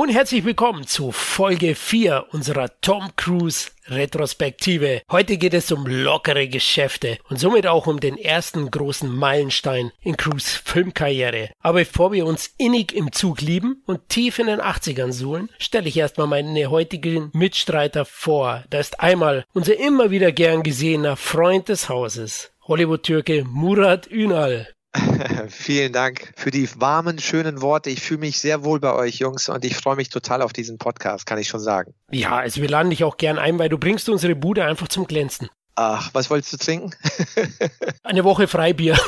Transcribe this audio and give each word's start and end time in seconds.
Hallo 0.00 0.08
und 0.08 0.14
herzlich 0.14 0.46
willkommen 0.46 0.86
zu 0.86 1.12
Folge 1.12 1.74
4 1.74 2.28
unserer 2.30 2.70
Tom 2.80 3.10
Cruise 3.16 3.68
Retrospektive. 3.86 5.02
Heute 5.10 5.36
geht 5.36 5.52
es 5.52 5.70
um 5.72 5.86
lockere 5.86 6.48
Geschäfte 6.48 7.18
und 7.28 7.38
somit 7.38 7.66
auch 7.66 7.86
um 7.86 8.00
den 8.00 8.16
ersten 8.16 8.70
großen 8.70 9.14
Meilenstein 9.14 9.92
in 10.00 10.16
Cruise 10.16 10.58
Filmkarriere. 10.64 11.50
Aber 11.60 11.80
bevor 11.80 12.12
wir 12.12 12.24
uns 12.24 12.54
innig 12.56 12.94
im 12.94 13.12
Zug 13.12 13.42
lieben 13.42 13.82
und 13.84 14.08
tief 14.08 14.38
in 14.38 14.46
den 14.46 14.62
80ern 14.62 15.12
suhlen, 15.12 15.50
stelle 15.58 15.90
ich 15.90 15.98
erstmal 15.98 16.28
meine 16.28 16.70
heutigen 16.70 17.28
Mitstreiter 17.34 18.06
vor. 18.06 18.64
Da 18.70 18.80
ist 18.80 19.00
einmal 19.00 19.44
unser 19.52 19.78
immer 19.78 20.10
wieder 20.10 20.32
gern 20.32 20.62
gesehener 20.62 21.16
Freund 21.16 21.68
des 21.68 21.90
Hauses, 21.90 22.52
Hollywood-Türke 22.62 23.44
Murat 23.44 24.10
Ünal. 24.10 24.66
Vielen 25.48 25.92
Dank 25.92 26.32
für 26.36 26.50
die 26.50 26.68
warmen, 26.80 27.18
schönen 27.18 27.60
Worte. 27.60 27.90
Ich 27.90 28.00
fühle 28.00 28.20
mich 28.20 28.40
sehr 28.40 28.64
wohl 28.64 28.80
bei 28.80 28.92
euch, 28.92 29.16
Jungs, 29.16 29.48
und 29.48 29.64
ich 29.64 29.76
freue 29.76 29.96
mich 29.96 30.08
total 30.08 30.42
auf 30.42 30.52
diesen 30.52 30.78
Podcast, 30.78 31.26
kann 31.26 31.38
ich 31.38 31.48
schon 31.48 31.60
sagen. 31.60 31.94
Ja, 32.10 32.36
also 32.36 32.60
wir 32.60 32.68
laden 32.68 32.90
dich 32.90 33.04
auch 33.04 33.16
gern 33.16 33.38
ein, 33.38 33.58
weil 33.58 33.68
du 33.68 33.78
bringst 33.78 34.08
unsere 34.08 34.34
Bude 34.34 34.64
einfach 34.64 34.88
zum 34.88 35.06
Glänzen. 35.06 35.48
Ach, 35.76 36.10
was 36.12 36.28
wolltest 36.28 36.52
du 36.52 36.56
trinken? 36.56 36.90
Eine 38.02 38.24
Woche 38.24 38.48
Freibier. 38.48 38.98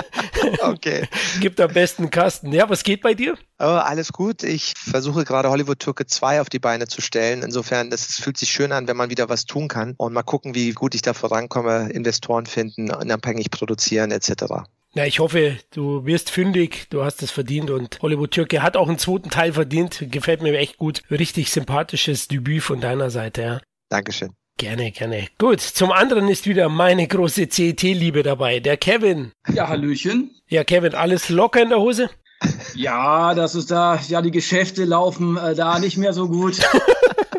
okay. 0.60 1.08
Gibt 1.40 1.60
am 1.60 1.72
besten 1.72 2.08
Kasten. 2.10 2.52
Ja, 2.52 2.70
was 2.70 2.84
geht 2.84 3.02
bei 3.02 3.14
dir? 3.14 3.36
Oh, 3.58 3.64
alles 3.64 4.12
gut. 4.12 4.42
Ich 4.42 4.74
versuche 4.76 5.24
gerade 5.24 5.50
Hollywood 5.50 5.80
Türke 5.80 6.06
2 6.06 6.40
auf 6.40 6.48
die 6.48 6.58
Beine 6.58 6.86
zu 6.86 7.00
stellen. 7.00 7.42
Insofern, 7.42 7.90
das 7.90 8.14
fühlt 8.14 8.38
sich 8.38 8.50
schön 8.50 8.72
an, 8.72 8.86
wenn 8.86 8.96
man 8.96 9.10
wieder 9.10 9.28
was 9.28 9.44
tun 9.44 9.68
kann. 9.68 9.94
Und 9.98 10.12
mal 10.12 10.22
gucken, 10.22 10.54
wie 10.54 10.70
gut 10.70 10.94
ich 10.94 11.02
da 11.02 11.12
vorankomme, 11.12 11.90
Investoren 11.90 12.46
finden, 12.46 12.90
unabhängig 12.90 13.50
produzieren 13.50 14.10
etc. 14.10 14.62
Ja, 14.96 15.04
ich 15.04 15.18
hoffe, 15.18 15.58
du 15.74 16.06
wirst 16.06 16.30
fündig, 16.30 16.86
du 16.88 17.04
hast 17.04 17.22
es 17.22 17.30
verdient 17.30 17.70
und 17.70 17.98
Hollywood 18.00 18.30
Türke 18.30 18.62
hat 18.62 18.78
auch 18.78 18.88
einen 18.88 18.96
zweiten 18.96 19.28
Teil 19.28 19.52
verdient. 19.52 20.06
Gefällt 20.10 20.40
mir 20.40 20.56
echt 20.56 20.78
gut. 20.78 21.02
Richtig 21.10 21.50
sympathisches 21.50 22.28
Debüt 22.28 22.62
von 22.62 22.80
deiner 22.80 23.10
Seite, 23.10 23.42
ja. 23.42 23.60
Dankeschön. 23.90 24.32
Gerne, 24.56 24.90
gerne. 24.92 25.28
Gut, 25.36 25.60
zum 25.60 25.92
anderen 25.92 26.28
ist 26.28 26.46
wieder 26.46 26.70
meine 26.70 27.06
große 27.06 27.46
CET-Liebe 27.50 28.22
dabei, 28.22 28.58
der 28.58 28.78
Kevin. 28.78 29.32
Ja, 29.52 29.68
Hallöchen. 29.68 30.30
Ja, 30.48 30.64
Kevin, 30.64 30.94
alles 30.94 31.28
locker 31.28 31.60
in 31.60 31.68
der 31.68 31.80
Hose? 31.80 32.08
Ja, 32.74 33.34
das 33.34 33.54
ist 33.54 33.70
da, 33.70 33.98
ja, 34.08 34.20
die 34.20 34.30
Geschäfte 34.30 34.84
laufen 34.84 35.38
äh, 35.38 35.54
da 35.54 35.78
nicht 35.78 35.96
mehr 35.96 36.12
so 36.12 36.28
gut. 36.28 36.58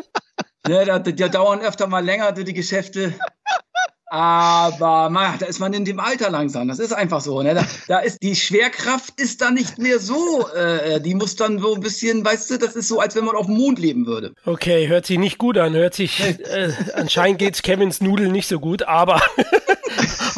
ne, 0.68 0.84
da, 0.84 0.98
da 0.98 1.28
dauern 1.28 1.60
öfter 1.60 1.86
mal 1.86 2.04
länger 2.04 2.32
die 2.32 2.52
Geschäfte. 2.52 3.14
Aber 4.10 5.10
man, 5.10 5.38
da 5.38 5.46
ist 5.46 5.58
man 5.58 5.72
in 5.72 5.84
dem 5.84 6.00
Alter 6.00 6.30
langsam. 6.30 6.68
Das 6.68 6.78
ist 6.78 6.92
einfach 6.92 7.20
so. 7.20 7.42
Ne? 7.42 7.54
Da, 7.54 7.64
da 7.88 7.98
ist 7.98 8.22
die 8.22 8.34
Schwerkraft 8.34 9.20
ist 9.20 9.40
da 9.40 9.50
nicht 9.50 9.78
mehr 9.78 9.98
so. 9.98 10.48
Äh, 10.54 11.00
die 11.00 11.14
muss 11.14 11.36
dann 11.36 11.58
so 11.58 11.74
ein 11.74 11.80
bisschen, 11.80 12.24
weißt 12.24 12.50
du, 12.50 12.58
das 12.58 12.74
ist 12.74 12.88
so, 12.88 13.00
als 13.00 13.14
wenn 13.16 13.24
man 13.24 13.36
auf 13.36 13.46
dem 13.46 13.56
Mond 13.56 13.78
leben 13.78 14.06
würde. 14.06 14.32
Okay, 14.46 14.88
hört 14.88 15.06
sich 15.06 15.18
nicht 15.18 15.38
gut 15.38 15.58
an. 15.58 15.74
Hört 15.74 15.94
sich 15.94 16.20
äh, 16.20 16.72
anscheinend 16.94 17.38
geht's 17.38 17.62
Kevins 17.62 18.00
Nudeln 18.00 18.32
nicht 18.32 18.48
so 18.48 18.60
gut, 18.60 18.82
aber 18.82 19.20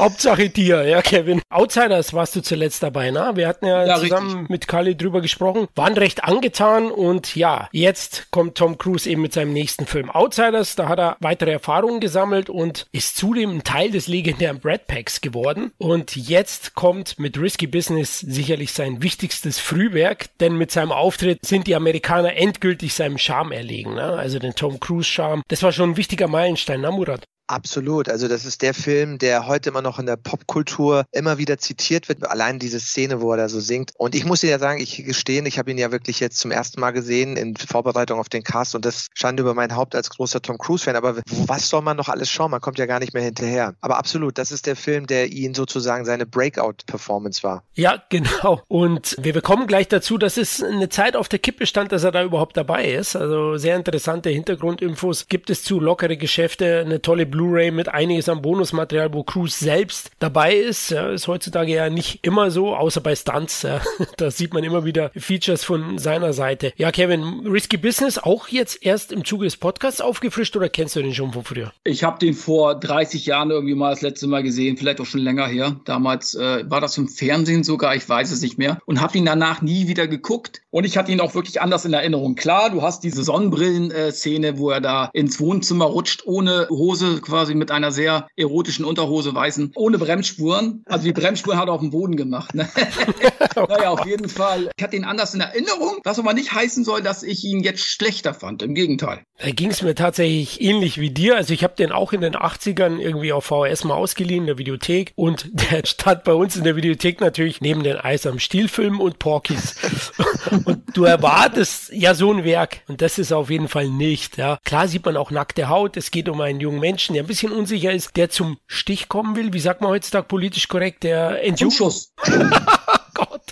Hauptsache 0.00 0.48
dir, 0.48 0.84
ja, 0.84 1.02
Kevin. 1.02 1.42
Outsiders 1.50 2.14
warst 2.14 2.34
du 2.36 2.40
zuletzt 2.40 2.82
dabei, 2.82 3.10
ne? 3.10 3.32
Wir 3.34 3.48
hatten 3.48 3.66
ja, 3.66 3.84
ja 3.84 3.98
zusammen 3.98 4.30
richtig. 4.30 4.48
mit 4.50 4.68
Kali 4.68 4.96
drüber 4.96 5.20
gesprochen, 5.20 5.68
waren 5.74 5.94
recht 5.94 6.24
angetan 6.24 6.90
und 6.90 7.36
ja, 7.36 7.68
jetzt 7.72 8.30
kommt 8.30 8.56
Tom 8.56 8.78
Cruise 8.78 9.08
eben 9.08 9.22
mit 9.22 9.32
seinem 9.32 9.52
nächsten 9.52 9.86
Film 9.86 10.10
Outsiders. 10.10 10.76
Da 10.76 10.88
hat 10.88 10.98
er 10.98 11.16
weitere 11.20 11.52
Erfahrungen 11.52 12.00
gesammelt 12.00 12.48
und 12.48 12.86
ist 12.92 13.16
zudem 13.16 13.50
ein 13.50 13.64
Teil 13.64 13.90
des 13.90 14.08
legendären 14.08 14.60
Brad 14.60 14.86
Packs 14.86 15.20
geworden. 15.20 15.72
Und 15.78 16.16
jetzt 16.16 16.74
kommt 16.74 17.18
mit 17.18 17.38
Risky 17.38 17.66
Business 17.66 18.20
sicherlich 18.20 18.72
sein 18.72 19.02
wichtigstes 19.02 19.58
Frühwerk, 19.58 20.28
denn 20.40 20.56
mit 20.56 20.70
seinem 20.70 20.92
Auftritt 20.92 21.44
sind 21.44 21.66
die 21.66 21.74
Amerikaner 21.74 22.36
endgültig 22.36 22.94
seinem 22.94 23.18
Charme 23.18 23.52
erlegen, 23.52 23.94
ne? 23.94 24.04
Also 24.04 24.38
den 24.38 24.54
Tom 24.54 24.80
Cruise 24.80 25.08
Charme. 25.08 25.42
Das 25.48 25.62
war 25.62 25.72
schon 25.72 25.90
ein 25.90 25.96
wichtiger 25.96 26.28
Meilenstein, 26.28 26.80
ne, 26.80 26.90
Murat? 26.90 27.24
Absolut. 27.50 28.08
Also 28.08 28.28
das 28.28 28.44
ist 28.44 28.62
der 28.62 28.74
Film, 28.74 29.18
der 29.18 29.48
heute 29.48 29.70
immer 29.70 29.82
noch 29.82 29.98
in 29.98 30.06
der 30.06 30.16
Popkultur 30.16 31.04
immer 31.10 31.36
wieder 31.36 31.58
zitiert 31.58 32.08
wird. 32.08 32.24
Allein 32.24 32.60
diese 32.60 32.78
Szene, 32.78 33.20
wo 33.20 33.32
er 33.32 33.38
da 33.38 33.48
so 33.48 33.58
singt. 33.58 33.90
Und 33.98 34.14
ich 34.14 34.24
muss 34.24 34.42
dir 34.42 34.50
ja 34.50 34.60
sagen, 34.60 34.80
ich 34.80 35.04
gestehen, 35.04 35.46
ich 35.46 35.58
habe 35.58 35.68
ihn 35.72 35.76
ja 35.76 35.90
wirklich 35.90 36.20
jetzt 36.20 36.38
zum 36.38 36.52
ersten 36.52 36.80
Mal 36.80 36.92
gesehen 36.92 37.36
in 37.36 37.56
Vorbereitung 37.56 38.20
auf 38.20 38.28
den 38.28 38.44
Cast 38.44 38.76
und 38.76 38.84
das 38.84 39.08
stand 39.14 39.40
über 39.40 39.52
mein 39.54 39.74
Haupt 39.74 39.96
als 39.96 40.10
großer 40.10 40.40
Tom 40.40 40.58
Cruise-Fan. 40.58 40.94
Aber 40.94 41.16
was 41.46 41.68
soll 41.68 41.82
man 41.82 41.96
noch 41.96 42.08
alles 42.08 42.30
schauen? 42.30 42.52
Man 42.52 42.60
kommt 42.60 42.78
ja 42.78 42.86
gar 42.86 43.00
nicht 43.00 43.14
mehr 43.14 43.24
hinterher. 43.24 43.74
Aber 43.80 43.98
absolut, 43.98 44.38
das 44.38 44.52
ist 44.52 44.66
der 44.66 44.76
Film, 44.76 45.08
der 45.08 45.32
ihn 45.32 45.52
sozusagen 45.52 46.04
seine 46.04 46.26
Breakout-Performance 46.26 47.42
war. 47.42 47.64
Ja, 47.74 48.00
genau. 48.10 48.62
Und 48.68 49.16
wir 49.18 49.32
bekommen 49.32 49.66
gleich 49.66 49.88
dazu, 49.88 50.18
dass 50.18 50.36
es 50.36 50.62
eine 50.62 50.88
Zeit 50.88 51.16
auf 51.16 51.28
der 51.28 51.40
Kippe 51.40 51.66
stand, 51.66 51.90
dass 51.90 52.04
er 52.04 52.12
da 52.12 52.22
überhaupt 52.22 52.56
dabei 52.56 52.92
ist. 52.92 53.16
Also 53.16 53.56
sehr 53.56 53.74
interessante 53.74 54.30
Hintergrundinfos. 54.30 55.26
Gibt 55.26 55.50
es 55.50 55.64
zu 55.64 55.80
lockere 55.80 56.16
Geschäfte, 56.16 56.84
eine 56.86 57.02
tolle 57.02 57.26
Blue 57.26 57.39
Blu-ray 57.40 57.70
mit 57.70 57.88
einiges 57.88 58.28
an 58.28 58.42
Bonusmaterial, 58.42 59.14
wo 59.14 59.22
Cruise 59.22 59.64
selbst 59.64 60.10
dabei 60.18 60.54
ist. 60.54 60.90
Ja, 60.90 61.08
ist 61.10 61.26
heutzutage 61.26 61.74
ja 61.74 61.88
nicht 61.88 62.18
immer 62.20 62.50
so, 62.50 62.76
außer 62.76 63.00
bei 63.00 63.16
Stunts. 63.16 63.62
Ja. 63.62 63.80
Da 64.16 64.30
sieht 64.30 64.52
man 64.52 64.64
immer 64.64 64.84
wieder 64.84 65.10
Features 65.16 65.64
von 65.64 65.96
seiner 65.96 66.34
Seite. 66.34 66.74
Ja, 66.76 66.90
Kevin, 66.90 67.46
Risky 67.46 67.78
Business 67.78 68.18
auch 68.18 68.48
jetzt 68.48 68.84
erst 68.84 69.12
im 69.12 69.24
Zuge 69.24 69.44
des 69.44 69.56
Podcasts 69.56 70.02
aufgefrischt 70.02 70.54
oder 70.56 70.68
kennst 70.68 70.96
du 70.96 71.00
den 71.00 71.14
schon 71.14 71.32
von 71.32 71.44
früher? 71.44 71.72
Ich 71.84 72.04
habe 72.04 72.18
den 72.18 72.34
vor 72.34 72.78
30 72.78 73.24
Jahren 73.24 73.50
irgendwie 73.50 73.74
mal 73.74 73.90
das 73.90 74.02
letzte 74.02 74.26
Mal 74.26 74.42
gesehen, 74.42 74.76
vielleicht 74.76 75.00
auch 75.00 75.06
schon 75.06 75.20
länger 75.20 75.46
her. 75.46 75.80
Damals 75.86 76.34
äh, 76.34 76.68
war 76.68 76.82
das 76.82 76.98
im 76.98 77.08
Fernsehen 77.08 77.64
sogar, 77.64 77.96
ich 77.96 78.06
weiß 78.06 78.30
es 78.30 78.42
nicht 78.42 78.58
mehr. 78.58 78.82
Und 78.84 79.00
habe 79.00 79.16
ihn 79.16 79.24
danach 79.24 79.62
nie 79.62 79.88
wieder 79.88 80.06
geguckt. 80.06 80.60
Und 80.70 80.84
ich 80.84 80.97
hatte 80.97 81.10
ihn 81.10 81.20
auch 81.20 81.34
wirklich 81.34 81.60
anders 81.60 81.84
in 81.84 81.92
Erinnerung. 81.92 82.36
Klar, 82.36 82.70
du 82.70 82.82
hast 82.82 83.03
diese 83.03 83.25
Sonnenbrillen-Szene, 83.25 84.58
wo 84.58 84.70
er 84.70 84.81
da 84.81 85.10
ins 85.12 85.41
Wohnzimmer 85.41 85.86
rutscht, 85.86 86.22
ohne 86.25 86.69
Hose 86.70 87.20
quasi 87.20 87.54
mit 87.54 87.70
einer 87.70 87.91
sehr 87.91 88.28
erotischen 88.36 88.84
Unterhose 88.84 89.34
weißen, 89.34 89.72
ohne 89.75 89.98
Bremsspuren. 89.98 90.84
Also 90.86 91.04
die 91.04 91.12
Bremsspuren 91.12 91.59
hat 91.59 91.69
er 91.69 91.72
auf 91.72 91.80
dem 91.80 91.91
Boden 91.91 92.16
gemacht. 92.16 92.54
Ne? 92.54 92.69
naja, 93.56 93.91
auf 93.91 94.06
jeden 94.06 94.28
Fall. 94.28 94.70
Ich 94.76 94.84
hatte 94.84 94.97
ihn 94.97 95.04
anders 95.04 95.34
in 95.34 95.41
Erinnerung, 95.41 95.98
was 96.04 96.19
aber 96.19 96.34
nicht 96.34 96.53
heißen 96.53 96.84
soll, 96.84 97.03
dass 97.03 97.22
ich 97.22 97.44
ihn 97.44 97.60
jetzt 97.60 97.84
schlechter 97.84 98.32
fand. 98.32 98.62
Im 98.62 98.75
Gegenteil. 98.75 99.22
Da 99.38 99.50
ging 99.50 99.70
es 99.70 99.82
mir 99.82 99.94
tatsächlich 99.94 100.60
ähnlich 100.60 101.00
wie 101.00 101.10
dir. 101.10 101.36
Also 101.36 101.53
ich 101.53 101.64
habe 101.64 101.75
den 101.75 101.91
auch 101.91 102.12
in 102.12 102.20
den 102.20 102.34
80ern 102.34 102.98
irgendwie 102.98 103.32
auf 103.32 103.47
VHS 103.47 103.84
mal 103.84 103.94
ausgeliehen 103.94 104.42
in 104.42 104.47
der 104.47 104.59
Videothek 104.59 105.12
und 105.16 105.50
der 105.53 105.84
stand 105.84 106.25
bei 106.25 106.34
uns 106.34 106.56
in 106.56 106.64
der 106.64 106.76
Videothek 106.76 107.20
natürlich 107.20 107.60
neben 107.60 107.82
den 107.82 107.97
Eis 107.97 108.26
am 108.26 108.38
Stielfilm 108.38 109.00
und 109.00 109.19
Porkies. 109.19 109.76
und 110.65 110.97
du 110.97 111.04
erwartest 111.04 111.93
ja 111.93 112.15
so 112.15 112.32
ein 112.32 112.44
Werk 112.44 112.82
und 112.88 113.00
das 113.03 113.19
ist 113.19 113.32
auf 113.32 113.50
jeden 113.50 113.69
Fall 113.69 113.88
nicht. 113.88 114.37
Ja. 114.37 114.59
Klar 114.65 114.88
sieht 114.88 115.04
man 115.04 115.16
auch 115.16 115.31
nackte 115.31 115.69
Haut. 115.69 115.97
Es 115.97 116.10
geht 116.10 116.28
um 116.28 116.41
einen 116.41 116.60
jungen 116.60 116.81
Menschen, 116.81 117.15
der 117.15 117.22
ein 117.25 117.26
bisschen 117.26 117.53
unsicher 117.53 117.93
ist, 117.93 118.16
der 118.16 118.31
zum 118.31 118.59
Stich 118.66 119.09
kommen 119.09 119.37
will. 119.37 119.53
Wie 119.53 119.60
sagt 119.60 119.80
man 119.80 119.91
heutzutage 119.91 120.27
politisch 120.27 120.68
korrekt? 120.68 121.03
Der 121.03 121.45
Entjungschuss. 121.45 122.12
Gott. 123.20 123.42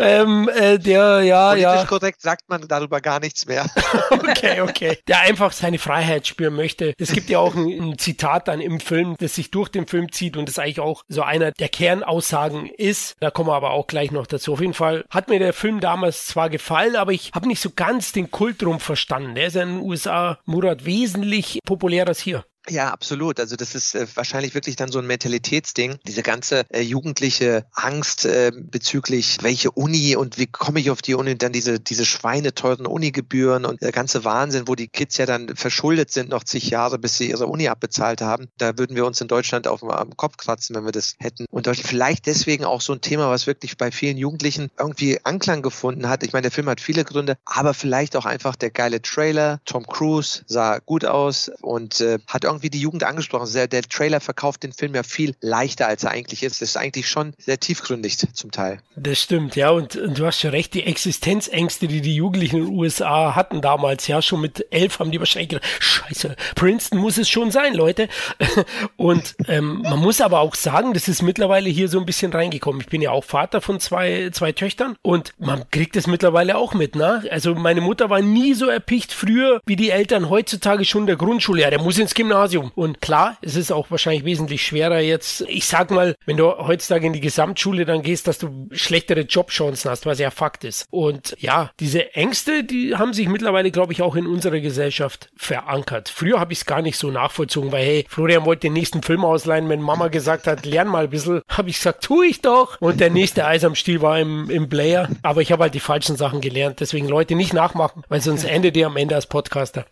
ähm, 0.00 0.48
äh, 0.54 0.78
der, 0.78 1.22
ja, 1.22 1.48
Politisch 1.50 1.62
ja. 1.62 1.84
korrekt 1.84 2.20
sagt 2.20 2.48
man 2.48 2.68
darüber 2.68 3.00
gar 3.00 3.20
nichts 3.20 3.46
mehr. 3.46 3.66
okay, 4.10 4.60
okay. 4.60 4.98
Der 5.08 5.20
einfach 5.20 5.52
seine 5.52 5.78
Freiheit 5.78 6.26
spüren 6.26 6.54
möchte. 6.54 6.94
Es 6.98 7.12
gibt 7.12 7.30
ja 7.30 7.38
auch 7.38 7.54
ein, 7.54 7.68
ein, 7.68 7.98
Zitat 7.98 8.48
dann 8.48 8.60
im 8.60 8.80
Film, 8.80 9.16
das 9.18 9.34
sich 9.34 9.50
durch 9.50 9.68
den 9.68 9.86
Film 9.86 10.12
zieht 10.12 10.36
und 10.36 10.48
das 10.48 10.58
eigentlich 10.58 10.80
auch 10.80 11.02
so 11.08 11.22
einer 11.22 11.52
der 11.52 11.68
Kernaussagen 11.68 12.66
ist. 12.66 13.14
Da 13.20 13.30
kommen 13.30 13.48
wir 13.48 13.54
aber 13.54 13.70
auch 13.70 13.86
gleich 13.86 14.10
noch 14.10 14.26
dazu. 14.26 14.52
Auf 14.52 14.60
jeden 14.60 14.74
Fall 14.74 15.04
hat 15.10 15.28
mir 15.28 15.38
der 15.38 15.52
Film 15.52 15.80
damals 15.80 16.26
zwar 16.26 16.50
gefallen, 16.50 16.96
aber 16.96 17.12
ich 17.12 17.30
habe 17.34 17.48
nicht 17.48 17.60
so 17.60 17.70
ganz 17.74 18.12
den 18.12 18.30
Kult 18.30 18.62
drum 18.62 18.80
verstanden. 18.80 19.34
Der 19.34 19.46
ist 19.46 19.56
ja 19.56 19.62
in 19.62 19.76
den 19.76 19.80
USA, 19.80 20.38
Murat, 20.44 20.84
wesentlich 20.84 21.60
populärer 21.64 22.08
als 22.08 22.20
hier. 22.20 22.44
Ja, 22.68 22.90
absolut. 22.90 23.38
Also 23.38 23.54
das 23.56 23.74
ist 23.74 23.94
äh, 23.94 24.06
wahrscheinlich 24.14 24.54
wirklich 24.54 24.76
dann 24.76 24.90
so 24.90 24.98
ein 24.98 25.06
Mentalitätsding. 25.06 25.98
Diese 26.06 26.22
ganze 26.22 26.64
äh, 26.70 26.80
jugendliche 26.80 27.66
Angst 27.72 28.24
äh, 28.24 28.50
bezüglich 28.54 29.38
welche 29.42 29.70
Uni 29.70 30.16
und 30.16 30.38
wie 30.38 30.46
komme 30.46 30.80
ich 30.80 30.90
auf 30.90 31.00
die 31.00 31.14
Uni, 31.14 31.38
dann 31.38 31.52
diese, 31.52 31.78
diese 31.78 32.04
schweineteuren 32.04 32.86
Unigebühren 32.86 33.64
und 33.64 33.82
der 33.82 33.92
ganze 33.92 34.24
Wahnsinn, 34.24 34.66
wo 34.66 34.74
die 34.74 34.88
Kids 34.88 35.16
ja 35.16 35.26
dann 35.26 35.54
verschuldet 35.54 36.10
sind 36.10 36.30
noch 36.30 36.42
zig 36.42 36.68
Jahre, 36.70 36.98
bis 36.98 37.18
sie 37.18 37.30
ihre 37.30 37.46
Uni 37.46 37.68
abbezahlt 37.68 38.20
haben. 38.20 38.48
Da 38.58 38.78
würden 38.78 38.96
wir 38.96 39.06
uns 39.06 39.20
in 39.20 39.28
Deutschland 39.28 39.68
auf 39.68 39.80
dem 39.80 40.16
Kopf 40.16 40.36
kratzen, 40.36 40.74
wenn 40.74 40.84
wir 40.84 40.92
das 40.92 41.14
hätten. 41.18 41.46
Und 41.50 41.68
vielleicht 41.76 42.26
deswegen 42.26 42.64
auch 42.64 42.80
so 42.80 42.92
ein 42.92 43.00
Thema, 43.00 43.30
was 43.30 43.46
wirklich 43.46 43.76
bei 43.76 43.90
vielen 43.92 44.16
Jugendlichen 44.16 44.70
irgendwie 44.78 45.24
Anklang 45.24 45.62
gefunden 45.62 46.08
hat. 46.08 46.22
Ich 46.22 46.32
meine, 46.32 46.42
der 46.42 46.50
Film 46.50 46.68
hat 46.68 46.80
viele 46.80 47.04
Gründe, 47.04 47.36
aber 47.44 47.74
vielleicht 47.74 48.16
auch 48.16 48.26
einfach 48.26 48.56
der 48.56 48.70
geile 48.70 49.00
Trailer. 49.02 49.60
Tom 49.64 49.86
Cruise 49.86 50.42
sah 50.46 50.78
gut 50.78 51.04
aus 51.04 51.50
und 51.60 52.00
äh, 52.00 52.18
hat 52.26 52.44
irgendwie 52.44 52.55
irgendwie 52.56 52.70
die 52.70 52.80
Jugend 52.80 53.04
angesprochen. 53.04 53.48
Der, 53.52 53.68
der 53.68 53.82
Trailer 53.82 54.20
verkauft 54.20 54.62
den 54.62 54.72
Film 54.72 54.94
ja 54.94 55.02
viel 55.02 55.34
leichter, 55.40 55.86
als 55.86 56.04
er 56.04 56.10
eigentlich 56.10 56.42
ist. 56.42 56.60
Das 56.60 56.70
ist 56.70 56.76
eigentlich 56.76 57.08
schon 57.08 57.34
sehr 57.38 57.60
tiefgründig 57.60 58.18
zum 58.18 58.50
Teil. 58.50 58.80
Das 58.96 59.20
stimmt, 59.20 59.56
ja. 59.56 59.70
Und, 59.70 59.96
und 59.96 60.18
du 60.18 60.26
hast 60.26 60.40
schon 60.40 60.50
recht, 60.50 60.74
die 60.74 60.84
Existenzängste, 60.84 61.86
die 61.86 62.00
die 62.00 62.14
Jugendlichen 62.14 62.56
in 62.56 62.64
den 62.66 62.74
USA 62.74 63.34
hatten 63.34 63.60
damals, 63.60 64.06
ja, 64.06 64.22
schon 64.22 64.40
mit 64.40 64.66
elf 64.70 64.98
haben 64.98 65.10
die 65.10 65.18
wahrscheinlich 65.18 65.50
gedacht, 65.50 65.68
scheiße, 65.78 66.36
Princeton 66.54 66.98
muss 66.98 67.18
es 67.18 67.28
schon 67.28 67.50
sein, 67.50 67.74
Leute. 67.74 68.08
Und 68.96 69.36
ähm, 69.48 69.82
man 69.82 70.00
muss 70.00 70.20
aber 70.20 70.40
auch 70.40 70.54
sagen, 70.54 70.94
das 70.94 71.08
ist 71.08 71.22
mittlerweile 71.22 71.68
hier 71.68 71.88
so 71.88 71.98
ein 71.98 72.06
bisschen 72.06 72.32
reingekommen. 72.32 72.80
Ich 72.80 72.88
bin 72.88 73.02
ja 73.02 73.10
auch 73.10 73.24
Vater 73.24 73.60
von 73.60 73.80
zwei, 73.80 74.30
zwei 74.32 74.52
Töchtern 74.52 74.96
und 75.02 75.34
man 75.38 75.68
kriegt 75.70 75.96
es 75.96 76.06
mittlerweile 76.06 76.56
auch 76.56 76.74
mit, 76.74 76.96
ne? 76.96 77.24
Also 77.30 77.54
meine 77.54 77.80
Mutter 77.80 78.10
war 78.10 78.20
nie 78.20 78.54
so 78.54 78.66
erpicht 78.66 79.12
früher 79.12 79.60
wie 79.66 79.76
die 79.76 79.90
Eltern 79.90 80.30
heutzutage 80.30 80.84
schon 80.84 81.06
der 81.06 81.16
Grundschule. 81.16 81.62
Ja, 81.62 81.70
der 81.70 81.80
muss 81.80 81.98
ins 81.98 82.14
Gymnasium. 82.14 82.45
Und 82.74 83.00
klar, 83.00 83.38
es 83.42 83.56
ist 83.56 83.72
auch 83.72 83.90
wahrscheinlich 83.90 84.24
wesentlich 84.24 84.64
schwerer 84.64 85.00
jetzt. 85.00 85.42
Ich 85.48 85.66
sag 85.66 85.90
mal, 85.90 86.14
wenn 86.26 86.36
du 86.36 86.46
heutzutage 86.46 87.06
in 87.06 87.12
die 87.12 87.20
Gesamtschule 87.20 87.84
dann 87.84 88.02
gehst, 88.02 88.26
dass 88.26 88.38
du 88.38 88.68
schlechtere 88.72 89.20
Jobchancen 89.20 89.90
hast, 89.90 90.06
was 90.06 90.18
ja 90.18 90.30
Fakt 90.30 90.64
ist. 90.64 90.86
Und 90.90 91.36
ja, 91.38 91.70
diese 91.80 92.14
Ängste, 92.14 92.64
die 92.64 92.94
haben 92.96 93.12
sich 93.12 93.28
mittlerweile, 93.28 93.70
glaube 93.70 93.92
ich, 93.92 94.02
auch 94.02 94.16
in 94.16 94.26
unserer 94.26 94.60
Gesellschaft 94.60 95.30
verankert. 95.36 96.08
Früher 96.08 96.40
habe 96.40 96.52
ich 96.52 96.60
es 96.60 96.66
gar 96.66 96.82
nicht 96.82 96.98
so 96.98 97.10
nachvollzogen, 97.10 97.72
weil 97.72 97.84
hey, 97.84 98.06
Florian 98.08 98.44
wollte 98.44 98.62
den 98.62 98.74
nächsten 98.74 99.02
Film 99.02 99.24
ausleihen, 99.24 99.68
wenn 99.68 99.80
Mama 99.80 100.08
gesagt 100.08 100.46
hat, 100.46 100.66
lern 100.66 100.88
mal 100.88 101.04
ein 101.04 101.10
bisschen, 101.10 101.42
habe 101.48 101.70
ich 101.70 101.76
gesagt, 101.76 102.04
tu 102.04 102.22
ich 102.22 102.40
doch. 102.42 102.80
Und 102.80 103.00
der 103.00 103.10
nächste 103.10 103.46
Eis 103.46 103.64
am 103.64 103.74
Stiel 103.74 104.02
war 104.02 104.18
im, 104.18 104.50
im 104.50 104.68
Blair. 104.68 105.08
Aber 105.22 105.42
ich 105.42 105.52
habe 105.52 105.64
halt 105.64 105.74
die 105.74 105.80
falschen 105.80 106.16
Sachen 106.16 106.40
gelernt. 106.40 106.80
Deswegen 106.80 107.08
Leute 107.08 107.34
nicht 107.34 107.52
nachmachen, 107.52 108.02
weil 108.08 108.20
sonst 108.20 108.44
endet 108.44 108.76
ihr 108.76 108.86
am 108.86 108.96
Ende 108.96 109.14
als 109.14 109.26
Podcaster. 109.26 109.86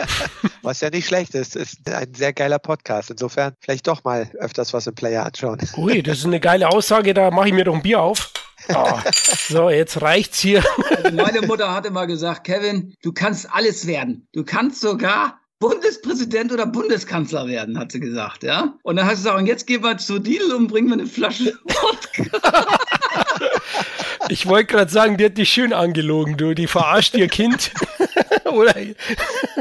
Was 0.62 0.80
ja 0.80 0.90
nicht 0.90 1.06
schlecht 1.06 1.34
ist. 1.34 1.56
Ist 1.56 1.87
ein 1.92 2.14
sehr 2.14 2.32
geiler 2.32 2.58
Podcast. 2.58 3.10
Insofern 3.10 3.54
vielleicht 3.60 3.86
doch 3.86 4.04
mal 4.04 4.30
öfters 4.38 4.72
was 4.72 4.86
im 4.86 4.94
Player 4.94 5.24
anschauen. 5.24 5.58
Ui, 5.76 6.02
das 6.02 6.18
ist 6.18 6.26
eine 6.26 6.40
geile 6.40 6.68
Aussage. 6.68 7.14
Da 7.14 7.30
mache 7.30 7.48
ich 7.48 7.54
mir 7.54 7.64
doch 7.64 7.74
ein 7.74 7.82
Bier 7.82 8.00
auf. 8.00 8.32
Oh, 8.74 8.98
so, 9.48 9.70
jetzt 9.70 10.02
reicht's 10.02 10.40
hier. 10.40 10.62
Also 10.90 11.16
meine 11.16 11.42
Mutter 11.42 11.74
hatte 11.74 11.90
mal 11.90 12.06
gesagt, 12.06 12.44
Kevin, 12.44 12.94
du 13.02 13.12
kannst 13.12 13.50
alles 13.52 13.86
werden. 13.86 14.28
Du 14.32 14.44
kannst 14.44 14.80
sogar 14.80 15.40
Bundespräsident 15.60 16.52
oder 16.52 16.66
Bundeskanzler 16.66 17.48
werden, 17.48 17.78
hat 17.78 17.90
sie 17.90 17.98
gesagt, 17.98 18.44
ja. 18.44 18.74
Und 18.82 18.96
dann 18.96 19.06
hat 19.06 19.16
sie 19.16 19.22
gesagt, 19.22 19.38
und 19.38 19.46
jetzt 19.46 19.66
gehen 19.66 19.82
wir 19.82 19.98
zu 19.98 20.18
Lidl 20.18 20.52
und 20.52 20.68
bringen 20.68 20.88
wir 20.88 20.94
eine 20.94 21.06
Flasche 21.06 21.58
Wodka. 21.64 22.66
Ich 24.28 24.46
wollte 24.46 24.66
gerade 24.66 24.90
sagen, 24.90 25.16
die 25.16 25.24
hat 25.24 25.38
dich 25.38 25.48
schön 25.48 25.72
angelogen, 25.72 26.36
du. 26.36 26.54
Die 26.54 26.66
verarscht 26.66 27.14
ihr 27.14 27.28
Kind. 27.28 27.72
Oder? 28.52 28.74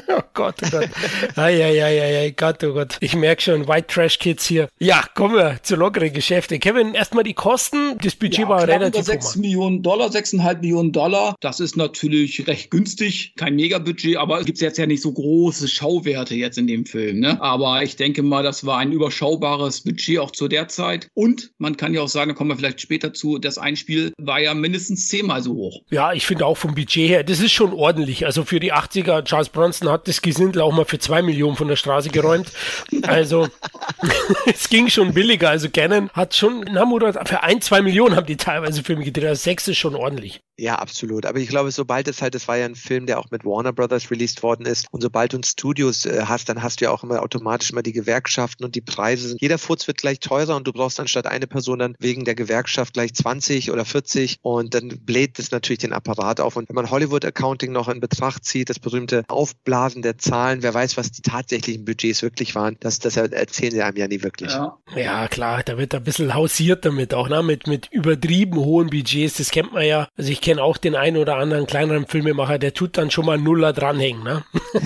Oh 0.10 0.22
Gott, 0.34 0.56
oh 0.64 0.70
Gott. 0.70 0.90
Eieieiei, 1.36 2.32
Gott, 2.32 2.64
oh 2.64 2.74
Gott. 2.74 2.98
Ich 3.02 3.16
merke 3.16 3.42
schon, 3.42 3.68
White 3.68 3.88
Trash 3.88 4.20
Kids 4.20 4.46
hier. 4.46 4.70
Ja, 4.80 5.04
kommen 5.16 5.36
wir 5.36 5.60
zu 5.64 5.76
lockeren 5.76 6.14
Geschäfte. 6.14 6.60
Kevin, 6.60 6.94
erstmal 6.94 7.24
die 7.24 7.34
Kosten. 7.34 7.98
Das 8.02 8.16
Budget 8.16 8.40
ja, 8.40 8.50
war 8.50 8.68
relativ 8.68 9.04
6 9.04 9.36
Millionen 9.36 9.84
Dollar, 9.84 10.10
6,5 10.10 10.62
Millionen 10.62 10.92
Dollar. 10.94 11.36
Das 11.42 11.60
ist 11.60 11.76
natürlich 11.76 12.48
recht 12.48 12.72
günstig. 12.72 13.34
Kein 13.36 13.56
Megabudget, 13.56 14.18
aber 14.18 14.40
es 14.40 14.46
gibt 14.46 14.60
jetzt 14.60 14.78
ja 14.78 14.86
nicht 14.86 15.02
so 15.02 15.12
große 15.12 15.68
Schauwerte 15.68 16.36
jetzt 16.36 16.58
in 16.58 16.68
dem 16.68 16.86
Film. 16.86 17.20
Ne? 17.20 17.42
Aber 17.42 17.84
ich 17.84 17.96
denke 17.98 18.24
mal, 18.24 18.44
das 18.44 18.66
war 18.66 18.78
ein 18.78 18.92
überschaubares 18.92 19.82
Budget 19.82 20.20
auch 20.20 20.32
zu 20.32 20.48
der 20.48 20.68
Zeit. 20.68 21.10
Und 21.14 21.52
man 21.58 21.76
kann 21.76 21.94
ja 21.94 22.02
auch 22.02 22.08
sagen, 22.08 22.30
da 22.30 22.36
kommen 22.36 22.52
wir 22.52 22.58
vielleicht 22.58 22.82
später 22.82 23.14
zu, 23.14 23.40
das 23.40 23.58
Einspiel 23.58 24.14
war 24.18 24.40
ja 24.40 24.54
mindestens 24.54 25.08
zehnmal 25.08 25.42
so 25.42 25.54
hoch. 25.54 25.82
Ja, 25.90 26.14
ich 26.14 26.26
finde 26.26 26.46
auch 26.46 26.58
vom 26.58 26.76
Budget 26.76 27.10
her, 27.10 27.24
das 27.24 27.40
ist 27.40 27.52
schon 27.52 27.74
ordentlich. 27.74 28.26
Also 28.26 28.46
für 28.46 28.60
die 28.60 28.72
80er, 28.78 29.24
Charles 29.24 29.50
Bronson 29.50 29.90
hat 29.90 30.08
das 30.08 30.22
Gesindel 30.22 30.62
auch 30.62 30.72
mal 30.72 30.86
für 30.86 31.00
zwei 31.00 31.22
Millionen 31.22 31.56
von 31.56 31.68
der 31.68 31.76
Straße 31.76 32.10
geräumt. 32.10 32.52
Also 33.04 33.48
es 34.46 34.70
ging 34.70 34.90
schon 34.90 35.14
billiger. 35.14 35.50
Also 35.50 35.70
Canon 35.70 36.10
hat 36.12 36.36
schon, 36.36 36.66
na 36.72 36.86
Murat, 36.86 37.28
für 37.28 37.44
ein, 37.44 37.62
zwei 37.62 37.82
Millionen 37.82 38.16
haben 38.16 38.28
die 38.28 38.38
teilweise 38.38 38.84
Filme 38.84 39.04
gedreht. 39.04 39.30
Also 39.30 39.44
sechs 39.44 39.68
ist 39.68 39.78
schon 39.78 39.96
ordentlich. 39.96 40.42
Ja, 40.60 40.76
absolut. 40.76 41.28
Aber 41.28 41.38
ich 41.38 41.50
glaube, 41.50 41.70
sobald 41.70 42.08
es 42.08 42.22
halt, 42.24 42.34
das 42.34 42.48
war 42.48 42.58
ja 42.58 42.66
ein 42.66 42.74
Film, 42.74 43.06
der 43.06 43.20
auch 43.20 43.30
mit 43.30 43.46
Warner 43.46 43.74
Brothers 43.74 44.10
released 44.10 44.42
worden 44.42 44.66
ist. 44.66 44.88
Und 44.90 45.02
sobald 45.02 45.34
du 45.34 45.40
Studios 45.46 46.06
äh, 46.06 46.24
hast, 46.26 46.50
dann 46.50 46.64
hast 46.64 46.82
du 46.82 46.86
ja 46.86 46.92
auch 46.92 47.04
immer 47.04 47.22
automatisch 47.22 47.70
immer 47.70 47.84
die 47.84 47.94
Gewerkschaften 47.94 48.66
und 48.66 48.74
die 48.74 48.82
Preise. 48.82 49.38
Jeder 49.40 49.60
Furz 49.60 49.86
wird 49.86 49.98
gleich 49.98 50.20
teurer 50.20 50.56
und 50.56 50.66
du 50.66 50.74
brauchst 50.74 51.00
anstatt 51.00 51.28
eine 51.28 51.46
Person 51.46 51.78
dann 51.78 51.96
wegen 52.00 52.26
der 52.26 52.34
Gewerkschaft 52.34 52.96
gleich 52.96 53.14
20 53.14 53.70
oder 53.72 53.86
40 53.86 54.38
und 54.42 54.74
dann 54.74 54.88
bläht 54.88 55.38
das 55.38 55.52
natürlich 55.52 55.80
den 55.80 55.94
Apparat 55.94 56.40
auf. 56.40 56.56
Und 56.56 56.70
wenn 56.70 56.76
man 56.76 56.90
Hollywood 56.90 57.24
Accounting 57.24 57.72
noch 57.72 57.88
in 57.88 58.00
Betracht 58.00 58.44
zieht, 58.44 58.67
das 58.70 58.80
berühmte 58.80 59.24
Aufblasen 59.28 60.02
der 60.02 60.18
Zahlen, 60.18 60.64
wer 60.64 60.74
weiß, 60.74 60.98
was 60.98 61.12
die 61.12 61.22
tatsächlichen 61.22 61.86
Budgets 61.86 62.22
wirklich 62.22 62.56
waren, 62.56 62.78
das, 62.80 63.00
das 63.00 63.18
erzählen 63.18 63.72
sie 63.72 63.82
einem 63.82 63.98
ja 63.98 64.08
nie 64.08 64.24
wirklich. 64.24 64.52
Ja, 64.52 64.78
ja 64.96 65.28
klar, 65.28 65.64
da 65.64 65.78
wird 65.78 65.96
ein 65.96 66.04
bisschen 66.04 66.34
hausiert 66.34 66.86
damit 66.86 67.14
auch, 67.14 67.30
ne? 67.30 67.44
mit, 67.44 67.68
mit 67.68 67.88
übertrieben 67.92 68.58
hohen 68.58 68.90
Budgets. 68.90 69.38
Das 69.38 69.52
kennt 69.52 69.74
man 69.74 69.86
ja. 69.86 70.08
Also 70.18 70.32
ich 70.32 70.42
kenne 70.42 70.62
auch 70.62 70.78
den 70.78 70.96
einen 70.96 71.18
oder 71.18 71.38
anderen 71.38 71.68
kleineren 71.68 72.08
Filmemacher, 72.08 72.60
der 72.60 72.74
tut 72.74 72.98
dann 72.98 73.12
schon 73.12 73.26
mal 73.26 73.38
Nuller 73.38 73.74
dranhängen. 73.74 74.24
Ne? 74.24 74.44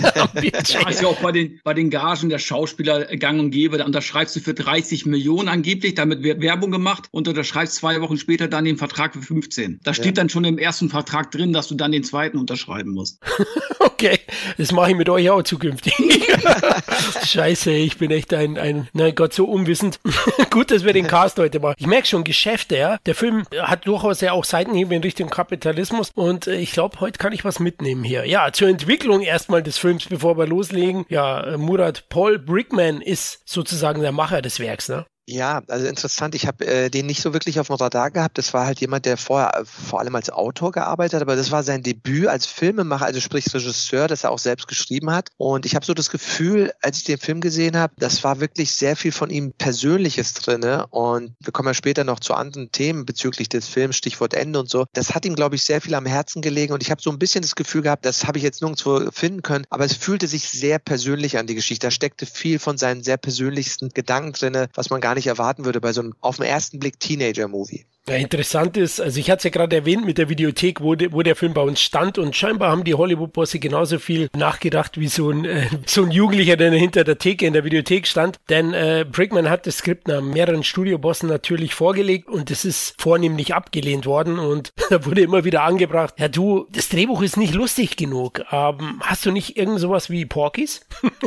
das 0.52 0.70
ist 0.70 1.02
ja 1.02 1.08
auch 1.08 1.20
bei 1.20 1.32
den, 1.32 1.60
bei 1.64 1.74
den 1.74 1.90
Gagen 1.90 2.28
der 2.28 2.38
Schauspieler 2.38 3.04
gang 3.16 3.40
und 3.40 3.50
gäbe. 3.50 3.78
Da 3.78 3.84
unterschreibst 3.84 4.36
du 4.36 4.40
für 4.40 4.54
30 4.54 5.06
Millionen 5.06 5.48
angeblich, 5.48 5.94
damit 5.94 6.22
wird 6.22 6.40
Werbung 6.40 6.70
gemacht 6.70 7.08
und 7.10 7.28
unterschreibst 7.28 7.76
zwei 7.76 8.00
Wochen 8.00 8.16
später 8.16 8.48
dann 8.48 8.64
den 8.64 8.76
Vertrag 8.76 9.14
für 9.14 9.22
15. 9.22 9.80
Da 9.82 9.94
steht 9.94 10.06
ja. 10.06 10.12
dann 10.12 10.28
schon 10.28 10.44
im 10.44 10.58
ersten 10.58 10.88
Vertrag 10.88 11.30
drin, 11.30 11.52
dass 11.52 11.68
du 11.68 11.74
dann 11.74 11.92
den 11.92 12.04
zweiten 12.04 12.38
unterschreiben 12.38 12.92
musst. 12.92 13.20
okay, 13.80 14.18
das 14.58 14.72
mache 14.72 14.90
ich 14.90 14.96
mit 14.96 15.08
euch 15.08 15.30
auch 15.30 15.42
zukünftig. 15.42 15.94
Scheiße, 17.26 17.70
ich 17.72 17.98
bin 17.98 18.10
echt 18.10 18.32
ein, 18.34 18.58
ein, 18.58 18.88
nein 18.92 19.14
Gott, 19.14 19.32
so 19.32 19.44
unwissend. 19.44 20.00
Gut, 20.50 20.70
dass 20.70 20.84
wir 20.84 20.92
den 20.92 21.06
Cast 21.06 21.38
heute 21.38 21.60
machen. 21.60 21.76
Ich 21.78 21.86
merke 21.86 22.06
schon, 22.06 22.24
Geschäfte, 22.24 22.76
ja. 22.76 22.98
Der 23.06 23.14
Film 23.14 23.44
hat 23.56 23.86
durchaus 23.86 24.20
ja 24.20 24.32
auch 24.32 24.44
Seitenhiebe 24.44 24.94
in 24.94 25.02
Richtung 25.02 25.30
Kapitalismus 25.30 26.10
und 26.14 26.46
äh, 26.46 26.56
ich 26.56 26.72
glaube, 26.72 27.00
heute 27.00 27.18
kann 27.18 27.32
ich 27.32 27.44
was 27.44 27.60
mitnehmen 27.60 28.04
hier. 28.04 28.26
Ja, 28.26 28.52
zur 28.52 28.68
Entwicklung 28.68 29.22
erstmal 29.22 29.62
des 29.62 29.78
Films, 29.78 30.06
bevor 30.06 30.36
wir 30.38 30.46
loslegen. 30.46 31.04
Ja, 31.08 31.56
Murat 31.56 32.08
Paul 32.08 32.38
Brickman 32.38 33.00
ist 33.00 33.42
sozusagen 33.44 34.02
der 34.02 34.12
Macher 34.12 34.42
des 34.42 34.60
Werks, 34.60 34.88
ne? 34.88 35.06
Ja, 35.24 35.62
also 35.68 35.86
interessant. 35.86 36.34
Ich 36.34 36.48
habe 36.48 36.66
äh, 36.66 36.90
den 36.90 37.06
nicht 37.06 37.22
so 37.22 37.32
wirklich 37.32 37.60
auf 37.60 37.68
dem 37.68 37.76
Radar 37.76 38.10
gehabt. 38.10 38.38
Das 38.38 38.52
war 38.54 38.66
halt 38.66 38.80
jemand, 38.80 39.06
der 39.06 39.16
vorher 39.16 39.54
äh, 39.54 39.64
vor 39.64 40.00
allem 40.00 40.16
als 40.16 40.30
Autor 40.30 40.72
gearbeitet 40.72 41.14
hat, 41.14 41.22
aber 41.22 41.36
das 41.36 41.52
war 41.52 41.62
sein 41.62 41.84
Debüt 41.84 42.26
als 42.26 42.46
Filmemacher, 42.46 43.06
also 43.06 43.20
sprich 43.20 43.54
Regisseur, 43.54 44.08
das 44.08 44.24
er 44.24 44.32
auch 44.32 44.40
selbst 44.40 44.66
geschrieben 44.66 45.12
hat. 45.12 45.28
Und 45.36 45.64
ich 45.64 45.76
habe 45.76 45.86
so 45.86 45.94
das 45.94 46.10
Gefühl, 46.10 46.72
als 46.80 46.98
ich 46.98 47.04
den 47.04 47.18
Film 47.18 47.40
gesehen 47.40 47.76
habe, 47.76 47.94
das 47.98 48.24
war 48.24 48.40
wirklich 48.40 48.72
sehr 48.72 48.96
viel 48.96 49.12
von 49.12 49.30
ihm 49.30 49.52
Persönliches 49.52 50.34
drinne. 50.34 50.88
Und 50.88 51.34
wir 51.38 51.52
kommen 51.52 51.68
ja 51.68 51.74
später 51.74 52.02
noch 52.02 52.18
zu 52.18 52.34
anderen 52.34 52.72
Themen 52.72 53.06
bezüglich 53.06 53.48
des 53.48 53.68
Films, 53.68 53.96
Stichwort 53.96 54.34
Ende 54.34 54.58
und 54.58 54.68
so. 54.68 54.86
Das 54.92 55.14
hat 55.14 55.24
ihm, 55.24 55.36
glaube 55.36 55.54
ich, 55.54 55.62
sehr 55.62 55.80
viel 55.80 55.94
am 55.94 56.06
Herzen 56.06 56.42
gelegen. 56.42 56.72
Und 56.72 56.82
ich 56.82 56.90
habe 56.90 57.00
so 57.00 57.10
ein 57.10 57.20
bisschen 57.20 57.42
das 57.42 57.54
Gefühl 57.54 57.82
gehabt, 57.82 58.04
das 58.04 58.26
habe 58.26 58.38
ich 58.38 58.44
jetzt 58.44 58.60
nirgendwo 58.60 59.08
finden 59.12 59.42
können, 59.42 59.66
aber 59.70 59.84
es 59.84 59.94
fühlte 59.94 60.26
sich 60.26 60.48
sehr 60.48 60.80
persönlich 60.80 61.38
an 61.38 61.46
die 61.46 61.54
Geschichte. 61.54 61.86
Da 61.86 61.92
steckte 61.92 62.26
viel 62.26 62.58
von 62.58 62.76
seinen 62.76 63.04
sehr 63.04 63.18
persönlichsten 63.18 63.90
Gedanken 63.90 64.32
drinne, 64.32 64.68
was 64.74 64.90
man 64.90 65.00
gar 65.00 65.11
gar 65.12 65.16
nicht 65.16 65.26
erwarten 65.26 65.66
würde 65.66 65.82
bei 65.82 65.92
so 65.92 66.00
einem 66.00 66.14
auf 66.22 66.36
den 66.36 66.46
ersten 66.46 66.78
Blick 66.78 66.98
Teenager-Movie. 66.98 67.84
Ja, 68.08 68.16
interessant 68.16 68.76
ist, 68.76 69.00
also 69.00 69.20
ich 69.20 69.30
hatte 69.30 69.38
es 69.38 69.44
ja 69.44 69.50
gerade 69.50 69.76
erwähnt 69.76 70.04
mit 70.04 70.18
der 70.18 70.28
Videothek, 70.28 70.80
wo, 70.80 70.96
de, 70.96 71.12
wo 71.12 71.22
der 71.22 71.36
Film 71.36 71.54
bei 71.54 71.60
uns 71.60 71.80
stand 71.80 72.18
und 72.18 72.34
scheinbar 72.34 72.72
haben 72.72 72.82
die 72.82 72.94
Hollywood-Bosse 72.94 73.60
genauso 73.60 74.00
viel 74.00 74.28
nachgedacht 74.36 74.98
wie 74.98 75.06
so 75.06 75.30
ein, 75.30 75.44
äh, 75.44 75.68
so 75.86 76.02
ein 76.02 76.10
Jugendlicher, 76.10 76.56
der 76.56 76.72
hinter 76.72 77.04
der 77.04 77.18
Theke 77.18 77.46
in 77.46 77.52
der 77.52 77.64
Videothek 77.64 78.08
stand. 78.08 78.40
Denn 78.48 78.74
äh, 78.74 79.06
Brickman 79.08 79.48
hat 79.48 79.68
das 79.68 79.78
Skript 79.78 80.08
nach 80.08 80.20
mehreren 80.20 80.64
Studiobossen 80.64 81.28
natürlich 81.28 81.74
vorgelegt 81.74 82.28
und 82.28 82.50
es 82.50 82.64
ist 82.64 83.00
vornehmlich 83.00 83.54
abgelehnt 83.54 84.04
worden 84.04 84.40
und 84.40 84.72
da 84.90 85.06
wurde 85.06 85.20
immer 85.20 85.44
wieder 85.44 85.62
angebracht, 85.62 86.14
ja 86.18 86.26
du, 86.26 86.66
das 86.72 86.88
Drehbuch 86.88 87.22
ist 87.22 87.36
nicht 87.36 87.54
lustig 87.54 87.96
genug. 87.96 88.42
Ähm, 88.50 89.00
hast 89.02 89.26
du 89.26 89.30
nicht 89.30 89.56
irgend 89.56 89.78
sowas 89.78 90.10
wie 90.10 90.26
Porkies? 90.26 90.80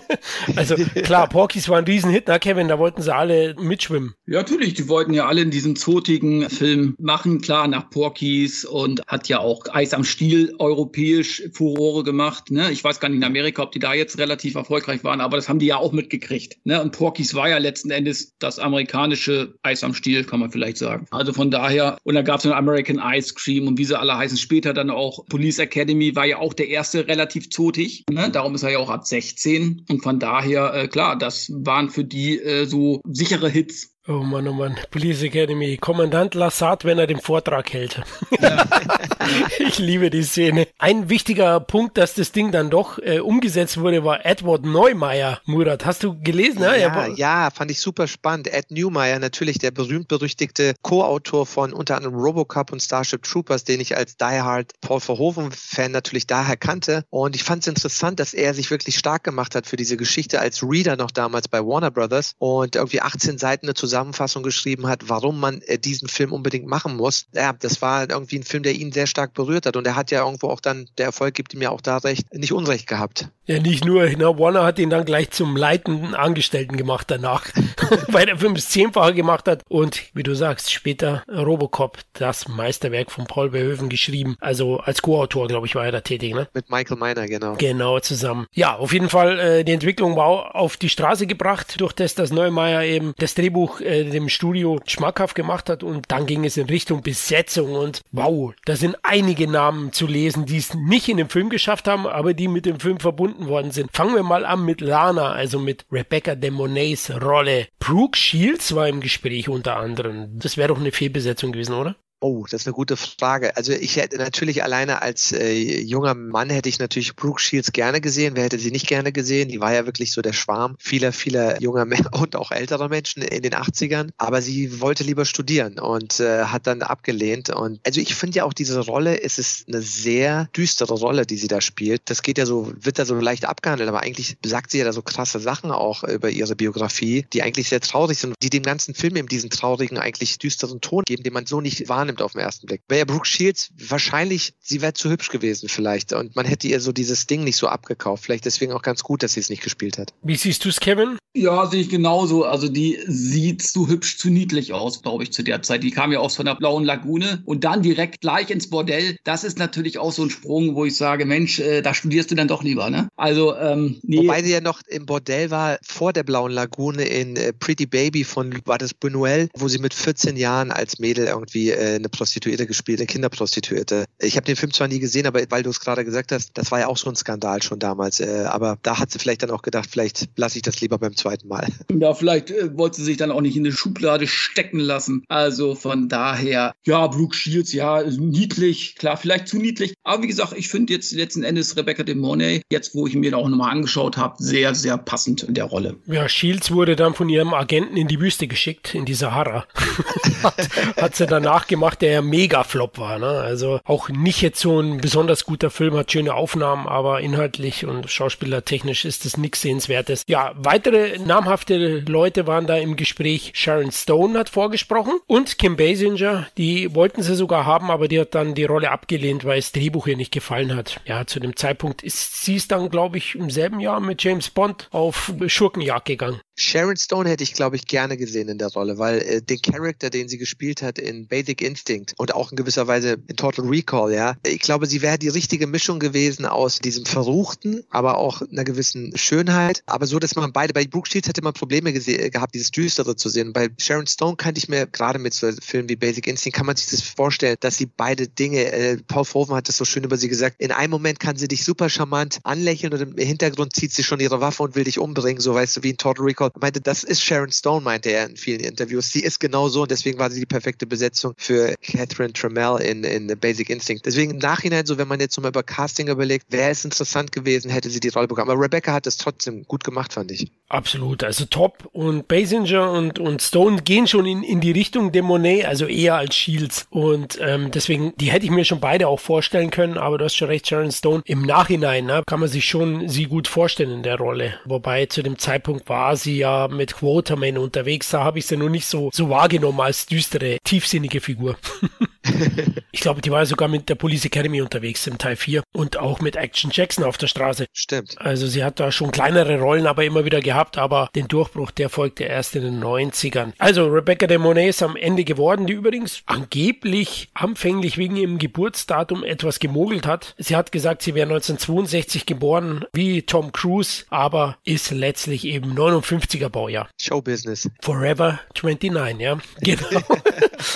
also 0.58 0.76
klar, 0.76 1.30
Porkies 1.30 1.70
war 1.70 1.78
ein 1.78 1.86
Riesenhit, 1.86 2.26
na 2.28 2.38
Kevin, 2.38 2.68
da 2.68 2.80
wollten 2.80 3.02
sie 3.02 3.16
alle 3.16 3.56
mitschwimmen. 3.58 4.16
Ja, 4.28 4.40
natürlich, 4.40 4.74
die 4.74 4.90
wollten 4.90 5.14
ja 5.14 5.26
alle 5.26 5.40
in 5.40 5.52
diesem 5.52 5.78
zotigen 5.78 6.50
Film 6.50 6.65
Film 6.66 6.96
machen, 7.00 7.42
klar 7.42 7.68
nach 7.68 7.92
Porkies 7.92 8.66
und 8.66 9.06
hat 9.06 9.30
ja 9.30 9.38
auch 9.38 9.66
Eis 9.72 9.94
am 9.94 10.04
Stiel 10.04 10.56
europäisch 10.58 11.44
Furore 11.54 12.04
gemacht. 12.04 12.50
Ne? 12.50 12.72
Ich 12.72 12.84
weiß 12.84 13.00
gar 13.00 13.10
nicht 13.10 13.18
in 13.18 13.24
Amerika, 13.24 13.62
ob 13.62 13.72
die 13.72 13.78
da 13.78 13.94
jetzt 13.94 14.18
relativ 14.18 14.56
erfolgreich 14.56 15.04
waren, 15.04 15.22
aber 15.22 15.38
das 15.38 15.48
haben 15.48 15.60
die 15.60 15.68
ja 15.68 15.78
auch 15.78 15.92
mitgekriegt. 15.92 16.58
Ne? 16.64 16.82
Und 16.82 16.92
Porkies 16.92 17.36
war 17.36 17.50
ja 17.50 17.60
letzten 17.60 17.92
Endes 17.92 18.34
das 18.40 18.58
amerikanische 18.58 19.54
Eis 19.62 19.84
am 19.84 19.94
Stiel, 19.94 20.24
kann 20.24 20.40
man 20.40 20.50
vielleicht 20.50 20.78
sagen. 20.78 21.06
Also 21.12 21.34
von 21.34 21.52
daher, 21.52 21.98
und 22.04 22.16
da 22.16 22.24
gab 22.24 22.40
es 22.40 22.46
einen 22.46 22.56
American 22.56 23.00
Ice 23.00 23.36
Cream 23.36 23.68
und 23.68 23.78
wie 23.78 23.86
sie 23.86 24.00
alle 24.00 24.18
heißen, 24.18 24.40
später 24.40 24.74
dann 24.74 24.90
auch 24.90 25.24
Police 25.28 25.60
Academy 25.60 26.16
war 26.16 26.26
ja 26.26 26.40
auch 26.40 26.54
der 26.54 26.70
erste 26.70 27.08
relativ 27.08 27.52
zotig. 27.52 28.06
Ne? 28.10 28.32
Darum 28.32 28.56
ist 28.56 28.64
er 28.64 28.72
ja 28.72 28.80
auch 28.80 28.90
ab 28.90 29.06
16 29.06 29.86
und 29.88 30.02
von 30.02 30.20
daher, 30.20 30.74
äh, 30.74 30.88
klar, 30.88 31.16
das 31.16 31.52
waren 31.54 31.92
für 31.92 32.04
die 32.04 32.40
äh, 32.40 32.66
so 32.66 33.02
sichere 33.06 33.50
Hits 33.50 33.95
Oh 34.08 34.20
Mann, 34.20 34.48
oh 34.48 34.54
Mann. 34.54 34.78
Police 34.92 35.24
Academy. 35.24 35.78
Kommandant 35.78 36.36
Lassard, 36.36 36.86
wenn 36.86 37.00
er 37.00 37.08
den 37.08 37.20
Vortrag 37.20 37.74
hält. 37.74 38.04
Ja. 38.40 38.64
ich 39.60 39.80
liebe 39.80 40.12
die 40.12 40.22
Szene. 40.22 40.68
Ein 40.78 41.10
wichtiger 41.10 41.60
Punkt, 41.60 41.98
dass 41.98 42.14
das 42.14 42.32
Ding 42.32 42.52
dann 42.52 42.70
doch 42.70 43.00
äh, 43.00 43.20
umgesetzt 43.20 43.80
wurde, 43.80 44.04
war 44.04 44.24
Edward 44.24 44.64
Neumeier. 44.64 45.42
Murat, 45.46 45.86
hast 45.86 46.04
du 46.04 46.22
gelesen? 46.22 46.60
Ne? 46.60 46.80
Ja, 46.80 47.08
ja, 47.08 47.50
fand 47.50 47.72
ich 47.72 47.80
super 47.80 48.08
spannend. 48.08 48.48
Ed 48.48 48.70
Neumeier, 48.70 49.18
natürlich 49.18 49.58
der 49.58 49.72
berühmt-berüchtigte 49.72 50.76
Co-Autor 50.84 51.48
von 51.48 51.74
unter 51.74 51.98
anderem 51.98 52.14
Robocop 52.14 52.72
und 52.72 52.84
Starship 52.84 53.24
Troopers, 53.24 53.64
den 53.64 53.82
ich 53.82 53.98
als 53.98 54.18
Die 54.18 54.24
Hard 54.24 54.74
Paul 54.82 55.00
Verhoeven-Fan 55.00 55.92
natürlich 55.92 56.28
daher 56.28 56.58
kannte. 56.58 57.06
Und 57.10 57.36
ich 57.36 57.44
fand 57.44 57.64
es 57.64 57.68
interessant, 57.68 58.20
dass 58.20 58.36
er 58.36 58.54
sich 58.54 58.70
wirklich 58.70 59.00
stark 59.00 59.24
gemacht 59.24 59.56
hat 59.56 59.66
für 59.66 59.78
diese 59.78 59.98
Geschichte 59.98 60.40
als 60.40 60.62
Reader 60.62 60.96
noch 60.96 61.10
damals 61.10 61.48
bei 61.48 61.60
Warner 61.66 61.90
Brothers 61.90 62.36
und 62.38 62.76
irgendwie 62.76 63.02
18 63.02 63.40
Seiten 63.40 63.66
eine 63.66 63.74
Zusammenfassung 63.96 64.44
geschrieben 64.44 64.88
hat, 64.88 65.08
warum 65.08 65.40
man 65.40 65.62
äh, 65.62 65.78
diesen 65.78 66.10
Film 66.10 66.34
unbedingt 66.34 66.68
machen 66.68 66.98
muss. 66.98 67.28
Ja, 67.34 67.54
das 67.54 67.82
war 67.82 68.10
irgendwie 68.10 68.40
ein 68.40 68.44
Film, 68.44 68.64
der 68.64 68.74
ihn 68.74 68.92
sehr 68.92 69.08
stark 69.08 69.34
berührt 69.34 69.66
hat. 69.66 69.78
Und 69.78 69.88
er 69.88 69.96
hat 69.96 70.12
ja 70.12 70.26
irgendwo 70.26 70.50
auch 70.50 70.60
dann, 70.60 70.90
der 70.98 71.06
Erfolg 71.06 71.34
gibt 71.34 71.54
ihm 71.54 71.62
ja 71.62 71.70
auch 71.70 71.80
da 71.80 71.98
recht, 72.00 72.34
nicht 72.34 72.52
Unrecht 72.52 72.88
gehabt. 72.88 73.30
Ja, 73.48 73.60
nicht 73.60 73.86
nur, 73.86 74.04
ne, 74.06 74.40
Warner 74.40 74.64
hat 74.64 74.80
ihn 74.80 74.90
dann 74.90 75.06
gleich 75.06 75.30
zum 75.30 75.56
leitenden 75.56 76.16
Angestellten 76.16 76.78
gemacht 76.78 77.12
danach, 77.12 77.46
weil 78.08 78.26
der 78.26 78.40
Film 78.40 78.54
es 78.54 78.70
zehnfache 78.70 79.14
gemacht 79.14 79.48
hat 79.48 79.62
und 79.70 80.02
wie 80.16 80.24
du 80.24 80.36
sagst, 80.36 80.74
später 80.74 81.24
Robocop, 81.32 82.00
das 82.14 82.48
Meisterwerk 82.48 83.12
von 83.12 83.26
Paul 83.26 83.52
Verhoeven 83.52 83.88
geschrieben, 83.88 84.36
also 84.40 84.80
als 84.80 85.04
Co-Autor, 85.04 85.48
glaube 85.48 85.68
ich, 85.68 85.76
war 85.76 85.86
er 85.86 85.92
da 85.92 86.02
tätig, 86.02 86.34
ne? 86.34 86.48
Mit 86.56 86.72
Michael 86.72 86.98
Miner, 86.98 87.28
genau. 87.28 87.54
Genau, 87.58 88.00
zusammen. 88.00 88.48
Ja, 88.52 88.78
auf 88.78 88.92
jeden 88.92 89.10
Fall, 89.10 89.38
äh, 89.40 89.64
die 89.64 89.74
Entwicklung 89.74 90.16
war 90.16 90.56
auf 90.56 90.78
die 90.78 90.90
Straße 90.90 91.28
gebracht, 91.28 91.80
durch 91.80 91.94
das, 91.94 92.16
dass 92.16 92.32
Neumeier 92.32 92.84
eben 92.84 93.14
das 93.20 93.36
Drehbuch 93.36 93.80
äh, 93.86 94.04
dem 94.06 94.30
Studio 94.30 94.80
schmackhaft 94.86 95.36
gemacht 95.36 95.70
hat 95.70 95.84
und 95.84 96.06
dann 96.10 96.26
ging 96.26 96.46
es 96.46 96.58
in 96.58 96.68
Richtung 96.68 97.02
Besetzung 97.02 97.74
und 97.74 98.02
wow, 98.12 98.54
da 98.66 98.76
sind 98.76 98.98
einige 99.04 99.48
Namen 99.50 99.92
zu 99.92 100.08
lesen, 100.08 100.46
die 100.46 100.58
es 100.58 100.74
nicht 100.74 101.08
in 101.08 101.18
den 101.18 101.30
Film 101.30 101.50
geschafft 101.50 101.88
haben, 101.88 102.08
aber 102.08 102.34
die 102.34 102.48
mit 102.48 102.66
dem 102.66 102.80
Film 102.80 103.00
verbunden 103.00 103.48
worden 103.48 103.72
sind. 103.72 103.90
Fangen 103.94 104.16
wir 104.16 104.24
mal 104.24 104.46
an 104.46 104.66
mit 104.66 104.82
Lana, 104.82 105.32
also 105.32 105.60
mit 105.60 105.86
Rebecca 105.92 106.36
de 106.36 106.52
Monets 106.52 107.12
Rolle. 107.22 107.68
Brooke 107.80 108.18
Shields 108.18 108.76
war 108.76 108.88
im 108.88 109.02
Gespräch 109.02 109.50
unter 109.50 109.78
anderem. 109.78 110.40
Das 110.40 110.58
wäre 110.58 110.70
doch 110.70 110.80
eine 110.80 110.92
Fehlbesetzung 110.92 111.52
gewesen, 111.52 111.74
oder? 111.74 111.96
Oh, 112.28 112.48
das 112.50 112.62
ist 112.62 112.68
eine 112.68 112.74
gute 112.74 112.98
Frage. 112.98 113.56
Also 113.56 113.72
ich 113.72 113.98
hätte 113.98 114.18
natürlich 114.18 114.64
alleine 114.64 115.04
als 115.04 115.32
äh, 115.32 115.80
junger 115.80 116.16
Mann 116.16 116.50
hätte 116.50 116.70
ich 116.70 116.80
natürlich 116.80 117.16
Brooke 117.16 117.40
Shields 117.40 117.72
gerne 117.72 118.02
gesehen. 118.02 118.36
Wer 118.36 118.46
hätte 118.46 118.58
sie 118.58 118.72
nicht 118.72 118.88
gerne 118.88 119.12
gesehen? 119.12 119.48
Die 119.48 119.60
war 119.60 119.72
ja 119.76 119.86
wirklich 119.86 120.12
so 120.12 120.24
der 120.24 120.34
Schwarm 120.34 120.76
vieler, 120.80 121.14
vieler 121.14 121.62
junger 121.62 121.86
und 122.20 122.36
auch 122.36 122.50
älterer 122.50 122.90
Menschen 122.90 123.22
in 123.22 123.44
den 123.44 123.54
80ern. 123.54 124.10
Aber 124.18 124.42
sie 124.42 124.82
wollte 124.82 125.04
lieber 125.04 125.24
studieren 125.24 125.78
und 125.78 126.20
äh, 126.20 126.46
hat 126.46 126.66
dann 126.66 126.82
abgelehnt. 126.82 127.52
Und 127.52 127.80
also 127.86 128.02
ich 128.02 128.16
finde 128.16 128.38
ja 128.38 128.46
auch 128.46 128.54
diese 128.54 128.80
Rolle, 128.80 129.22
es 129.22 129.38
ist 129.38 129.68
eine 129.68 129.84
sehr 129.84 130.50
düstere 130.58 130.96
Rolle, 130.96 131.28
die 131.28 131.38
sie 131.38 131.48
da 131.48 131.62
spielt. 131.62 132.10
Das 132.10 132.24
geht 132.24 132.40
ja 132.40 132.48
so, 132.48 132.74
wird 132.76 132.98
da 132.98 133.06
so 133.06 133.14
leicht 133.14 133.46
abgehandelt, 133.46 133.88
aber 133.88 134.02
eigentlich 134.02 134.36
sagt 134.44 134.72
sie 134.72 134.80
ja 134.80 134.86
da 134.86 134.94
so 134.94 135.04
krasse 135.04 135.40
Sachen 135.40 135.70
auch 135.70 136.04
über 136.04 136.32
ihre 136.32 136.56
Biografie, 136.56 137.28
die 137.34 137.44
eigentlich 137.44 137.70
sehr 137.70 137.82
traurig 137.82 138.18
sind, 138.18 138.34
die 138.42 138.50
dem 138.50 138.64
ganzen 138.64 138.96
Film 138.96 139.16
eben 139.16 139.28
diesen 139.28 139.52
traurigen, 139.52 140.00
eigentlich 140.00 140.40
düsteren 140.40 140.82
Ton 140.82 141.04
geben, 141.06 141.22
den 141.22 141.34
man 141.34 141.46
so 141.46 141.62
nicht 141.62 141.88
wahrnimmt 141.88 142.15
wahrnimmt 142.16 142.22
auf 142.22 142.34
den 142.34 142.42
ersten 142.42 142.68
Blick. 142.68 142.82
Wäre 142.88 143.06
Brooke 143.06 143.26
Shields 143.26 143.72
wahrscheinlich, 143.78 144.54
sie 144.60 144.82
wäre 144.82 144.94
zu 144.94 145.10
hübsch 145.10 145.30
gewesen 145.30 145.70
vielleicht 145.70 146.14
und 146.14 146.36
man 146.36 146.46
hätte 146.46 146.68
ihr 146.68 146.80
so 146.80 146.92
dieses 146.92 147.28
Ding 147.28 147.44
nicht 147.44 147.58
so 147.58 147.68
abgekauft. 147.68 148.24
Vielleicht 148.24 148.46
deswegen 148.46 148.72
auch 148.74 148.82
ganz 148.82 149.04
gut, 149.04 149.24
dass 149.24 149.34
sie 149.34 149.40
es 149.40 149.50
nicht 149.50 149.64
gespielt 149.64 149.98
hat. 149.98 150.14
Wie 150.24 150.36
siehst 150.36 150.64
du 150.66 150.70
es, 150.70 150.80
Kevin? 150.80 151.18
Ja, 151.36 151.66
sehe 151.66 151.82
ich 151.82 151.90
genauso. 151.90 152.46
Also 152.46 152.70
die 152.70 152.98
sieht 153.08 153.62
zu 153.62 153.88
hübsch, 153.90 154.18
zu 154.18 154.30
niedlich 154.30 154.72
aus, 154.72 155.02
glaube 155.02 155.24
ich, 155.24 155.34
zu 155.34 155.44
der 155.44 155.62
Zeit. 155.62 155.84
Die 155.84 155.92
kam 155.92 156.12
ja 156.12 156.20
auch 156.20 156.32
von 156.32 156.46
der 156.46 156.56
Blauen 156.56 156.86
Lagune 156.86 157.44
und 157.46 157.66
dann 157.66 157.82
direkt 157.82 158.22
gleich 158.22 158.50
ins 158.50 158.70
Bordell. 158.70 159.18
Das 159.26 159.44
ist 159.44 159.60
natürlich 159.60 159.98
auch 159.98 160.14
so 160.14 160.24
ein 160.24 160.30
Sprung, 160.30 160.76
wo 160.76 160.86
ich 160.86 160.96
sage, 160.96 161.26
Mensch, 161.26 161.60
äh, 161.60 161.82
da 161.82 161.94
studierst 161.94 162.32
du 162.32 162.36
dann 162.36 162.48
doch 162.48 162.64
lieber, 162.64 162.90
ne? 162.90 163.10
Also, 163.18 163.56
ähm, 163.58 164.00
nee. 164.04 164.20
Wobei 164.20 164.44
sie 164.44 164.52
ja 164.52 164.62
noch 164.62 164.82
im 164.88 165.06
Bordell 165.06 165.52
war, 165.52 165.78
vor 165.84 166.14
der 166.14 166.24
Blauen 166.24 166.52
Lagune 166.52 167.04
in 167.04 167.36
äh, 167.36 167.52
Pretty 167.52 167.86
Baby 167.86 168.24
von, 168.24 168.56
war 168.66 168.78
das 168.78 168.96
Buñuel, 168.96 169.50
wo 169.56 169.68
sie 169.68 169.80
mit 169.80 169.94
14 169.94 170.38
Jahren 170.38 170.72
als 170.72 171.00
Mädel 171.00 171.28
irgendwie 171.28 171.72
äh, 171.72 171.95
eine 171.96 172.10
Prostituierte 172.10 172.66
gespielt, 172.68 173.00
eine 173.00 173.08
Kinderprostituierte. 173.08 174.06
Ich 174.20 174.36
habe 174.36 174.46
den 174.46 174.56
Film 174.56 174.74
zwar 174.74 174.88
nie 174.88 175.00
gesehen, 175.00 175.26
aber 175.26 175.42
weil 175.50 175.64
du 175.64 175.70
es 175.70 175.80
gerade 175.80 176.06
gesagt 176.06 176.32
hast, 176.32 176.52
das 176.56 176.72
war 176.72 176.80
ja 176.80 176.88
auch 176.88 176.98
so 176.98 177.10
ein 177.10 177.16
Skandal 177.16 177.62
schon 177.62 177.80
damals. 177.80 178.20
Äh, 178.20 178.46
aber 178.48 178.78
da 178.84 179.00
hat 179.00 179.12
sie 179.12 179.20
vielleicht 179.20 179.44
dann 179.44 179.52
auch 179.52 179.62
gedacht, 179.62 179.90
vielleicht 179.92 180.30
lasse 180.36 180.58
ich 180.58 180.62
das 180.62 180.82
lieber 180.82 180.98
beim 180.98 181.16
zweiten 181.16 181.48
Mal. 181.48 181.68
Ja, 181.98 182.14
vielleicht 182.14 182.52
äh, 182.52 182.78
wollte 182.78 182.98
sie 182.98 183.04
sich 183.04 183.18
dann 183.18 183.32
auch 183.32 183.42
nicht 183.42 183.56
in 183.56 183.66
eine 183.66 183.72
Schublade 183.72 184.28
stecken 184.28 184.80
lassen. 184.80 185.24
Also 185.30 185.76
von 185.76 186.10
daher, 186.10 186.74
ja, 186.86 187.08
Brooke 187.08 187.36
Shields, 187.36 187.72
ja, 187.72 188.04
niedlich, 188.04 188.96
klar, 188.96 189.18
vielleicht 189.18 189.48
zu 189.48 189.58
niedlich. 189.58 189.94
Aber 190.04 190.22
wie 190.24 190.28
gesagt, 190.28 190.54
ich 190.58 190.68
finde 190.68 190.94
jetzt 190.94 191.14
letzten 191.14 191.44
Endes 191.44 191.78
Rebecca 191.78 192.04
de 192.04 192.16
Mornay, 192.16 192.62
jetzt 192.70 192.96
wo 192.96 193.08
ich 193.08 193.16
mir 193.16 193.32
da 193.32 193.38
auch 193.38 193.48
nochmal 193.48 193.72
angeschaut 193.72 194.18
habe, 194.18 194.36
sehr, 194.40 194.76
sehr 194.76 194.98
passend 194.98 195.44
in 195.44 195.54
der 195.54 195.66
Rolle. 195.66 195.96
Ja, 196.06 196.28
Shields 196.28 196.72
wurde 196.72 196.96
dann 196.96 197.14
von 197.14 197.30
ihrem 197.30 197.54
Agenten 197.54 197.98
in 197.98 198.08
die 198.08 198.20
Wüste 198.20 198.48
geschickt, 198.48 198.94
in 198.94 199.06
die 199.06 199.14
Sahara. 199.14 199.66
hat, 200.44 200.70
hat 200.98 201.16
sie 201.16 201.26
danach 201.26 201.68
gemacht, 201.68 201.85
der 201.94 202.12
ja 202.12 202.22
Mega-Flop 202.24 202.98
war. 202.98 203.20
Ne? 203.20 203.28
Also 203.28 203.80
auch 203.84 204.10
nicht 204.10 204.42
jetzt 204.42 204.60
so 204.60 204.80
ein 204.80 204.98
besonders 204.98 205.46
guter 205.46 205.70
Film, 205.70 205.96
hat 205.96 206.12
schöne 206.12 206.34
Aufnahmen, 206.34 206.88
aber 206.88 207.22
inhaltlich 207.22 207.86
und 207.86 208.10
schauspielertechnisch 208.10 209.06
ist 209.06 209.26
das 209.26 209.38
nichts 209.38 209.62
Sehenswertes. 209.62 210.24
Ja, 210.28 210.54
weitere 210.56 211.20
namhafte 211.20 212.00
Leute 212.00 212.48
waren 212.48 212.66
da 212.66 212.78
im 212.78 212.96
Gespräch. 212.96 213.52
Sharon 213.54 213.92
Stone 213.92 214.40
hat 214.40 214.50
vorgesprochen 214.50 215.20
und 215.28 215.60
Kim 215.60 215.76
Basinger. 215.76 216.48
Die 216.58 216.96
wollten 216.96 217.22
sie 217.22 217.36
sogar 217.36 217.66
haben, 217.66 217.92
aber 217.92 218.08
die 218.08 218.20
hat 218.20 218.34
dann 218.34 218.56
die 218.56 218.66
Rolle 218.66 218.90
abgelehnt, 218.90 219.46
weil 219.46 219.60
das 219.60 219.72
Drehbuch 219.72 220.08
ihr 220.08 220.18
nicht 220.18 220.32
gefallen 220.32 220.76
hat. 220.76 221.02
Ja, 221.06 221.28
zu 221.28 221.40
dem 221.40 221.56
Zeitpunkt 221.56 222.02
ist 222.02 222.44
sie 222.44 222.56
es 222.56 222.68
dann, 222.68 222.90
glaube 222.90 223.18
ich, 223.18 223.36
im 223.36 223.50
selben 223.50 223.80
Jahr 223.80 224.00
mit 224.00 224.24
James 224.24 224.50
Bond 224.50 224.88
auf 224.92 225.34
Schurkenjagd 225.46 226.06
gegangen. 226.06 226.40
Sharon 226.58 226.96
Stone 226.96 227.30
hätte 227.30 227.44
ich, 227.44 227.54
glaube 227.54 227.76
ich, 227.76 227.86
gerne 227.86 228.16
gesehen 228.16 228.48
in 228.48 228.58
der 228.58 228.70
Rolle, 228.70 228.98
weil 228.98 229.22
äh, 229.22 229.42
den 229.42 229.62
Charakter, 229.62 230.10
den 230.10 230.30
sie 230.30 230.38
gespielt 230.38 230.82
hat 230.82 230.98
in 230.98 231.28
Basic 231.28 231.62
Instinct 231.62 232.14
und 232.18 232.34
auch 232.34 232.52
in 232.52 232.56
gewisser 232.56 232.88
Weise 232.88 233.18
in 233.28 233.36
Total 233.36 233.66
Recall, 233.66 234.14
ja, 234.14 234.36
ich 234.46 234.60
glaube, 234.60 234.86
sie 234.86 235.02
wäre 235.02 235.18
die 235.18 235.28
richtige 235.28 235.68
Mischung 235.68 236.00
gewesen 236.00 236.46
aus 236.46 236.80
diesem 236.80 237.06
Verruchten, 237.06 237.84
aber 237.90 238.18
auch 238.18 238.42
einer 238.42 238.64
gewissen 238.64 239.16
Schönheit, 239.18 239.84
aber 239.86 240.06
so, 240.08 240.18
dass 240.18 240.36
man 240.36 240.54
beide, 240.54 240.74
bei 240.74 240.86
Brooke 240.86 241.10
Shields 241.10 241.28
hätte 241.28 241.42
man 241.42 241.54
Probleme 241.54 241.92
gehabt, 241.92 242.56
dieses 242.56 242.72
Düstere 242.72 243.16
zu 243.18 243.28
sehen. 243.28 243.52
Bei 243.52 243.70
Sharon 243.78 244.08
Stone 244.08 244.38
kann 244.38 244.56
ich 244.56 244.70
mir, 244.70 244.88
gerade 244.88 245.20
mit 245.20 245.34
so 245.34 245.52
Filmen 245.62 245.90
wie 245.90 245.98
Basic 245.98 246.26
Instinct, 246.26 246.56
kann 246.56 246.66
man 246.66 246.78
sich 246.78 246.88
das 246.90 247.02
vorstellen, 247.02 247.58
dass 247.60 247.76
sie 247.78 247.86
beide 247.86 248.30
Dinge, 248.30 248.72
äh, 248.72 248.98
Paul 249.08 249.26
Verhoeven 249.26 249.56
hat 249.56 249.68
das 249.68 249.78
so 249.78 249.84
schön 249.84 250.06
über 250.06 250.18
sie 250.18 250.30
gesagt, 250.30 250.56
in 250.60 250.72
einem 250.72 250.92
Moment 250.92 251.20
kann 251.20 251.36
sie 251.36 251.50
dich 251.50 251.66
super 251.66 251.90
charmant 251.90 252.40
anlächeln 252.44 252.94
und 252.94 253.02
im 253.02 253.18
Hintergrund 253.18 253.76
zieht 253.76 253.92
sie 253.92 254.04
schon 254.04 254.22
ihre 254.22 254.40
Waffe 254.40 254.64
und 254.64 254.76
will 254.76 254.86
dich 254.86 255.00
umbringen, 255.00 255.42
so 255.42 255.54
weißt 255.54 255.78
du, 255.78 255.84
wie 255.84 255.90
in 255.90 255.98
Total 255.98 256.24
Recall 256.24 256.45
Scott 256.46 256.62
meinte, 256.62 256.82
das 256.82 257.04
ist 257.04 257.24
Sharon 257.24 257.52
Stone, 257.52 257.82
meinte 257.82 258.10
er 258.10 258.28
in 258.28 258.38
vielen 258.38 258.60
Interviews. 258.60 259.12
Sie 259.12 259.22
ist 259.22 259.40
genau 259.40 259.68
so 259.68 259.82
und 259.82 259.92
deswegen 259.92 260.20
war 260.20 260.30
sie 260.30 260.40
die 260.40 260.46
perfekte 260.46 260.86
Besetzung 260.86 261.34
für 261.38 261.74
Catherine 261.82 262.34
Trammell 262.34 262.82
in, 262.82 263.04
in 263.04 263.28
Basic 263.40 263.70
Instinct. 263.70 264.06
Deswegen 264.06 264.32
im 264.32 264.38
Nachhinein, 264.38 264.86
so 264.86 264.98
wenn 264.98 265.08
man 265.08 265.20
jetzt 265.20 265.40
mal 265.40 265.50
über 265.50 265.64
Casting 265.64 266.08
überlegt, 266.08 266.46
wäre 266.52 266.70
es 266.70 266.86
interessant 266.86 267.32
gewesen, 267.32 267.72
hätte 267.72 267.90
sie 267.90 268.00
die 268.00 268.10
Rolle 268.10 268.28
bekommen. 268.28 268.52
Aber 268.52 268.62
Rebecca 268.62 268.94
hat 268.94 269.08
es 269.08 269.18
trotzdem 269.18 269.64
gut 269.68 269.84
gemacht, 269.84 270.14
fand 270.14 270.32
ich. 270.32 270.52
Absolut, 270.70 271.24
also 271.24 271.46
top. 271.46 271.90
Und 271.94 272.28
Basinger 272.28 272.92
und, 272.92 273.20
und 273.20 273.42
Stone 273.42 273.82
gehen 273.82 274.08
schon 274.08 274.26
in, 274.26 274.44
in 274.44 274.62
die 274.62 274.72
Richtung 274.72 275.12
der 275.12 275.24
Monet, 275.24 275.66
also 275.66 275.86
eher 275.86 276.16
als 276.16 276.36
Shields. 276.36 276.88
Und 276.90 277.40
ähm, 277.42 277.72
deswegen, 277.72 278.14
die 278.18 278.32
hätte 278.32 278.46
ich 278.46 278.52
mir 278.52 278.66
schon 278.66 278.80
beide 278.80 279.08
auch 279.08 279.20
vorstellen 279.20 279.72
können, 279.72 279.98
aber 279.98 280.18
du 280.18 280.26
hast 280.26 280.36
schon 280.36 280.48
recht, 280.48 280.68
Sharon 280.68 280.92
Stone. 280.92 281.24
Im 281.26 281.42
Nachhinein 281.42 282.06
ne, 282.06 282.24
kann 282.28 282.40
man 282.40 282.50
sich 282.50 282.66
schon 282.66 283.10
sie 283.10 283.26
gut 283.26 283.48
vorstellen 283.48 283.92
in 283.92 284.04
der 284.04 284.18
Rolle. 284.18 284.60
Wobei 284.66 285.06
zu 285.08 285.24
dem 285.24 285.38
Zeitpunkt 285.40 285.90
war 285.90 286.16
sie 286.18 286.35
ja 286.38 286.68
mit 286.68 286.96
Quoterman 286.96 287.58
unterwegs, 287.58 288.10
da 288.10 288.24
habe 288.24 288.40
ich 288.40 288.46
sie 288.46 288.58
noch 288.58 288.70
nicht 288.70 288.86
so, 288.86 289.10
so 289.14 289.30
wahrgenommen 289.30 289.82
als 289.82 290.06
düstere, 290.06 290.58
tiefsinnige 290.64 291.22
Figur. 291.22 291.58
ich 292.92 293.02
glaube, 293.02 293.22
die 293.22 293.32
war 293.32 293.46
sogar 293.46 293.68
mit 293.68 293.90
der 293.90 293.96
Police 293.96 294.26
Academy 294.26 294.62
unterwegs 294.62 295.06
im 295.08 295.18
Teil 295.18 295.36
4 295.36 295.64
und 295.74 295.98
auch 295.98 296.22
mit 296.22 296.36
Action 296.36 296.72
Jackson 296.74 297.04
auf 297.04 297.18
der 297.18 297.28
Straße. 297.28 297.66
Stimmt. 297.74 298.20
Also 298.20 298.48
sie 298.48 298.64
hat 298.64 298.80
da 298.80 298.92
schon 298.92 299.12
kleinere 299.12 299.60
Rollen 299.60 299.88
aber 299.88 300.04
immer 300.04 300.26
wieder 300.26 300.42
gehabt, 300.42 300.78
aber 300.78 301.10
den 301.16 301.28
Durchbruch, 301.28 301.72
der 301.72 301.90
folgte 301.90 302.24
erst 302.24 302.56
in 302.56 302.64
den 302.64 302.84
90ern. 302.84 303.54
Also 303.58 303.88
Rebecca 303.88 304.28
de 304.28 304.38
Monet 304.38 304.70
ist 304.70 304.84
am 304.84 304.96
Ende 304.96 305.24
geworden, 305.24 305.68
die 305.68 305.74
übrigens 305.74 306.22
angeblich 306.26 307.30
anfänglich 307.34 307.98
wegen 307.98 308.16
ihrem 308.16 308.38
Geburtsdatum 308.38 309.24
etwas 309.24 309.60
gemogelt 309.60 310.08
hat. 310.08 310.36
Sie 310.38 310.56
hat 310.56 310.72
gesagt, 310.72 311.02
sie 311.02 311.16
wäre 311.16 311.28
1962 311.28 312.26
geboren, 312.26 312.86
wie 312.94 313.24
Tom 313.24 313.52
Cruise, 313.52 314.06
aber 314.10 314.58
ist 314.64 314.92
letztlich 314.92 315.46
eben 315.46 315.78
59er 315.78 316.50
Baujahr. 316.50 316.90
Showbusiness. 317.00 317.70
Forever 317.82 318.40
29, 318.62 319.20
ja. 319.20 319.38
Genau. 319.62 319.88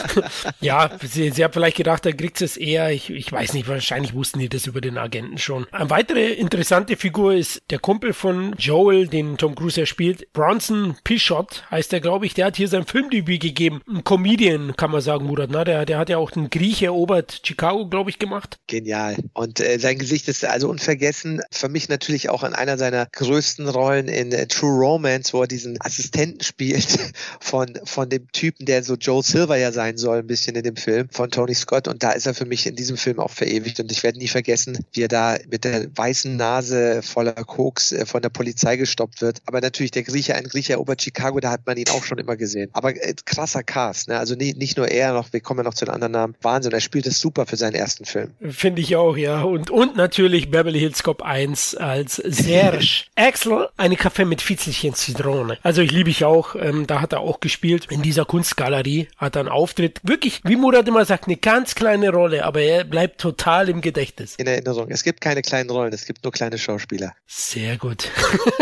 ja, 0.62 0.90
sie, 1.02 1.32
sehr 1.40 1.46
habe 1.46 1.54
vielleicht 1.54 1.78
gedacht, 1.78 2.06
da 2.06 2.12
kriegt 2.12 2.42
es 2.42 2.58
eher. 2.58 2.92
Ich, 2.92 3.10
ich 3.10 3.32
weiß 3.32 3.54
nicht, 3.54 3.70
wahrscheinlich 3.70 4.14
wussten 4.14 4.40
die 4.40 4.50
das 4.50 4.68
über 4.68 4.82
den 4.82 4.98
Agenten 4.98 5.38
schon. 5.38 5.68
Eine 5.72 5.90
weitere 5.90 6.34
interessante 6.34 6.98
Figur 6.98 7.34
ist 7.34 7.62
der 7.70 7.80
Kumpel 7.80 8.12
von 8.12 8.56
Joel, 8.58 9.08
den 9.08 9.38
Tom 9.38 9.56
Cruise 9.56 9.80
ja 9.80 9.86
spielt. 9.86 10.34
Bronson 10.34 10.98
Pichot 11.06 11.64
heißt 11.72 11.94
er, 11.94 12.02
glaube 12.02 12.26
ich. 12.26 12.34
Der 12.34 12.48
hat 12.48 12.58
hier 12.58 12.68
sein 12.68 12.86
Filmdebüt 12.86 13.40
gegeben. 13.40 13.82
Ein 13.88 14.04
Comedian, 14.04 14.76
kann 14.76 14.92
man 14.92 15.00
sagen, 15.00 15.28
Murat. 15.28 15.50
Ne? 15.50 15.64
Der, 15.64 15.86
der 15.86 15.98
hat 15.98 16.10
ja 16.10 16.18
auch 16.18 16.32
den 16.32 16.50
Griech 16.50 16.84
erobert, 16.84 17.40
Chicago, 17.46 17.88
glaube 17.88 18.10
ich, 18.10 18.20
gemacht. 18.20 18.58
Genial. 18.68 19.16
Und 19.32 19.62
äh, 19.62 19.80
sein 19.80 19.98
Gesicht 19.98 20.28
ist 20.28 20.44
also 20.44 20.68
unvergessen. 20.68 21.42
Für 21.52 21.70
mich 21.70 21.88
natürlich 21.88 22.28
auch 22.28 22.44
in 22.44 22.52
einer 22.52 22.78
seiner 22.78 23.08
größten 23.14 23.70
Rollen 23.70 24.10
in 24.10 24.34
äh, 24.34 24.46
True 24.48 24.78
Romance, 24.78 25.32
wo 25.32 25.44
er 25.44 25.48
diesen 25.48 25.80
Assistenten 25.80 26.44
spielt 26.44 27.14
von, 27.40 27.80
von 27.86 28.10
dem 28.10 28.30
Typen, 28.34 28.66
der 28.66 28.84
so 28.84 28.96
Joel 28.96 29.24
Silver 29.24 29.56
ja 29.56 29.72
sein 29.72 29.98
soll, 29.98 30.18
ein 30.18 30.28
bisschen 30.28 30.58
in 30.58 30.64
dem 30.64 30.76
Film 30.76 31.08
von 31.10 31.29
Tony 31.32 31.54
Scott. 31.54 31.88
Und 31.88 32.04
da 32.04 32.12
ist 32.12 32.26
er 32.26 32.34
für 32.34 32.46
mich 32.46 32.66
in 32.66 32.76
diesem 32.76 32.98
Film 32.98 33.20
auch 33.20 33.32
verewigt. 33.32 33.80
Und 33.80 33.92
ich 33.92 34.04
werde 34.04 34.20
nie 34.20 34.28
vergessen, 34.28 34.86
wie 34.94 35.04
er 35.04 35.08
da 35.08 35.38
mit 35.50 35.64
der 35.64 35.88
weißen 35.96 36.36
Nase 36.36 37.02
voller 37.02 37.34
Koks 37.34 37.92
äh, 37.92 38.06
von 38.06 38.22
der 38.22 38.30
Polizei 38.30 38.78
gestoppt 38.78 39.22
wird. 39.22 39.42
Aber 39.46 39.62
natürlich 39.62 39.92
der 39.92 40.04
Grieche, 40.04 40.36
ein 40.36 40.46
Grieche 40.46 40.74
erobert 40.74 41.02
Chicago, 41.02 41.40
da 41.40 41.52
hat 41.52 41.66
man 41.66 41.78
ihn 41.78 41.90
auch 41.90 42.04
schon 42.04 42.18
immer 42.18 42.36
gesehen. 42.36 42.70
Aber 42.74 42.96
äh, 42.96 43.14
krasser 43.26 43.64
Cast, 43.64 44.08
ne? 44.08 44.18
Also 44.18 44.36
nicht, 44.36 44.58
nicht 44.58 44.78
nur 44.78 44.88
er, 44.88 45.14
noch, 45.14 45.32
wir 45.34 45.40
kommen 45.40 45.60
ja 45.60 45.64
noch 45.64 45.74
zu 45.74 45.86
den 45.86 45.94
anderen 45.94 46.14
Namen. 46.14 46.36
Wahnsinn, 46.42 46.72
er 46.72 46.82
spielt 46.82 47.06
es 47.08 47.20
super 47.20 47.46
für 47.46 47.58
seinen 47.58 47.76
ersten 47.76 48.06
Film. 48.06 48.32
Finde 48.42 48.82
ich 48.82 48.96
auch, 48.96 49.18
ja. 49.18 49.44
Und, 49.44 49.70
und 49.70 49.96
natürlich 49.96 50.52
Beverly 50.52 50.80
Hills 50.80 51.04
Cop 51.04 51.22
1 51.22 51.76
als 51.76 52.16
Serge. 52.16 53.06
Axel, 53.16 53.70
eine 53.78 53.96
Kaffee 53.96 54.26
mit 54.26 54.42
Fitzelchen 54.42 54.94
Zitrone. 54.94 55.58
Also 55.64 55.82
ich 55.82 55.92
liebe 55.92 56.10
ich 56.10 56.26
auch. 56.26 56.56
Ähm, 56.56 56.88
da 56.88 57.02
hat 57.02 57.14
er 57.14 57.20
auch 57.22 57.40
gespielt. 57.40 57.88
In 57.90 58.02
dieser 58.02 58.26
Kunstgalerie 58.26 59.08
hat 59.18 59.36
er 59.36 59.42
einen 59.42 59.50
Auftritt. 59.50 60.00
Wirklich, 60.04 60.42
wie 60.44 60.56
Murat 60.56 60.88
immer 60.88 61.06
sagt, 61.06 61.19
eine 61.28 61.38
ganz 61.38 61.76
kleine 61.76 62.12
Rolle, 62.12 62.46
aber 62.46 62.62
er 62.62 62.84
bleibt 62.84 63.20
total 63.20 63.70
im 63.70 63.82
Gedächtnis. 63.82 64.36
In 64.36 64.48
Erinnerung. 64.48 64.90
Es 64.90 65.04
gibt 65.04 65.22
keine 65.22 65.42
kleinen 65.42 65.70
Rollen, 65.70 65.94
es 65.94 66.06
gibt 66.06 66.24
nur 66.24 66.32
kleine 66.32 66.58
Schauspieler. 66.58 67.14
Sehr 67.26 67.78
gut. 67.78 68.10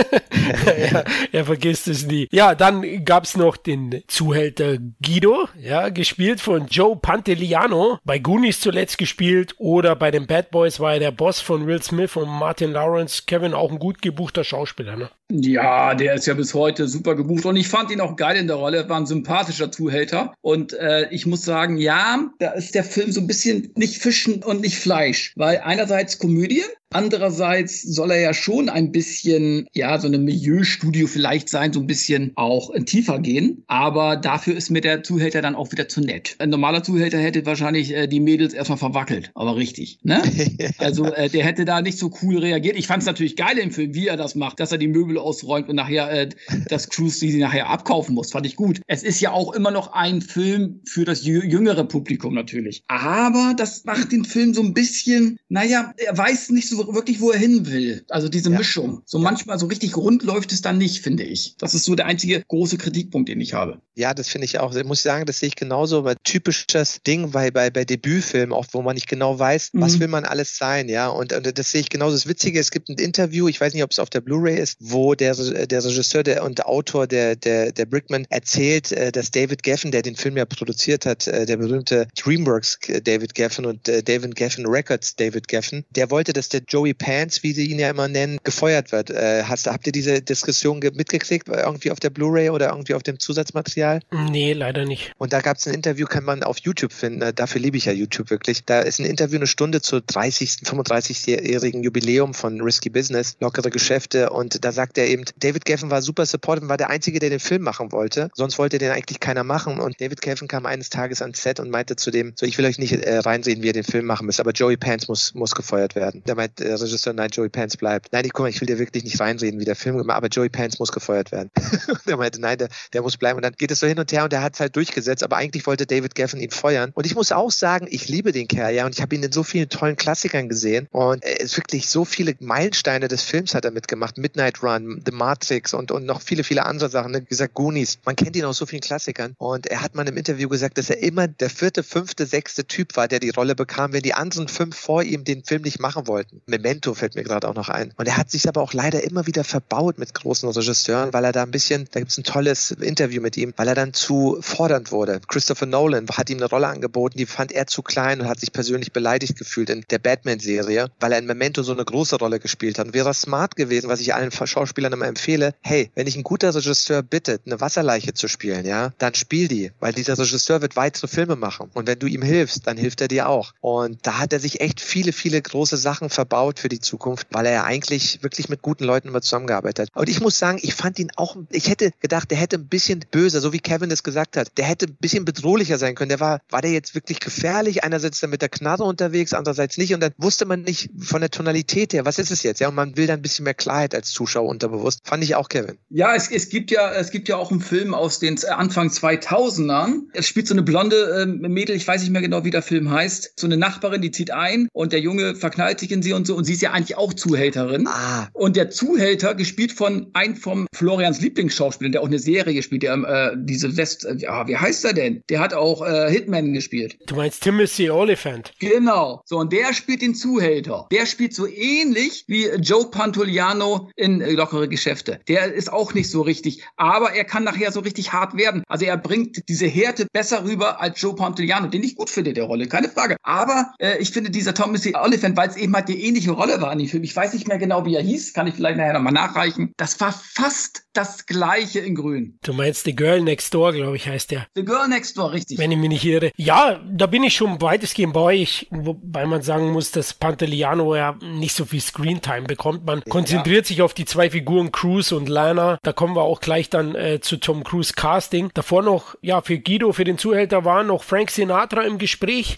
er, 0.66 1.06
er, 1.32 1.46
vergisst 1.46 1.88
es 1.88 2.06
nie. 2.06 2.28
Ja, 2.32 2.56
dann 2.56 3.06
gab 3.06 3.24
es 3.24 3.36
noch 3.38 3.58
den 3.58 4.04
Zuhälter 4.08 4.78
Guido, 5.02 5.48
ja, 5.60 5.90
gespielt 5.90 6.42
von 6.42 6.68
Joe 6.68 6.96
Panteliano, 6.96 8.00
bei 8.04 8.20
Goonies 8.20 8.60
zuletzt 8.60 8.98
gespielt 8.98 9.56
oder 9.58 9.96
bei 9.96 10.12
den 10.12 10.28
Bad 10.28 10.52
Boys 10.52 10.80
war 10.80 10.94
er 10.94 11.00
der 11.00 11.12
Boss 11.12 11.40
von 11.42 11.68
Will 11.68 11.82
Smith 11.82 12.16
und 12.16 12.30
Martin 12.30 12.72
Lawrence. 12.72 13.24
Kevin 13.28 13.54
auch 13.54 13.72
ein 13.72 13.80
gut 13.80 14.02
gebuchter 14.02 14.44
Schauspieler, 14.44 14.96
ne? 14.96 15.10
Ja, 15.30 15.94
der 15.94 16.14
ist 16.14 16.26
ja 16.26 16.34
bis 16.36 16.54
heute 16.54 16.88
super 16.88 17.16
gebucht 17.16 17.46
und 17.46 17.58
ich 17.58 17.68
fand 17.68 17.92
ihn 17.92 18.00
auch 18.00 18.16
geil 18.16 18.38
in 18.38 18.48
der 18.48 18.56
Rolle. 18.56 18.88
War 18.88 18.98
ein 18.98 19.06
sympathischer 19.06 19.72
Zuhälter 19.72 20.34
und 20.40 20.72
äh, 20.72 21.10
ich 21.12 21.26
muss 21.26 21.44
sagen, 21.44 21.78
ja, 21.78 22.30
da 22.40 22.52
ist 22.52 22.76
der 22.76 22.86
Film 22.86 23.12
so 23.12 23.20
ein 23.20 23.28
bisschen 23.28 23.72
nicht 23.76 24.02
Fischen 24.02 24.42
und 24.42 24.62
nicht 24.62 24.78
Fleisch, 24.78 25.34
weil 25.36 25.60
einerseits 25.60 26.18
Komödie, 26.18 26.64
Andererseits 26.90 27.82
soll 27.82 28.12
er 28.12 28.22
ja 28.22 28.34
schon 28.34 28.70
ein 28.70 28.92
bisschen, 28.92 29.68
ja, 29.74 30.00
so 30.00 30.08
eine 30.08 30.18
Milieustudio 30.18 31.08
vielleicht 31.08 31.50
sein, 31.50 31.74
so 31.74 31.82
ein 31.82 31.88
bisschen 31.88 32.32
auch 32.36 32.72
tiefer 32.86 33.20
gehen. 33.20 33.64
Aber 33.68 34.16
dafür 34.16 34.56
ist 34.56 34.70
mir 34.70 34.80
der 34.80 35.04
Zuhälter 35.04 35.42
dann 35.42 35.56
auch 35.56 35.72
wieder 35.72 35.90
zu 35.90 36.00
nett. 36.00 36.36
Ein 36.40 36.50
normaler 36.50 36.84
Zuhälter 36.84 37.20
hätte 37.20 37.46
wahrscheinlich 37.46 37.94
äh, 37.94 38.08
die 38.08 38.22
Mädels 38.22 38.54
erstmal 38.54 38.78
verwackelt. 38.78 39.32
Aber 39.36 39.58
richtig, 39.58 40.00
ne? 40.04 40.22
Also 40.80 41.06
äh, 41.06 41.30
der 41.30 41.44
hätte 41.44 41.66
da 41.66 41.82
nicht 41.82 41.98
so 41.98 42.12
cool 42.22 42.38
reagiert. 42.38 42.78
Ich 42.78 42.88
fand 42.88 43.02
es 43.02 43.08
natürlich 43.08 43.36
geil 43.36 43.58
im 43.58 43.72
Film, 43.72 43.94
wie 43.94 44.08
er 44.08 44.18
das 44.18 44.36
macht, 44.36 44.60
dass 44.60 44.72
er 44.72 44.78
die 44.78 44.88
Möbel 44.88 45.18
ausräumt 45.18 45.68
und 45.70 45.76
nachher 45.76 46.10
äh, 46.12 46.30
das 46.70 46.90
Cruise, 46.90 47.20
die 47.20 47.32
sie 47.32 47.40
nachher 47.40 47.70
abkaufen 47.70 48.16
muss. 48.16 48.32
Fand 48.32 48.46
ich 48.46 48.56
gut. 48.56 48.82
Es 48.88 49.04
ist 49.04 49.20
ja 49.20 49.32
auch 49.32 49.54
immer 49.54 49.72
noch 49.72 49.94
ein 49.94 50.22
Film 50.22 50.82
für 50.86 51.04
das 51.04 51.26
jüngere 51.26 51.84
Publikum 51.84 52.34
natürlich. 52.34 52.84
Aber 52.88 53.54
das 53.58 53.84
macht 53.86 54.12
den 54.12 54.24
Film 54.24 54.54
so 54.54 54.62
ein 54.62 54.74
bisschen, 54.74 55.38
naja, 55.50 55.94
er 55.98 56.18
weiß 56.18 56.50
nicht 56.52 56.70
so 56.70 56.77
wirklich, 56.78 57.20
wo 57.20 57.32
er 57.32 57.40
hin 57.40 57.68
will. 57.68 58.06
Also 58.10 58.30
diese 58.30 58.52
ja. 58.52 58.58
Mischung. 58.58 59.02
So 59.06 59.18
ja. 59.18 59.24
manchmal 59.24 59.60
so 59.60 59.68
richtig 59.68 59.96
rund 59.98 60.24
läuft 60.24 60.52
es 60.52 60.62
dann 60.62 60.78
nicht, 60.78 61.02
finde 61.02 61.24
ich. 61.24 61.56
Das 61.58 61.74
ist 61.74 61.86
so 61.86 61.96
der 61.96 62.06
einzige 62.06 62.44
große 62.48 62.78
Kritikpunkt, 62.78 63.30
den 63.30 63.42
ich 63.42 63.54
habe. 63.54 63.82
Ja, 63.96 64.14
das 64.14 64.28
finde 64.28 64.46
ich 64.46 64.60
auch. 64.60 64.76
Ich 64.76 64.84
muss 64.86 65.02
sagen, 65.02 65.26
das 65.26 65.40
sehe 65.40 65.48
ich 65.48 65.56
genauso. 65.56 66.04
Weil 66.04 66.16
typisches 66.24 67.02
Ding 67.06 67.32
bei, 67.32 67.52
bei, 67.52 67.70
bei 67.70 67.86
Debütfilmen, 67.86 68.52
oft, 68.52 68.74
wo 68.74 68.82
man 68.82 68.94
nicht 68.94 69.08
genau 69.08 69.40
weiß, 69.40 69.72
mhm. 69.74 69.82
was 69.82 70.00
will 70.00 70.08
man 70.08 70.26
alles 70.26 70.58
sein, 70.58 70.90
ja. 70.90 71.08
Und, 71.08 71.34
und 71.34 71.58
das 71.58 71.72
sehe 71.72 71.82
ich 71.82 71.90
genauso. 71.90 72.16
Das 72.16 72.28
Witzige, 72.28 72.60
es 72.60 72.72
gibt 72.72 72.90
ein 72.90 72.98
Interview, 72.98 73.48
ich 73.48 73.60
weiß 73.60 73.74
nicht, 73.74 73.84
ob 73.84 73.92
es 73.92 74.00
auf 74.00 74.10
der 74.10 74.22
Blu-ray 74.22 74.58
ist, 74.58 74.78
wo 74.80 75.16
der, 75.16 75.36
der 75.36 75.84
Regisseur 75.84 76.24
der, 76.24 76.44
und 76.44 76.60
der 76.60 76.68
Autor 76.68 77.08
der, 77.08 77.36
der, 77.36 77.72
der 77.72 77.86
Brickman 77.86 78.26
erzählt, 78.30 78.92
äh, 78.92 79.12
dass 79.12 79.32
David 79.32 79.64
Geffen, 79.64 79.92
der 79.92 80.02
den 80.02 80.16
Film 80.16 80.38
ja 80.38 80.46
produziert 80.46 81.06
hat, 81.06 81.28
äh, 81.28 81.46
der 81.46 81.58
berühmte 81.58 82.08
Dreamworks 82.16 82.80
David 83.04 83.36
Geffen 83.36 83.66
und 83.66 83.88
äh, 83.88 84.04
David 84.04 84.36
Geffen 84.36 84.66
Records 84.66 85.16
David 85.16 85.48
Geffen, 85.48 85.86
der 85.92 86.12
wollte, 86.12 86.34
dass 86.34 86.50
der 86.50 86.62
Joey 86.68 86.94
Pants, 86.94 87.44
wie 87.44 87.54
sie 87.54 87.68
ihn 87.68 87.80
ja 87.80 87.90
immer 87.90 88.08
nennen, 88.08 88.40
gefeuert 88.44 88.92
wird. 88.92 89.10
Äh, 89.10 89.44
hast, 89.44 89.68
habt 89.68 89.88
ihr 89.88 89.92
diese 89.92 90.22
Diskussion 90.22 90.80
mitgekriegt, 90.80 91.48
irgendwie 91.48 91.92
auf 91.92 92.00
der 92.00 92.10
Blu-ray 92.10 92.50
oder 92.50 92.70
irgendwie 92.70 92.94
auf 92.94 93.04
dem 93.04 93.20
Zusatzmaterial? 93.20 94.02
Nee, 94.12 94.54
leider 94.54 94.86
nicht. 94.86 95.12
Und 95.18 95.34
da 95.34 95.42
gab 95.42 95.58
es 95.58 95.68
ein 95.68 95.74
Interview, 95.74 96.06
kann 96.06 96.24
man 96.24 96.44
auf 96.44 96.60
YouTube 96.60 96.94
finden. 96.94 97.22
Äh, 97.22 97.34
dafür 97.34 97.62
liebe 97.62 97.78
ich 97.78 97.86
ja 97.86 97.92
YouTube 97.92 98.30
wirklich. 98.30 98.66
Da 98.66 98.82
ist 98.82 99.00
ein 99.00 99.06
Interview 99.06 99.38
eine 99.38 99.48
Stunde 99.48 99.82
zur 99.82 100.02
30., 100.02 100.64
35-jährigen 100.66 101.84
Jubiläum 101.84 102.34
von 102.34 102.62
Risky 102.62 102.90
Business, 102.90 103.38
lockere 103.40 103.70
Geschäfte. 103.70 104.30
Und 104.30 104.64
da 104.64 104.72
sagt 104.72 104.98
er 104.98 105.08
eben, 105.08 105.24
David 105.38 105.66
Geffen 105.66 105.90
war 105.90 106.02
super 106.02 106.26
supportive, 106.26 106.70
war 106.70 106.78
der 106.78 106.90
Einzige, 106.90 107.20
der 107.20 107.30
den 107.30 107.40
Film 107.40 107.64
machen 107.64 107.92
wollte. 107.92 108.30
Sonst 108.34 108.58
wollte 108.58 108.78
den 108.78 108.92
eigentlich 108.92 109.20
keiner 109.20 109.44
machen. 109.44 109.80
Und 109.80 110.00
David 110.02 110.22
Geffen 110.22 110.48
kam 110.48 110.66
eines 110.66 110.90
Tages 110.90 111.22
ans 111.22 111.42
Set 111.42 111.60
und 111.60 111.70
meinte 111.70 111.96
zu 111.96 112.12
dem, 112.12 112.34
so 112.36 112.46
ich 112.46 112.58
will 112.58 112.66
euch 112.66 112.78
nicht 112.78 112.94
äh, 112.94 113.18
reinsehen, 113.20 113.62
wie 113.62 113.68
ihr 113.68 113.74
den 113.74 113.84
Film 113.84 114.06
machen 114.06 114.26
müsst, 114.26 114.40
aber 114.40 114.52
Joey 114.52 114.78
Pants 114.78 115.08
muss, 115.08 115.34
muss 115.34 115.56
gefeuert 115.56 115.96
werden. 115.96 116.24
Der 116.26 116.36
meint, 116.36 116.57
äh, 116.60 116.74
Regisseur, 116.74 117.14
nein, 117.14 117.30
Joey 117.32 117.50
Pants 117.50 117.78
bleibt. 117.78 118.12
Nein, 118.12 118.26
ich, 118.26 118.34
guck 118.34 118.44
mal, 118.44 118.50
ich 118.50 118.60
will 118.60 118.68
dir 118.68 118.80
wirklich 118.80 119.04
nicht 119.04 119.20
reinreden, 119.20 119.60
wie 119.60 119.66
der 119.66 119.76
Film 119.76 119.98
gemacht 119.98 120.18
aber 120.18 120.28
Joey 120.28 120.50
Pants 120.50 120.80
muss 120.80 120.92
gefeuert 120.92 121.32
werden. 121.32 121.52
der 122.08 122.18
meinte, 122.18 122.42
nein, 122.42 122.58
der, 122.58 122.70
der 122.92 123.02
muss 123.04 123.18
bleiben. 123.18 123.38
Und 123.38 123.44
dann 123.44 123.54
geht 123.54 123.72
es 123.72 123.80
so 123.80 123.88
hin 123.88 124.00
und 124.00 124.12
her 124.12 124.24
und 124.24 124.34
der 124.34 124.42
hat 124.42 124.56
es 124.56 124.60
halt 124.60 124.76
durchgesetzt, 124.76 125.24
aber 125.24 125.38
eigentlich 125.38 125.68
wollte 125.68 125.86
David 125.86 126.16
Geffen 126.16 126.40
ihn 126.40 126.50
feuern. 126.50 126.92
Und 126.96 127.06
ich 127.06 127.16
muss 127.16 127.32
auch 127.32 127.52
sagen, 127.52 127.88
ich 127.90 128.10
liebe 128.10 128.32
den 128.32 128.48
Kerl, 128.48 128.74
ja, 128.74 128.86
und 128.86 128.96
ich 128.96 129.02
habe 129.02 129.16
ihn 129.16 129.24
in 129.24 129.32
so 129.32 129.44
vielen 129.44 129.70
tollen 129.70 129.96
Klassikern 129.96 130.50
gesehen 130.50 130.88
und 130.92 131.24
er 131.24 131.40
ist 131.40 131.56
wirklich 131.56 131.88
so 131.88 132.04
viele 132.04 132.36
Meilensteine 132.40 133.08
des 133.08 133.22
Films 133.22 133.54
hat 133.54 133.64
er 133.64 133.72
mitgemacht. 133.72 134.18
Midnight 134.18 134.64
Run, 134.64 135.02
The 135.06 135.12
Matrix 135.12 135.74
und, 135.74 135.92
und 135.92 136.06
noch 136.06 136.22
viele, 136.22 136.44
viele 136.44 136.66
andere 136.66 136.90
Sachen. 136.90 137.12
Ne? 137.12 137.22
Wie 137.22 137.26
gesagt, 137.26 137.54
Goonies. 137.54 138.00
Man 138.06 138.16
kennt 138.16 138.36
ihn 138.36 138.46
aus 138.46 138.58
so 138.58 138.66
vielen 138.66 138.82
Klassikern. 138.82 139.36
Und 139.38 139.68
er 139.68 139.82
hat 139.82 139.94
mal 139.94 140.08
im 140.08 140.18
Interview 140.18 140.50
gesagt, 140.50 140.80
dass 140.80 140.90
er 140.90 140.98
immer 141.04 141.28
der 141.28 141.52
vierte, 141.52 141.84
fünfte, 141.84 142.26
sechste 142.26 142.66
Typ 142.66 142.96
war, 142.98 143.08
der 143.08 143.20
die 143.20 143.30
Rolle 143.30 143.54
bekam, 143.54 143.94
wenn 143.94 144.02
die 144.02 144.16
anderen 144.16 144.48
fünf 144.48 144.76
vor 144.76 145.04
ihm 145.04 145.24
den 145.24 145.44
Film 145.44 145.62
nicht 145.62 145.80
machen 145.80 146.08
wollten. 146.08 146.42
Memento 146.50 146.94
fällt 146.94 147.16
mir 147.16 147.24
gerade 147.24 147.48
auch 147.48 147.54
noch 147.54 147.68
ein. 147.68 147.94
Und 147.98 148.08
er 148.08 148.16
hat 148.16 148.32
sich 148.32 148.48
aber 148.48 148.62
auch 148.62 148.72
leider 148.72 149.04
immer 149.04 149.28
wieder 149.28 149.44
verbaut 149.44 149.98
mit 149.98 150.14
großen 150.14 150.48
Regisseuren, 150.50 151.12
weil 151.12 151.26
er 151.26 151.34
da 151.34 151.44
ein 151.44 151.52
bisschen, 151.52 151.90
da 151.92 152.00
gibt 152.00 152.12
es 152.12 152.18
ein 152.18 152.24
tolles 152.24 152.72
Interview 152.72 153.22
mit 153.22 153.36
ihm, 153.36 153.54
weil 153.58 153.68
er 153.68 153.76
dann 153.76 153.94
zu 153.94 154.38
fordernd 154.40 154.94
wurde. 154.94 155.20
Christopher 155.28 155.66
Nolan 155.66 156.08
hat 156.08 156.30
ihm 156.30 156.38
eine 156.38 156.50
Rolle 156.50 156.68
angeboten, 156.68 157.18
die 157.18 157.26
fand 157.26 157.52
er 157.52 157.68
zu 157.68 157.82
klein 157.82 158.22
und 158.22 158.30
hat 158.30 158.40
sich 158.40 158.54
persönlich 158.54 158.94
beleidigt 158.94 159.38
gefühlt 159.38 159.70
in 159.70 159.84
der 159.90 160.00
Batman-Serie, 160.00 160.90
weil 161.02 161.12
er 161.12 161.20
in 161.20 161.26
Memento 161.26 161.64
so 161.64 161.74
eine 161.74 161.84
große 161.84 162.16
Rolle 162.16 162.40
gespielt 162.40 162.80
hat. 162.80 162.88
Und 162.88 162.94
wäre 162.94 163.14
smart 163.14 163.58
gewesen, 163.58 163.90
was 163.90 164.00
ich 164.00 164.16
allen 164.16 164.32
Schauspielern 164.32 164.94
immer 164.94 165.08
empfehle, 165.08 165.54
hey, 165.62 165.92
wenn 165.96 166.06
dich 166.06 166.16
ein 166.16 166.24
guter 166.24 166.56
Regisseur 166.56 167.04
bittet, 167.04 167.42
eine 167.46 167.60
Wasserleiche 167.60 168.14
zu 168.14 168.30
spielen, 168.30 168.66
ja, 168.66 168.94
dann 169.00 169.16
spiel 169.16 169.50
die, 169.50 169.72
weil 169.82 169.92
dieser 169.92 170.18
Regisseur 170.18 170.62
wird 170.62 170.78
weitere 170.78 171.08
Filme 171.08 171.36
machen. 171.36 171.70
Und 171.74 171.88
wenn 171.88 172.00
du 172.00 172.08
ihm 172.08 172.22
hilfst, 172.22 172.68
dann 172.68 172.78
hilft 172.78 173.02
er 173.02 173.10
dir 173.10 173.28
auch. 173.28 173.54
Und 173.60 174.00
da 174.04 174.20
hat 174.20 174.32
er 174.32 174.40
sich 174.40 174.62
echt 174.62 174.80
viele, 174.80 175.12
viele 175.12 175.42
große 175.42 175.76
Sachen 175.76 176.10
verbaut 176.10 176.37
für 176.60 176.70
die 176.70 176.80
Zukunft, 176.80 177.28
weil 177.32 177.46
er 177.46 177.66
eigentlich 177.66 178.24
wirklich 178.24 178.50
mit 178.50 178.62
guten 178.62 178.84
Leuten 178.84 179.10
immer 179.10 179.22
zusammengearbeitet 179.22 179.90
hat. 179.90 180.02
Und 180.02 180.10
ich 180.10 180.22
muss 180.22 180.38
sagen, 180.38 180.60
ich 180.62 180.74
fand 180.74 181.00
ihn 181.00 181.12
auch, 181.16 181.38
ich 181.52 181.70
hätte 181.70 181.92
gedacht, 182.00 182.32
der 182.32 182.38
hätte 182.38 182.58
ein 182.58 182.68
bisschen 182.68 183.06
böser, 183.12 183.42
so 183.42 183.54
wie 183.54 183.60
Kevin 183.60 183.92
es 183.92 184.04
gesagt 184.04 184.38
hat, 184.38 184.58
der 184.58 184.66
hätte 184.66 184.88
ein 184.88 184.96
bisschen 185.00 185.26
bedrohlicher 185.26 185.78
sein 185.78 185.96
können. 185.96 186.10
Der 186.10 186.20
war, 186.20 186.40
war 186.50 186.62
der 186.62 186.72
jetzt 186.72 186.96
wirklich 186.96 187.20
gefährlich? 187.20 187.84
Einerseits 187.84 188.20
dann 188.20 188.30
mit 188.30 188.42
der 188.42 188.50
Knarre 188.50 188.84
unterwegs, 188.84 189.34
andererseits 189.34 189.78
nicht. 189.78 189.94
Und 189.94 190.02
dann 190.02 190.14
wusste 190.18 190.46
man 190.46 190.62
nicht 190.62 190.90
von 191.00 191.22
der 191.22 191.32
Tonalität 191.32 191.94
her, 191.94 192.06
was 192.06 192.20
ist 192.20 192.32
es 192.32 192.44
jetzt? 192.44 192.60
Ja, 192.60 192.70
und 192.70 192.76
man 192.76 192.98
will 192.98 193.08
dann 193.08 193.20
ein 193.20 193.22
bisschen 193.22 193.44
mehr 193.44 193.54
Klarheit 193.54 193.96
als 193.96 194.12
Zuschauer 194.12 194.48
unterbewusst. 194.48 195.02
Fand 195.04 195.24
ich 195.24 195.36
auch, 195.36 195.50
Kevin. 195.50 195.78
Ja, 195.90 196.16
es, 196.16 196.30
es 196.30 196.50
gibt 196.50 196.72
ja, 196.72 196.92
es 196.94 197.12
gibt 197.12 197.28
ja 197.28 197.38
auch 197.38 197.52
einen 197.52 197.62
Film 197.62 197.94
aus 197.94 198.20
den 198.20 198.38
Anfang 198.46 198.90
2000ern. 198.90 200.04
Es 200.14 200.28
spielt 200.28 200.48
so 200.48 200.54
eine 200.54 200.64
blonde 200.64 201.22
äh, 201.22 201.26
Mädel, 201.26 201.76
ich 201.76 201.88
weiß 201.88 202.02
nicht 202.02 202.12
mehr 202.12 202.22
genau, 202.22 202.44
wie 202.44 202.52
der 202.52 202.62
Film 202.62 202.92
heißt. 202.92 203.34
So 203.36 203.48
eine 203.48 203.58
Nachbarin, 203.58 204.02
die 204.02 204.12
zieht 204.12 204.32
ein 204.32 204.68
und 204.74 204.92
der 204.92 205.00
Junge 205.00 205.36
verknallt 205.36 205.80
sich 205.80 205.92
in 205.92 206.02
sie 206.02 206.14
und 206.14 206.27
so 206.28 206.36
und 206.36 206.44
sie 206.44 206.54
ist 206.54 206.62
ja 206.62 206.72
eigentlich 206.72 206.98
auch 206.98 207.14
Zuhälterin. 207.14 207.88
Ah. 207.88 208.30
Und 208.34 208.56
der 208.56 208.70
Zuhälter, 208.70 209.34
gespielt 209.36 209.72
von 209.72 210.08
einem 210.14 210.36
vom 210.36 210.68
Florians 210.74 211.22
Lieblingsschauspieler, 211.22 211.92
der 211.92 212.02
auch 212.02 212.08
eine 212.08 212.20
Serie 212.20 212.54
gespielt, 212.54 212.84
der 212.84 212.94
äh, 212.96 213.36
diese 213.38 213.78
West, 213.78 214.06
äh, 214.06 214.16
ja, 214.18 214.48
wie 214.48 214.58
heißt 214.58 214.86
er 214.86 214.94
denn? 214.94 215.24
Der 215.30 215.40
hat 215.40 215.54
auch 215.54 215.86
äh, 215.86 216.12
Hitman 216.12 216.54
gespielt. 216.54 216.98
Du 217.08 217.16
meinst 217.16 217.42
Timothy 217.42 217.90
Oliphant? 217.90 218.54
Genau. 218.60 219.22
So, 219.26 219.38
und 219.38 219.54
der 219.54 219.74
spielt 219.74 220.02
den 220.02 220.16
Zuhälter. 220.16 220.88
Der 220.92 221.06
spielt 221.06 221.34
so 221.34 221.48
ähnlich 221.48 222.26
wie 222.28 222.48
Joe 222.60 222.90
Pantoliano 222.92 223.90
in 223.96 224.22
äh, 224.22 224.32
Lockere 224.32 224.68
Geschäfte. 224.68 225.20
Der 225.28 225.54
ist 225.54 225.72
auch 225.72 225.94
nicht 225.94 226.10
so 226.10 226.22
richtig, 226.22 226.64
aber 226.76 227.14
er 227.14 227.24
kann 227.24 227.44
nachher 227.44 227.72
so 227.72 227.80
richtig 227.80 228.12
hart 228.14 228.36
werden. 228.38 228.64
Also 228.68 228.86
er 228.86 228.98
bringt 228.98 229.48
diese 229.50 229.68
Härte 229.68 230.08
besser 230.12 230.44
rüber 230.44 230.82
als 230.82 231.02
Joe 231.02 231.16
Pantoliano, 231.16 231.68
den 231.68 231.84
ich 231.84 231.96
gut 231.96 232.10
finde, 232.10 232.34
der 232.34 232.44
Rolle, 232.44 232.68
keine 232.68 232.90
Frage. 232.90 233.16
Aber 233.24 233.74
äh, 233.80 233.98
ich 234.00 234.12
finde 234.12 234.30
dieser 234.30 234.54
Thomas 234.54 234.86
Oliphant, 234.94 235.38
weil 235.38 235.50
es 235.50 235.56
eben 235.56 235.74
halt 235.74 235.88
die 235.88 236.04
ähnliche 236.04 236.17
Rolle 236.26 236.62
war 236.62 236.72
in 236.72 236.80
dem 236.80 236.88
Film, 236.88 237.04
ich 237.04 237.16
weiß 237.16 237.34
nicht 237.34 237.48
mehr 237.48 237.58
genau, 237.58 237.86
wie 237.86 237.96
er 237.96 238.02
hieß, 238.02 238.34
kann 238.34 238.48
ich 238.48 238.56
vielleicht 238.56 238.78
nachher 238.78 238.94
nochmal 238.94 239.14
nachreichen, 239.14 239.74
das 239.78 240.00
war 240.00 240.12
fast 240.12 240.87
das 240.98 241.28
gleiche 241.28 241.80
in 241.80 241.94
grün. 241.94 242.40
Du 242.44 242.54
meinst 242.54 242.86
The 242.86 242.96
Girl 242.96 243.22
Next 243.22 243.54
Door, 243.54 243.74
glaube 243.74 243.96
ich, 243.96 244.08
heißt 244.08 244.32
der. 244.32 244.48
The 244.56 244.66
Girl 244.66 244.88
Next 244.88 245.16
Door, 245.16 245.34
richtig. 245.34 245.60
Wenn 245.60 245.72
ich 245.72 245.78
mich 245.78 245.90
nicht 245.90 246.06
irre. 246.06 246.32
Ja, 246.38 246.80
da 246.90 247.06
bin 247.06 247.24
ich 247.24 247.36
schon 247.36 247.62
weitestgehend 247.62 248.14
bei 248.14 248.20
euch, 248.22 248.68
wobei 248.72 249.28
man 249.28 249.44
sagen 249.44 249.72
muss, 249.72 249.92
dass 249.92 250.16
Panteliano 250.16 250.96
ja 250.96 251.16
nicht 251.22 251.56
so 251.56 251.66
viel 251.66 251.82
Screentime 251.82 252.48
bekommt. 252.48 252.86
Man 252.86 253.00
ja. 253.00 253.12
konzentriert 253.12 253.68
sich 253.68 253.84
auf 253.84 253.94
die 253.94 254.06
zwei 254.06 254.32
Figuren 254.32 254.72
Cruz 254.72 255.12
und 255.12 255.30
Lana. 255.30 255.78
Da 255.84 255.94
kommen 255.94 256.16
wir 256.16 256.24
auch 256.24 256.40
gleich 256.40 256.70
dann 256.72 256.96
äh, 256.96 257.20
zu 257.22 257.38
Tom 257.38 257.64
Cruise 257.64 257.94
Casting. 257.94 258.50
Davor 258.56 258.82
noch, 258.82 259.16
ja, 259.22 259.42
für 259.42 259.60
Guido, 259.60 259.92
für 259.92 260.04
den 260.04 260.18
Zuhälter 260.18 260.66
war 260.66 260.84
noch 260.84 261.04
Frank 261.04 261.30
Sinatra 261.30 261.82
im 261.84 262.00
Gespräch, 262.00 262.58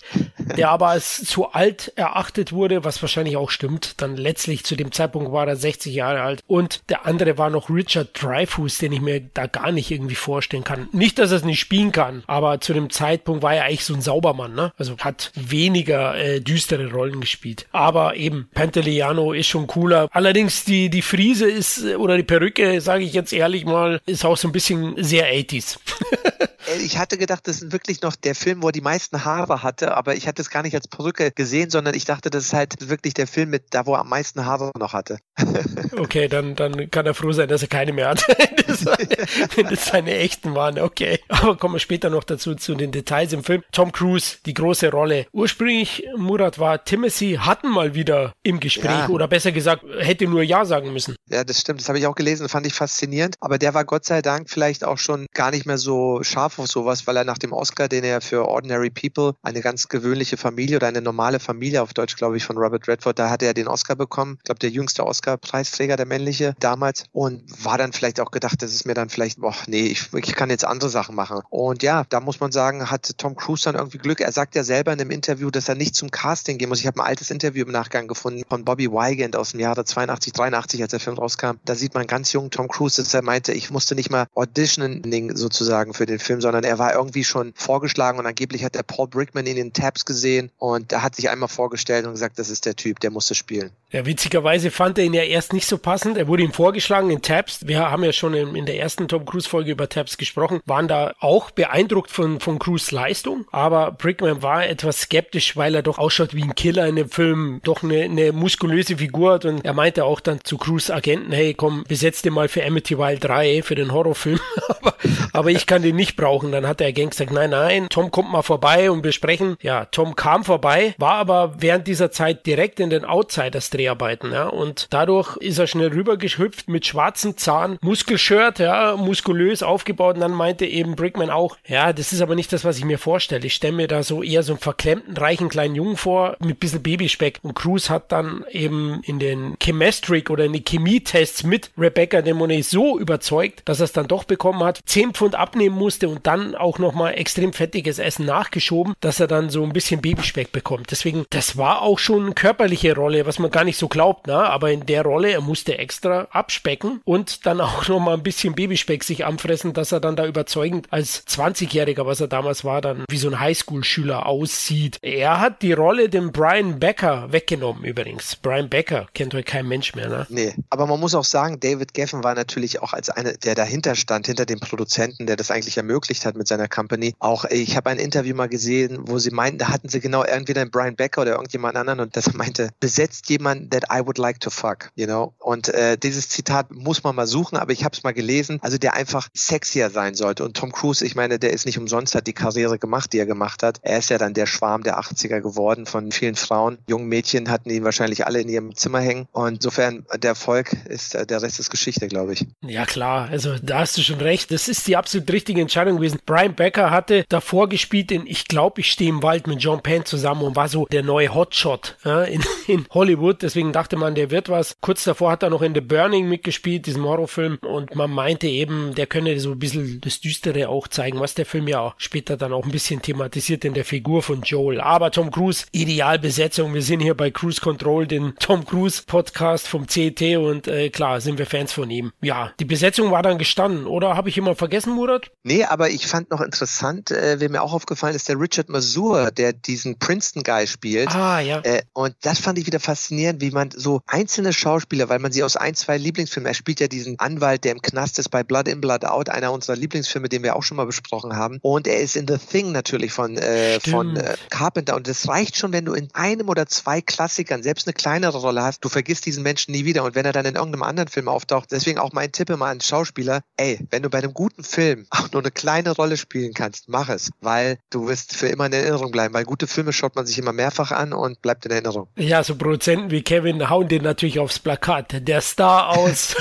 der 0.58 0.70
aber 0.70 0.88
als 0.88 1.26
zu 1.26 1.52
alt 1.52 1.92
erachtet 1.98 2.54
wurde, 2.54 2.86
was 2.86 3.02
wahrscheinlich 3.02 3.36
auch 3.36 3.50
stimmt. 3.50 4.02
Dann 4.02 4.16
letztlich 4.16 4.64
zu 4.64 4.78
dem 4.78 4.94
Zeitpunkt 4.94 5.34
war 5.34 5.46
er 5.46 5.58
60 5.58 5.94
Jahre 5.94 6.22
alt. 6.22 6.42
Und 6.48 6.90
der 6.90 7.06
andere 7.06 7.38
war 7.38 7.50
noch 7.50 7.70
Richard 7.70 8.14
Dreyfuss, 8.30 8.78
den 8.78 8.92
ich 8.92 9.02
mir 9.02 9.22
da 9.34 9.48
gar 9.48 9.72
nicht 9.72 9.92
irgendwie 9.92 10.16
vorstellen 10.16 10.64
kann. 10.64 10.88
Nicht, 10.92 11.20
dass 11.20 11.32
er 11.32 11.38
es 11.38 11.44
nicht 11.44 11.60
spielen 11.60 11.92
kann, 11.92 12.24
aber 12.28 12.62
zu 12.62 12.74
dem 12.74 12.90
Zeitpunkt 12.90 13.44
war 13.44 13.56
er 13.56 13.66
eigentlich 13.66 13.86
so 13.86 13.94
ein 13.94 14.02
Saubermann, 14.02 14.54
ne? 14.54 14.72
Also 14.78 14.98
hat 15.00 15.32
weniger 15.36 16.18
äh, 16.18 16.40
düstere 16.40 16.92
Rollen 16.92 17.22
gespielt. 17.22 17.66
Aber 17.72 18.16
eben, 18.16 18.50
Panteliano 18.54 19.34
ist 19.34 19.48
schon 19.48 19.68
cooler. 19.68 20.08
Allerdings 20.12 20.64
die, 20.66 20.90
die 20.90 21.02
Friese 21.02 21.50
ist, 21.50 21.84
oder 21.96 22.18
die 22.18 22.24
Perücke, 22.24 22.82
sage 22.82 23.04
ich 23.04 23.14
jetzt 23.14 23.34
ehrlich 23.34 23.66
mal, 23.66 24.00
ist 24.06 24.26
auch 24.26 24.38
so 24.38 24.48
ein 24.48 24.52
bisschen 24.52 24.96
sehr 25.04 25.26
80s. 25.34 25.80
ich 26.82 26.98
hatte 26.98 27.18
gedacht, 27.18 27.48
das 27.48 27.62
ist 27.62 27.72
wirklich 27.72 28.02
noch 28.02 28.16
der 28.16 28.36
Film, 28.36 28.62
wo 28.62 28.68
er 28.68 28.72
die 28.72 28.82
meisten 28.82 29.26
Haare 29.26 29.64
hatte, 29.64 29.96
aber 29.96 30.16
ich 30.16 30.28
hatte 30.28 30.42
es 30.42 30.50
gar 30.50 30.64
nicht 30.64 30.76
als 30.76 30.88
Perücke 30.88 31.32
gesehen, 31.32 31.70
sondern 31.70 31.96
ich 31.96 32.06
dachte, 32.06 32.30
das 32.30 32.46
ist 32.46 32.54
halt 32.54 32.90
wirklich 32.90 33.14
der 33.14 33.28
Film 33.28 33.50
mit 33.50 33.66
da, 33.72 33.86
wo 33.86 33.94
er 33.94 34.02
am 34.02 34.10
meisten 34.10 34.46
Haare 34.46 34.72
noch 34.78 34.94
hatte. 34.94 35.20
okay, 35.98 36.28
dann, 36.28 36.56
dann 36.56 36.92
kann 36.92 37.06
er 37.06 37.14
froh 37.14 37.32
sein, 37.32 37.48
dass 37.48 37.62
er 37.62 37.68
keine 37.68 37.94
mehr 37.94 38.10
hat. 38.10 38.19
wenn 39.56 39.68
das 39.68 39.86
seine 39.86 40.16
echten 40.16 40.56
waren, 40.56 40.80
okay. 40.80 41.20
Aber 41.28 41.58
kommen 41.58 41.76
wir 41.76 41.80
später 41.80 42.10
noch 42.10 42.24
dazu, 42.24 42.56
zu 42.56 42.76
den 42.76 42.92
Details 42.92 43.34
im 43.34 43.44
Film. 43.44 43.64
Tom 43.72 43.92
Cruise, 43.92 44.38
die 44.46 44.54
große 44.54 44.92
Rolle. 44.92 45.28
Ursprünglich, 45.32 46.04
Murat, 46.18 46.60
war 46.60 46.84
Timothy 46.84 47.40
Hatten 47.40 47.70
mal 47.70 47.96
wieder 47.96 48.34
im 48.44 48.60
Gespräch 48.60 48.90
ja. 48.90 49.10
oder 49.10 49.28
besser 49.28 49.52
gesagt, 49.52 49.84
hätte 50.00 50.28
nur 50.28 50.44
Ja 50.44 50.66
sagen 50.66 50.94
müssen. 50.94 51.16
Ja, 51.30 51.44
das 51.44 51.60
stimmt. 51.60 51.80
Das 51.80 51.90
habe 51.90 52.00
ich 52.00 52.08
auch 52.08 52.16
gelesen, 52.16 52.50
fand 52.50 52.66
ich 52.68 52.74
faszinierend. 52.74 53.36
Aber 53.40 53.58
der 53.58 53.74
war 53.74 53.86
Gott 53.86 54.06
sei 54.06 54.22
Dank 54.22 54.50
vielleicht 54.50 54.84
auch 54.84 54.98
schon 54.98 55.26
gar 55.34 55.52
nicht 55.52 55.66
mehr 55.66 55.78
so 55.78 56.24
scharf 56.24 56.60
auf 56.60 56.68
sowas, 56.68 57.08
weil 57.08 57.18
er 57.18 57.24
nach 57.24 57.38
dem 57.38 57.54
Oscar, 57.54 57.88
den 57.88 58.04
er 58.04 58.22
für 58.22 58.48
Ordinary 58.48 58.90
People, 58.90 59.34
eine 59.44 59.62
ganz 59.62 59.88
gewöhnliche 59.88 60.38
Familie 60.38 60.78
oder 60.78 60.88
eine 60.88 61.02
normale 61.02 61.40
Familie 61.40 61.82
auf 61.82 61.94
Deutsch, 61.94 62.16
glaube 62.16 62.38
ich, 62.38 62.44
von 62.44 62.58
Robert 62.58 62.88
Redford, 62.88 63.20
da 63.20 63.30
hat 63.30 63.44
er 63.44 63.54
den 63.54 63.68
Oscar 63.68 63.96
bekommen. 63.96 64.36
Ich 64.40 64.44
glaube, 64.46 64.60
der 64.60 64.70
jüngste 64.70 65.06
Oscar-Preisträger, 65.06 65.96
der 65.96 66.06
männliche 66.06 66.56
damals. 66.60 67.06
Und 67.12 67.44
war 67.64 67.78
dann 67.78 67.94
vielleicht 68.00 68.20
auch 68.20 68.32
gedacht, 68.32 68.62
das 68.62 68.74
ist 68.74 68.86
mir 68.86 68.94
dann 68.94 69.10
vielleicht, 69.10 69.40
boah, 69.40 69.54
nee, 69.68 69.88
ich, 69.88 70.14
ich 70.14 70.36
kann 70.36 70.50
jetzt 70.50 70.66
andere 70.66 70.90
Sachen 70.90 71.16
machen. 71.16 71.42
Und 71.50 71.84
ja, 71.84 72.06
da 72.10 72.20
muss 72.22 72.40
man 72.40 72.52
sagen, 72.52 72.90
hat 72.90 73.18
Tom 73.18 73.36
Cruise 73.36 73.66
dann 73.66 73.76
irgendwie 73.76 73.98
Glück. 73.98 74.22
Er 74.22 74.32
sagt 74.32 74.56
ja 74.56 74.64
selber 74.64 74.94
in 74.94 75.00
einem 75.00 75.12
Interview, 75.12 75.52
dass 75.52 75.70
er 75.70 75.76
nicht 75.76 75.96
zum 75.96 76.10
Casting 76.10 76.58
gehen 76.58 76.70
muss. 76.70 76.80
Ich 76.80 76.88
habe 76.88 77.02
ein 77.02 77.06
altes 77.06 77.30
Interview 77.30 77.66
im 77.66 77.72
Nachgang 77.72 78.08
gefunden 78.08 78.44
von 78.48 78.64
Bobby 78.64 78.90
Wygant 78.90 79.36
aus 79.36 79.52
dem 79.52 79.60
Jahre 79.60 79.84
82, 79.84 80.34
83, 80.34 80.82
als 80.82 80.92
der 80.92 81.00
Film 81.00 81.18
rauskam. 81.18 81.58
Da 81.66 81.76
sieht 81.76 81.94
man 81.94 82.08
ganz 82.08 82.32
jungen 82.32 82.52
Tom 82.52 82.68
Cruise, 82.68 83.02
dass 83.02 83.14
er 83.14 83.22
meinte, 83.22 83.54
ich 83.54 83.70
musste 83.70 83.96
nicht 83.96 84.10
mal 84.10 84.28
auditionen 84.34 85.36
sozusagen 85.36 85.94
für 85.94 86.06
den 86.06 86.20
Film, 86.20 86.42
sondern 86.42 86.64
er 86.64 86.80
war 86.80 86.94
irgendwie 86.94 87.24
schon 87.24 87.54
vorgeschlagen 87.56 88.18
und 88.20 88.26
angeblich 88.26 88.64
hat 88.64 88.76
der 88.76 88.84
Paul 88.84 89.08
Brickman 89.08 89.46
in 89.46 89.56
den 89.56 89.74
Tabs 89.74 90.06
gesehen 90.06 90.52
und 90.58 90.92
er 90.92 91.04
hat 91.04 91.16
sich 91.16 91.30
einmal 91.30 91.50
vorgestellt 91.50 92.06
und 92.06 92.14
gesagt, 92.14 92.40
das 92.40 92.50
ist 92.50 92.66
der 92.66 92.76
Typ, 92.76 93.00
der 93.00 93.12
musste 93.12 93.36
spielen. 93.36 93.72
Ja, 93.92 94.06
witzigerweise 94.06 94.70
fand 94.70 95.00
er 95.00 95.06
ihn 95.06 95.16
ja 95.16 95.24
erst 95.24 95.52
nicht 95.52 95.66
so 95.66 95.80
passend. 95.80 96.16
Er 96.16 96.28
wurde 96.28 96.44
ihm 96.44 96.54
vorgeschlagen 96.54 97.10
in 97.10 97.24
Tabs. 97.24 97.68
Wir 97.68 97.90
haben 97.90 98.04
ja 98.04 98.14
schon 98.14 98.36
in, 98.36 98.68
der 98.68 98.78
ersten 98.78 99.08
Tom 99.08 99.26
Cruise 99.26 99.50
Folge 99.50 99.72
über 99.72 99.90
Tabs 99.90 100.18
gesprochen, 100.18 100.62
waren 100.66 100.88
da 100.88 101.14
auch 101.20 101.50
beeindruckt 101.50 102.12
von, 102.12 102.40
von 102.40 102.60
Cruise 102.60 102.94
Leistung, 102.94 103.46
aber 103.52 103.92
Brickman 103.92 104.44
war 104.44 104.68
etwas 104.68 105.02
skeptisch, 105.02 105.58
weil 105.58 105.74
er 105.74 105.82
doch 105.82 105.98
ausschaut 105.98 106.36
wie 106.36 106.44
ein 106.44 106.54
Killer 106.54 106.88
in 106.88 106.98
dem 106.98 107.10
Film, 107.10 107.62
doch 107.64 107.82
eine, 107.82 108.04
eine 108.04 108.32
muskulöse 108.32 108.98
Figur 108.98 109.34
hat 109.34 109.46
und 109.46 109.66
er 109.66 109.74
meinte 109.74 110.06
auch 110.06 110.20
dann 110.20 110.44
zu 110.44 110.58
Cruise 110.58 110.94
Agenten, 110.94 111.32
hey 111.32 111.56
komm, 111.56 111.84
besetz 111.88 112.22
den 112.22 112.34
mal 112.34 112.48
für 112.48 112.64
Amityville 112.64 113.18
3, 113.18 113.64
für 113.64 113.76
den 113.76 113.92
Horrorfilm, 113.92 114.40
aber, 114.70 114.94
aber 115.34 115.50
ich 115.50 115.66
kann 115.66 115.82
den 115.82 115.96
nicht 115.96 116.16
brauchen. 116.16 116.52
Dann 116.52 116.68
hat 116.68 116.80
der 116.80 116.94
Gang 116.94 117.10
gesagt, 117.10 117.32
nein, 117.32 117.50
nein, 117.50 117.88
Tom 117.90 118.12
kommt 118.12 118.32
mal 118.32 118.44
vorbei 118.44 118.92
und 118.92 119.04
wir 119.04 119.14
sprechen. 119.14 119.58
Ja, 119.62 119.86
Tom 119.86 120.16
kam 120.16 120.44
vorbei, 120.44 120.94
war 121.00 121.16
aber 121.16 121.56
während 121.58 121.88
dieser 121.88 122.12
Zeit 122.12 122.46
direkt 122.46 122.80
in 122.80 122.92
den 122.92 123.04
Outsiders 123.04 123.72
Dreharbeiten, 123.80 124.32
ja, 124.32 124.48
und 124.48 124.88
dadurch 124.90 125.38
ist 125.38 125.58
er 125.58 125.68
schnell 125.68 125.90
rübergehüpft 125.90 126.70
mit 126.70 126.86
schwarzem 126.86 127.38
Zahn, 127.38 127.78
Muskelshirt, 127.82 128.60
ja, 128.60 128.96
muskulös 128.98 129.64
aufgebaut 129.64 130.16
und 130.16 130.22
dann 130.22 130.34
meinte 130.34 130.66
eben 130.66 130.96
Brickman 130.96 131.30
auch, 131.30 131.58
ja, 131.66 131.94
das 131.94 132.12
ist 132.12 132.22
aber 132.22 132.36
nicht 132.36 132.52
das, 132.52 132.66
was 132.66 132.78
ich 132.78 132.86
mir 132.86 132.98
vorstelle. 132.98 133.46
Ich 133.46 133.54
stelle 133.54 133.74
mir 133.74 133.88
da 133.88 134.04
so 134.04 134.22
eher 134.22 134.44
so 134.44 134.54
einen 134.54 134.60
verklemmten, 134.60 135.16
reichen 135.16 135.50
kleinen 135.50 135.76
Jungen 135.76 135.98
vor 135.98 136.36
mit 136.40 136.58
ein 136.58 136.60
bisschen 136.60 136.84
Babyspeck 136.84 137.40
und 137.42 137.56
Cruz 137.56 137.90
hat 137.90 138.12
dann 138.12 138.44
eben 138.52 139.02
in 139.04 139.20
den 139.20 139.56
Chemestric 139.62 140.30
oder 140.30 140.46
in 140.46 140.54
den 140.54 140.66
Chemietests 140.66 141.44
mit 141.44 141.72
Rebecca 141.78 142.22
de 142.22 142.34
Monet 142.34 142.66
so 142.66 143.00
überzeugt, 143.00 143.62
dass 143.66 143.80
er 143.80 143.86
es 143.86 143.94
dann 143.94 144.08
doch 144.08 144.26
bekommen 144.26 144.64
hat, 144.64 144.82
10 144.86 145.14
Pfund 145.14 145.36
abnehmen 145.36 145.76
musste 145.78 146.10
und 146.10 146.28
dann 146.28 146.56
auch 146.56 146.80
nochmal 146.80 147.14
extrem 147.16 147.54
fettiges 147.54 148.00
Essen 148.00 148.26
nachgeschoben, 148.26 148.94
dass 149.00 149.20
er 149.20 149.28
dann 149.28 149.50
so 149.50 149.64
ein 149.64 149.74
bisschen 149.74 150.02
Babyspeck 150.02 150.52
bekommt. 150.52 150.92
Deswegen, 150.92 151.26
das 151.30 151.58
war 151.58 151.82
auch 151.82 152.00
schon 152.00 152.26
eine 152.26 152.34
körperliche 152.34 152.96
Rolle, 152.96 153.26
was 153.26 153.40
man 153.40 153.52
gar 153.52 153.64
nicht 153.64 153.69
so 153.78 153.88
glaubt, 153.88 154.28
ne? 154.28 154.36
aber 154.36 154.72
in 154.72 154.86
der 154.86 155.04
Rolle, 155.04 155.32
er 155.32 155.42
musste 155.42 155.78
extra 155.78 156.28
abspecken 156.32 157.02
und 157.06 157.46
dann 157.46 157.62
auch 157.62 157.88
nochmal 157.88 158.16
ein 158.16 158.24
bisschen 158.24 158.56
Babyspeck 158.56 159.04
sich 159.04 159.26
anfressen, 159.26 159.74
dass 159.74 159.92
er 159.92 160.00
dann 160.00 160.16
da 160.16 160.26
überzeugend 160.26 160.88
als 160.92 161.26
20-Jähriger, 161.28 162.06
was 162.06 162.22
er 162.22 162.28
damals 162.28 162.64
war, 162.64 162.82
dann 162.82 163.06
wie 163.10 163.18
so 163.18 163.30
ein 163.30 163.40
Highschool-Schüler 163.40 164.26
aussieht. 164.26 164.98
Er 165.02 165.40
hat 165.40 165.62
die 165.62 165.74
Rolle 165.74 166.10
dem 166.10 166.32
Brian 166.32 166.80
Becker 166.80 167.32
weggenommen 167.32 167.84
übrigens. 167.84 168.36
Brian 168.36 168.70
Becker 168.70 169.08
kennt 169.14 169.34
heute 169.34 169.44
kein 169.44 169.68
Mensch 169.68 169.96
mehr, 169.96 170.10
ne? 170.10 170.28
Nee, 170.30 170.54
aber 170.70 170.86
man 170.88 171.00
muss 171.00 171.16
auch 171.16 171.24
sagen, 171.24 171.60
David 171.60 171.94
Geffen 171.94 172.24
war 172.24 172.36
natürlich 172.36 172.82
auch 172.82 172.94
als 172.94 173.10
einer, 173.10 173.34
der 173.34 173.56
dahinter 173.56 173.96
stand, 173.96 174.28
hinter 174.28 174.46
dem 174.46 174.60
Produzenten, 174.60 175.26
der 175.26 175.36
das 175.36 175.52
eigentlich 175.52 175.78
ermöglicht 175.78 176.26
hat 176.26 176.36
mit 176.36 176.48
seiner 176.48 176.68
Company. 176.68 177.16
Auch 177.20 177.46
ich 177.46 177.76
habe 177.76 177.90
ein 177.90 178.00
Interview 178.00 178.36
mal 178.36 178.50
gesehen, 178.50 179.00
wo 179.08 179.20
sie 179.20 179.32
meinten, 179.32 179.60
da 179.60 179.70
hatten 179.70 179.90
sie 179.90 180.00
genau 180.00 180.24
entweder 180.24 180.62
einen 180.62 180.72
Brian 180.72 180.96
Becker 180.96 181.22
oder 181.22 181.32
irgendjemand 181.32 181.76
anderen 181.76 182.00
und 182.00 182.16
das 182.16 182.34
meinte, 182.34 182.70
besetzt 182.80 183.30
jemand 183.30 183.59
that 183.70 183.86
I 183.92 184.06
would 184.06 184.18
like 184.18 184.40
to 184.42 184.50
fuck, 184.50 184.92
you 184.96 185.06
know? 185.06 185.34
Und 185.40 185.70
äh, 185.70 185.98
dieses 185.98 186.30
Zitat 186.30 186.72
muss 186.72 187.04
man 187.04 187.16
mal 187.16 187.28
suchen, 187.28 187.58
aber 187.58 187.72
ich 187.72 187.84
habe 187.84 187.96
es 187.96 188.04
mal 188.04 188.14
gelesen, 188.14 188.60
also 188.62 188.78
der 188.78 188.94
einfach 188.94 189.30
sexier 189.34 189.90
sein 189.90 190.16
sollte. 190.16 190.44
Und 190.44 190.56
Tom 190.56 190.72
Cruise, 190.72 191.06
ich 191.06 191.16
meine, 191.16 191.40
der 191.40 191.52
ist 191.52 191.66
nicht 191.66 191.78
umsonst, 191.78 192.16
hat 192.16 192.28
die 192.28 192.34
Karriere 192.34 192.80
gemacht, 192.80 193.14
die 193.14 193.20
er 193.20 193.26
gemacht 193.26 193.64
hat. 193.64 193.80
Er 193.82 194.00
ist 194.00 194.10
ja 194.10 194.18
dann 194.18 194.34
der 194.34 194.46
Schwarm 194.46 194.84
der 194.84 195.00
80er 195.00 195.42
geworden 195.42 195.86
von 195.86 196.12
vielen 196.12 196.36
Frauen. 196.36 196.78
Jungen 196.88 197.08
Mädchen 197.08 197.50
hatten 197.50 197.70
ihn 197.70 197.84
wahrscheinlich 197.84 198.26
alle 198.26 198.42
in 198.42 198.50
ihrem 198.50 198.76
Zimmer 198.76 199.00
hängen. 199.00 199.28
Und 199.32 199.56
insofern, 199.56 200.06
der 200.18 200.32
Erfolg 200.32 200.74
ist, 200.88 201.16
äh, 201.16 201.26
der 201.26 201.42
Rest 201.42 201.60
ist 201.60 201.70
Geschichte, 201.70 202.08
glaube 202.08 202.34
ich. 202.34 202.46
Ja, 202.62 202.86
klar. 202.86 203.30
Also 203.30 203.56
da 203.62 203.80
hast 203.80 203.98
du 203.98 204.02
schon 204.02 204.22
recht. 204.22 204.52
Das 204.52 204.68
ist 204.68 204.88
die 204.88 204.96
absolut 204.96 205.32
richtige 205.32 205.62
Entscheidung 205.62 205.98
gewesen. 205.98 206.20
Brian 206.26 206.56
Becker 206.56 206.92
hatte 206.92 207.26
davor 207.30 207.70
gespielt 207.70 208.12
in 208.12 208.26
Ich 208.28 208.46
glaube, 208.46 208.82
ich 208.82 208.92
stehe 208.92 209.10
im 209.10 209.24
Wald 209.24 209.48
mit 209.48 209.62
John 209.62 209.82
Penn 209.82 210.06
zusammen 210.06 210.44
und 210.44 210.56
war 210.56 210.70
so 210.70 210.86
der 210.86 211.04
neue 211.04 211.34
Hotshot 211.34 211.98
ja, 212.04 212.24
in, 212.24 212.44
in 212.68 212.86
Hollywood. 212.92 213.44
Deswegen 213.50 213.74
dachte 213.74 213.98
man, 213.98 214.14
der 214.14 214.30
wird 214.30 214.48
was. 214.50 214.76
Kurz 214.80 215.04
davor 215.06 215.32
hat 215.32 215.42
er 215.42 215.50
noch 215.50 215.64
in 215.64 215.74
The 215.74 215.82
Burning 215.82 216.30
mitgespielt, 216.30 216.86
diesem 216.86 217.04
Horrorfilm. 217.04 217.58
Und 217.64 217.96
man 217.96 218.12
meinte 218.12 218.46
eben, 218.46 218.94
der 218.94 219.08
könne 219.08 219.40
so 219.40 219.54
ein 219.54 219.58
bisschen 219.58 220.00
das 220.02 220.20
Düstere 220.20 220.70
auch 220.70 220.88
zeigen, 220.88 221.20
was 221.20 221.34
der 221.34 221.48
Film 221.48 221.68
ja 221.68 221.80
auch 221.80 221.96
später 221.98 222.38
dann 222.38 222.54
auch 222.54 222.64
ein 222.64 222.72
bisschen 222.72 223.02
thematisiert 223.02 223.66
in 223.66 223.74
der 223.74 223.86
Figur 223.86 224.22
von 224.22 224.44
Joel. 224.44 224.82
Aber 224.82 225.10
Tom 225.10 225.32
Cruise, 225.32 225.66
Idealbesetzung. 225.72 226.76
Wir 226.76 226.84
sind 226.84 227.00
hier 227.00 227.16
bei 227.16 227.32
Cruise 227.32 227.60
Control, 227.60 228.06
den 228.06 228.36
Tom 228.38 228.68
Cruise 228.68 229.02
Podcast 229.04 229.68
vom 229.68 229.88
CET 229.88 230.22
und 230.38 230.68
äh, 230.68 230.92
klar, 230.92 231.20
sind 231.20 231.40
wir 231.40 231.48
Fans 231.48 231.74
von 231.74 231.90
ihm. 231.90 232.12
Ja, 232.22 232.52
die 232.60 232.66
Besetzung 232.66 233.10
war 233.10 233.24
dann 233.24 233.40
gestanden, 233.40 233.88
oder 233.88 234.16
habe 234.16 234.30
ich 234.30 234.38
immer 234.38 234.54
vergessen, 234.54 234.94
Murat? 234.94 235.32
Nee, 235.42 235.64
aber 235.64 235.90
ich 235.90 236.06
fand 236.06 236.30
noch 236.30 236.42
interessant, 236.42 237.10
äh, 237.10 237.40
wer 237.40 237.50
mir 237.50 237.64
auch 237.64 237.74
aufgefallen 237.74 238.16
ist, 238.16 238.30
der 238.30 238.40
Richard 238.40 238.70
Masur, 238.70 239.32
der 239.32 239.54
diesen 239.54 239.98
Princeton-Guy 239.98 240.68
spielt. 240.68 241.16
Ah, 241.16 241.40
ja. 241.40 241.62
Äh, 241.62 241.82
und 241.94 242.14
das 242.22 242.40
fand 242.40 242.60
ich 242.60 242.68
wieder 242.68 242.80
faszinierend, 242.80 243.39
schön, 243.40 243.42
wie 243.42 243.52
man 243.52 243.72
so 243.72 244.02
einzelne 244.06 244.54
Schauspieler, 244.54 245.10
weil 245.10 245.20
man 245.20 245.32
sie 245.32 245.44
aus 245.44 245.56
ein, 245.56 245.76
zwei 245.76 245.98
Lieblingsfilmen, 245.98 246.48
er 246.48 246.54
spielt 246.54 246.80
ja 246.80 246.88
diesen 246.88 247.20
Anwalt, 247.20 247.64
der 247.64 247.72
im 247.72 247.82
Knast 247.82 248.20
ist 248.20 248.30
bei 248.30 248.44
Blood 248.44 248.68
in, 248.68 248.82
Blood 248.82 249.06
Out, 249.06 249.30
einer 249.30 249.52
unserer 249.52 249.76
Lieblingsfilme, 249.76 250.30
den 250.30 250.44
wir 250.44 250.56
auch 250.56 250.64
schon 250.64 250.78
mal 250.78 250.86
besprochen 250.86 251.36
haben. 251.36 251.60
Und 251.62 251.88
er 251.88 252.00
ist 252.00 252.16
in 252.16 252.28
The 252.28 252.38
Thing 252.38 252.72
natürlich 252.72 253.12
von, 253.12 253.38
äh, 253.38 253.80
von 253.80 254.16
äh, 254.16 254.36
Carpenter. 254.50 254.96
Und 254.96 255.08
es 255.08 255.28
reicht 255.28 255.58
schon, 255.58 255.72
wenn 255.74 255.86
du 255.86 255.94
in 255.94 256.10
einem 256.14 256.50
oder 256.50 256.66
zwei 256.68 257.02
Klassikern 257.02 257.64
selbst 257.64 257.88
eine 257.88 257.94
kleinere 257.94 258.38
Rolle 258.38 258.64
hast, 258.64 258.84
du 258.84 258.90
vergisst 258.90 259.26
diesen 259.26 259.44
Menschen 259.44 259.72
nie 259.72 259.86
wieder. 259.86 260.04
Und 260.04 260.16
wenn 260.16 260.26
er 260.26 260.34
dann 260.34 260.46
in 260.46 260.56
irgendeinem 260.56 260.84
anderen 260.84 261.10
Film 261.10 261.28
auftaucht, 261.28 261.72
deswegen 261.72 262.00
auch 262.00 262.14
mein 262.14 262.32
Tipp 262.32 262.50
immer 262.50 262.68
an 262.68 262.82
Schauspieler, 262.82 263.42
ey, 263.58 263.80
wenn 263.92 264.04
du 264.04 264.10
bei 264.10 264.20
einem 264.20 264.34
guten 264.34 264.64
Film 264.64 265.06
auch 265.10 265.32
nur 265.32 265.42
eine 265.42 265.52
kleine 265.52 265.92
Rolle 265.92 266.18
spielen 266.18 266.54
kannst, 266.54 266.90
mach 266.90 267.10
es, 267.10 267.32
weil 267.42 267.78
du 267.90 268.08
wirst 268.08 268.36
für 268.36 268.48
immer 268.48 268.66
in 268.66 268.74
Erinnerung 268.74 269.12
bleiben, 269.12 269.34
weil 269.34 269.46
gute 269.46 269.68
Filme 269.68 269.94
schaut 269.94 270.16
man 270.16 270.26
sich 270.26 270.38
immer 270.38 270.54
mehrfach 270.54 270.92
an 270.92 271.14
und 271.14 271.42
bleibt 271.42 271.66
in 271.66 271.72
Erinnerung. 271.72 272.08
Ja, 272.16 272.44
so 272.44 272.56
Produzenten 272.56 273.12
wie 273.12 273.22
Kevin 273.30 273.70
hauen 273.70 273.88
den 273.88 274.02
natürlich 274.02 274.40
aufs 274.40 274.58
Plakat. 274.58 275.28
Der 275.28 275.42
Star 275.42 275.96
aus, 275.96 276.36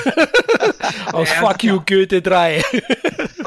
aus 1.12 1.31
Fuck 1.33 1.62
You 1.62 1.83
Goethe 1.85 2.22
3. 2.22 2.64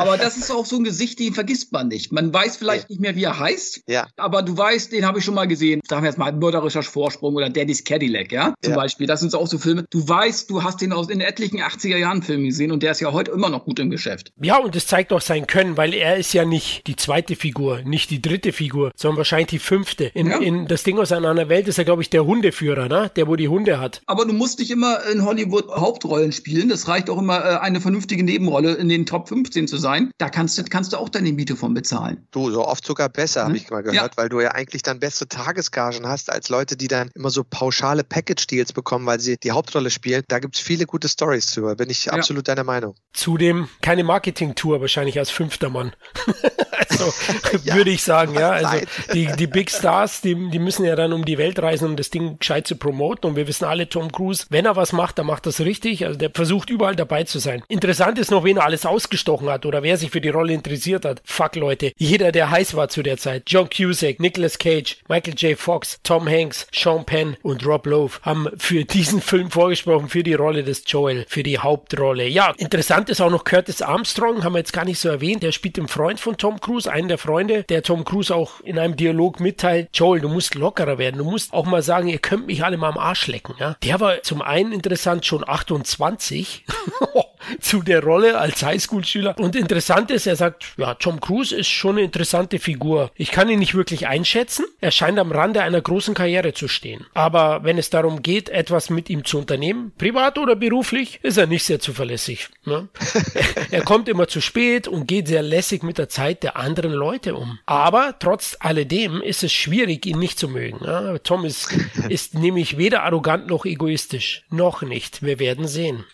aber 0.02 0.18
das 0.18 0.38
ist 0.38 0.52
auch 0.52 0.66
so 0.66 0.78
ein 0.78 0.84
Gesicht, 0.84 1.20
den 1.20 1.34
vergisst 1.34 1.72
man 1.72 1.88
nicht. 1.88 2.12
Man 2.12 2.34
weiß 2.34 2.58
vielleicht 2.58 2.90
nicht 2.90 3.02
mehr, 3.02 3.16
wie 3.16 3.24
er 3.24 3.40
heißt, 3.40 3.84
ja. 3.88 4.08
aber 4.18 4.42
du 4.42 4.58
weißt, 4.58 4.92
den 4.92 5.06
habe 5.06 5.20
ich 5.20 5.26
schon 5.26 5.36
mal 5.36 5.48
gesehen. 5.48 5.82
Sagen 5.88 6.04
wir 6.04 6.10
jetzt 6.10 6.18
mal 6.18 6.32
Mörderischer 6.32 6.84
Vorsprung 6.84 7.36
oder 7.36 7.50
Daddy's 7.50 7.84
Cadillac, 7.84 8.32
ja, 8.32 8.54
zum 8.62 8.74
ja. 8.74 8.78
Beispiel. 8.78 9.08
Das 9.08 9.20
sind 9.20 9.34
auch 9.36 9.48
so 9.48 9.58
Filme. 9.58 9.86
Du 9.90 10.08
weißt, 10.08 10.50
du 10.50 10.64
hast 10.64 10.82
den 10.82 10.94
aus 10.94 11.10
in 11.10 11.22
etlichen 11.22 11.60
80er 11.60 11.98
Jahren 11.98 12.22
Filmen 12.22 12.46
gesehen 12.46 12.72
und 12.72 12.84
der 12.84 12.92
ist 12.92 13.02
ja 13.02 13.12
heute 13.12 13.32
immer 13.32 13.50
noch 13.50 13.66
gut 13.66 13.80
im 13.80 13.90
Geschäft. 13.90 14.32
Ja, 14.42 14.58
und 14.58 14.76
das 14.76 14.88
zeigt 14.88 15.14
auch 15.14 15.22
sein 15.22 15.48
Können, 15.48 15.78
weil 15.78 15.94
er 15.94 16.18
ist 16.18 16.34
ja 16.34 16.46
nicht 16.46 16.88
die 16.88 16.96
zweite 16.96 17.36
Figur, 17.36 17.82
nicht 17.84 18.10
die 18.10 18.22
dritte 18.22 18.54
Figur, 18.54 18.92
sondern 18.96 19.18
wahrscheinlich 19.18 19.48
die 19.48 19.60
fünfte. 19.60 20.06
In, 20.06 20.28
ja. 20.28 20.38
in 20.38 20.68
das 20.68 20.84
Ding 20.84 20.98
aus 21.00 21.12
einer 21.12 21.30
anderen 21.30 21.50
Welt 21.50 21.68
ist 21.68 21.78
er, 21.78 21.86
glaube 21.86 22.02
ich, 22.02 22.10
der 22.10 22.26
Hundeführer, 22.26 22.88
ne? 22.88 23.12
Der, 23.16 23.28
wo 23.28 23.36
die 23.36 23.48
Hunde 23.48 23.80
hat. 23.80 24.02
Aber 24.06 24.26
du 24.26 24.34
musst 24.34 24.60
nicht 24.60 24.72
immer 24.72 25.00
in 25.12 25.26
Hollywood 25.26 25.70
Hauptrollen 25.70 26.32
spielen. 26.32 26.70
Das 26.70 26.88
reicht 26.88 27.10
auch 27.10 27.20
immer, 27.20 27.44
äh, 27.44 27.58
eine 27.58 27.82
vernünftige 27.82 28.24
Nebenrolle 28.24 28.74
in 28.74 28.90
den 28.90 29.06
Top 29.06 29.30
15 29.30 29.68
zu 29.68 29.78
sein. 29.78 29.91
Da 30.18 30.30
kannst 30.30 30.58
du, 30.58 30.64
kannst 30.64 30.94
du 30.94 30.98
auch 30.98 31.10
deine 31.10 31.32
Miete 31.32 31.56
von 31.56 31.74
bezahlen. 31.74 32.28
Du, 32.32 32.52
so 32.52 32.68
oft 32.68 32.86
sogar 32.86 33.10
besser, 33.10 33.42
hm? 33.42 33.48
habe 33.48 33.58
ich 33.58 33.70
mal 33.70 33.84
gehört, 33.84 34.12
ja. 34.12 34.18
weil 34.18 34.30
du 34.30 34.40
ja 34.40 34.52
eigentlich 34.52 34.82
dann 34.82 35.00
bessere 35.00 35.28
Tagesgagen 35.28 36.08
hast, 36.08 36.32
als 36.32 36.50
Leute, 36.50 36.78
die 36.78 36.88
dann 36.88 37.10
immer 37.16 37.30
so 37.30 37.44
pauschale 37.44 38.04
Package-Deals 38.04 38.74
bekommen, 38.74 39.06
weil 39.06 39.20
sie 39.20 39.38
die 39.38 39.52
Hauptrolle 39.52 39.90
spielen. 39.90 40.24
Da 40.28 40.40
gibt 40.40 40.56
es 40.56 40.62
viele 40.62 40.86
gute 40.86 41.08
Stories 41.08 41.48
zu. 41.48 41.62
Bin 41.76 41.90
ich 41.90 42.06
ja. 42.06 42.14
absolut 42.14 42.48
deiner 42.48 42.64
Meinung. 42.64 42.96
Zudem 43.14 43.70
keine 43.82 44.04
Marketing-Tour 44.04 44.82
wahrscheinlich 44.82 45.18
als 45.20 45.30
fünfter 45.30 45.70
Mann. 45.70 45.94
also 47.02 47.14
ja, 47.64 47.76
würde 47.76 47.92
ich 47.92 48.04
sagen, 48.04 48.34
ja. 48.34 48.52
Also 48.52 48.86
die, 49.14 49.28
die 49.38 49.48
Big 49.48 49.70
Stars, 49.70 50.22
die, 50.22 50.36
die 50.50 50.60
müssen 50.60 50.86
ja 50.86 50.96
dann 50.96 51.14
um 51.14 51.26
die 51.26 51.38
Welt 51.38 51.60
reisen, 51.60 51.90
um 51.90 51.96
das 51.96 52.10
Ding 52.10 52.40
gescheit 52.40 52.68
zu 52.68 52.76
promoten. 52.76 53.30
Und 53.30 53.36
wir 53.36 53.48
wissen 53.48 53.66
alle, 53.66 53.90
Tom 53.90 54.12
Cruise, 54.12 54.46
wenn 54.50 54.66
er 54.66 54.76
was 54.76 54.94
macht, 54.94 55.18
dann 55.18 55.26
macht 55.26 55.46
das 55.46 55.60
richtig. 55.60 56.06
Also 56.06 56.18
der 56.18 56.32
versucht 56.34 56.70
überall 56.70 56.96
dabei 56.96 57.24
zu 57.24 57.40
sein. 57.40 57.64
Interessant 57.68 58.20
ist 58.20 58.32
noch, 58.32 58.44
wen 58.44 58.58
er 58.58 58.66
alles 58.66 58.86
ausgestochen 58.86 59.50
hat 59.50 59.66
oder 59.66 59.81
wer 59.84 59.98
sich 59.98 60.12
für 60.12 60.22
die 60.22 60.30
Rolle 60.30 60.54
interessiert 60.54 61.06
hat. 61.06 61.22
Fuck 61.26 61.56
Leute. 61.56 61.92
Jeder, 61.98 62.32
der 62.32 62.50
heiß 62.50 62.76
war 62.76 62.90
zu 62.90 63.04
der 63.04 63.18
Zeit. 63.18 63.44
John 63.48 63.70
Cusack, 63.70 64.20
Nicolas 64.20 64.58
Cage, 64.58 64.98
Michael 65.08 65.36
J. 65.36 65.58
Fox, 65.58 66.00
Tom 66.04 66.28
Hanks, 66.28 66.68
Sean 66.74 67.06
Penn 67.06 67.38
und 67.42 67.66
Rob 67.66 67.86
Lowe 67.86 68.20
haben 68.22 68.48
für 68.58 68.86
diesen 68.86 69.22
Film 69.22 69.52
vorgesprochen, 69.52 70.10
für 70.10 70.24
die 70.24 70.34
Rolle 70.34 70.64
des 70.64 70.84
Joel, 70.88 71.26
für 71.28 71.44
die 71.44 71.60
Hauptrolle. 71.60 72.28
Ja, 72.28 72.54
interessant 72.58 73.10
ist 73.10 73.22
auch 73.22 73.30
noch 73.32 73.44
Curtis 73.44 73.82
Armstrong, 73.82 74.44
haben 74.44 74.54
wir 74.54 74.60
jetzt 74.60 74.74
gar 74.74 74.86
nicht 74.86 75.00
so 75.00 75.10
erwähnt. 75.10 75.44
Der 75.44 75.52
spielt 75.52 75.78
den 75.78 75.88
Freund 75.88 76.20
von 76.20 76.38
Tom 76.38 76.60
Cruise, 76.60 76.92
einen 76.92 77.08
der 77.08 77.18
Freunde, 77.18 77.64
der 77.64 77.84
Tom 77.84 78.06
Cruise 78.06 78.34
auch 78.34 78.62
in 78.62 78.80
einem 78.80 78.96
Dialog 78.96 79.40
mitteilt, 79.40 79.90
Joel, 79.94 80.22
du 80.22 80.30
musst 80.30 80.56
lockerer 80.56 80.98
werden. 80.98 81.18
Du 81.18 81.24
musst 81.24 81.54
auch 81.54 81.66
mal 81.66 81.82
sagen, 81.82 82.08
ihr 82.08 82.20
könnt 82.20 82.48
mich 82.48 82.64
alle 82.64 82.78
mal 82.78 82.90
am 82.90 82.98
Arsch 82.98 83.28
lecken. 83.28 83.56
Ja? 83.60 83.76
Der 83.84 84.00
war 84.00 84.22
zum 84.24 84.42
einen 84.42 84.72
interessant 84.72 85.26
schon 85.26 85.48
28 85.48 86.66
zu 87.60 87.82
der 87.82 88.04
Rolle 88.04 88.38
als 88.38 88.64
Highschool-Schüler. 88.64 89.36
Und 89.38 89.56
interessant 89.56 90.12
ist, 90.12 90.28
er 90.28 90.36
sagt, 90.36 90.66
ja, 90.78 90.94
Tom 90.96 91.20
Cruise 91.20 91.56
ist 91.56 91.68
schon 91.68 91.98
eine 91.98 92.06
interessante 92.06 92.60
Figur. 92.60 93.12
Ich 93.16 93.32
kann 93.32 93.50
ihn 93.50 93.60
nicht 93.60 93.76
wirklich 93.76 94.08
einschätzen. 94.08 94.66
Er 94.80 94.92
scheint 94.92 95.20
am 95.20 95.32
Rande 95.32 95.62
einer 95.62 95.82
großen 95.82 96.14
Karriere 96.14 96.54
zu 96.54 96.68
stehen. 96.68 97.06
Aber 97.14 97.64
wenn 97.64 97.78
es 97.78 97.90
darum 97.90 98.22
geht, 98.22 98.50
etwas 98.50 98.90
mit 98.90 99.10
ihm 99.10 99.26
zu 99.26 99.40
unternehmen, 99.40 99.92
privat 99.98 100.38
oder 100.38 100.56
beruflich, 100.56 101.20
ist 101.24 101.38
er 101.38 101.48
nicht 101.48 101.64
sehr 101.64 101.80
zuverlässig. 101.80 102.50
Ne? 102.66 102.90
er 103.72 103.82
kommt 103.82 104.08
immer 104.08 104.28
zu 104.28 104.42
spät 104.42 104.88
und 104.88 105.08
geht 105.08 105.28
sehr 105.28 105.42
lässig 105.42 105.84
mit 105.84 105.98
der 105.98 106.10
Zeit 106.10 106.44
der 106.44 106.58
anderen 106.58 106.92
Leute 106.92 107.36
um. 107.36 107.60
Aber 107.66 108.16
trotz 108.20 108.58
alledem 108.60 109.22
ist 109.22 109.44
es 109.44 109.52
schwierig, 109.52 110.06
ihn 110.06 110.20
nicht 110.20 110.40
zu 110.40 110.48
mögen. 110.48 110.80
Ja? 110.86 111.18
Tom 111.20 111.46
ist, 111.46 111.76
ist 112.10 112.36
nämlich 112.36 112.78
weder 112.78 113.04
arrogant 113.04 113.48
noch 113.48 113.66
egoistisch. 113.66 114.44
Noch 114.50 114.82
nicht. 114.82 115.22
Wir 115.22 115.40
werden 115.40 115.68
sehen. 115.68 116.06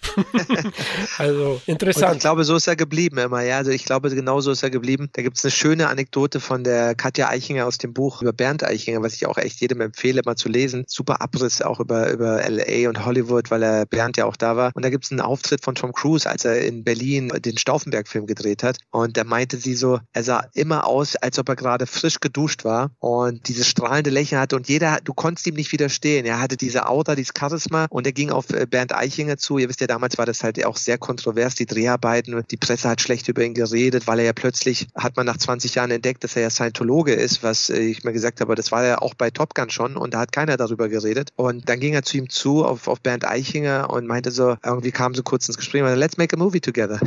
also 1.17 1.26
interessant. 1.65 2.11
Und 2.11 2.17
ich 2.17 2.21
glaube, 2.21 2.43
so 2.43 2.55
ist 2.55 2.67
er 2.67 2.75
geblieben 2.75 3.17
immer. 3.17 3.41
Ja, 3.43 3.57
also 3.57 3.71
ich 3.71 3.85
glaube, 3.85 4.09
genau 4.09 4.41
so 4.41 4.51
ist 4.51 4.63
er 4.63 4.69
geblieben. 4.69 5.09
Da 5.13 5.21
gibt 5.21 5.37
es 5.37 5.45
eine 5.45 5.51
schöne 5.51 5.89
Anekdote 5.89 6.39
von 6.39 6.63
der 6.63 6.95
Katja 6.95 7.29
Eichinger 7.29 7.65
aus 7.65 7.77
dem 7.77 7.93
Buch 7.93 8.21
über 8.21 8.33
Bernd 8.33 8.63
Eichinger, 8.63 9.01
was 9.01 9.13
ich 9.13 9.25
auch 9.25 9.37
echt 9.37 9.61
jedem 9.61 9.81
empfehle, 9.81 10.21
mal 10.25 10.35
zu 10.35 10.49
lesen. 10.49 10.85
Super 10.87 11.21
Abriss 11.21 11.61
auch 11.61 11.79
über, 11.79 12.11
über 12.11 12.41
LA 12.47 12.89
und 12.89 13.05
Hollywood, 13.05 13.51
weil 13.51 13.63
er 13.63 13.85
Bernd 13.85 14.17
ja 14.17 14.25
auch 14.25 14.35
da 14.35 14.55
war. 14.55 14.71
Und 14.73 14.83
da 14.83 14.89
gibt 14.89 15.05
es 15.05 15.11
einen 15.11 15.21
Auftritt 15.21 15.63
von 15.63 15.75
Tom 15.75 15.93
Cruise, 15.93 16.29
als 16.29 16.45
er 16.45 16.61
in 16.61 16.83
Berlin 16.83 17.29
den 17.29 17.57
Stauffenberg-Film 17.57 18.25
gedreht 18.25 18.63
hat. 18.63 18.77
Und 18.91 19.17
da 19.17 19.23
meinte 19.23 19.57
sie 19.57 19.75
so, 19.75 19.99
er 20.13 20.23
sah 20.23 20.45
immer 20.53 20.85
aus, 20.85 21.15
als 21.15 21.39
ob 21.39 21.49
er 21.49 21.55
gerade 21.55 21.85
frisch 21.87 22.19
geduscht 22.19 22.63
war 22.63 22.91
und 22.99 23.47
dieses 23.47 23.67
strahlende 23.67 24.09
Lächeln 24.09 24.39
hatte 24.39 24.55
und 24.55 24.67
jeder, 24.67 24.99
du 25.03 25.13
konntest 25.13 25.47
ihm 25.47 25.55
nicht 25.55 25.71
widerstehen. 25.71 26.25
Er 26.25 26.39
hatte 26.39 26.57
diese 26.57 26.87
Aura, 26.87 27.15
dieses 27.15 27.33
Charisma 27.37 27.87
und 27.89 28.05
er 28.05 28.13
ging 28.13 28.31
auf 28.31 28.49
äh, 28.49 28.65
Bernd 28.65 28.93
Eichinger 28.93 29.37
zu. 29.37 29.57
Ihr 29.57 29.69
wisst 29.69 29.81
ja, 29.81 29.87
damals 29.87 30.17
war 30.17 30.25
das 30.25 30.43
halt 30.43 30.63
auch 30.65 30.77
sehr 30.77 30.97
kontrovers, 31.17 31.55
die 31.55 31.65
Dreharbeiten. 31.65 32.43
Die 32.51 32.57
Presse 32.57 32.89
hat 32.89 33.01
schlecht 33.01 33.27
über 33.27 33.43
ihn 33.43 33.55
geredet, 33.55 34.05
weil 34.05 34.19
er 34.19 34.25
ja 34.25 34.33
plötzlich, 34.33 34.87
hat 34.95 35.17
man 35.17 35.25
nach 35.25 35.37
20 35.37 35.73
Jahren 35.73 35.89
entdeckt, 35.89 36.23
dass 36.23 36.35
er 36.35 36.43
ja 36.43 36.49
Scientologe 36.51 37.13
ist, 37.13 37.41
was 37.41 37.69
äh, 37.69 37.79
ich 37.79 38.03
mir 38.03 38.13
gesagt 38.13 38.39
habe, 38.39 38.53
das 38.53 38.71
war 38.71 38.85
ja 38.85 38.99
auch 38.99 39.15
bei 39.15 39.31
Top 39.31 39.55
Gun 39.55 39.71
schon 39.71 39.97
und 39.97 40.13
da 40.13 40.19
hat 40.19 40.31
keiner 40.31 40.57
darüber 40.57 40.89
geredet. 40.89 41.31
Und 41.35 41.67
dann 41.69 41.79
ging 41.79 41.93
er 41.93 42.03
zu 42.03 42.17
ihm 42.17 42.29
zu 42.29 42.63
auf, 42.63 42.87
auf 42.87 43.01
Bernd 43.01 43.27
Eichinger 43.27 43.89
und 43.89 44.05
meinte 44.05 44.29
so, 44.29 44.57
irgendwie 44.63 44.91
kam 44.91 45.15
so 45.15 45.23
kurz 45.23 45.47
ins 45.47 45.57
Gespräch, 45.57 45.81
let's 45.95 46.17
make 46.17 46.35
a 46.35 46.39
movie 46.39 46.61
together. 46.61 46.99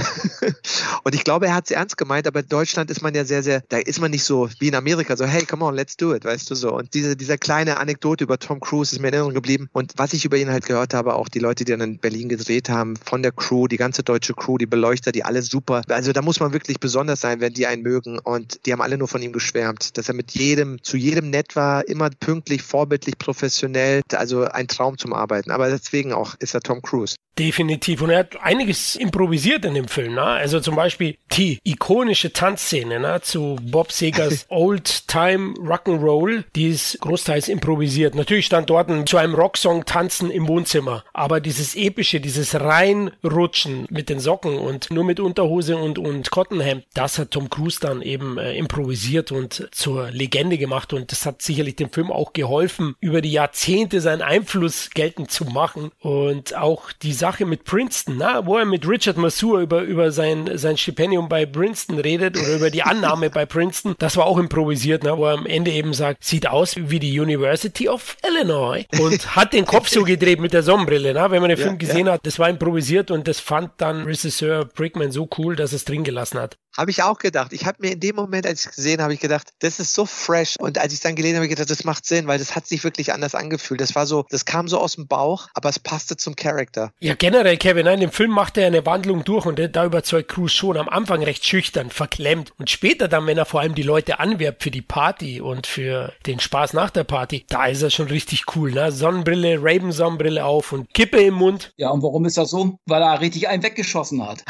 und 1.05 1.15
ich 1.15 1.23
glaube, 1.23 1.47
er 1.47 1.55
hat 1.55 1.67
es 1.67 1.71
ernst 1.71 1.97
gemeint, 1.97 2.27
aber 2.27 2.41
in 2.41 2.49
Deutschland 2.49 2.91
ist 2.91 3.03
man 3.03 3.15
ja 3.15 3.25
sehr, 3.25 3.45
sehr, 3.45 3.63
da 3.69 3.79
ist 3.79 4.01
man 4.01 4.11
nicht 4.11 4.25
so 4.25 4.49
wie 4.59 4.69
in 4.69 4.75
Amerika, 4.75 5.17
so, 5.17 5.25
hey, 5.25 5.45
come 5.45 5.65
on, 5.65 5.75
let's 5.77 5.97
do 5.97 6.15
it, 6.15 6.25
weißt 6.25 6.51
du 6.51 6.57
so. 6.57 6.73
Und 6.73 6.95
diese, 6.95 7.17
dieser 7.17 7.39
kleine 7.39 7.79
Anekdote 7.79 8.25
über 8.25 8.39
Tom 8.39 8.59
Cruise 8.59 8.93
ist 8.93 9.01
mir 9.01 9.09
in 9.09 9.15
Erinnerung 9.15 9.35
geblieben. 9.35 9.69
Und 9.73 9.93
was 9.97 10.13
ich 10.15 10.25
über 10.25 10.37
ihn 10.37 10.51
halt 10.51 10.67
gehört 10.67 10.95
habe, 10.95 11.15
auch 11.15 11.29
die 11.29 11.39
Leute, 11.39 11.65
die 11.65 11.71
dann 11.71 11.81
in 11.81 11.99
Berlin 11.99 12.29
gedreht 12.29 12.69
haben, 12.69 12.97
von 12.97 13.23
der 13.23 13.33
Crew, 13.33 13.69
die 13.69 13.77
ganze 13.77 13.90
deutsche 13.99 14.35
Crew, 14.35 14.59
die 14.59 14.67
Beleuchter, 14.67 15.13
die 15.13 15.25
alle 15.25 15.43
super. 15.43 15.83
Also 15.89 16.13
da 16.13 16.23
muss 16.23 16.41
man 16.41 16.53
wirklich 16.53 16.81
besonders 16.81 17.21
sein, 17.21 17.41
wenn 17.41 17.53
die 17.53 17.67
einen 17.67 17.83
mögen. 17.83 18.19
Und 18.19 18.67
die 18.67 18.73
haben 18.73 18.81
alle 18.81 18.99
nur 18.99 19.09
von 19.09 19.23
ihm 19.23 19.33
geschwärmt, 19.33 19.97
dass 19.99 20.09
er 20.09 20.15
mit 20.15 20.33
jedem, 20.33 20.83
zu 20.83 20.97
jedem 20.97 21.31
nett 21.31 21.57
war, 21.57 21.87
immer 21.89 22.11
pünktlich, 22.11 22.63
vorbildlich, 22.63 23.19
professionell. 23.19 24.03
Also 24.15 24.45
ein 24.45 24.69
Traum 24.69 24.99
zum 24.99 25.13
Arbeiten. 25.13 25.51
Aber 25.51 25.69
deswegen 25.69 26.13
auch 26.13 26.35
ist 26.39 26.55
er 26.55 26.61
Tom 26.61 26.83
Cruise. 26.83 27.17
Definitiv. 27.39 28.03
Und 28.03 28.11
er 28.11 28.19
hat 28.19 28.37
einiges 28.43 28.97
improvisiert 28.97 29.65
in 29.65 29.73
dem 29.75 29.89
Film. 29.89 30.15
Ne? 30.15 30.23
Also 30.23 30.61
zum 30.61 30.77
Beispiel 30.77 31.17
die 31.33 31.59
ikonische 31.65 32.33
Tanzszene 32.33 33.01
ne? 33.01 33.21
zu 33.23 33.57
Bob 33.63 33.93
Segers 33.93 34.45
Old 34.51 35.09
Time 35.09 35.55
Rock'n'Roll, 35.55 36.45
die 36.55 36.69
ist 36.69 36.99
großteils 37.01 37.49
improvisiert. 37.49 38.15
Natürlich 38.15 38.47
stand 38.47 38.69
dort 38.69 38.91
ein, 38.91 39.07
zu 39.07 39.17
einem 39.17 39.35
Rocksong 39.35 39.87
tanzen 39.87 40.31
im 40.31 40.49
Wohnzimmer. 40.49 41.03
Aber 41.15 41.41
dieses 41.41 41.75
epische, 41.77 42.21
dieses 42.21 42.55
Reinrutschen 42.55 43.80
mit 43.91 44.09
den 44.09 44.21
Socken 44.21 44.59
und 44.59 44.91
nur 44.91 45.05
mit 45.05 45.21
Unterhose 45.21 45.77
und, 45.77 45.99
und 45.99 46.31
Cottonhemd, 46.31 46.85
das 46.95 47.19
hat 47.19 47.33
Tom 47.33 47.51
Cruise 47.51 47.79
dann 47.81 48.03
eben 48.03 48.39
äh, 48.39 48.55
improvisiert 48.57 49.33
und 49.33 49.69
zur 49.73 50.11
Legende 50.11 50.59
gemacht. 50.59 50.93
Und 50.93 51.11
das 51.13 51.27
hat 51.27 51.43
sicherlich 51.43 51.77
dem 51.77 51.91
Film 51.91 52.13
auch 52.13 52.33
geholfen, 52.33 52.95
über 53.01 53.21
die 53.21 53.33
Jahrzehnte 53.33 54.01
seinen 54.01 54.23
Einfluss 54.23 54.91
geltend 54.91 55.31
zu 55.31 55.45
machen. 55.47 55.91
Und 56.01 56.57
auch 56.57 56.93
die 56.93 57.13
Sache 57.13 57.31
Sache 57.31 57.47
mit 57.47 57.63
Princeton, 57.63 58.17
na, 58.19 58.45
wo 58.45 58.59
er 58.59 58.65
mit 58.65 58.89
Richard 58.89 59.17
Masur 59.17 59.61
über, 59.61 59.83
über 59.83 60.11
sein, 60.11 60.59
sein 60.59 60.77
Stipendium 60.77 61.29
bei 61.29 61.47
Princeton 61.47 61.99
redet 61.99 62.37
oder 62.37 62.57
über 62.57 62.71
die 62.71 62.83
Annahme 62.83 63.31
bei 63.31 63.47
Princeton. 63.47 63.95
Das 64.01 64.17
war 64.17 64.27
auch 64.27 64.37
improvisiert, 64.37 65.03
na, 65.05 65.17
wo 65.17 65.27
er 65.27 65.35
am 65.35 65.47
Ende 65.47 65.71
eben 65.71 65.95
sagt, 65.95 66.25
sieht 66.25 66.49
aus 66.49 66.75
wie 66.77 66.99
die 66.99 67.21
University 67.21 67.89
of 67.89 68.17
Illinois 68.27 68.85
und 69.01 69.37
hat 69.37 69.53
den 69.53 69.65
Kopf 69.65 69.89
so 69.89 70.03
gedreht 70.03 70.41
mit 70.41 70.53
der 70.53 70.65
Sonnenbrille. 70.65 71.15
Na, 71.15 71.31
wenn 71.31 71.41
man 71.41 71.51
den 71.51 71.59
ja, 71.59 71.65
Film 71.65 71.79
gesehen 71.79 72.09
ja. 72.09 72.15
hat, 72.15 72.27
das 72.27 72.39
war 72.41 72.49
improvisiert 72.49 73.11
und 73.13 73.29
das 73.29 73.39
fand 73.39 73.70
fand 73.71 73.81
dann 73.81 74.05
Regisseur 74.05 74.65
Brickman 74.65 75.13
so 75.13 75.29
cool, 75.39 75.57
dass 75.57 75.73
es 75.73 75.85
drin 75.85 76.05
gelassen 76.05 76.39
hat. 76.41 76.57
Habe 76.77 76.93
ich 76.93 77.03
auch 77.03 77.19
gedacht. 77.19 77.53
Ich 77.53 77.67
habe 77.67 77.79
mir 77.81 77.93
in 77.93 78.01
dem 78.01 78.15
Moment, 78.15 78.47
als 78.47 78.61
ich 78.61 78.67
es 78.67 78.77
gesehen 78.77 79.03
habe, 79.03 79.13
ich 79.13 79.21
gedacht, 79.21 79.49
das 79.59 79.81
ist 79.81 79.93
so 79.93 80.07
fresh. 80.07 80.55
Und 80.59 80.79
als 80.79 80.93
ich 80.93 80.99
es 80.99 81.03
dann 81.03 81.17
gelesen 81.17 81.35
habe, 81.35 81.45
habe 81.45 81.47
ich 81.47 81.57
gedacht, 81.57 81.71
das 81.71 81.85
macht 81.85 82.07
Sinn, 82.07 82.29
weil 82.29 82.39
das 82.39 82.55
hat 82.55 82.67
sich 82.67 82.85
wirklich 82.85 83.13
anders 83.13 83.35
angefühlt. 83.35 83.81
Das 83.81 83.97
war 83.97 84.07
so, 84.07 84.25
das 84.31 84.45
kam 84.45 84.69
so 84.69 84.79
aus 84.79 84.95
dem 84.95 85.09
Bauch, 85.09 85.49
aber 85.55 85.69
es 85.69 85.81
passte 85.81 86.17
zum 86.17 86.37
Charakter. 86.37 86.93
Ja, 87.01 87.15
generell, 87.15 87.57
Kevin, 87.57 87.87
in 87.87 88.01
dem 88.01 88.13
Film 88.13 88.31
macht 88.31 88.57
er 88.57 88.69
eine 88.69 88.87
Wandlung 88.87 89.25
durch 89.25 89.47
und 89.47 89.59
da 89.59 89.85
überzeugt 89.85 90.29
Cruz 90.31 90.53
schon 90.53 90.77
am 90.77 90.89
Anfang 90.89 91.25
recht 91.25 91.45
schüchtern, 91.45 91.91
verklemmt. 91.91 92.53
Und 92.57 92.71
später 92.71 93.09
dann, 93.09 93.27
wenn 93.27 93.37
er 93.37 93.47
vor 93.47 93.61
allem 93.61 93.75
die 93.75 93.83
Leute 93.83 94.21
anwerbt 94.21 94.63
für 94.63 94.71
die 94.71 94.83
Party 94.83 95.41
und 95.41 95.67
für 95.67 96.13
den 96.27 96.39
Spaß 96.39 96.73
nach 96.73 96.91
der 96.91 97.05
Party, 97.05 97.45
da 97.49 97.67
ist 97.67 97.83
er 97.83 97.91
schon 97.91 98.07
richtig 98.07 98.45
cool, 98.55 98.71
ne? 98.71 98.93
Sonnenbrille, 98.93 99.59
Raven-Sonnenbrille 99.61 100.45
auf 100.45 100.73
und 100.73 100.95
Kippe 100.95 101.21
im 101.21 101.35
Mund. 101.35 101.73
Ja, 101.77 101.91
und 101.91 102.03
warum 102.03 102.25
ist 102.27 102.39
das 102.39 102.51
so? 102.51 102.79
Weil 102.87 103.03
er 103.03 103.21
richtig 103.21 103.49
einen 103.61 103.71
weggeschossen 103.71 104.27
hat. 104.27 104.43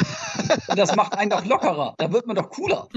und 0.69 0.79
das 0.79 0.95
macht 0.97 1.15
einen 1.15 1.31
doch 1.31 1.45
lockerer. 1.45 1.95
Da 1.99 2.13
wird 2.13 2.27
man 2.27 2.37
doch 2.37 2.51
cooler. 2.51 2.89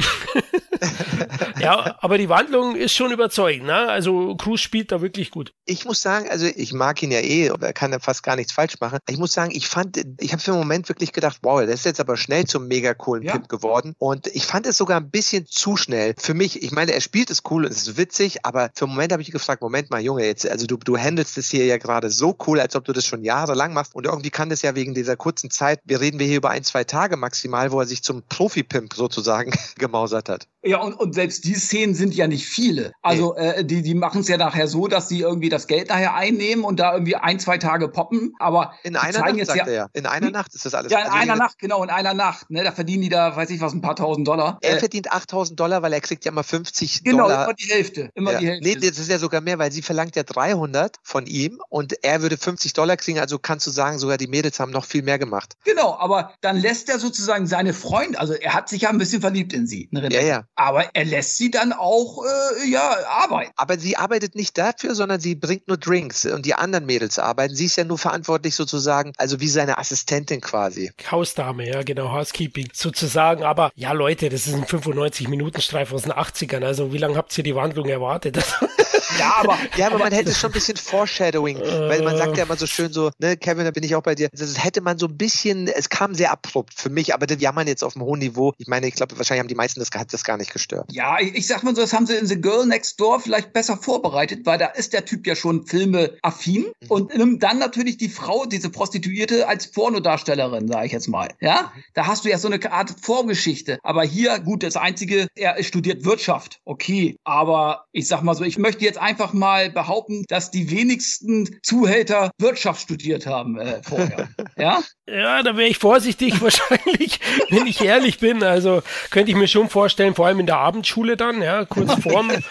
ja, 1.59 1.95
aber 1.99 2.17
die 2.17 2.29
Wandlung 2.29 2.75
ist 2.75 2.93
schon 2.93 3.11
überzeugend. 3.11 3.65
Ne? 3.65 3.75
Also 3.89 4.35
Cruz 4.35 4.61
spielt 4.61 4.91
da 4.91 5.01
wirklich 5.01 5.31
gut. 5.31 5.53
Ich 5.65 5.85
muss 5.85 6.01
sagen, 6.01 6.29
also 6.29 6.45
ich 6.45 6.73
mag 6.73 7.01
ihn 7.03 7.11
ja 7.11 7.19
eh, 7.19 7.47
er 7.47 7.73
kann 7.73 7.91
ja 7.91 7.99
fast 7.99 8.23
gar 8.23 8.35
nichts 8.35 8.51
falsch 8.51 8.75
machen. 8.79 8.99
Ich 9.09 9.17
muss 9.17 9.33
sagen, 9.33 9.51
ich 9.53 9.67
fand, 9.67 10.01
ich 10.19 10.31
habe 10.31 10.41
für 10.41 10.51
einen 10.51 10.59
Moment 10.59 10.89
wirklich 10.89 11.11
gedacht, 11.11 11.39
wow, 11.41 11.61
der 11.61 11.69
ist 11.69 11.85
jetzt 11.85 11.99
aber 11.99 12.17
schnell 12.17 12.45
zum 12.45 12.67
mega 12.67 12.93
coolen 12.93 13.23
ja. 13.23 13.33
Pimp 13.33 13.49
geworden. 13.49 13.95
Und 13.97 14.27
ich 14.27 14.45
fand 14.45 14.67
es 14.67 14.77
sogar 14.77 14.99
ein 14.99 15.09
bisschen 15.09 15.45
zu 15.47 15.77
schnell. 15.77 16.15
Für 16.17 16.33
mich, 16.33 16.61
ich 16.61 16.71
meine, 16.71 16.93
er 16.93 17.01
spielt 17.01 17.29
es 17.29 17.41
cool 17.49 17.65
und 17.65 17.71
es 17.71 17.87
ist 17.87 17.97
witzig, 17.97 18.45
aber 18.45 18.69
für 18.75 18.85
einen 18.85 18.93
Moment 18.93 19.11
habe 19.11 19.21
ich 19.21 19.31
gefragt, 19.31 19.61
Moment 19.61 19.89
mal, 19.89 20.01
Junge, 20.01 20.25
jetzt, 20.25 20.47
also 20.47 20.67
du, 20.67 20.77
du 20.77 20.97
handelst 20.97 21.37
es 21.37 21.49
hier 21.49 21.65
ja 21.65 21.77
gerade 21.77 22.09
so 22.09 22.35
cool, 22.47 22.59
als 22.59 22.75
ob 22.75 22.85
du 22.85 22.93
das 22.93 23.05
schon 23.05 23.23
jahrelang 23.23 23.73
machst. 23.73 23.95
Und 23.95 24.05
irgendwie 24.05 24.29
kann 24.29 24.49
das 24.49 24.61
ja 24.61 24.75
wegen 24.75 24.93
dieser 24.93 25.15
kurzen 25.15 25.49
Zeit, 25.49 25.79
wir 25.85 26.01
reden 26.03 26.19
wir 26.19 26.27
hier 26.27 26.37
über 26.37 26.49
ein, 26.49 26.63
zwei 26.63 26.83
Tage 26.83 27.17
maximal, 27.17 27.71
wo 27.71 27.79
er 27.79 27.87
sich 27.87 28.03
zum 28.03 28.23
Profi-Pimp 28.23 28.93
sozusagen 28.93 29.53
gemausert 29.77 30.29
hat. 30.29 30.47
Ja, 30.65 30.81
und, 30.81 30.93
und 30.93 31.13
selbst 31.13 31.43
die 31.43 31.55
Szenen 31.55 31.93
sind 31.93 32.15
ja 32.15 32.27
nicht 32.27 32.45
viele. 32.45 32.93
Also 33.01 33.35
nee. 33.37 33.49
äh, 33.49 33.65
die, 33.65 33.81
die 33.81 33.95
machen 33.95 34.21
es 34.21 34.29
ja 34.29 34.37
nachher 34.37 34.67
so, 34.67 34.87
dass 34.87 35.09
sie 35.09 35.19
irgendwie 35.19 35.49
das 35.49 35.67
Geld 35.67 35.89
nachher 35.89 36.15
einnehmen 36.15 36.63
und 36.63 36.79
da 36.79 36.93
irgendwie 36.93 37.15
ein, 37.17 37.39
zwei 37.39 37.57
Tage 37.57 37.89
poppen. 37.89 38.33
Aber 38.39 38.73
in 38.83 38.95
einer 38.95 39.19
Nacht, 39.19 39.35
jetzt 39.35 39.47
sagt 39.47 39.59
ja, 39.59 39.65
er 39.65 39.73
ja. 39.73 39.89
In 39.91 40.05
einer 40.05 40.27
hm? 40.27 40.33
Nacht 40.33 40.55
ist 40.55 40.65
das 40.65 40.73
alles. 40.73 40.91
Ja, 40.91 40.99
in 40.99 41.05
also 41.05 41.17
einer 41.17 41.35
Nacht, 41.35 41.59
genau, 41.59 41.83
in 41.83 41.89
einer 41.89 42.13
Nacht. 42.13 42.49
Ne, 42.49 42.63
da 42.63 42.71
verdienen 42.71 43.01
die 43.01 43.09
da, 43.09 43.35
weiß 43.35 43.49
ich 43.49 43.59
was, 43.59 43.73
ein 43.73 43.81
paar 43.81 43.97
tausend 43.97 44.27
Dollar. 44.27 44.57
Er 44.61 44.77
äh, 44.77 44.79
verdient 44.79 45.11
8000 45.11 45.59
Dollar, 45.59 45.81
weil 45.81 45.91
er 45.91 46.01
kriegt 46.01 46.23
ja 46.23 46.31
immer 46.31 46.43
50 46.43 47.03
genau, 47.03 47.23
Dollar. 47.23 47.29
Genau, 47.29 47.43
immer 47.43 47.53
die 47.53 47.69
Hälfte. 47.69 48.09
Immer 48.15 48.31
ja. 48.33 48.39
die 48.39 48.47
Hälfte. 48.47 48.67
Nee, 48.69 48.75
das 48.75 48.99
ist 48.99 49.09
ja 49.09 49.19
sogar 49.19 49.41
mehr, 49.41 49.59
weil 49.59 49.71
sie 49.71 49.81
verlangt 49.81 50.15
ja 50.15 50.23
300 50.23 50.97
von 51.03 51.25
ihm 51.25 51.61
und 51.69 52.03
er 52.03 52.21
würde 52.21 52.37
50 52.37 52.71
Dollar 52.71 52.95
kriegen. 52.95 53.19
Also 53.19 53.37
kannst 53.37 53.67
du 53.67 53.71
sagen, 53.71 53.99
sogar 53.99 54.17
die 54.17 54.27
Mädels 54.27 54.59
haben 54.61 54.71
noch 54.71 54.85
viel 54.85 55.03
mehr 55.03 55.19
gemacht. 55.19 55.57
Genau, 55.65 55.97
aber 55.99 56.33
dann 56.39 56.55
lässt 56.55 56.89
er 56.89 56.99
sozusagen 56.99 57.47
seine 57.47 57.73
Freunde, 57.73 58.19
also 58.19 58.33
er 58.33 58.53
hat 58.53 58.69
sich 58.69 58.83
ja 58.83 58.89
ein 58.89 58.97
bisschen 58.97 59.21
verliebt 59.21 59.51
in 59.51 59.67
sie. 59.67 59.89
Ne, 59.91 60.07
ja, 60.09 60.21
ja. 60.21 60.43
Aber 60.55 60.85
er 60.93 61.05
lässt 61.05 61.37
sie 61.37 61.49
dann 61.49 61.73
auch 61.73 62.23
äh, 62.23 62.69
ja, 62.69 62.95
arbeiten. 63.07 63.51
Aber 63.55 63.77
sie 63.79 63.97
arbeitet 63.97 64.35
nicht 64.35 64.57
dafür, 64.57 64.93
sondern 64.95 65.19
sie 65.19 65.35
bringt 65.35 65.67
nur 65.67 65.77
Drinks 65.77 66.25
und 66.25 66.45
die 66.45 66.53
anderen 66.53 66.85
Mädels 66.85 67.17
arbeiten. 67.19 67.55
Sie 67.55 67.65
ist 67.65 67.75
ja 67.75 67.83
nur 67.83 67.97
verantwortlich 67.97 68.55
sozusagen, 68.55 69.13
also 69.17 69.39
wie 69.39 69.47
seine 69.47 69.77
Assistentin 69.77 70.41
quasi. 70.41 70.91
Hausdame, 71.09 71.67
ja, 71.67 71.83
genau, 71.83 72.11
Housekeeping 72.11 72.69
sozusagen. 72.73 73.43
Aber 73.43 73.71
ja, 73.75 73.91
Leute, 73.93 74.29
das 74.29 74.47
ist 74.47 74.53
ein 74.53 74.65
95-Minuten-Streif 74.65 75.91
aus 75.91 76.03
den 76.03 76.13
80ern. 76.13 76.63
Also 76.63 76.93
wie 76.93 76.97
lange 76.97 77.15
habt 77.15 77.35
ihr 77.37 77.43
die 77.43 77.55
Wandlung 77.55 77.87
erwartet? 77.87 78.37
ja, 79.19 79.35
aber, 79.37 79.57
ja, 79.77 79.87
aber 79.87 79.99
man 79.99 80.11
hätte 80.11 80.31
schon 80.35 80.49
ein 80.49 80.53
bisschen 80.53 80.77
Foreshadowing, 80.77 81.59
weil 81.59 82.01
man 82.03 82.17
sagt 82.17 82.37
ja 82.37 82.43
immer 82.43 82.57
so 82.57 82.67
schön 82.67 82.91
so, 82.91 83.11
ne, 83.19 83.37
Kevin, 83.37 83.65
da 83.65 83.71
bin 83.71 83.83
ich 83.83 83.95
auch 83.95 84.03
bei 84.03 84.15
dir. 84.15 84.29
Das 84.31 84.63
hätte 84.63 84.81
man 84.81 84.97
so 84.97 85.07
ein 85.07 85.17
bisschen, 85.17 85.67
es 85.67 85.89
kam 85.89 86.15
sehr 86.15 86.31
abrupt 86.31 86.73
für 86.75 86.89
mich, 86.89 87.13
aber 87.13 87.27
das 87.27 87.41
jammern 87.41 87.67
jetzt 87.67 87.83
auf 87.83 87.95
einem 87.95 88.05
hohen 88.05 88.19
Niveau. 88.19 88.53
Ich 88.57 88.67
meine, 88.67 88.87
ich 88.87 88.95
glaube, 88.95 89.17
wahrscheinlich 89.17 89.41
haben 89.41 89.47
die 89.47 89.55
meisten 89.55 89.79
das, 89.79 89.89
das 89.89 90.23
gar 90.23 90.37
nicht 90.37 90.51
gestört. 90.51 90.91
Ja, 90.91 91.17
ich 91.19 91.47
sag 91.47 91.63
mal 91.63 91.75
so, 91.75 91.81
das 91.81 91.93
haben 91.93 92.05
sie 92.05 92.15
in 92.15 92.27
The 92.27 92.39
Girl 92.39 92.65
Next 92.65 92.99
Door 92.99 93.21
vielleicht 93.21 93.53
besser 93.53 93.77
vorbereitet, 93.77 94.45
weil 94.45 94.57
da 94.57 94.67
ist 94.67 94.93
der 94.93 95.05
Typ 95.05 95.27
ja 95.27 95.35
schon 95.35 95.65
filmeaffin 95.65 96.63
mhm. 96.63 96.87
und 96.87 97.15
nimmt 97.15 97.43
dann 97.43 97.59
natürlich 97.59 97.97
die 97.97 98.09
Frau, 98.09 98.45
diese 98.45 98.69
Prostituierte, 98.69 99.47
als 99.47 99.71
Pornodarstellerin, 99.71 100.67
sage 100.67 100.85
ich 100.85 100.91
jetzt 100.91 101.07
mal. 101.07 101.29
Ja, 101.39 101.71
da 101.93 102.07
hast 102.07 102.25
du 102.25 102.29
ja 102.29 102.37
so 102.37 102.47
eine 102.47 102.71
Art 102.71 102.95
Vorgeschichte. 103.01 103.79
Aber 103.83 104.03
hier, 104.03 104.39
gut, 104.39 104.63
das 104.63 104.77
Einzige, 104.77 105.27
er 105.35 105.61
studiert 105.63 106.05
Wirtschaft. 106.05 106.59
Okay, 106.65 107.17
aber 107.23 107.85
ich 107.91 108.07
sag 108.07 108.21
mal 108.23 108.35
so, 108.35 108.43
ich 108.43 108.57
möchte 108.57 108.83
jetzt 108.85 108.99
einfach 109.03 109.33
mal 109.33 109.69
behaupten, 109.69 110.25
dass 110.27 110.51
die 110.51 110.71
wenigsten 110.71 111.59
Zuhälter 111.61 112.31
Wirtschaft 112.39 112.81
studiert 112.81 113.25
haben 113.27 113.59
äh, 113.59 113.81
vorher. 113.83 114.29
ja? 114.57 114.81
Ja, 115.07 115.43
da 115.43 115.57
wäre 115.57 115.69
ich 115.69 115.77
vorsichtig 115.77 116.41
wahrscheinlich, 116.41 117.19
wenn 117.49 117.67
ich 117.67 117.81
ehrlich 117.81 118.19
bin. 118.19 118.43
Also 118.43 118.81
könnte 119.11 119.31
ich 119.31 119.37
mir 119.37 119.47
schon 119.47 119.69
vorstellen, 119.69 120.15
vor 120.15 120.27
allem 120.27 120.39
in 120.39 120.45
der 120.45 120.57
Abendschule 120.57 121.17
dann, 121.17 121.41
ja, 121.41 121.65
kurz 121.65 121.93
vorm. 122.01 122.31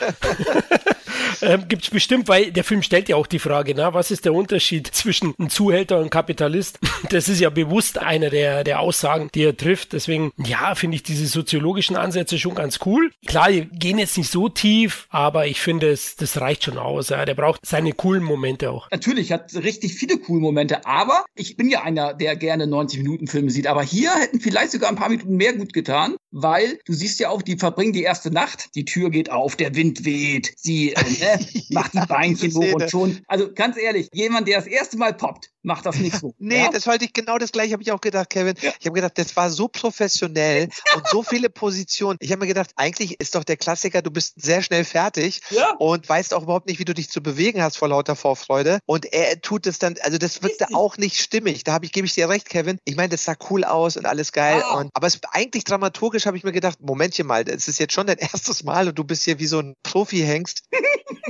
ähm, 1.43 1.69
Gibt 1.69 1.85
es 1.85 1.91
bestimmt, 1.91 2.29
weil 2.29 2.53
der 2.53 2.65
Film 2.65 2.83
stellt 2.83 3.09
ja 3.09 3.17
auch 3.17 3.27
die 3.27 3.39
Frage, 3.39 3.75
na, 3.77 3.95
was 3.95 4.11
ist 4.11 4.25
der 4.25 4.35
Unterschied 4.35 4.87
zwischen 4.89 5.35
einem 5.39 5.51
Zuhälter 5.51 5.99
und 5.99 6.11
Kapitalist? 6.11 6.79
Das 7.11 7.29
ist 7.29 7.41
ja 7.41 7.51
bewusst 7.51 7.99
einer 7.99 8.31
der, 8.31 8.65
der 8.65 8.81
Aussagen, 8.81 9.29
die 9.35 9.43
er 9.43 9.57
trifft. 9.57 9.93
Deswegen, 9.93 10.33
ja, 10.39 10.75
finde 10.75 10.95
ich 10.95 11.03
diese 11.03 11.27
soziologischen 11.27 11.97
Ansätze 11.97 12.39
schon 12.39 12.55
ganz 12.55 12.79
cool. 12.87 13.11
Klar, 13.27 13.51
die 13.51 13.67
gehen 13.67 13.99
jetzt 13.99 14.17
nicht 14.17 14.31
so 14.31 14.49
tief, 14.49 15.09
aber 15.11 15.47
ich 15.47 15.61
finde, 15.61 15.91
es, 15.91 16.17
das 16.17 16.41
reicht 16.41 16.65
schon 16.65 16.79
aus. 16.79 17.11
Ja. 17.11 17.25
Der 17.25 17.35
braucht 17.35 17.67
seine 17.67 17.93
coolen 17.93 18.23
Momente 18.23 18.71
auch. 18.71 18.91
Natürlich, 18.91 19.33
hat 19.33 19.53
richtig 19.55 19.95
viele 19.95 20.19
coole 20.19 20.41
Momente, 20.41 20.87
aber 20.87 21.25
ich 21.35 21.57
bin 21.57 21.69
ja 21.69 21.83
einer, 21.83 22.15
der 22.15 22.37
gerne 22.37 22.65
90-Minuten-Filme 22.65 23.51
sieht. 23.51 23.67
Aber 23.67 23.83
hier 23.83 24.15
hätten 24.15 24.41
vielleicht 24.41 24.73
sogar 24.73 24.89
ein 24.89 24.97
paar 24.97 25.09
Minuten 25.09 25.37
mehr 25.37 25.53
gut 25.55 25.73
getan, 25.73 26.17
weil 26.31 26.79
du 26.87 26.93
siehst 26.93 27.21
ja 27.21 27.29
auch, 27.29 27.43
die 27.43 27.57
verbringen 27.57 27.93
die 27.93 28.03
erste 28.03 28.31
Nacht, 28.31 28.75
die 28.75 28.85
Tür 28.85 29.11
geht 29.11 29.31
auf, 29.31 29.57
der 29.57 29.75
Wind 29.75 30.05
weht, 30.05 30.53
sie 30.57 30.92
ne, 30.95 31.47
macht 31.71 31.95
die 31.95 32.07
Beinchen 32.07 32.55
hoch 32.55 32.75
und 32.75 32.91
schon. 32.91 33.21
Also 33.27 33.53
ganz 33.53 33.77
ehrlich, 33.77 34.09
jemand, 34.13 34.49
der 34.49 34.59
das 34.59 34.67
erste 34.67 34.97
Mal 34.97 35.15
poppt, 35.15 35.51
macht 35.63 35.87
das 35.87 35.97
nicht 35.97 36.17
so. 36.17 36.35
nee, 36.39 36.65
ja? 36.65 36.71
das 36.71 36.87
wollte 36.87 37.05
ich 37.05 37.13
genau 37.13 37.39
das 37.39 37.53
gleiche, 37.53 37.73
habe 37.73 37.83
ich 37.83 37.93
auch 37.93 38.01
gedacht, 38.01 38.31
Kevin. 38.31 38.55
Ja. 38.61 38.73
Ich 38.79 38.87
habe 38.87 38.95
gedacht, 38.95 39.17
das 39.17 39.35
war 39.37 39.51
so 39.51 39.69
professionell 39.69 40.69
und 40.97 41.09
so 41.09 41.23
viele 41.23 41.51
Positionen. 41.51 42.19
Ich 42.21 42.31
habe 42.31 42.41
mir 42.41 42.47
gedacht, 42.47 42.71
eigentlich 42.77 43.21
ist 43.21 43.35
doch 43.35 43.45
der 43.45 43.57
Klassiker, 43.57 44.03
du 44.03 44.11
bist 44.11 44.41
sehr 44.41 44.63
schnell 44.63 44.85
fertig 44.85 45.41
ja. 45.51 45.75
und 45.79 46.09
weißt 46.09 46.35
auch 46.35 46.43
überhaupt 46.43 46.69
nicht, 46.69 46.79
wie 46.79 46.85
du 46.85 46.95
dich 46.95 47.11
zu 47.11 47.23
bewegen 47.23 47.63
hast 47.63 47.77
vor 47.77 47.89
lauter 47.89 48.17
Vorfreude. 48.17 48.81
Und 48.87 49.13
er 49.13 49.41
tut 49.41 49.67
es 49.67 49.79
dann, 49.79 49.95
also 50.03 50.19
das 50.19 50.43
wirkte 50.43 50.69
auch 50.75 50.97
nicht 50.97 51.21
stimmig. 51.21 51.65
Da 51.65 51.73
habe 51.73 51.85
ich, 51.85 51.93
gebe 51.93 52.07
ich 52.07 52.15
dir 52.15 52.29
recht, 52.29 52.49
Kevin. 52.49 52.79
Ich 52.85 52.97
meine, 52.97 53.11
das 53.11 53.25
sah 53.25 53.37
cool 53.51 53.65
aus 53.65 53.97
und 53.97 54.07
alles 54.07 54.33
geil. 54.33 54.63
Und, 54.77 54.91
aber 54.95 55.07
es 55.07 55.21
eigentlich 55.31 55.65
dramaturgisch 55.65 56.27
habe 56.27 56.37
ich 56.37 56.45
mir 56.45 56.53
gedacht, 56.53 56.79
Momentchen 56.81 57.27
mal, 57.27 57.45
es 57.49 57.69
ist 57.69 57.79
jetzt 57.79 57.93
schon 57.93 58.07
dein 58.07 58.19
erstes 58.19 58.65
Mal 58.65 58.89
und 58.89 58.99
du 58.99 59.05
bist 59.05 59.25
hier 59.25 59.39
wie 59.39 59.47
so 59.47 59.61
ein 59.61 59.75
Profi-Hengst. 59.83 60.63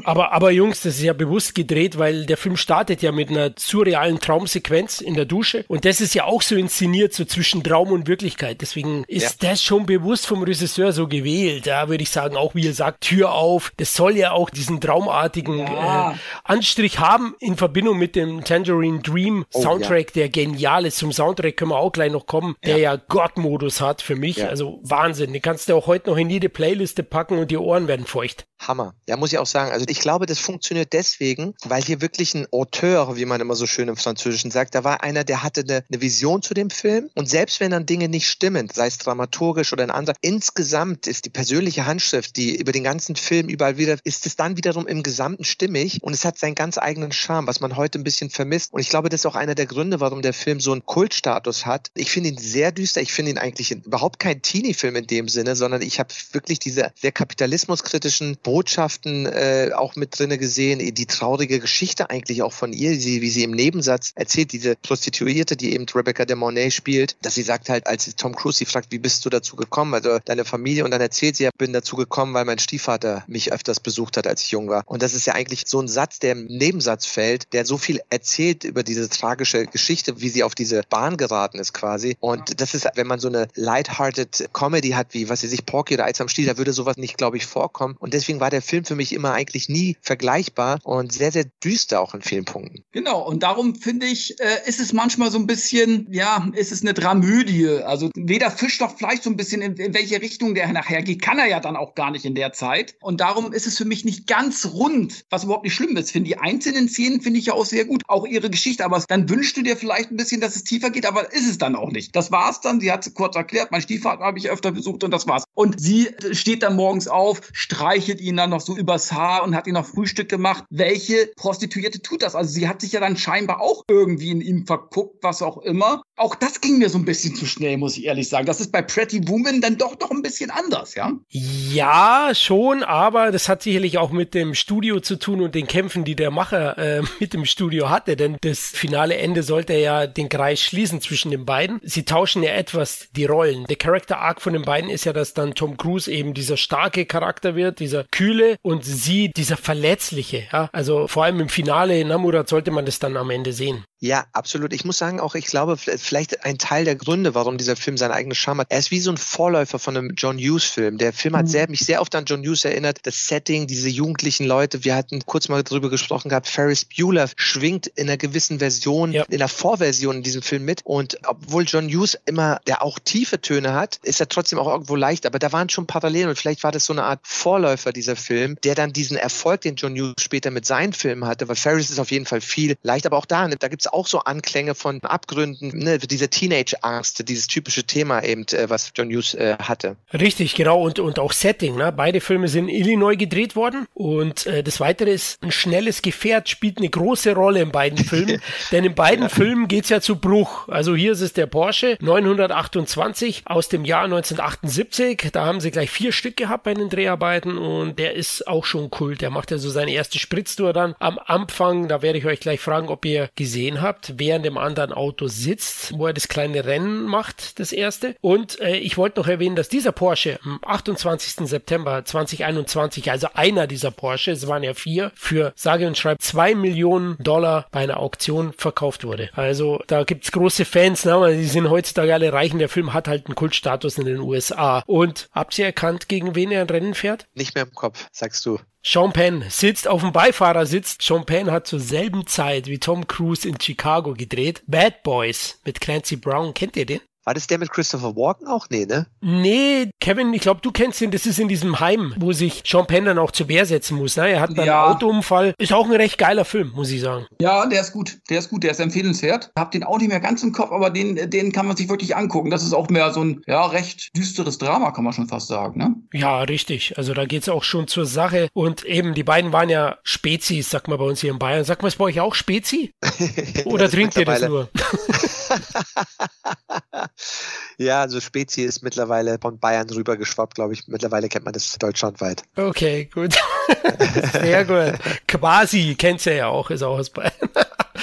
aber, 0.05 0.33
aber 0.33 0.51
Jungs, 0.51 0.81
das 0.83 0.97
ist 0.97 1.03
ja 1.03 1.13
bewusst 1.13 1.55
gedreht, 1.55 1.99
weil 1.99 2.27
der 2.27 2.37
Film 2.37 2.57
startet 2.57 3.03
ja 3.03 3.13
mit 3.13 3.29
einer 3.29 3.53
surrealen 3.59 4.19
Traumsequenz 4.23 5.01
in 5.01 5.15
der 5.15 5.27
Dusche. 5.27 5.65
Und 5.69 5.85
das 5.85 6.01
ist 6.01 6.15
ja 6.15 6.25
auch 6.25 6.41
so 6.41 6.57
inszeniert, 6.57 7.13
so 7.13 7.25
zwischen 7.25 7.63
Traum 7.63 7.93
und 7.93 8.09
Wirklichkeit. 8.09 8.61
Deswegen 8.61 9.05
ist 9.09 9.43
ja. 9.43 9.51
das 9.51 9.63
schon 9.63 9.85
bewusst 9.85 10.27
vom 10.27 10.43
Regisseur 10.43 10.93
so 10.93 11.09
gewählt. 11.09 11.67
Da 11.67 11.89
würde 11.89 12.03
ich 12.03 12.11
sagen, 12.11 12.37
auch 12.37 12.55
wie 12.55 12.67
er 12.67 12.73
sagt, 12.73 13.03
Tür 13.03 13.33
auf. 13.33 13.73
Das 13.77 13.95
soll 13.95 14.17
ja 14.17 14.33
auch 14.33 14.49
diesen 14.49 14.81
traumartigen 14.81 15.59
ja. 15.59 16.13
äh, 16.13 16.15
Anstrich 16.45 16.99
haben 16.99 17.35
in 17.41 17.57
Verbindung 17.57 17.99
mit 17.99 18.17
dem 18.17 18.45
Tangerine 18.45 19.01
Dream 19.01 19.45
oh, 19.53 19.63
Soundtrack, 19.63 20.15
ja. 20.17 20.23
der 20.23 20.29
genial 20.31 20.87
ist. 20.87 20.99
Zum 20.99 21.13
Soundtrack 21.13 21.57
können 21.57 21.73
wir 21.73 21.79
auch 21.79 21.93
gleich 21.93 22.13
noch 22.13 22.27
kommen, 22.27 22.57
der 22.65 22.79
ja 22.79 22.97
Gott-Modus 22.97 23.81
hat 23.81 24.03
für 24.03 24.17
mich. 24.17 24.45
Also 24.45 24.81
Wahnsinn. 24.83 25.33
Den 25.33 25.43
kannst 25.43 25.69
du 25.69 25.75
auch 25.75 25.87
heute 25.87 26.11
noch 26.11 26.17
in 26.17 26.31
jede 26.31 26.49
Playliste 26.49 27.03
packen 27.03 27.39
und 27.39 27.51
die 27.51 27.59
Ohren 27.59 27.89
werden 27.89 28.07
feucht. 28.07 28.47
Hammer. 28.69 28.95
Ja, 29.09 29.17
muss 29.17 29.33
ich 29.33 29.39
auch 29.39 29.47
sagen. 29.47 29.73
Also 29.73 29.87
ich 29.89 30.01
glaube, 30.01 30.27
das 30.27 30.39
funktioniert 30.39 30.93
deswegen, 30.93 31.55
weil 31.65 31.83
hier 31.83 32.01
wirklich 32.01 32.35
ein 32.35 32.47
Auteur, 32.53 33.17
wie 33.17 33.25
man 33.25 33.41
immer 33.41 33.55
so 33.55 33.67
schön 33.67 33.89
im 33.89 33.97
Französischen 33.97 34.51
sagt, 34.51 34.75
da 34.75 34.85
war 34.85 35.03
einer, 35.03 35.25
der 35.25 35.43
hatte 35.43 35.63
eine, 35.63 35.85
eine 35.91 36.01
Vision 36.01 36.43
zu 36.43 36.55
dem 36.55 36.71
Film 36.71 37.11
und 37.15 37.29
selbst 37.29 37.61
wenn 37.61 37.71
dann 37.71 37.87
Dinge 37.87 38.09
nicht 38.09 38.29
stimmen, 38.29 38.69
sei 38.73 38.87
es 38.87 38.99
dramaturgisch 38.99 39.73
oder 39.73 39.83
ein 39.83 39.91
anderer, 39.91 40.17
insgesamt 40.21 41.07
ist 41.07 41.25
die 41.25 41.31
persönliche 41.31 41.87
Handschrift, 41.87 42.37
die 42.37 42.57
über 42.57 42.73
den 42.73 42.85
ganzen 42.85 43.17
Film 43.17 43.49
überall 43.49 43.77
wieder, 43.77 43.99
ist 44.05 44.27
es 44.27 44.37
dann 44.37 44.57
wiederum 44.57 44.87
im 44.87 45.03
Gesamten 45.03 45.45
stimmig 45.45 46.03
und 46.03 46.13
es 46.13 46.25
hat 46.25 46.39
seinen 46.39 46.55
ganz 46.55 46.79
eigenen 46.79 47.13
Charme, 47.13 47.47
was 47.47 47.61
man 47.61 47.77
heute 47.77 47.99
ein 47.99 48.05
bisschen 48.05 48.31
vermisst. 48.31 48.73
Und 48.73 48.81
ich 48.81 48.89
glaube, 48.89 49.09
das 49.09 49.21
ist 49.21 49.27
auch 49.27 49.35
einer 49.35 49.55
der 49.55 49.67
Gründe, 49.67 50.01
warum 50.01 50.23
der 50.23 50.33
Film 50.33 50.61
so 50.61 50.73
einen 50.73 50.85
Kultstatus 50.85 51.67
hat. 51.67 51.91
Ich 51.95 52.11
finde 52.11 52.31
ihn 52.31 52.39
sehr 52.39 52.73
düster. 52.73 53.01
Ich 53.01 53.13
finde 53.13 53.33
ihn 53.33 53.39
eigentlich 53.39 53.71
überhaupt 53.71 54.19
kein 54.19 54.43
Teenie-Film 54.43 54.97
in 54.97 55.07
dem 55.07 55.29
Sinne, 55.29 55.57
sondern 55.57 55.83
ich 55.83 55.99
habe 55.99 56.15
wirklich 56.33 56.59
diese 56.59 56.93
sehr 56.95 57.13
kapitalismuskritischen 57.13 58.37
Botschaften 58.53 59.25
äh, 59.25 59.71
auch 59.75 59.97
mit 59.97 60.19
drinne 60.19 60.37
gesehen, 60.37 60.95
die 60.95 61.07
traurige 61.07 61.59
Geschichte 61.59 62.11
eigentlich 62.11 62.43
auch 62.43 62.53
von 62.53 62.75
ihr, 62.75 62.91
wie 62.91 63.31
sie 63.31 63.45
im 63.45 63.53
Nebensatz 63.53 64.13
erzählt, 64.15 64.53
diese 64.53 64.77
Prostituierte, 64.77 65.57
die 65.57 65.73
eben 65.73 65.87
Rebecca 65.95 66.27
de 66.27 66.37
Mornay 66.37 66.71
spielt, 66.71 67.17
dass 67.23 67.35
sie 67.35 67.45
sagt 67.45 67.71
halt, 67.71 67.87
als 67.87 68.15
Tom 68.15 68.37
Cruise 68.37 68.59
sie 68.59 68.67
fragt, 68.67 68.93
wie 68.93 68.99
bist 68.99 69.25
du 69.25 69.31
dazu 69.31 69.57
gekommen, 69.57 69.95
also 69.95 70.19
deine 70.23 70.45
Familie, 70.45 70.85
und 70.85 70.91
dann 70.91 71.01
erzählt 71.01 71.37
sie, 71.37 71.47
ich 71.47 71.51
bin 71.57 71.73
dazu 71.73 71.97
gekommen, 71.97 72.35
weil 72.35 72.45
mein 72.45 72.59
Stiefvater 72.59 73.25
mich 73.27 73.55
öfters 73.55 73.81
besucht 73.81 74.19
hat, 74.19 74.27
als 74.27 74.43
ich 74.43 74.51
jung 74.51 74.69
war. 74.69 74.83
Und 74.85 75.01
das 75.01 75.15
ist 75.15 75.27
ja 75.27 75.33
eigentlich 75.33 75.65
so 75.67 75.81
ein 75.81 75.89
Satz, 75.89 76.19
der 76.19 76.33
im 76.33 76.45
Nebensatz 76.45 77.07
fällt, 77.07 77.55
der 77.55 77.65
so 77.65 77.79
viel 77.79 78.03
erzählt 78.11 78.65
über 78.65 78.83
diese 78.83 79.09
tragische 79.09 79.65
Geschichte, 79.65 80.21
wie 80.21 80.29
sie 80.29 80.43
auf 80.43 80.55
diese 80.55 80.83
Bahn 80.91 81.17
geraten 81.17 81.59
ist 81.59 81.73
quasi. 81.73 82.19
Und 82.21 82.61
das 82.61 82.75
ist, 82.75 82.87
wenn 82.97 83.07
man 83.07 83.19
so 83.19 83.29
eine 83.29 83.49
lighthearted 83.55 84.51
Comedy 84.53 84.91
hat, 84.91 85.15
wie, 85.15 85.31
was 85.31 85.41
sie 85.41 85.49
sich, 85.49 85.65
Porky 85.65 85.95
oder 85.95 86.05
Eis 86.05 86.21
am 86.21 86.29
Stiel, 86.29 86.45
da 86.45 86.59
würde 86.59 86.75
sowas 86.75 86.99
nicht, 86.99 87.17
glaube 87.17 87.39
ich, 87.39 87.47
vorkommen. 87.47 87.97
Und 87.99 88.13
deswegen 88.13 88.42
war 88.43 88.51
der 88.51 88.61
Film 88.61 88.85
für 88.85 88.97
mich 88.97 89.13
immer 89.13 89.33
eigentlich 89.33 89.69
nie 89.69 89.97
vergleichbar 90.01 90.81
und 90.83 91.13
sehr, 91.13 91.31
sehr 91.31 91.45
düster 91.63 92.01
auch 92.01 92.13
in 92.13 92.23
vielen 92.23 92.45
Punkten. 92.45 92.83
Genau, 92.91 93.25
und 93.25 93.45
darum 93.45 93.77
finde 93.77 94.07
ich, 94.07 94.41
äh, 94.41 94.67
ist 94.67 94.81
es 94.81 94.93
manchmal 94.93 95.31
so 95.31 95.39
ein 95.39 95.47
bisschen, 95.47 96.09
ja, 96.11 96.49
ist 96.53 96.73
es 96.73 96.83
eine 96.83 96.93
Dramödie. 96.93 97.69
Also 97.69 98.11
weder 98.17 98.51
Fisch 98.51 98.81
noch 98.81 98.99
Fleisch 98.99 99.21
so 99.23 99.31
ein 99.31 99.37
bisschen, 99.37 99.63
in, 99.63 99.77
in 99.77 99.95
welche 99.95 100.21
Richtung 100.21 100.57
der 100.57 100.73
nachher 100.73 101.03
geht, 101.03 101.23
kann 101.23 101.39
er 101.39 101.47
ja 101.47 101.61
dann 101.61 101.77
auch 101.77 101.95
gar 101.95 102.11
nicht 102.11 102.25
in 102.25 102.35
der 102.35 102.53
Zeit. 102.53 102.97
Und 103.01 103.21
darum 103.21 103.53
ist 103.53 103.69
es 103.69 103.79
für 103.79 103.85
mich 103.85 104.05
nicht 104.05 104.27
ganz 104.27 104.67
rund, 104.67 105.25
was 105.31 105.45
überhaupt 105.45 105.63
nicht 105.63 105.75
schlimm 105.75 105.97
ist. 105.97 106.11
Finde 106.11 106.27
die 106.27 106.39
einzelnen 106.39 106.89
Szenen 106.89 107.21
finde 107.21 107.39
ich 107.39 107.47
ja 107.47 107.53
auch 107.53 107.65
sehr 107.65 107.85
gut, 107.85 108.03
auch 108.09 108.27
ihre 108.27 108.51
Geschichte. 108.51 108.85
Aber 108.85 109.05
dann 109.07 109.31
wünschst 109.31 109.57
du 109.57 109.63
dir 109.63 109.77
vielleicht 109.77 110.11
ein 110.11 110.17
bisschen, 110.17 110.41
dass 110.41 110.57
es 110.57 110.65
tiefer 110.65 110.91
geht, 110.91 111.07
aber 111.07 111.33
ist 111.33 111.49
es 111.49 111.59
dann 111.59 111.77
auch 111.77 111.93
nicht. 111.93 112.17
Das 112.17 112.33
war's 112.33 112.61
dann. 112.61 112.81
Sie 112.81 112.91
hat 112.91 113.07
es 113.07 113.15
kurz 113.15 113.37
erklärt. 113.37 113.71
Mein 113.71 113.83
Stiefvater 113.83 114.25
habe 114.25 114.39
ich 114.41 114.51
öfter 114.51 114.73
besucht 114.73 115.05
und 115.05 115.13
das 115.13 115.29
war's. 115.29 115.45
Und 115.55 115.81
sie 115.81 116.09
steht 116.33 116.65
dann 116.65 116.75
morgens 116.75 117.07
auf, 117.07 117.41
streichelt 117.53 118.21
ihn 118.21 118.32
dann 118.37 118.51
noch 118.51 118.61
so 118.61 118.77
übers 118.77 119.13
Haar 119.13 119.43
und 119.43 119.55
hat 119.55 119.67
ihn 119.67 119.75
noch 119.75 119.87
Frühstück 119.87 120.29
gemacht. 120.29 120.65
Welche 120.71 121.31
Prostituierte 121.37 122.01
tut 122.03 122.23
das? 122.23 122.35
Also 122.35 122.51
sie 122.51 122.69
hat 122.69 122.81
sich 122.81 122.93
ja 122.93 123.01
dann 123.01 123.17
scheinbar 123.17 123.61
auch 123.61 123.85
irgendwie 123.89 124.31
in 124.31 124.41
ihm 124.41 124.67
verguckt, 124.67 125.23
was 125.23 125.43
auch 125.43 125.59
immer. 125.59 126.03
Auch 126.17 126.35
das 126.35 126.61
ging 126.61 126.79
mir 126.79 126.91
so 126.91 126.99
ein 126.99 127.07
bisschen 127.07 127.35
zu 127.35 127.47
schnell, 127.47 127.79
muss 127.79 127.97
ich 127.97 128.05
ehrlich 128.05 128.29
sagen. 128.29 128.45
Das 128.45 128.61
ist 128.61 128.71
bei 128.71 128.83
Pretty 128.83 129.27
Woman 129.29 129.63
dann 129.63 129.79
doch 129.79 129.99
noch 129.99 130.11
ein 130.11 130.21
bisschen 130.21 130.51
anders, 130.51 130.95
ja? 130.95 131.13
Ja, 131.31 132.33
schon, 132.35 132.83
aber 132.83 133.33
das 133.33 133.49
hat 133.49 133.63
sicherlich 133.63 133.97
auch 133.97 134.11
mit 134.11 134.35
dem 134.35 134.55
Studio 134.55 135.01
zu 135.01 135.17
tun 135.19 135.41
und 135.41 135.55
den 135.55 135.67
Kämpfen, 135.67 136.05
die 136.05 136.15
der 136.15 136.31
Macher 136.31 136.77
äh, 136.77 137.03
mit 137.21 137.33
dem 137.33 137.47
Studio 137.47 137.89
hatte. 137.89 138.17
Denn 138.17 138.37
das 138.43 138.59
finale 138.59 139.17
Ende 139.17 139.43
sollte 139.43 139.73
ja 139.75 140.07
den 140.07 140.29
Kreis 140.29 140.61
schließen 140.61 141.01
zwischen 141.01 141.31
den 141.31 141.47
beiden. 141.47 141.81
Sie 141.83 142.05
tauschen 142.05 142.43
ja 142.43 142.53
etwas 142.53 143.09
die 143.17 143.25
Rollen. 143.25 143.65
Der 143.65 143.77
Character 143.77 144.19
Arc 144.19 144.43
von 144.43 144.53
den 144.53 144.63
beiden 144.63 144.91
ist 144.91 145.05
ja, 145.05 145.15
dass 145.15 145.33
dann 145.33 145.55
Tom 145.55 145.79
Cruise 145.79 146.13
eben 146.13 146.35
dieser 146.35 146.59
starke 146.59 147.07
Charakter 147.07 147.57
wird, 147.57 147.81
dieser 147.81 148.05
kühle 148.11 148.57
und 148.63 148.85
sie 148.85 149.31
dieser 149.35 149.57
verletzliche. 149.57 150.45
Ja? 150.53 150.69
Also 150.73 151.09
vor 151.09 151.25
allem 151.25 151.41
im 151.41 151.49
Finale 151.49 151.99
in 151.99 152.09
Namurat 152.09 152.49
sollte 152.49 152.71
man 152.71 152.85
das 152.85 152.99
dann 152.99 153.17
am 153.17 153.31
Ende 153.31 153.53
sehen. 153.53 153.85
Ja, 154.03 154.27
absolut. 154.33 154.73
Ich 154.73 154.85
muss 154.85 154.99
sagen, 154.99 155.21
auch 155.21 155.37
ich 155.37 155.47
glaube, 155.47 155.77
vielleicht 155.77 156.45
ein 156.45 156.59
Teil 156.59 156.85
der 156.85 156.97
Gründe, 156.97 157.37
warum 157.37 157.57
dieser 157.57 157.77
Film 157.77 157.97
seinen 157.97 158.11
eigenen 158.11 158.35
Charme 158.35 158.63
hat. 158.63 158.67
Er 158.69 158.81
ist 158.81 158.91
wie 158.91 158.99
so 158.99 159.13
ein 159.13 159.17
Vorläufer 159.17 159.79
von 159.79 159.97
einem 159.97 160.15
John 160.17 160.39
Hughes-Film. 160.39 160.99
Der 160.99 161.13
Film 161.13 161.37
hat 161.37 161.45
mhm. 161.45 161.51
sehr, 161.51 161.71
mich 161.71 161.81
sehr 161.83 162.01
oft 162.01 162.13
an 162.17 162.25
John 162.25 162.43
Hughes 162.43 162.65
erinnert. 162.65 162.99
Das 163.05 163.29
Setting, 163.29 163.69
diese 163.69 163.89
jugendlichen 163.89 164.45
Leute. 164.45 164.83
Wir 164.83 164.97
hatten 164.97 165.25
kurz 165.25 165.49
mal 165.49 165.63
darüber 165.63 165.89
gesprochen 165.89 166.31
gehabt. 166.31 166.49
Ferris 166.49 166.85
Bueller 166.85 167.31
schwingt 167.37 167.87
in 167.87 168.09
einer 168.09 168.17
gewissen 168.17 168.59
Version, 168.59 169.13
ja. 169.13 169.23
in 169.31 169.39
der 169.39 169.47
Vorversion 169.47 170.17
in 170.17 170.23
diesem 170.25 170.43
Film 170.43 170.65
mit. 170.65 170.81
Und 170.83 171.19
obwohl 171.25 171.63
John 171.63 171.89
Hughes 171.89 172.19
immer, 172.27 172.59
der 172.67 172.83
auch 172.83 172.99
tiefe 172.99 173.41
Töne 173.41 173.73
hat, 173.75 174.01
ist 174.03 174.19
er 174.19 174.29
trotzdem 174.29 174.59
auch 174.59 174.67
irgendwo 174.67 174.97
leicht. 174.97 175.27
Aber 175.27 175.39
da 175.39 175.53
waren 175.53 175.69
schon 175.69 175.87
Parallelen 175.87 176.29
und 176.29 176.37
vielleicht 176.37 176.65
war 176.65 176.73
das 176.73 176.87
so 176.87 176.93
eine 176.93 177.05
Art 177.05 177.21
Vorläufer 177.23 177.93
dieser 177.93 178.17
Film, 178.17 178.57
der 178.65 178.75
dann 178.75 178.93
diesen 178.93 179.17
Erfolg, 179.17 179.61
den 179.61 179.77
John 179.77 179.95
Hughes 179.95 180.15
später 180.19 180.51
mit 180.51 180.67
seinen 180.67 180.93
Filmen 180.93 181.25
hatte. 181.25 181.47
Weil 181.47 181.55
Ferris 181.55 181.89
ist 181.89 182.01
auf 182.01 182.11
jeden 182.11 182.27
Fall 182.27 182.41
viel 182.41 182.75
leicht. 182.83 183.07
Aber 183.07 183.17
auch 183.17 183.27
da, 183.27 183.47
da 183.47 183.69
gibt 183.69 183.83
es 183.83 183.92
auch 183.93 184.07
so 184.07 184.21
Anklänge 184.21 184.75
von 184.75 185.01
Abgründen, 185.03 185.79
ne, 185.79 185.99
diese 185.99 186.29
Teenage-Angst, 186.29 187.29
dieses 187.29 187.47
typische 187.47 187.85
Thema 187.85 188.23
eben, 188.23 188.47
äh, 188.53 188.69
was 188.69 188.93
John 188.95 189.09
Hughes 189.09 189.35
äh, 189.35 189.57
hatte. 189.61 189.97
Richtig, 190.13 190.55
genau. 190.55 190.83
Und, 190.83 190.99
und 190.99 191.19
auch 191.19 191.33
Setting. 191.33 191.77
Ne? 191.77 191.93
Beide 191.93 192.21
Filme 192.21 192.49
sind 192.49 192.69
in 192.69 192.75
Illinois 192.77 193.17
gedreht 193.17 193.57
worden. 193.57 193.87
Und 193.95 194.47
äh, 194.47 194.63
das 194.63 194.81
Weitere 194.81 195.13
ist, 195.13 195.43
ein 195.43 195.53
schnelles 195.53 196.03
Gefährt 196.03 196.49
spielt 196.49 196.79
eine 196.79 196.89
große 196.89 197.35
Rolle 197.35 197.61
in 197.61 197.71
beiden 197.71 197.99
Filmen. 198.05 198.41
denn 198.71 198.85
in 198.85 198.95
beiden 198.95 199.25
ja. 199.25 199.29
Filmen 199.29 199.69
geht 199.69 199.85
es 199.85 199.91
ja 199.91 200.01
zu 200.01 200.17
Bruch. 200.17 200.69
Also 200.69 200.95
hier 200.95 201.13
ist 201.13 201.21
es 201.21 201.33
der 201.33 201.47
Porsche 201.47 201.97
928 202.01 203.43
aus 203.47 203.69
dem 203.69 203.85
Jahr 203.85 204.05
1978. 204.05 205.31
Da 205.33 205.45
haben 205.45 205.61
sie 205.61 205.71
gleich 205.71 205.91
vier 205.91 206.13
Stück 206.13 206.37
gehabt 206.37 206.65
bei 206.65 206.75
den 206.75 206.89
Dreharbeiten 206.89 207.59
und 207.59 207.99
der 207.99 208.15
ist 208.15 208.47
auch 208.49 208.65
schon 208.65 208.91
Kult. 208.91 209.21
Der 209.21 209.31
macht 209.31 209.51
ja 209.51 209.59
so 209.59 209.71
seine 209.71 209.93
erste 209.93 210.19
Spritztour 210.19 210.73
dann 210.73 210.95
am 210.99 211.19
Anfang. 211.25 211.89
Da 211.89 212.03
werde 212.03 212.19
ich 212.19 212.25
euch 212.27 212.41
gleich 212.41 212.61
fragen, 212.61 212.89
ob 212.89 213.05
ihr 213.05 213.29
gesehen 213.37 213.81
habt 213.81 213.82
während 214.17 214.45
dem 214.45 214.59
anderen 214.59 214.93
Auto 214.93 215.27
sitzt, 215.27 215.97
wo 215.99 216.07
er 216.07 216.13
das 216.13 216.29
kleine 216.29 216.65
Rennen 216.65 217.05
macht, 217.05 217.59
das 217.59 217.73
erste. 217.73 218.17
Und 218.21 218.61
äh, 218.61 218.77
ich 218.77 218.97
wollte 218.97 219.21
noch 219.21 219.29
erwähnen, 219.29 219.57
dass 219.57 219.69
dieser 219.69 219.93
Porsche 219.93 220.39
am 220.45 220.61
28. 220.65 221.49
September 221.49 222.05
2021, 222.05 223.11
also 223.11 223.29
einer 223.35 223.67
dieser 223.67 223.91
Porsche, 223.91 224.33
es 224.33 224.47
waren 224.47 224.63
ja 224.63 224.75
vier, 224.75 225.13
für 225.15 225.53
sage 225.57 225.87
und 225.87 225.99
schreibe 225.99 226.19
zwei 226.19 226.55
Millionen 226.55 227.17
Dollar 227.19 227.67
bei 227.71 227.81
einer 227.81 227.99
Auktion 227.99 228.53
verkauft 228.53 229.05
wurde. 229.05 229.31
Also 229.35 229.83
da 229.87 230.05
gibt's 230.05 230.33
große 230.33 230.65
Fans, 230.65 231.05
ne? 231.05 231.37
die 231.37 231.45
sind 231.45 231.69
heutzutage 231.69 232.15
alle 232.15 232.33
reichen. 232.33 232.59
Der 232.59 232.69
Film 232.69 232.93
hat 232.93 233.09
halt 233.09 233.27
einen 233.27 233.35
Kultstatus 233.35 233.99
in 233.99 234.07
den 234.07 234.21
USA. 234.21 234.83
Und 234.87 235.29
habt 235.33 235.59
ihr 235.59 235.67
erkannt, 235.67 236.09
gegen 236.09 236.35
wen 236.35 236.51
er 236.53 236.63
ein 236.63 236.71
Rennen 236.71 236.95
fährt? 236.95 237.27
Nicht 237.35 237.55
mehr 237.55 237.65
im 237.65 237.75
Kopf, 237.75 238.07
sagst 238.13 238.45
du. 238.47 238.59
Sean 238.85 239.13
Penn 239.13 239.45
sitzt 239.49 239.87
auf 239.87 240.01
dem 240.01 240.13
Beifahrersitz. 240.13 240.99
Sean 241.01 241.25
Penn 241.25 241.53
hat 241.53 241.69
zur 241.69 241.79
selben 241.79 242.27
Zeit 242.27 242.67
wie 242.67 242.81
Tom 242.81 243.07
Cruise 243.07 243.49
in 243.49 243.61
Chicago 243.61 244.15
gedreht. 244.15 244.63
Bad 244.67 245.05
Boys 245.05 245.61
mit 245.65 245.81
Clancy 245.81 246.17
Brown. 246.17 246.53
Kennt 246.53 246.77
ihr 246.77 246.87
den? 246.87 247.01
War 247.25 247.35
das 247.35 247.47
der 247.47 247.59
mit 247.59 247.71
Christopher 247.71 248.17
Walken 248.17 248.49
auch? 248.49 248.67
Nee, 248.69 248.85
ne? 248.85 249.07
Nee, 249.21 249.91
Kevin, 250.01 250.35
ich 250.35 250.43
glaube, 250.43 250.61
du 250.61 250.73
kennst 250.73 251.01
ihn. 251.01 251.13
Das 251.13 251.25
ist 251.25 251.39
in 251.39 251.47
diesem 251.47 251.79
Heim, 251.79 252.15
wo 252.19 252.33
sich 252.33 252.65
Sean 252.67 252.87
Penn 252.87 253.05
dann 253.05 253.19
auch 253.19 253.31
zu 253.31 253.49
Wehr 253.49 253.65
setzen 253.65 253.97
muss. 253.97 254.17
Ne? 254.17 254.31
Er 254.31 254.41
hat 254.41 254.59
dann 254.59 254.67
ja. 254.67 254.85
einen 254.85 254.97
Autounfall. 254.97 255.55
Ist 255.59 255.73
auch 255.73 255.87
ein 255.87 255.93
recht 255.93 256.19
geiler 256.19 256.45
Film, 256.45 256.73
muss 256.75 256.91
ich 256.91 257.01
sagen. 257.01 257.27
Ja, 257.41 257.67
der 257.67 257.81
ist 257.81 257.93
gut. 257.93 258.19
Der 258.29 258.41
ist 258.41 258.51
gut. 258.51 258.65
Der 258.65 258.73
ist 258.73 258.81
empfehlenswert. 258.81 259.53
Hab 259.57 259.71
den 259.71 259.85
auch 259.85 259.99
nicht 259.99 260.09
mehr 260.09 260.19
ganz 260.19 260.43
im 260.43 260.51
Kopf, 260.51 260.73
aber 260.73 260.91
den, 260.91 261.31
den 261.31 261.53
kann 261.53 261.67
man 261.67 261.77
sich 261.77 261.89
wirklich 261.89 262.17
angucken. 262.17 262.51
Das 262.51 262.65
ist 262.65 262.73
auch 262.73 262.89
mehr 262.89 263.13
so 263.13 263.23
ein, 263.23 263.43
ja, 263.47 263.67
recht 263.67 264.11
düsteres 264.17 264.59
Drama, 264.59 264.91
kann 264.91 265.05
man 265.05 265.13
schon 265.13 265.29
fast 265.29 265.47
sagen, 265.47 265.79
ne? 265.79 265.95
Ja, 266.13 266.43
richtig. 266.43 266.99
Also 266.99 267.15
da 267.15 267.25
geht's 267.25 267.49
auch 267.49 267.63
schon 267.63 267.87
zur 267.87 268.07
Sache. 268.07 268.49
Und 268.53 268.85
eben, 268.85 269.15
die 269.15 269.23
beiden 269.23 269.53
waren 269.53 269.69
ja 269.69 269.99
Spezies, 270.03 270.71
sagt 270.71 270.89
man 270.89 270.99
bei 270.99 271.05
uns 271.05 271.21
hier 271.21 271.31
in 271.31 271.39
Bayern. 271.39 271.65
Sagt 271.65 271.83
man 271.83 271.89
es 271.89 271.97
bei 271.97 272.05
euch 272.05 272.19
auch 272.19 272.35
Spezi? 272.35 272.93
Oder 273.65 273.89
trinkt 273.89 274.17
ihr 274.17 274.25
das 274.25 274.43
nur? 274.43 274.69
ja, 277.79 278.01
also 278.01 278.21
Spezi 278.21 278.63
ist 278.63 278.83
mittlerweile 278.83 279.39
von 279.41 279.59
Bayern 279.59 279.89
rübergeschwappt, 279.89 280.55
glaube 280.55 280.75
ich. 280.75 280.87
Mittlerweile 280.89 281.29
kennt 281.29 281.45
man 281.45 281.53
das 281.53 281.77
deutschlandweit. 281.79 282.43
Okay, 282.57 283.09
gut. 283.13 283.35
Sehr 284.33 284.65
gut. 284.65 284.99
Quasi 285.27 285.95
kennt 285.97 286.25
ihr 286.27 286.35
ja 286.35 286.47
auch, 286.49 286.71
ist 286.71 286.83
auch 286.83 286.99
aus 286.99 287.11
Bayern. 287.11 287.33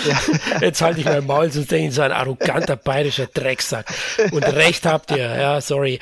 Ja. 0.05 0.59
Jetzt 0.61 0.81
halte 0.81 0.99
ich 0.99 1.05
mein 1.05 1.25
Maul, 1.25 1.51
sonst 1.51 1.71
denke 1.71 1.89
ich, 1.89 1.95
so 1.95 2.01
ein 2.01 2.11
arroganter 2.11 2.75
bayerischer 2.75 3.27
Drecksack. 3.27 3.85
Und 4.31 4.43
recht 4.43 4.85
habt 4.85 5.11
ihr, 5.11 5.17
ja, 5.17 5.61
sorry. 5.61 5.99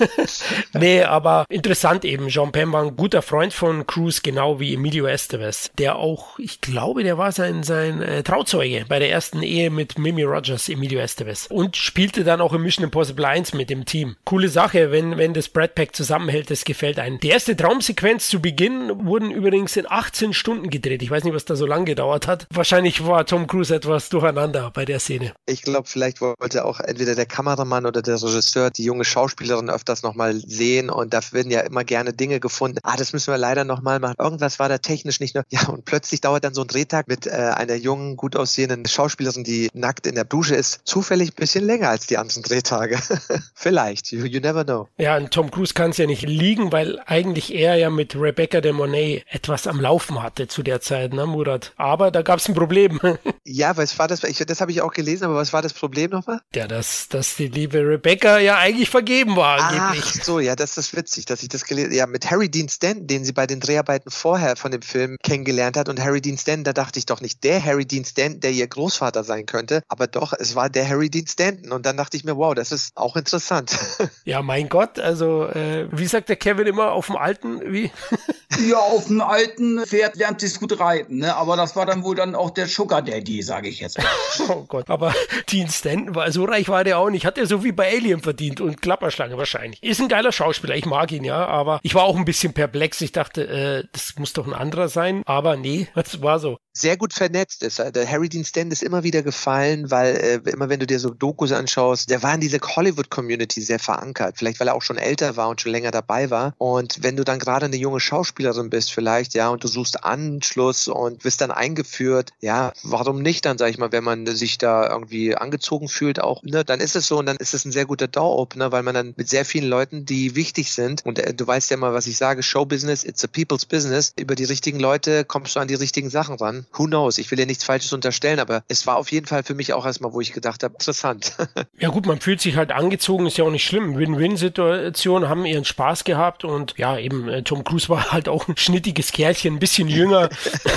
nee, 0.74 1.02
aber 1.02 1.44
interessant 1.48 2.04
eben. 2.04 2.28
Jean 2.28 2.52
Penn 2.52 2.72
war 2.72 2.82
ein 2.82 2.96
guter 2.96 3.22
Freund 3.22 3.52
von 3.52 3.86
Cruz, 3.86 4.22
genau 4.22 4.60
wie 4.60 4.74
Emilio 4.74 5.06
Estevez, 5.06 5.70
der 5.78 5.96
auch, 5.96 6.38
ich 6.38 6.60
glaube, 6.60 7.02
der 7.02 7.18
war 7.18 7.32
sein, 7.32 7.62
sein 7.62 8.02
äh, 8.02 8.22
Trauzeuge 8.22 8.84
bei 8.88 8.98
der 8.98 9.10
ersten 9.10 9.42
Ehe 9.42 9.70
mit 9.70 9.98
Mimi 9.98 10.22
Rogers, 10.22 10.68
Emilio 10.68 11.00
Estevez. 11.00 11.46
Und 11.50 11.76
spielte 11.76 12.24
dann 12.24 12.40
auch 12.40 12.52
im 12.52 12.62
Mission 12.62 12.84
Impossible 12.84 13.24
1 13.24 13.54
mit 13.54 13.70
dem 13.70 13.84
Team. 13.84 14.16
Coole 14.24 14.48
Sache, 14.48 14.90
wenn, 14.90 15.18
wenn 15.18 15.34
das 15.34 15.48
Brad 15.48 15.74
Pack 15.74 15.94
zusammenhält, 15.94 16.50
das 16.50 16.64
gefällt 16.64 16.98
einem. 16.98 17.20
Die 17.20 17.28
erste 17.28 17.56
Traumsequenz 17.56 18.28
zu 18.28 18.40
Beginn 18.40 19.06
wurden 19.06 19.30
übrigens 19.30 19.76
in 19.76 19.86
18 19.88 20.32
Stunden 20.32 20.70
gedreht. 20.70 21.02
Ich 21.02 21.10
weiß 21.10 21.24
nicht, 21.24 21.34
was 21.34 21.44
da 21.44 21.56
so 21.56 21.66
lange 21.66 21.84
gedauert 21.84 22.26
hat. 22.26 22.46
Wahrscheinlich 22.50 23.04
war 23.10 23.26
Tom 23.26 23.46
Cruise 23.46 23.74
etwas 23.74 24.08
durcheinander 24.08 24.70
bei 24.72 24.84
der 24.84 25.00
Szene. 25.00 25.32
Ich 25.46 25.62
glaube, 25.62 25.88
vielleicht 25.88 26.20
wollte 26.20 26.64
auch 26.64 26.80
entweder 26.80 27.14
der 27.14 27.26
Kameramann 27.26 27.86
oder 27.86 28.02
der 28.02 28.14
Regisseur 28.22 28.70
die 28.70 28.84
junge 28.84 29.04
Schauspielerin 29.04 29.68
öfters 29.68 30.02
nochmal 30.02 30.34
sehen 30.34 30.90
und 30.90 31.12
da 31.12 31.20
werden 31.32 31.50
ja 31.50 31.60
immer 31.60 31.84
gerne 31.84 32.12
Dinge 32.12 32.40
gefunden. 32.40 32.78
Ah, 32.82 32.96
das 32.96 33.12
müssen 33.12 33.32
wir 33.32 33.38
leider 33.38 33.64
nochmal 33.64 33.98
machen. 33.98 34.14
Irgendwas 34.18 34.58
war 34.58 34.68
da 34.68 34.78
technisch 34.78 35.20
nicht 35.20 35.34
nur. 35.34 35.44
Ja, 35.50 35.66
und 35.68 35.84
plötzlich 35.84 36.20
dauert 36.20 36.44
dann 36.44 36.54
so 36.54 36.60
ein 36.60 36.68
Drehtag 36.68 37.08
mit 37.08 37.26
äh, 37.26 37.30
einer 37.30 37.74
jungen, 37.74 38.16
gut 38.16 38.36
aussehenden 38.36 38.86
Schauspielerin, 38.86 39.42
die 39.42 39.68
nackt 39.74 40.06
in 40.06 40.14
der 40.14 40.24
Dusche 40.24 40.54
ist, 40.54 40.82
zufällig 40.84 41.30
ein 41.30 41.34
bisschen 41.34 41.64
länger 41.64 41.88
als 41.88 42.06
die 42.06 42.18
anderen 42.18 42.44
Drehtage. 42.44 42.96
vielleicht. 43.54 44.12
You, 44.12 44.24
you 44.26 44.38
never 44.40 44.64
know. 44.64 44.86
Ja, 44.96 45.16
und 45.16 45.32
Tom 45.32 45.50
Cruise 45.50 45.74
kann 45.74 45.90
es 45.90 45.96
ja 45.96 46.06
nicht 46.06 46.22
liegen, 46.22 46.70
weil 46.70 47.00
eigentlich 47.06 47.52
er 47.52 47.74
ja 47.74 47.90
mit 47.90 48.14
Rebecca 48.14 48.60
de 48.60 48.70
Monet 48.72 49.24
etwas 49.28 49.66
am 49.66 49.80
Laufen 49.80 50.22
hatte 50.22 50.46
zu 50.46 50.62
der 50.62 50.80
Zeit, 50.80 51.12
ne, 51.12 51.26
Murat? 51.26 51.72
Aber 51.76 52.12
da 52.12 52.22
gab 52.22 52.38
es 52.38 52.48
ein 52.48 52.54
Problem. 52.54 52.99
Ja, 53.44 53.76
was 53.76 53.98
war 53.98 54.08
das? 54.08 54.22
Ich, 54.24 54.38
das 54.38 54.60
habe 54.60 54.70
ich 54.70 54.80
auch 54.80 54.92
gelesen, 54.92 55.24
aber 55.24 55.34
was 55.34 55.52
war 55.52 55.62
das 55.62 55.72
Problem 55.72 56.10
nochmal? 56.10 56.40
Ja, 56.54 56.68
dass, 56.68 57.08
dass 57.08 57.36
die 57.36 57.48
liebe 57.48 57.78
Rebecca 57.78 58.38
ja 58.38 58.58
eigentlich 58.58 58.90
vergeben 58.90 59.36
war, 59.36 59.58
angeblich. 59.60 60.04
Ach 60.18 60.24
so, 60.24 60.40
ja, 60.40 60.54
das 60.56 60.76
ist 60.78 60.94
witzig, 60.94 61.26
dass 61.26 61.42
ich 61.42 61.48
das 61.48 61.64
gelesen 61.64 61.92
Ja, 61.92 62.06
mit 62.06 62.30
Harry 62.30 62.50
Dean 62.50 62.68
Stanton, 62.68 63.06
den 63.06 63.24
sie 63.24 63.32
bei 63.32 63.46
den 63.46 63.60
Dreharbeiten 63.60 64.10
vorher 64.10 64.56
von 64.56 64.70
dem 64.70 64.82
Film 64.82 65.16
kennengelernt 65.22 65.76
hat. 65.76 65.88
Und 65.88 66.00
Harry 66.00 66.20
Dean 66.20 66.38
Stanton, 66.38 66.64
da 66.64 66.72
dachte 66.72 66.98
ich 66.98 67.06
doch 67.06 67.20
nicht 67.20 67.42
der 67.44 67.64
Harry 67.64 67.86
Dean 67.86 68.04
Stanton, 68.04 68.40
der 68.40 68.52
ihr 68.52 68.66
Großvater 68.66 69.24
sein 69.24 69.46
könnte, 69.46 69.82
aber 69.88 70.06
doch, 70.06 70.32
es 70.32 70.54
war 70.54 70.70
der 70.70 70.88
Harry 70.88 71.10
Dean 71.10 71.26
Stanton. 71.26 71.72
Und 71.72 71.86
dann 71.86 71.96
dachte 71.96 72.16
ich 72.16 72.24
mir, 72.24 72.36
wow, 72.36 72.54
das 72.54 72.72
ist 72.72 72.96
auch 72.96 73.16
interessant. 73.16 73.76
Ja, 74.24 74.42
mein 74.42 74.68
Gott, 74.68 74.98
also 74.98 75.46
äh, 75.46 75.88
wie 75.90 76.06
sagt 76.06 76.28
der 76.28 76.36
Kevin 76.36 76.66
immer 76.66 76.92
auf 76.92 77.06
dem 77.06 77.16
alten, 77.16 77.72
wie? 77.72 77.90
ja, 78.68 78.76
auf 78.76 79.06
dem 79.06 79.20
alten 79.20 79.84
Pferd 79.86 80.16
lernt 80.16 80.40
sich 80.40 80.58
gut 80.58 80.78
reiten, 80.78 81.18
ne? 81.18 81.34
Aber 81.36 81.56
das 81.56 81.74
war 81.74 81.86
dann 81.86 82.04
wohl 82.04 82.14
dann 82.14 82.34
auch 82.34 82.50
der 82.50 82.66
Sugar 82.90 83.02
Daddy, 83.02 83.40
sage 83.40 83.68
ich 83.68 83.78
jetzt 83.78 84.00
oh 84.48 84.64
Gott, 84.66 84.90
aber 84.90 85.14
Dean 85.48 85.68
Stanton 85.68 86.16
war 86.16 86.32
so 86.32 86.44
reich 86.44 86.68
war 86.68 86.82
der 86.82 86.98
auch 86.98 87.08
nicht. 87.08 87.24
Hat 87.24 87.38
er 87.38 87.46
so 87.46 87.62
wie 87.62 87.70
bei 87.70 87.88
Alien 87.88 88.20
verdient 88.20 88.60
und 88.60 88.82
Klapperschlange 88.82 89.38
wahrscheinlich. 89.38 89.80
Ist 89.80 90.00
ein 90.00 90.08
geiler 90.08 90.32
Schauspieler, 90.32 90.74
ich 90.74 90.86
mag 90.86 91.12
ihn 91.12 91.22
ja, 91.22 91.46
aber 91.46 91.78
ich 91.84 91.94
war 91.94 92.02
auch 92.02 92.16
ein 92.16 92.24
bisschen 92.24 92.52
perplex. 92.52 93.00
Ich 93.00 93.12
dachte, 93.12 93.46
äh, 93.46 93.84
das 93.92 94.14
muss 94.18 94.32
doch 94.32 94.44
ein 94.44 94.54
anderer 94.54 94.88
sein, 94.88 95.22
aber 95.24 95.56
nee, 95.56 95.86
das 95.94 96.20
war 96.20 96.40
so 96.40 96.58
sehr 96.72 96.96
gut 96.96 97.12
vernetzt 97.12 97.62
ist. 97.62 97.78
Der 97.78 98.10
Harry 98.10 98.28
Dean 98.28 98.44
Stanton 98.44 98.72
ist 98.72 98.82
immer 98.82 99.02
wieder 99.02 99.22
gefallen, 99.22 99.90
weil 99.90 100.16
äh, 100.16 100.50
immer 100.50 100.68
wenn 100.68 100.80
du 100.80 100.86
dir 100.86 100.98
so 100.98 101.10
Dokus 101.10 101.52
anschaust, 101.52 102.10
der 102.10 102.22
war 102.22 102.34
in 102.34 102.40
dieser 102.40 102.58
Hollywood-Community 102.60 103.60
sehr 103.60 103.78
verankert. 103.78 104.36
Vielleicht 104.38 104.60
weil 104.60 104.68
er 104.68 104.74
auch 104.74 104.82
schon 104.82 104.98
älter 104.98 105.36
war 105.36 105.48
und 105.48 105.60
schon 105.60 105.72
länger 105.72 105.90
dabei 105.90 106.30
war. 106.30 106.54
Und 106.58 107.02
wenn 107.02 107.16
du 107.16 107.24
dann 107.24 107.38
gerade 107.38 107.66
eine 107.66 107.76
junge 107.76 108.00
Schauspielerin 108.00 108.70
bist 108.70 108.92
vielleicht, 108.92 109.34
ja, 109.34 109.48
und 109.48 109.64
du 109.64 109.68
suchst 109.68 110.04
Anschluss 110.04 110.88
und 110.88 111.24
wirst 111.24 111.40
dann 111.40 111.50
eingeführt, 111.50 112.32
ja, 112.40 112.72
warum 112.82 113.22
nicht 113.22 113.44
dann, 113.44 113.58
sag 113.58 113.70
ich 113.70 113.78
mal, 113.78 113.92
wenn 113.92 114.04
man 114.04 114.26
sich 114.26 114.58
da 114.58 114.88
irgendwie 114.88 115.36
angezogen 115.36 115.88
fühlt 115.88 116.20
auch, 116.20 116.42
ne, 116.42 116.64
dann 116.64 116.80
ist 116.80 116.96
es 116.96 117.06
so 117.06 117.18
und 117.18 117.26
dann 117.26 117.36
ist 117.36 117.54
es 117.54 117.64
ein 117.64 117.72
sehr 117.72 117.86
guter 117.86 118.08
Door-Opener, 118.08 118.72
weil 118.72 118.82
man 118.82 118.94
dann 118.94 119.14
mit 119.16 119.28
sehr 119.28 119.44
vielen 119.44 119.68
Leuten, 119.68 120.04
die 120.04 120.36
wichtig 120.36 120.72
sind 120.72 121.04
und 121.04 121.18
äh, 121.18 121.34
du 121.34 121.46
weißt 121.46 121.70
ja 121.70 121.76
mal, 121.76 121.92
was 121.92 122.06
ich 122.06 122.16
sage, 122.16 122.42
Show-Business, 122.42 123.04
it's 123.04 123.24
a 123.24 123.28
people's 123.28 123.64
business, 123.64 124.12
über 124.18 124.34
die 124.34 124.44
richtigen 124.44 124.80
Leute 124.80 125.24
kommst 125.24 125.56
du 125.56 125.60
an 125.60 125.68
die 125.68 125.74
richtigen 125.74 126.10
Sachen 126.10 126.36
ran 126.36 126.66
who 126.72 126.86
knows? 126.86 127.18
Ich 127.18 127.30
will 127.30 127.36
dir 127.36 127.46
nichts 127.46 127.64
Falsches 127.64 127.92
unterstellen, 127.92 128.38
aber 128.38 128.62
es 128.68 128.86
war 128.86 128.96
auf 128.96 129.10
jeden 129.10 129.26
Fall 129.26 129.42
für 129.42 129.54
mich 129.54 129.72
auch 129.72 129.86
erstmal, 129.86 130.12
wo 130.12 130.20
ich 130.20 130.32
gedacht 130.32 130.62
habe, 130.62 130.74
interessant. 130.74 131.36
ja 131.78 131.88
gut, 131.88 132.06
man 132.06 132.20
fühlt 132.20 132.40
sich 132.40 132.56
halt 132.56 132.72
angezogen, 132.72 133.26
ist 133.26 133.36
ja 133.36 133.44
auch 133.44 133.50
nicht 133.50 133.64
schlimm. 133.64 133.96
Win-Win-Situation, 133.96 135.28
haben 135.28 135.44
ihren 135.44 135.64
Spaß 135.64 136.04
gehabt 136.04 136.44
und 136.44 136.74
ja, 136.78 136.98
eben 136.98 137.28
äh, 137.28 137.42
Tom 137.42 137.64
Cruise 137.64 137.88
war 137.88 138.12
halt 138.12 138.28
auch 138.28 138.48
ein 138.48 138.56
schnittiges 138.56 139.12
Kerlchen, 139.12 139.54
ein 139.54 139.58
bisschen 139.58 139.88
jünger, 139.88 140.30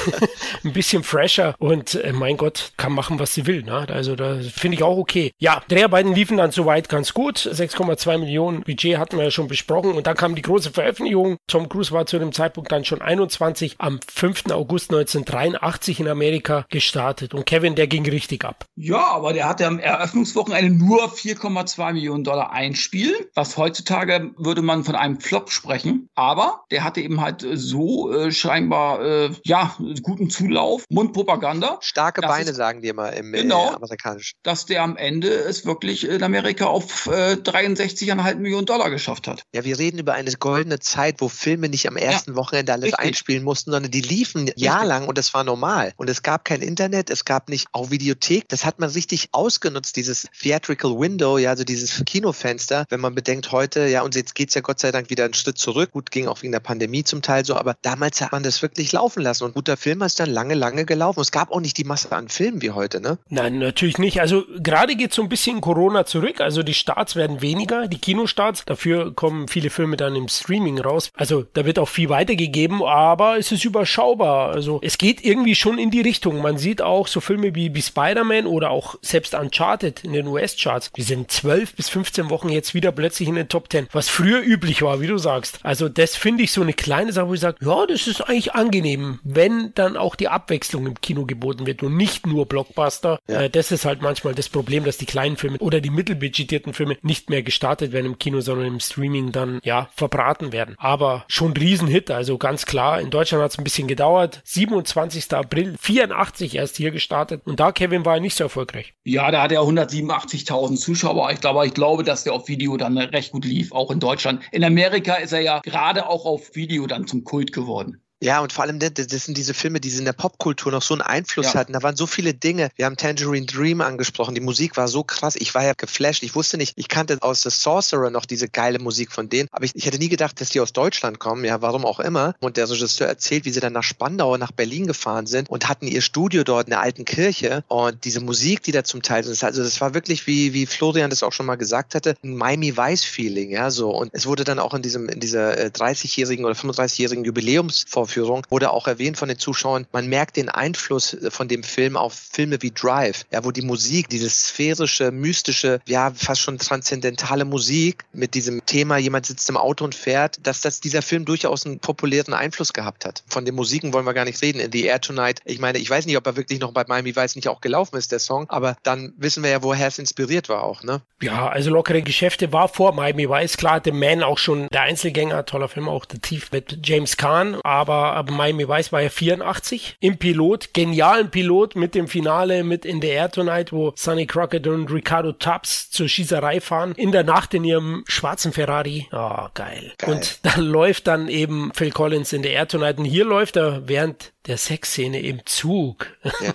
ein 0.63 0.73
bisschen 0.73 1.03
fresher 1.03 1.55
und 1.59 1.92
äh, 1.95 2.13
mein 2.13 2.37
Gott, 2.37 2.73
kann 2.77 2.93
machen, 2.93 3.19
was 3.19 3.33
sie 3.33 3.45
will. 3.45 3.63
Ne? 3.63 3.87
Also 3.89 4.15
da 4.15 4.39
finde 4.41 4.77
ich 4.77 4.83
auch 4.83 4.97
okay. 4.97 5.31
Ja, 5.39 5.61
Dreharbeiten 5.67 6.13
liefen 6.13 6.37
dann 6.37 6.51
soweit 6.51 6.89
ganz 6.89 7.13
gut. 7.13 7.37
6,2 7.37 8.17
Millionen 8.17 8.63
Budget 8.63 8.97
hatten 8.97 9.17
wir 9.17 9.25
ja 9.25 9.31
schon 9.31 9.47
besprochen 9.47 9.93
und 9.93 10.07
dann 10.07 10.15
kam 10.15 10.35
die 10.35 10.41
große 10.41 10.71
Veröffentlichung. 10.71 11.37
Tom 11.47 11.69
Cruise 11.69 11.91
war 11.91 12.05
zu 12.05 12.19
dem 12.19 12.31
Zeitpunkt 12.31 12.71
dann 12.71 12.85
schon 12.85 13.01
21 13.01 13.75
am 13.79 13.99
5. 14.07 14.51
August 14.51 14.91
1983 14.91 15.83
80 15.83 15.99
in 15.99 16.07
Amerika 16.07 16.65
gestartet 16.69 17.33
und 17.33 17.45
Kevin, 17.45 17.75
der 17.75 17.87
ging 17.87 18.05
richtig 18.05 18.45
ab. 18.45 18.65
Ja, 18.75 19.07
aber 19.07 19.33
der 19.33 19.47
hatte 19.49 19.67
am 19.67 19.79
Eröffnungswochenende 19.79 20.71
nur 20.71 21.11
4,2 21.11 21.93
Millionen 21.93 22.23
Dollar 22.23 22.51
einspielen, 22.51 23.15
was 23.35 23.57
heutzutage 23.57 24.31
würde 24.37 24.61
man 24.61 24.83
von 24.83 24.95
einem 24.95 25.19
Flop 25.19 25.51
sprechen. 25.51 26.09
Aber 26.15 26.63
der 26.71 26.83
hatte 26.83 27.01
eben 27.01 27.21
halt 27.21 27.45
so 27.53 28.11
äh, 28.13 28.31
scheinbar, 28.31 29.01
äh, 29.03 29.31
ja, 29.43 29.75
guten 30.01 30.29
Zulauf, 30.29 30.85
Mundpropaganda. 30.89 31.79
Starke 31.83 32.21
Beine, 32.21 32.51
ist, 32.51 32.55
sagen 32.55 32.81
die 32.81 32.87
immer 32.87 33.13
im 33.13 33.33
äh, 33.33 33.41
genau, 33.41 33.71
äh, 33.71 33.75
amerikanischen. 33.75 34.37
Dass 34.43 34.65
der 34.65 34.83
am 34.83 34.97
Ende 34.97 35.29
es 35.29 35.65
wirklich 35.65 36.07
in 36.07 36.23
Amerika 36.23 36.65
auf 36.65 37.07
äh, 37.07 37.33
63,5 37.33 38.35
Millionen 38.35 38.65
Dollar 38.65 38.89
geschafft 38.89 39.27
hat. 39.27 39.43
Ja, 39.53 39.63
wir 39.63 39.77
reden 39.77 39.99
über 39.99 40.13
eine 40.13 40.31
goldene 40.31 40.79
Zeit, 40.79 41.19
wo 41.19 41.29
Filme 41.29 41.69
nicht 41.69 41.87
am 41.87 41.97
ersten 41.97 42.31
ja, 42.31 42.35
Wochenende 42.37 42.73
alles 42.73 42.85
richtig. 42.85 42.99
einspielen 42.99 43.43
mussten, 43.43 43.71
sondern 43.71 43.91
die 43.91 44.01
liefen 44.01 44.49
jahrelang 44.55 45.07
und 45.07 45.17
das 45.17 45.33
war 45.33 45.43
normal. 45.43 45.93
Und 45.97 46.09
es 46.09 46.23
gab 46.23 46.45
kein 46.45 46.61
Internet, 46.61 47.09
es 47.09 47.25
gab 47.25 47.49
nicht 47.49 47.67
auch 47.71 47.91
Videothek. 47.91 48.47
Das 48.49 48.65
hat 48.65 48.79
man 48.79 48.89
richtig 48.89 49.29
ausgenutzt, 49.31 49.95
dieses 49.95 50.27
Theatrical 50.41 50.99
Window, 50.99 51.37
ja, 51.37 51.51
also 51.51 51.63
dieses 51.63 52.03
Kinofenster. 52.05 52.85
Wenn 52.89 52.99
man 52.99 53.15
bedenkt 53.15 53.51
heute, 53.51 53.87
ja, 53.87 54.01
und 54.01 54.15
jetzt 54.15 54.35
geht's 54.35 54.53
ja 54.53 54.61
Gott 54.61 54.79
sei 54.79 54.91
Dank 54.91 55.09
wieder 55.09 55.25
einen 55.25 55.33
Schritt 55.33 55.57
zurück. 55.57 55.91
Gut, 55.91 56.11
ging 56.11 56.27
auch 56.27 56.41
wegen 56.41 56.51
der 56.51 56.59
Pandemie 56.59 57.03
zum 57.03 57.21
Teil 57.21 57.45
so, 57.45 57.55
aber 57.55 57.75
damals 57.81 58.21
hat 58.21 58.31
man 58.31 58.43
das 58.43 58.61
wirklich 58.61 58.91
laufen 58.91 59.21
lassen. 59.21 59.43
Und 59.43 59.53
guter 59.53 59.77
Film 59.77 60.01
ist 60.01 60.19
dann 60.19 60.29
lange, 60.29 60.53
lange 60.53 60.85
gelaufen. 60.85 61.19
Es 61.19 61.31
gab 61.31 61.51
auch 61.51 61.59
nicht 61.59 61.72
die 61.73 61.83
Masse 61.83 62.11
an 62.11 62.29
Filmen 62.29 62.61
wie 62.61 62.71
heute, 62.71 63.01
ne? 63.01 63.17
Nein, 63.29 63.59
natürlich 63.59 63.97
nicht. 63.97 64.21
Also 64.21 64.43
gerade 64.57 64.95
geht 64.95 65.13
so 65.13 65.21
ein 65.21 65.29
bisschen 65.29 65.61
Corona 65.61 66.05
zurück. 66.05 66.41
Also 66.41 66.63
die 66.63 66.73
Starts 66.73 67.15
werden 67.15 67.41
weniger, 67.41 67.87
die 67.87 67.97
Kinostarts. 67.97 68.63
Dafür 68.65 69.13
kommen 69.13 69.47
viele 69.47 69.69
Filme 69.69 69.97
dann 69.97 70.15
im 70.15 70.27
Streaming 70.27 70.79
raus. 70.79 71.11
Also 71.15 71.45
da 71.53 71.65
wird 71.65 71.79
auch 71.79 71.89
viel 71.89 72.09
weitergegeben, 72.09 72.83
aber 72.83 73.37
es 73.37 73.51
ist 73.51 73.65
überschaubar. 73.65 74.51
Also 74.51 74.79
es 74.83 74.97
geht 74.97 75.23
irgendwie 75.23 75.55
schon 75.55 75.77
in 75.77 75.91
die 75.91 76.01
Richtung. 76.01 76.41
Man 76.41 76.57
sieht 76.57 76.81
auch 76.81 77.07
so 77.07 77.19
Filme 77.19 77.55
wie, 77.55 77.73
wie 77.73 77.81
Spider-Man 77.81 78.45
oder 78.45 78.71
auch 78.71 78.95
selbst 79.01 79.33
Uncharted 79.33 80.03
in 80.03 80.13
den 80.13 80.27
US-Charts. 80.27 80.91
Die 80.95 81.01
sind 81.01 81.31
12 81.31 81.75
bis 81.75 81.89
15 81.89 82.29
Wochen 82.29 82.49
jetzt 82.49 82.73
wieder 82.73 82.91
plötzlich 82.91 83.29
in 83.29 83.35
den 83.35 83.49
Top 83.49 83.71
10, 83.71 83.87
was 83.91 84.09
früher 84.09 84.41
üblich 84.41 84.81
war, 84.81 85.01
wie 85.01 85.07
du 85.07 85.17
sagst. 85.17 85.59
Also 85.63 85.89
das 85.89 86.15
finde 86.15 86.43
ich 86.43 86.51
so 86.51 86.61
eine 86.61 86.73
kleine 86.73 87.13
Sache, 87.13 87.27
wo 87.27 87.33
ich 87.33 87.39
sage, 87.39 87.57
ja, 87.61 87.85
das 87.85 88.07
ist 88.07 88.21
eigentlich 88.21 88.53
angenehm, 88.53 89.19
wenn 89.23 89.73
dann 89.75 89.97
auch 89.97 90.15
die 90.15 90.27
Abwechslung 90.27 90.87
im 90.87 91.01
Kino 91.01 91.25
geboten 91.25 91.62
wird 91.65 91.83
und 91.83 91.95
nicht 91.95 92.27
nur 92.27 92.45
Blockbuster. 92.45 93.19
Ja. 93.27 93.43
Äh, 93.43 93.49
das 93.49 93.71
ist 93.71 93.85
halt 93.85 94.01
manchmal 94.01 94.35
das 94.35 94.49
Problem, 94.49 94.83
dass 94.83 94.97
die 94.97 95.05
kleinen 95.05 95.37
Filme 95.37 95.57
oder 95.59 95.81
die 95.81 95.89
mittelbudgetierten 95.89 96.73
Filme 96.73 96.97
nicht 97.01 97.29
mehr 97.29 97.43
gestartet 97.43 97.91
werden 97.91 98.07
im 98.07 98.19
Kino, 98.19 98.41
sondern 98.41 98.67
im 98.67 98.79
Streaming 98.79 99.31
dann, 99.31 99.59
ja, 99.63 99.89
verbraten 99.95 100.51
werden. 100.51 100.75
Aber 100.77 101.25
schon 101.27 101.53
Riesenhit, 101.53 102.11
also 102.11 102.37
ganz 102.37 102.65
klar. 102.65 102.99
In 102.99 103.09
Deutschland 103.09 103.43
hat 103.43 103.51
es 103.51 103.57
ein 103.57 103.63
bisschen 103.63 103.87
gedauert. 103.87 104.41
27. 104.43 105.33
April 105.33 105.53
April 105.53 105.77
84 105.79 106.55
erst 106.55 106.77
hier 106.77 106.91
gestartet 106.91 107.41
und 107.45 107.59
da 107.59 107.71
Kevin 107.71 108.05
war 108.05 108.15
er 108.15 108.19
nicht 108.19 108.35
so 108.35 108.45
erfolgreich. 108.45 108.93
Ja, 109.03 109.29
da 109.31 109.43
hat 109.43 109.51
er 109.51 109.61
187.000 109.61 110.77
Zuschauer. 110.77 111.31
Ich 111.31 111.41
glaube, 111.41 111.65
ich 111.65 111.73
glaube, 111.73 112.03
dass 112.03 112.23
der 112.23 112.33
auf 112.33 112.47
Video 112.47 112.75
dann 112.77 112.97
recht 112.97 113.31
gut 113.31 113.45
lief, 113.45 113.71
auch 113.71 113.91
in 113.91 113.99
Deutschland. 113.99 114.41
In 114.51 114.63
Amerika 114.63 115.15
ist 115.15 115.31
er 115.31 115.41
ja 115.41 115.59
gerade 115.59 116.09
auch 116.09 116.25
auf 116.25 116.55
Video 116.55 116.87
dann 116.87 117.07
zum 117.07 117.23
Kult 117.23 117.53
geworden. 117.53 118.02
Ja, 118.23 118.39
und 118.39 118.53
vor 118.53 118.63
allem, 118.63 118.79
das 118.79 118.93
sind 119.25 119.37
diese 119.37 119.53
Filme, 119.53 119.81
die 119.81 119.89
in 119.89 120.05
der 120.05 120.13
Popkultur 120.13 120.71
noch 120.71 120.81
so 120.81 120.93
einen 120.93 121.01
Einfluss 121.01 121.47
ja. 121.47 121.55
hatten. 121.55 121.73
Da 121.73 121.83
waren 121.83 121.97
so 121.97 122.07
viele 122.07 122.33
Dinge. 122.33 122.69
Wir 122.77 122.85
haben 122.85 122.95
Tangerine 122.95 123.45
Dream 123.45 123.81
angesprochen. 123.81 124.33
Die 124.33 124.39
Musik 124.39 124.77
war 124.77 124.87
so 124.87 125.03
krass. 125.03 125.35
Ich 125.35 125.53
war 125.53 125.65
ja 125.65 125.73
geflasht. 125.75 126.23
Ich 126.23 126.33
wusste 126.33 126.55
nicht, 126.55 126.71
ich 126.77 126.87
kannte 126.87 127.17
aus 127.19 127.41
The 127.41 127.49
Sorcerer 127.49 128.09
noch 128.11 128.25
diese 128.25 128.47
geile 128.47 128.79
Musik 128.79 129.11
von 129.11 129.27
denen. 129.27 129.49
Aber 129.51 129.65
ich, 129.65 129.75
ich 129.75 129.85
hätte 129.85 129.97
nie 129.97 130.07
gedacht, 130.07 130.39
dass 130.39 130.47
die 130.47 130.61
aus 130.61 130.71
Deutschland 130.71 131.19
kommen. 131.19 131.43
Ja, 131.43 131.61
warum 131.61 131.83
auch 131.83 131.99
immer. 131.99 132.33
Und 132.39 132.55
der 132.55 132.69
Regisseur 132.69 133.07
erzählt, 133.07 133.43
wie 133.43 133.49
sie 133.49 133.59
dann 133.59 133.73
nach 133.73 133.83
Spandau, 133.83 134.37
nach 134.37 134.53
Berlin 134.53 134.87
gefahren 134.87 135.25
sind 135.25 135.49
und 135.49 135.67
hatten 135.67 135.85
ihr 135.85 136.01
Studio 136.01 136.45
dort 136.45 136.67
in 136.67 136.71
der 136.71 136.79
alten 136.79 137.03
Kirche. 137.03 137.65
Und 137.67 138.05
diese 138.05 138.21
Musik, 138.21 138.63
die 138.63 138.71
da 138.71 138.85
zum 138.85 139.01
Teil 139.01 139.25
ist, 139.25 139.43
also 139.43 139.61
das 139.61 139.81
war 139.81 139.93
wirklich, 139.93 140.27
wie, 140.27 140.53
wie 140.53 140.65
Florian 140.65 141.09
das 141.09 141.23
auch 141.23 141.33
schon 141.33 141.45
mal 141.45 141.55
gesagt 141.55 141.93
hatte, 141.93 142.15
ein 142.23 142.37
Miami 142.37 142.77
Vice 142.77 143.03
Feeling. 143.03 143.51
Ja, 143.51 143.69
so. 143.69 143.89
Und 143.89 144.11
es 144.13 144.25
wurde 144.25 144.45
dann 144.45 144.59
auch 144.59 144.73
in 144.73 144.81
diesem, 144.81 145.09
in 145.09 145.19
dieser 145.19 145.51
30-jährigen 145.51 146.45
äh, 146.45 146.47
oder 146.47 146.55
35-jährigen 146.55 147.25
Jubiläumsvorführung 147.25 148.12
wurde 148.17 148.71
auch 148.71 148.87
erwähnt 148.87 149.17
von 149.17 149.29
den 149.29 149.39
Zuschauern, 149.39 149.87
man 149.91 150.07
merkt 150.07 150.37
den 150.37 150.49
Einfluss 150.49 151.13
äh, 151.13 151.31
von 151.31 151.47
dem 151.47 151.63
Film 151.63 151.97
auf 151.97 152.13
Filme 152.13 152.61
wie 152.61 152.71
Drive, 152.71 153.25
ja, 153.31 153.43
wo 153.43 153.51
die 153.51 153.61
Musik, 153.61 154.09
diese 154.09 154.29
sphärische, 154.29 155.11
mystische, 155.11 155.79
ja, 155.85 156.11
fast 156.15 156.41
schon 156.41 156.57
transzendentale 156.57 157.45
Musik 157.45 158.05
mit 158.13 158.33
diesem 158.33 158.65
Thema, 158.65 158.97
jemand 158.97 159.25
sitzt 159.25 159.49
im 159.49 159.57
Auto 159.57 159.83
und 159.85 159.95
fährt, 159.95 160.45
dass 160.45 160.61
das 160.61 160.79
dieser 160.81 161.01
Film 161.01 161.25
durchaus 161.25 161.65
einen 161.65 161.79
populären 161.79 162.33
Einfluss 162.33 162.73
gehabt 162.73 163.05
hat. 163.05 163.23
Von 163.27 163.45
den 163.45 163.55
Musiken 163.55 163.93
wollen 163.93 164.05
wir 164.05 164.13
gar 164.13 164.25
nicht 164.25 164.41
reden. 164.41 164.59
In 164.59 164.71
The 164.71 164.85
Air 164.85 165.01
Tonight, 165.01 165.41
ich 165.45 165.59
meine, 165.59 165.77
ich 165.77 165.89
weiß 165.89 166.05
nicht, 166.05 166.17
ob 166.17 166.25
er 166.25 166.35
wirklich 166.35 166.59
noch 166.59 166.71
bei 166.71 166.83
Miami 166.87 167.15
Vice 167.15 167.35
nicht 167.35 167.47
auch 167.47 167.61
gelaufen 167.61 167.97
ist, 167.97 168.11
der 168.11 168.19
Song, 168.19 168.49
aber 168.49 168.77
dann 168.83 169.13
wissen 169.17 169.43
wir 169.43 169.49
ja, 169.49 169.63
woher 169.63 169.87
es 169.87 169.99
inspiriert 169.99 170.49
war 170.49 170.63
auch, 170.63 170.83
ne? 170.83 171.01
Ja, 171.21 171.47
also 171.47 171.69
lockere 171.69 172.01
Geschäfte 172.01 172.51
war 172.51 172.67
vor 172.67 172.93
Miami 172.93 173.29
Vice, 173.29 173.57
klar, 173.57 173.81
The 173.83 173.91
Man 173.91 174.23
auch 174.23 174.37
schon 174.37 174.67
der 174.67 174.81
Einzelgänger, 174.81 175.45
toller 175.45 175.69
Film, 175.69 175.87
auch 175.87 176.05
The 176.09 176.19
Thief 176.19 176.51
mit 176.51 176.79
James 176.83 177.17
Kahn, 177.17 177.55
aber, 177.63 178.02
aber 178.11 178.33
Miami 178.33 178.67
Vice 178.67 178.91
war 178.91 179.01
ja 179.01 179.09
84 179.09 179.97
im 179.99 180.17
Pilot, 180.17 180.73
genialen 180.73 181.29
Pilot 181.29 181.75
mit 181.75 181.95
dem 181.95 182.07
Finale 182.07 182.63
mit 182.63 182.85
In 182.85 183.01
the 183.01 183.07
Air 183.07 183.31
Tonight, 183.31 183.71
wo 183.71 183.93
Sonny 183.95 184.25
Crockett 184.25 184.67
und 184.67 184.91
Ricardo 184.91 185.31
Tubbs 185.31 185.89
zur 185.89 186.07
Schießerei 186.07 186.61
fahren, 186.61 186.93
in 186.95 187.11
der 187.11 187.23
Nacht 187.23 187.53
in 187.53 187.63
ihrem 187.63 188.03
schwarzen 188.07 188.53
Ferrari. 188.53 189.07
Oh, 189.11 189.47
geil. 189.53 189.93
geil. 189.97 190.09
Und 190.09 190.39
dann 190.43 190.61
läuft 190.61 191.07
dann 191.07 191.27
eben 191.27 191.71
Phil 191.73 191.91
Collins 191.91 192.33
in 192.33 192.43
the 192.43 192.49
Air 192.49 192.67
Tonight 192.67 192.97
und 192.97 193.05
hier 193.05 193.25
läuft 193.25 193.55
er 193.55 193.87
während 193.87 194.33
der 194.47 194.57
Sexszene 194.57 195.21
im 195.21 195.45
Zug. 195.45 196.07
Ja. 196.23 196.53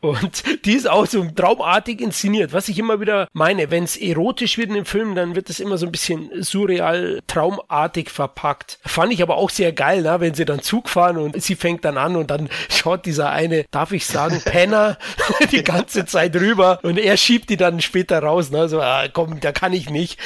und 0.00 0.42
die 0.66 0.74
ist 0.74 0.88
auch 0.88 1.06
so 1.06 1.24
traumartig 1.24 2.00
inszeniert. 2.00 2.52
Was 2.52 2.68
ich 2.68 2.78
immer 2.78 3.00
wieder 3.00 3.28
meine, 3.32 3.70
wenn 3.70 3.84
es 3.84 3.96
erotisch 3.96 4.58
wird 4.58 4.68
in 4.68 4.74
dem 4.74 4.84
Film, 4.84 5.14
dann 5.14 5.34
wird 5.34 5.48
es 5.48 5.60
immer 5.60 5.78
so 5.78 5.86
ein 5.86 5.92
bisschen 5.92 6.30
surreal, 6.42 7.22
traumartig 7.26 8.10
verpackt. 8.10 8.78
Fand 8.84 9.12
ich 9.12 9.22
aber 9.22 9.36
auch 9.36 9.50
sehr 9.50 9.72
geil, 9.72 10.02
ne? 10.02 10.20
wenn 10.20 10.34
sie 10.34 10.44
dann 10.44 10.55
dann 10.56 10.62
Zug 10.62 10.88
fahren 10.88 11.16
und 11.16 11.40
sie 11.42 11.54
fängt 11.54 11.84
dann 11.84 11.98
an 11.98 12.16
und 12.16 12.30
dann 12.30 12.48
schaut 12.68 13.06
dieser 13.06 13.30
eine, 13.30 13.64
darf 13.70 13.92
ich 13.92 14.06
sagen, 14.06 14.40
Penner 14.44 14.98
die 15.52 15.62
ganze 15.62 16.06
Zeit 16.06 16.34
rüber 16.36 16.80
und 16.82 16.98
er 16.98 17.16
schiebt 17.16 17.50
die 17.50 17.56
dann 17.56 17.80
später 17.80 18.20
raus. 18.20 18.50
Ne? 18.50 18.68
So, 18.68 18.80
ah, 18.80 19.08
komm, 19.12 19.40
da 19.40 19.52
kann 19.52 19.72
ich 19.72 19.90
nicht. 19.90 20.18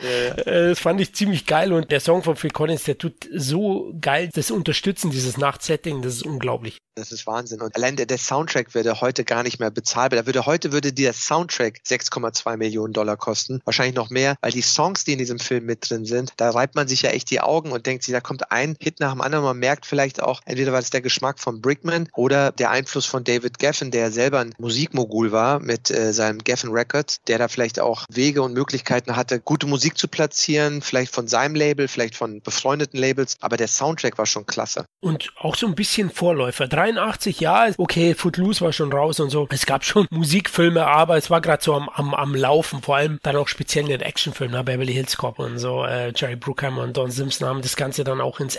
Ja, 0.00 0.10
ja. 0.10 0.34
Das 0.72 0.80
fand 0.80 1.00
ich 1.00 1.14
ziemlich 1.14 1.46
geil 1.46 1.72
und 1.72 1.90
der 1.90 2.00
Song 2.00 2.22
von 2.22 2.36
Phil 2.36 2.50
Collins, 2.50 2.84
der 2.84 2.98
tut 2.98 3.28
so 3.34 3.94
geil 4.00 4.30
das 4.34 4.50
Unterstützen 4.50 5.10
dieses 5.10 5.36
Nachtsetting, 5.36 6.02
das 6.02 6.14
ist 6.14 6.22
unglaublich. 6.24 6.78
Das 6.94 7.10
ist 7.10 7.26
Wahnsinn. 7.26 7.62
Und 7.62 7.74
allein 7.74 7.96
der, 7.96 8.04
der 8.04 8.18
Soundtrack 8.18 8.74
würde 8.74 9.00
heute 9.00 9.24
gar 9.24 9.42
nicht 9.42 9.58
mehr 9.58 9.70
bezahlbar. 9.70 10.20
Da 10.20 10.26
würde 10.26 10.44
heute 10.44 10.72
würde 10.72 10.92
der 10.92 11.14
Soundtrack 11.14 11.80
6,2 11.86 12.58
Millionen 12.58 12.92
Dollar 12.92 13.16
kosten. 13.16 13.62
Wahrscheinlich 13.64 13.94
noch 13.94 14.10
mehr, 14.10 14.36
weil 14.42 14.52
die 14.52 14.60
Songs, 14.60 15.04
die 15.04 15.12
in 15.12 15.18
diesem 15.18 15.38
Film 15.38 15.64
mit 15.64 15.88
drin 15.88 16.04
sind, 16.04 16.34
da 16.36 16.50
reibt 16.50 16.74
man 16.74 16.88
sich 16.88 17.02
ja 17.02 17.10
echt 17.10 17.30
die 17.30 17.40
Augen 17.40 17.72
und 17.72 17.86
denkt 17.86 18.04
sich, 18.04 18.12
da 18.12 18.20
kommt 18.20 18.52
ein 18.52 18.76
Hit 18.78 19.00
nach 19.00 19.12
dem 19.12 19.22
anderen. 19.22 19.31
Man 19.40 19.58
merkt 19.58 19.86
vielleicht 19.86 20.22
auch, 20.22 20.40
entweder 20.44 20.72
war 20.72 20.80
es 20.80 20.90
der 20.90 21.00
Geschmack 21.00 21.38
von 21.38 21.60
Brickman 21.60 22.08
oder 22.14 22.52
der 22.52 22.70
Einfluss 22.70 23.06
von 23.06 23.24
David 23.24 23.58
Geffen, 23.58 23.90
der 23.90 24.10
selber 24.10 24.40
ein 24.40 24.54
Musikmogul 24.58 25.32
war 25.32 25.60
mit 25.60 25.90
äh, 25.90 26.12
seinem 26.12 26.38
Geffen 26.38 26.70
Records, 26.70 27.22
der 27.26 27.38
da 27.38 27.48
vielleicht 27.48 27.80
auch 27.80 28.04
Wege 28.10 28.42
und 28.42 28.52
Möglichkeiten 28.54 29.16
hatte, 29.16 29.40
gute 29.40 29.66
Musik 29.66 29.96
zu 29.98 30.08
platzieren, 30.08 30.82
vielleicht 30.82 31.14
von 31.14 31.28
seinem 31.28 31.54
Label, 31.54 31.88
vielleicht 31.88 32.16
von 32.16 32.40
befreundeten 32.40 32.98
Labels. 32.98 33.36
Aber 33.40 33.56
der 33.56 33.68
Soundtrack 33.68 34.18
war 34.18 34.26
schon 34.26 34.46
klasse. 34.46 34.84
Und 35.00 35.32
auch 35.38 35.56
so 35.56 35.66
ein 35.66 35.74
bisschen 35.74 36.10
Vorläufer. 36.10 36.68
83 36.68 37.40
Jahre, 37.40 37.74
okay, 37.78 38.14
Footloose 38.14 38.60
war 38.60 38.72
schon 38.72 38.92
raus 38.92 39.20
und 39.20 39.30
so. 39.30 39.48
Es 39.50 39.66
gab 39.66 39.84
schon 39.84 40.06
Musikfilme, 40.10 40.86
aber 40.86 41.16
es 41.16 41.30
war 41.30 41.40
gerade 41.40 41.62
so 41.62 41.74
am, 41.74 41.88
am, 41.88 42.14
am 42.14 42.34
Laufen, 42.34 42.82
vor 42.82 42.96
allem 42.96 43.18
dann 43.22 43.36
auch 43.36 43.48
speziell 43.48 43.84
in 43.84 43.90
den 43.90 44.00
Actionfilmen, 44.00 44.56
ne? 44.56 44.64
Beverly 44.64 44.92
Hills 44.92 45.16
Cop 45.16 45.38
und 45.38 45.58
so. 45.58 45.84
Äh, 45.84 46.12
Jerry 46.14 46.36
Bruckheimer 46.36 46.82
und 46.82 46.96
Don 46.96 47.10
Simpson 47.10 47.48
haben 47.48 47.62
das 47.62 47.76
Ganze 47.76 48.04
dann 48.04 48.20
auch 48.20 48.40
ins 48.40 48.56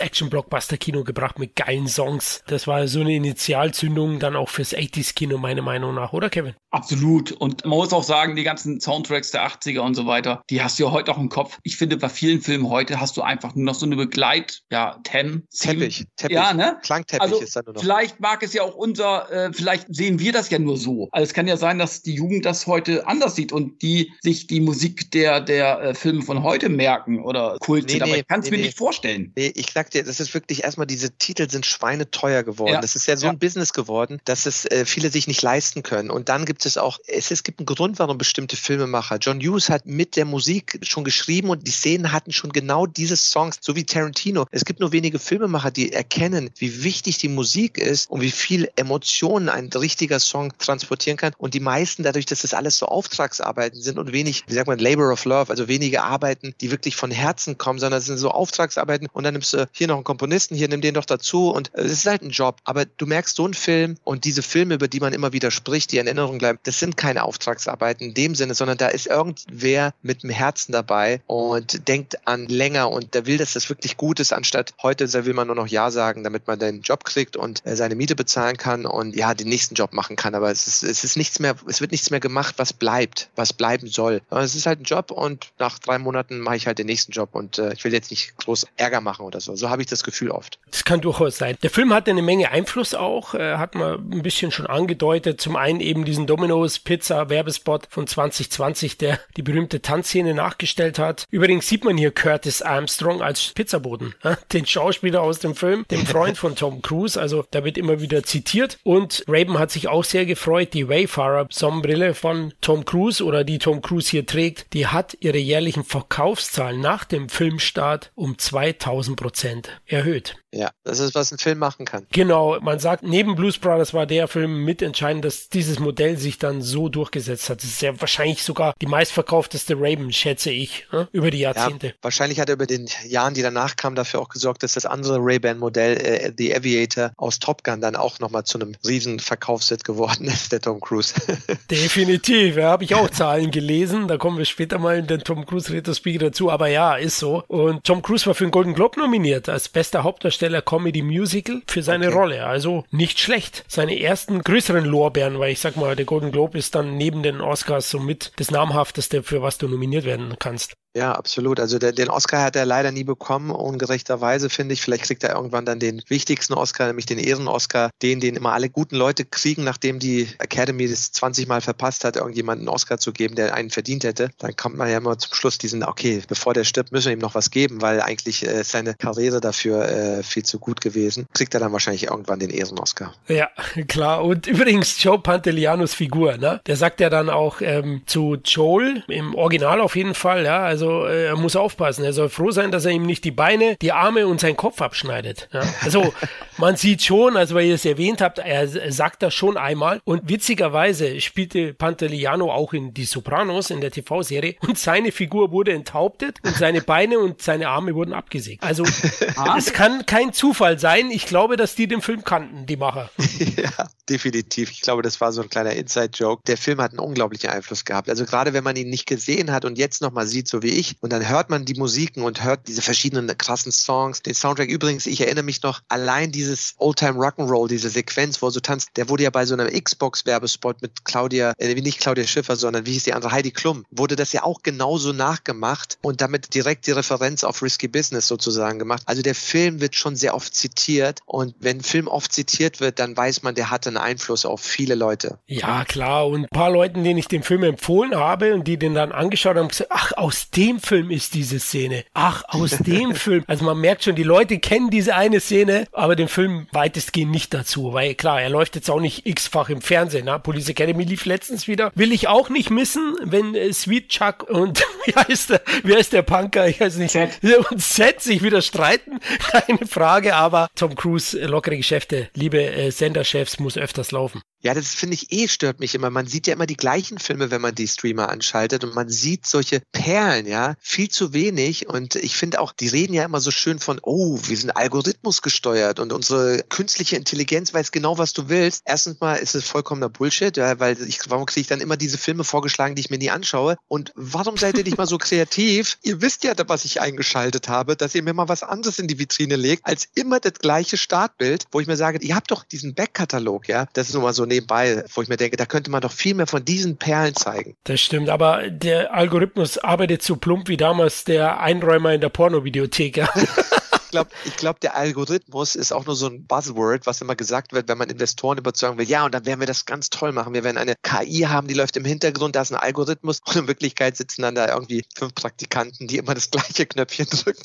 Action-Blockbuster-Kino 0.64 1.04
gebracht 1.04 1.38
mit 1.38 1.56
geilen 1.56 1.88
Songs. 1.88 2.42
Das 2.46 2.66
war 2.66 2.86
so 2.88 3.00
eine 3.00 3.14
Initialzündung 3.14 4.18
dann 4.18 4.36
auch 4.36 4.48
fürs 4.48 4.74
80s-Kino, 4.74 5.38
meiner 5.38 5.62
Meinung 5.62 5.94
nach, 5.94 6.12
oder 6.12 6.30
Kevin? 6.30 6.54
Absolut. 6.70 7.32
Und 7.32 7.64
man 7.64 7.78
muss 7.78 7.92
auch 7.92 8.02
sagen, 8.02 8.36
die 8.36 8.42
ganzen 8.42 8.80
Soundtracks 8.80 9.30
der 9.30 9.46
80er 9.46 9.80
und 9.80 9.94
so 9.94 10.06
weiter, 10.06 10.42
die 10.50 10.62
hast 10.62 10.78
du 10.78 10.84
ja 10.84 10.90
heute 10.90 11.12
auch 11.12 11.18
im 11.18 11.28
Kopf. 11.28 11.58
Ich 11.62 11.76
finde, 11.76 11.96
bei 11.96 12.08
vielen 12.08 12.40
Filmen 12.40 12.68
heute 12.68 13.00
hast 13.00 13.16
du 13.16 13.22
einfach 13.22 13.54
nur 13.54 13.64
noch 13.64 13.74
so 13.74 13.86
eine 13.86 13.96
Begleit, 13.96 14.62
ja, 14.70 14.98
Tem. 15.04 15.44
Teppich, 15.56 16.04
Teppich. 16.16 16.34
Ja, 16.34 16.52
ne? 16.52 16.78
Klangteppich 16.82 17.22
also, 17.22 17.40
ist 17.40 17.54
da 17.54 17.62
nur 17.64 17.74
noch. 17.74 17.80
Vielleicht 17.80 18.20
mag 18.20 18.42
es 18.42 18.52
ja 18.54 18.62
auch 18.62 18.74
unser, 18.74 19.30
äh, 19.30 19.52
vielleicht 19.52 19.94
sehen 19.94 20.18
wir 20.18 20.32
das 20.32 20.50
ja 20.50 20.58
nur 20.58 20.76
so. 20.76 21.08
Also 21.12 21.24
es 21.24 21.34
kann 21.34 21.46
ja 21.46 21.56
sein, 21.56 21.78
dass 21.78 22.02
die 22.02 22.14
Jugend 22.14 22.44
das 22.44 22.66
heute 22.66 23.06
anders 23.06 23.36
sieht 23.36 23.52
und 23.52 23.82
die 23.82 24.12
sich 24.20 24.46
die 24.46 24.60
Musik 24.60 25.10
der, 25.12 25.40
der 25.40 25.80
äh, 25.80 25.94
Filme 25.94 26.22
von 26.22 26.42
heute 26.42 26.68
merken 26.68 27.22
oder 27.22 27.56
Kult 27.60 27.88
nee, 27.88 28.00
aber 28.00 28.16
ich 28.16 28.26
kann 28.26 28.40
es 28.40 28.46
nee, 28.46 28.52
mir 28.52 28.56
nee. 28.58 28.66
nicht 28.66 28.78
vorstellen. 28.78 29.32
Nee, 29.36 29.52
ich 29.54 29.70
sag 29.72 29.90
dir, 29.90 30.02
das 30.02 30.20
ist 30.20 30.34
wirklich 30.34 30.53
erstmal, 30.62 30.86
diese 30.86 31.10
Titel 31.10 31.50
sind 31.50 31.66
schweineteuer 31.66 32.44
geworden. 32.44 32.74
Ja. 32.74 32.80
Das 32.80 32.94
ist 32.94 33.06
ja 33.06 33.16
so 33.16 33.26
ja. 33.26 33.32
ein 33.32 33.38
Business 33.38 33.72
geworden, 33.72 34.20
dass 34.24 34.46
es 34.46 34.64
äh, 34.66 34.84
viele 34.84 35.10
sich 35.10 35.26
nicht 35.26 35.42
leisten 35.42 35.82
können. 35.82 36.10
Und 36.10 36.28
dann 36.28 36.44
gibt 36.44 36.66
es 36.66 36.78
auch, 36.78 36.98
es, 37.06 37.30
es 37.30 37.42
gibt 37.42 37.58
einen 37.58 37.66
Grund, 37.66 37.98
warum 37.98 38.18
bestimmte 38.18 38.56
Filmemacher, 38.56 39.18
John 39.18 39.40
Hughes 39.40 39.70
hat 39.70 39.86
mit 39.86 40.16
der 40.16 40.24
Musik 40.24 40.78
schon 40.82 41.04
geschrieben 41.04 41.50
und 41.50 41.66
die 41.66 41.72
Szenen 41.72 42.12
hatten 42.12 42.32
schon 42.32 42.52
genau 42.52 42.86
diese 42.86 43.16
Songs, 43.16 43.58
so 43.60 43.74
wie 43.74 43.84
Tarantino. 43.84 44.46
Es 44.50 44.64
gibt 44.64 44.80
nur 44.80 44.92
wenige 44.92 45.18
Filmemacher, 45.18 45.70
die 45.70 45.92
erkennen, 45.92 46.50
wie 46.56 46.84
wichtig 46.84 47.18
die 47.18 47.28
Musik 47.28 47.78
ist 47.78 48.10
und 48.10 48.20
wie 48.20 48.30
viel 48.30 48.70
Emotionen 48.76 49.48
ein 49.48 49.70
richtiger 49.74 50.20
Song 50.20 50.52
transportieren 50.58 51.16
kann. 51.16 51.32
Und 51.38 51.54
die 51.54 51.60
meisten, 51.60 52.02
dadurch, 52.02 52.26
dass 52.26 52.42
das 52.42 52.54
alles 52.54 52.78
so 52.78 52.86
Auftragsarbeiten 52.86 53.80
sind 53.80 53.98
und 53.98 54.12
wenig, 54.12 54.44
wie 54.46 54.54
sagt 54.54 54.68
man, 54.68 54.78
Labor 54.78 55.12
of 55.12 55.24
Love, 55.24 55.50
also 55.50 55.68
wenige 55.68 56.02
Arbeiten, 56.02 56.54
die 56.60 56.70
wirklich 56.70 56.96
von 56.96 57.10
Herzen 57.10 57.58
kommen, 57.58 57.78
sondern 57.78 57.98
es 57.98 58.06
sind 58.06 58.18
so 58.18 58.30
Auftragsarbeiten 58.30 59.08
und 59.12 59.24
dann 59.24 59.34
nimmst 59.34 59.52
du 59.52 59.68
hier 59.72 59.88
noch 59.88 59.96
einen 59.96 60.04
Komponisten, 60.04 60.43
hier 60.50 60.68
nimm 60.68 60.80
den 60.80 60.94
doch 60.94 61.04
dazu 61.04 61.50
und 61.50 61.70
es 61.74 61.92
ist 61.92 62.06
halt 62.06 62.22
ein 62.22 62.30
Job. 62.30 62.58
Aber 62.64 62.84
du 62.84 63.06
merkst 63.06 63.36
so 63.36 63.44
einen 63.44 63.54
Film 63.54 63.96
und 64.04 64.24
diese 64.24 64.42
Filme, 64.42 64.74
über 64.74 64.88
die 64.88 65.00
man 65.00 65.12
immer 65.12 65.32
wieder 65.32 65.50
spricht, 65.50 65.92
die 65.92 65.98
in 65.98 66.06
Erinnerung 66.06 66.38
bleiben, 66.38 66.58
das 66.64 66.78
sind 66.78 66.96
keine 66.96 67.24
Auftragsarbeiten 67.24 68.08
in 68.08 68.14
dem 68.14 68.34
Sinne, 68.34 68.54
sondern 68.54 68.78
da 68.78 68.88
ist 68.88 69.06
irgendwer 69.06 69.94
mit 70.02 70.22
dem 70.22 70.30
Herzen 70.30 70.72
dabei 70.72 71.22
und 71.26 71.88
denkt 71.88 72.26
an 72.26 72.46
länger 72.46 72.90
und 72.90 73.14
der 73.14 73.26
will, 73.26 73.38
dass 73.38 73.52
das 73.52 73.68
wirklich 73.68 73.96
gut 73.96 74.20
ist, 74.20 74.32
anstatt 74.32 74.74
heute 74.82 75.14
will 75.24 75.34
man 75.34 75.46
nur 75.46 75.56
noch 75.56 75.68
Ja 75.68 75.90
sagen, 75.90 76.24
damit 76.24 76.46
man 76.46 76.58
den 76.58 76.82
Job 76.82 77.04
kriegt 77.04 77.36
und 77.36 77.64
äh, 77.64 77.76
seine 77.76 77.94
Miete 77.94 78.16
bezahlen 78.16 78.56
kann 78.56 78.86
und 78.86 79.14
ja, 79.14 79.34
den 79.34 79.48
nächsten 79.48 79.74
Job 79.74 79.92
machen 79.92 80.16
kann. 80.16 80.34
Aber 80.34 80.50
es 80.50 80.66
ist, 80.66 80.82
es 80.82 81.04
ist 81.04 81.16
nichts 81.16 81.38
mehr, 81.38 81.54
es 81.68 81.80
wird 81.80 81.92
nichts 81.92 82.10
mehr 82.10 82.20
gemacht, 82.20 82.54
was 82.58 82.72
bleibt, 82.72 83.30
was 83.36 83.52
bleiben 83.52 83.86
soll. 83.86 84.20
Es 84.30 84.54
ist 84.54 84.66
halt 84.66 84.80
ein 84.80 84.84
Job 84.84 85.10
und 85.10 85.52
nach 85.58 85.78
drei 85.78 85.98
Monaten 85.98 86.40
mache 86.40 86.56
ich 86.56 86.66
halt 86.66 86.78
den 86.78 86.86
nächsten 86.86 87.12
Job 87.12 87.30
und 87.32 87.58
äh, 87.58 87.72
ich 87.72 87.84
will 87.84 87.92
jetzt 87.92 88.10
nicht 88.10 88.36
groß 88.38 88.66
Ärger 88.76 89.00
machen 89.00 89.24
oder 89.24 89.40
so. 89.40 89.56
So 89.56 89.70
habe 89.70 89.82
ich 89.82 89.88
das 89.88 90.02
Gefühl 90.02 90.30
oft. 90.34 90.58
Das 90.70 90.84
kann 90.84 91.00
durchaus 91.00 91.38
sein. 91.38 91.56
Der 91.62 91.70
Film 91.70 91.94
hatte 91.94 92.10
eine 92.10 92.22
Menge 92.22 92.50
Einfluss 92.50 92.94
auch, 92.94 93.34
äh, 93.34 93.56
hat 93.56 93.74
man 93.74 93.94
ein 94.10 94.22
bisschen 94.22 94.50
schon 94.50 94.66
angedeutet. 94.66 95.40
Zum 95.40 95.56
einen 95.56 95.80
eben 95.80 96.04
diesen 96.04 96.26
Domino's 96.26 96.78
Pizza 96.78 97.30
Werbespot 97.30 97.86
von 97.90 98.06
2020, 98.06 98.98
der 98.98 99.20
die 99.36 99.42
berühmte 99.42 99.82
Tanzszene 99.82 100.34
nachgestellt 100.34 100.98
hat. 100.98 101.24
Übrigens 101.30 101.68
sieht 101.68 101.84
man 101.84 101.96
hier 101.96 102.10
Curtis 102.10 102.60
Armstrong 102.60 103.22
als 103.22 103.52
Pizzaboden, 103.54 104.14
äh, 104.22 104.34
den 104.52 104.66
Schauspieler 104.66 105.22
aus 105.22 105.38
dem 105.38 105.54
Film, 105.54 105.84
dem 105.90 106.06
Freund 106.06 106.38
von 106.38 106.56
Tom 106.56 106.82
Cruise. 106.82 107.20
Also 107.20 107.44
da 107.50 107.64
wird 107.64 107.78
immer 107.78 108.00
wieder 108.00 108.24
zitiert. 108.24 108.78
Und 108.82 109.24
Raven 109.28 109.58
hat 109.58 109.70
sich 109.70 109.88
auch 109.88 110.04
sehr 110.04 110.26
gefreut. 110.26 110.74
Die 110.74 110.88
Wayfarer 110.88 111.46
Sonnenbrille 111.50 112.14
von 112.14 112.52
Tom 112.60 112.84
Cruise 112.84 113.22
oder 113.22 113.44
die 113.44 113.58
Tom 113.58 113.80
Cruise 113.80 114.10
hier 114.10 114.26
trägt, 114.26 114.72
die 114.72 114.86
hat 114.86 115.16
ihre 115.20 115.38
jährlichen 115.38 115.84
Verkaufszahlen 115.84 116.80
nach 116.80 117.04
dem 117.04 117.28
Filmstart 117.28 118.10
um 118.14 118.38
2000 118.38 119.16
Prozent 119.16 119.80
erhöht. 119.86 120.23
Welt. 120.24 120.43
Ja, 120.54 120.70
das 120.84 121.00
ist, 121.00 121.14
was 121.14 121.32
ein 121.32 121.38
Film 121.38 121.58
machen 121.58 121.84
kann. 121.84 122.06
Genau, 122.12 122.60
man 122.60 122.78
sagt, 122.78 123.02
neben 123.02 123.34
Blues 123.34 123.58
Brothers 123.58 123.92
war 123.92 124.06
der 124.06 124.28
Film 124.28 124.64
mitentscheidend, 124.64 125.24
dass 125.24 125.48
dieses 125.48 125.80
Modell 125.80 126.16
sich 126.16 126.38
dann 126.38 126.62
so 126.62 126.88
durchgesetzt 126.88 127.50
hat. 127.50 127.58
Das 127.58 127.64
ist 127.64 127.82
ja 127.82 128.00
wahrscheinlich 128.00 128.42
sogar 128.44 128.74
die 128.80 128.86
meistverkaufteste 128.86 129.74
Raven, 129.76 130.12
schätze 130.12 130.50
ich, 130.50 130.86
ne? 130.92 131.08
über 131.10 131.32
die 131.32 131.40
Jahrzehnte. 131.40 131.88
Ja, 131.88 131.92
wahrscheinlich 132.02 132.38
hat 132.38 132.48
er 132.48 132.54
über 132.54 132.66
den 132.66 132.88
Jahren, 133.08 133.34
die 133.34 133.42
danach 133.42 133.74
kamen, 133.74 133.96
dafür 133.96 134.20
auch 134.20 134.28
gesorgt, 134.28 134.62
dass 134.62 134.74
das 134.74 134.86
andere 134.86 135.18
Ray-Ban-Modell, 135.18 135.96
äh, 135.96 136.32
The 136.36 136.54
Aviator 136.54 137.10
aus 137.16 137.40
Top 137.40 137.64
Gun, 137.64 137.80
dann 137.80 137.96
auch 137.96 138.20
nochmal 138.20 138.44
zu 138.44 138.58
einem 138.58 138.76
riesen 138.86 139.18
Verkaufsset 139.18 139.82
geworden 139.82 140.26
ist, 140.26 140.52
der 140.52 140.60
Tom 140.60 140.80
Cruise. 140.80 141.14
Definitiv, 141.70 142.56
ja, 142.56 142.68
habe 142.68 142.84
ich 142.84 142.94
auch 142.94 143.10
Zahlen 143.10 143.50
gelesen. 143.50 144.06
Da 144.06 144.18
kommen 144.18 144.38
wir 144.38 144.44
später 144.44 144.78
mal 144.78 144.98
in 144.98 145.08
den 145.08 145.20
Tom 145.20 145.46
Cruise 145.46 145.72
Retrospieler 145.72 146.26
dazu, 146.26 146.50
aber 146.50 146.68
ja, 146.68 146.94
ist 146.94 147.18
so. 147.18 147.42
Und 147.48 147.82
Tom 147.82 148.02
Cruise 148.02 148.26
war 148.26 148.34
für 148.34 148.44
den 148.44 148.52
Golden 148.52 148.74
Globe 148.74 149.00
nominiert 149.00 149.48
als 149.48 149.68
bester 149.68 150.04
Hauptdarsteller 150.04 150.43
Hauptdarsteller 150.44 150.62
Comedy 150.62 151.02
Musical 151.02 151.62
für 151.66 151.82
seine 151.82 152.08
okay. 152.08 152.16
Rolle. 152.16 152.46
Also 152.46 152.84
nicht 152.90 153.18
schlecht. 153.18 153.64
Seine 153.68 153.98
ersten 153.98 154.42
größeren 154.42 154.84
Lorbeeren, 154.84 155.38
weil 155.38 155.52
ich 155.52 155.60
sag 155.60 155.76
mal, 155.76 155.96
der 155.96 156.04
Golden 156.04 156.32
Globe 156.32 156.58
ist 156.58 156.74
dann 156.74 156.96
neben 156.96 157.22
den 157.22 157.40
Oscars 157.40 157.90
somit 157.90 158.32
das 158.36 158.50
namhafteste, 158.50 159.22
für 159.22 159.42
was 159.42 159.58
du 159.58 159.68
nominiert 159.68 160.04
werden 160.04 160.34
kannst. 160.38 160.74
Ja, 160.96 161.12
absolut. 161.12 161.58
Also 161.58 161.78
der, 161.78 161.92
den 161.92 162.08
Oscar 162.08 162.42
hat 162.42 162.54
er 162.54 162.64
leider 162.64 162.92
nie 162.92 163.02
bekommen, 163.02 163.50
ungerechterweise 163.50 164.48
finde 164.48 164.74
ich. 164.74 164.82
Vielleicht 164.82 165.04
kriegt 165.04 165.24
er 165.24 165.34
irgendwann 165.34 165.66
dann 165.66 165.80
den 165.80 166.02
wichtigsten 166.08 166.54
Oscar, 166.54 166.86
nämlich 166.86 167.06
den 167.06 167.18
Ehren-Oscar, 167.18 167.90
den, 168.00 168.20
den 168.20 168.36
immer 168.36 168.52
alle 168.52 168.70
guten 168.70 168.94
Leute 168.94 169.24
kriegen, 169.24 169.64
nachdem 169.64 169.98
die 169.98 170.28
Academy 170.38 170.88
das 170.88 171.10
20 171.10 171.48
Mal 171.48 171.60
verpasst 171.60 172.04
hat, 172.04 172.14
irgendjemanden 172.16 172.68
einen 172.68 172.74
Oscar 172.74 172.98
zu 172.98 173.12
geben, 173.12 173.34
der 173.34 173.54
einen 173.54 173.70
verdient 173.70 174.04
hätte. 174.04 174.30
Dann 174.38 174.54
kommt 174.54 174.76
man 174.76 174.88
ja 174.88 174.98
immer 174.98 175.18
zum 175.18 175.34
Schluss 175.34 175.58
diesen, 175.58 175.82
okay, 175.82 176.22
bevor 176.28 176.54
der 176.54 176.62
stirbt, 176.62 176.92
müssen 176.92 177.06
wir 177.06 177.14
ihm 177.14 177.18
noch 177.18 177.34
was 177.34 177.50
geben, 177.50 177.82
weil 177.82 178.00
eigentlich 178.00 178.46
äh, 178.46 178.62
seine 178.62 178.94
Karriere 178.94 179.40
dafür 179.40 179.88
äh, 179.88 180.22
viel 180.22 180.44
zu 180.44 180.60
gut 180.60 180.80
gewesen. 180.80 181.26
Kriegt 181.34 181.54
er 181.54 181.60
dann 181.60 181.72
wahrscheinlich 181.72 182.04
irgendwann 182.04 182.38
den 182.38 182.50
Ehren-Oscar. 182.50 183.12
Ja, 183.26 183.48
klar. 183.88 184.22
Und 184.22 184.46
übrigens 184.46 185.02
Joe 185.02 185.18
Pantelianos 185.18 185.92
Figur, 185.92 186.36
ne? 186.36 186.60
Der 186.66 186.76
sagt 186.76 187.00
ja 187.00 187.10
dann 187.10 187.30
auch 187.30 187.60
ähm, 187.60 188.02
zu 188.06 188.36
Joel, 188.44 189.02
im 189.08 189.34
Original 189.34 189.80
auf 189.80 189.96
jeden 189.96 190.14
Fall, 190.14 190.44
ja, 190.44 190.62
also 190.62 190.83
also 190.84 191.06
äh, 191.06 191.26
er 191.26 191.36
muss 191.36 191.56
aufpassen. 191.56 192.04
Er 192.04 192.12
soll 192.12 192.28
froh 192.28 192.50
sein, 192.50 192.70
dass 192.70 192.84
er 192.84 192.92
ihm 192.92 193.06
nicht 193.06 193.24
die 193.24 193.30
Beine, 193.30 193.76
die 193.80 193.92
Arme 193.92 194.26
und 194.26 194.40
seinen 194.40 194.56
Kopf 194.56 194.82
abschneidet. 194.82 195.48
Ja? 195.52 195.62
Also 195.82 196.12
man 196.58 196.76
sieht 196.76 197.02
schon, 197.02 197.36
also 197.36 197.54
weil 197.54 197.66
ihr 197.66 197.74
es 197.74 197.84
erwähnt 197.84 198.20
habt, 198.20 198.38
er 198.38 198.68
sagt 198.92 199.22
das 199.22 199.34
schon 199.34 199.56
einmal. 199.56 200.00
Und 200.04 200.28
witzigerweise 200.28 201.20
spielte 201.20 201.74
Panteliano 201.74 202.52
auch 202.52 202.72
in 202.72 202.92
Die 202.92 203.04
Sopranos 203.04 203.70
in 203.70 203.80
der 203.80 203.90
TV-Serie 203.90 204.56
und 204.60 204.78
seine 204.78 205.12
Figur 205.12 205.52
wurde 205.52 205.72
enthauptet 205.72 206.38
und 206.44 206.56
seine 206.56 206.82
Beine 206.82 207.18
und 207.18 207.40
seine 207.40 207.68
Arme 207.68 207.94
wurden 207.94 208.12
abgesägt. 208.12 208.62
Also 208.62 208.84
ah. 209.36 209.56
es 209.56 209.72
kann 209.72 210.06
kein 210.06 210.32
Zufall 210.32 210.78
sein. 210.78 211.10
Ich 211.10 211.26
glaube, 211.26 211.56
dass 211.56 211.74
die 211.74 211.86
den 211.86 212.02
Film 212.02 212.24
kannten, 212.24 212.66
die 212.66 212.76
Macher. 212.76 213.10
ja, 213.56 213.88
definitiv. 214.08 214.70
Ich 214.70 214.82
glaube, 214.82 215.02
das 215.02 215.20
war 215.20 215.32
so 215.32 215.42
ein 215.42 215.48
kleiner 215.48 215.72
Inside-Joke. 215.72 216.42
Der 216.46 216.56
Film 216.56 216.80
hat 216.80 216.92
einen 216.92 217.00
unglaublichen 217.00 217.50
Einfluss 217.50 217.84
gehabt. 217.84 218.08
Also 218.08 218.24
gerade 218.24 218.52
wenn 218.52 218.64
man 218.64 218.76
ihn 218.76 218.90
nicht 218.90 219.06
gesehen 219.06 219.52
hat 219.52 219.64
und 219.64 219.78
jetzt 219.78 220.02
nochmal 220.02 220.26
sieht, 220.26 220.48
so 220.48 220.62
wie 220.62 220.73
ich. 220.74 220.96
Und 221.00 221.12
dann 221.12 221.28
hört 221.28 221.50
man 221.50 221.64
die 221.64 221.74
Musiken 221.74 222.22
und 222.22 222.42
hört 222.42 222.68
diese 222.68 222.82
verschiedenen 222.82 223.36
krassen 223.38 223.72
Songs. 223.72 224.22
Den 224.22 224.34
Soundtrack 224.34 224.68
übrigens, 224.68 225.06
ich 225.06 225.20
erinnere 225.20 225.44
mich 225.44 225.62
noch, 225.62 225.82
allein 225.88 226.32
dieses 226.32 226.74
Oldtime 226.78 227.18
Rock'n'Roll, 227.18 227.68
diese 227.68 227.88
Sequenz, 227.88 228.42
wo 228.42 228.50
so 228.50 228.60
tanzt, 228.60 228.90
der 228.96 229.08
wurde 229.08 229.24
ja 229.24 229.30
bei 229.30 229.46
so 229.46 229.54
einem 229.54 229.68
Xbox-Werbespot 229.68 230.82
mit 230.82 231.04
Claudia, 231.04 231.52
äh, 231.58 231.74
nicht 231.74 232.00
Claudia 232.00 232.24
Schiffer, 232.24 232.56
sondern 232.56 232.86
wie 232.86 232.92
hieß 232.92 233.04
die 233.04 233.12
andere, 233.12 233.32
Heidi 233.32 233.50
Klum, 233.50 233.84
wurde 233.90 234.16
das 234.16 234.32
ja 234.32 234.42
auch 234.42 234.62
genauso 234.62 235.12
nachgemacht 235.12 235.98
und 236.02 236.20
damit 236.20 236.54
direkt 236.54 236.86
die 236.86 236.92
Referenz 236.92 237.44
auf 237.44 237.62
Risky 237.62 237.88
Business 237.88 238.26
sozusagen 238.26 238.78
gemacht. 238.78 239.02
Also 239.06 239.22
der 239.22 239.34
Film 239.34 239.80
wird 239.80 239.94
schon 239.94 240.16
sehr 240.16 240.34
oft 240.34 240.54
zitiert 240.54 241.20
und 241.26 241.54
wenn 241.60 241.78
ein 241.78 241.82
Film 241.82 242.08
oft 242.08 242.32
zitiert 242.32 242.80
wird, 242.80 242.98
dann 242.98 243.16
weiß 243.16 243.42
man, 243.42 243.54
der 243.54 243.70
hatte 243.70 243.90
einen 243.90 243.98
Einfluss 243.98 244.44
auf 244.46 244.60
viele 244.60 244.94
Leute. 244.94 245.38
Ja, 245.46 245.84
klar. 245.84 246.26
Und 246.26 246.44
ein 246.44 246.48
paar 246.48 246.70
Leuten, 246.70 247.04
denen 247.04 247.18
ich 247.18 247.28
den 247.28 247.42
Film 247.42 247.62
empfohlen 247.62 248.14
habe 248.14 248.54
und 248.54 248.66
die 248.66 248.78
den 248.78 248.94
dann 248.94 249.12
angeschaut 249.12 249.56
haben, 249.56 249.68
gesagt, 249.68 249.90
ach, 249.92 250.12
aus 250.12 250.50
dem 250.50 250.63
Film 250.80 251.10
ist 251.10 251.34
diese 251.34 251.60
Szene. 251.60 252.04
Ach, 252.14 252.42
aus 252.48 252.78
dem 252.78 253.14
Film. 253.14 253.44
Also 253.46 253.64
man 253.64 253.78
merkt 253.78 254.04
schon, 254.04 254.14
die 254.14 254.22
Leute 254.22 254.58
kennen 254.58 254.90
diese 254.90 255.14
eine 255.14 255.40
Szene, 255.40 255.86
aber 255.92 256.16
den 256.16 256.28
Film 256.28 256.66
weitestgehend 256.72 257.30
nicht 257.30 257.52
dazu, 257.52 257.92
weil 257.92 258.14
klar, 258.14 258.40
er 258.40 258.48
läuft 258.48 258.74
jetzt 258.74 258.90
auch 258.90 259.00
nicht 259.00 259.26
x-fach 259.26 259.68
im 259.68 259.80
Fernsehen. 259.80 260.24
Ne? 260.24 260.38
Police 260.38 260.68
Academy 260.68 261.04
lief 261.04 261.24
letztens 261.24 261.68
wieder. 261.68 261.92
Will 261.94 262.12
ich 262.12 262.28
auch 262.28 262.48
nicht 262.48 262.70
missen, 262.70 263.16
wenn 263.22 263.54
äh, 263.54 263.72
Sweet 263.72 264.08
Chuck 264.08 264.44
und 264.48 264.84
wie 265.04 265.14
heißt 265.14 265.50
der, 265.50 265.62
wie 265.82 265.94
heißt 265.94 266.12
der 266.12 266.22
Punker? 266.22 266.66
Ich 266.66 266.80
weiß 266.80 266.96
nicht. 266.96 267.12
Set. 267.12 267.38
Und 267.70 267.82
Set 267.82 268.20
sich 268.20 268.42
wieder 268.42 268.62
streiten. 268.62 269.18
Keine 269.50 269.86
Frage, 269.86 270.34
aber 270.34 270.68
Tom 270.74 270.94
Cruise, 270.94 271.38
äh, 271.38 271.46
lockere 271.46 271.76
Geschäfte, 271.76 272.28
liebe 272.34 272.62
äh, 272.62 272.90
Senderchefs, 272.90 273.58
muss 273.58 273.76
öfters 273.76 274.12
laufen. 274.12 274.42
Ja, 274.64 274.72
das 274.72 274.94
finde 274.94 275.14
ich 275.14 275.30
eh 275.30 275.46
stört 275.46 275.78
mich 275.78 275.94
immer. 275.94 276.08
Man 276.08 276.26
sieht 276.26 276.46
ja 276.46 276.54
immer 276.54 276.64
die 276.64 276.76
gleichen 276.76 277.18
Filme, 277.18 277.50
wenn 277.50 277.60
man 277.60 277.74
die 277.74 277.86
Streamer 277.86 278.30
anschaltet 278.30 278.82
und 278.82 278.94
man 278.94 279.10
sieht 279.10 279.46
solche 279.46 279.82
Perlen, 279.92 280.46
ja, 280.46 280.74
viel 280.80 281.10
zu 281.10 281.34
wenig. 281.34 281.86
Und 281.86 282.16
ich 282.16 282.34
finde 282.34 282.60
auch, 282.60 282.72
die 282.72 282.88
reden 282.88 283.12
ja 283.12 283.24
immer 283.24 283.42
so 283.42 283.50
schön 283.50 283.78
von, 283.78 284.00
oh, 284.02 284.38
wir 284.46 284.56
sind 284.56 284.74
Algorithmus 284.74 285.42
gesteuert 285.42 286.00
und 286.00 286.14
unsere 286.14 286.62
künstliche 286.70 287.16
Intelligenz 287.16 287.74
weiß 287.74 287.92
genau, 287.92 288.16
was 288.16 288.32
du 288.32 288.48
willst. 288.48 288.80
Erstens 288.86 289.20
mal 289.20 289.34
ist 289.34 289.54
es 289.54 289.64
vollkommener 289.64 290.08
Bullshit, 290.08 290.56
ja, 290.56 290.80
weil 290.80 290.96
ich, 291.06 291.20
warum 291.28 291.44
kriege 291.44 291.60
ich 291.60 291.66
dann 291.66 291.82
immer 291.82 291.98
diese 291.98 292.16
Filme 292.16 292.42
vorgeschlagen, 292.42 292.94
die 292.94 293.00
ich 293.00 293.10
mir 293.10 293.18
nie 293.18 293.30
anschaue? 293.30 293.76
Und 293.86 294.12
warum 294.14 294.56
seid 294.56 294.78
ihr 294.78 294.84
nicht 294.84 294.96
mal 294.96 295.06
so 295.06 295.18
kreativ? 295.18 295.98
Ihr 296.02 296.22
wisst 296.22 296.42
ja, 296.42 296.54
was 296.68 296.86
ich 296.86 297.02
eingeschaltet 297.02 297.68
habe, 297.68 297.96
dass 297.96 298.14
ihr 298.14 298.22
mir 298.22 298.32
mal 298.32 298.48
was 298.48 298.62
anderes 298.62 298.98
in 298.98 299.08
die 299.08 299.18
Vitrine 299.18 299.56
legt, 299.56 299.84
als 299.84 300.08
immer 300.14 300.40
das 300.40 300.54
gleiche 300.54 300.96
Startbild, 300.96 301.66
wo 301.70 301.80
ich 301.80 301.86
mir 301.86 301.96
sage, 301.96 302.18
ihr 302.22 302.34
habt 302.34 302.50
doch 302.50 302.64
diesen 302.64 302.94
Backkatalog, 302.94 303.68
ja, 303.68 303.86
das 303.92 304.08
ist 304.08 304.14
nun 304.14 304.22
mal 304.22 304.32
so 304.32 304.53
nebenbei, 304.54 305.04
wo 305.14 305.22
ich 305.22 305.28
mir 305.28 305.36
denke, 305.36 305.56
da 305.56 305.66
könnte 305.66 305.90
man 305.90 306.00
doch 306.00 306.12
viel 306.12 306.34
mehr 306.34 306.46
von 306.46 306.64
diesen 306.64 306.96
Perlen 306.96 307.34
zeigen. 307.34 307.76
Das 307.84 308.00
stimmt, 308.00 308.28
aber 308.28 308.68
der 308.68 309.14
Algorithmus 309.14 309.78
arbeitet 309.78 310.22
so 310.22 310.36
plump 310.36 310.68
wie 310.68 310.76
damals 310.76 311.24
der 311.24 311.60
Einräumer 311.60 312.14
in 312.14 312.20
der 312.20 312.28
Pornovideothek. 312.28 313.16
Ja. 313.16 313.28
glaube, 314.14 314.30
ich 314.44 314.56
glaub, 314.56 314.80
der 314.80 314.96
Algorithmus 314.96 315.74
ist 315.74 315.92
auch 315.92 316.06
nur 316.06 316.14
so 316.14 316.28
ein 316.28 316.46
Buzzword, 316.46 317.06
was 317.06 317.20
immer 317.20 317.34
gesagt 317.34 317.72
wird, 317.72 317.88
wenn 317.88 317.98
man 317.98 318.08
Investoren 318.08 318.58
überzeugen 318.58 318.96
will. 318.98 319.08
Ja, 319.08 319.24
und 319.24 319.34
dann 319.34 319.44
werden 319.44 319.60
wir 319.60 319.66
das 319.66 319.86
ganz 319.86 320.08
toll 320.08 320.32
machen. 320.32 320.54
Wir 320.54 320.64
werden 320.64 320.78
eine 320.78 320.94
KI 321.02 321.40
haben, 321.48 321.66
die 321.66 321.74
läuft 321.74 321.96
im 321.96 322.04
Hintergrund, 322.04 322.54
da 322.54 322.62
ist 322.62 322.72
ein 322.72 322.78
Algorithmus 322.78 323.40
und 323.44 323.56
in 323.56 323.68
Wirklichkeit 323.68 324.16
sitzen 324.16 324.42
dann 324.42 324.54
da 324.54 324.68
irgendwie 324.68 325.04
fünf 325.16 325.34
Praktikanten, 325.34 326.06
die 326.06 326.18
immer 326.18 326.34
das 326.34 326.50
gleiche 326.50 326.86
Knöpfchen 326.86 327.26
drücken. 327.26 327.62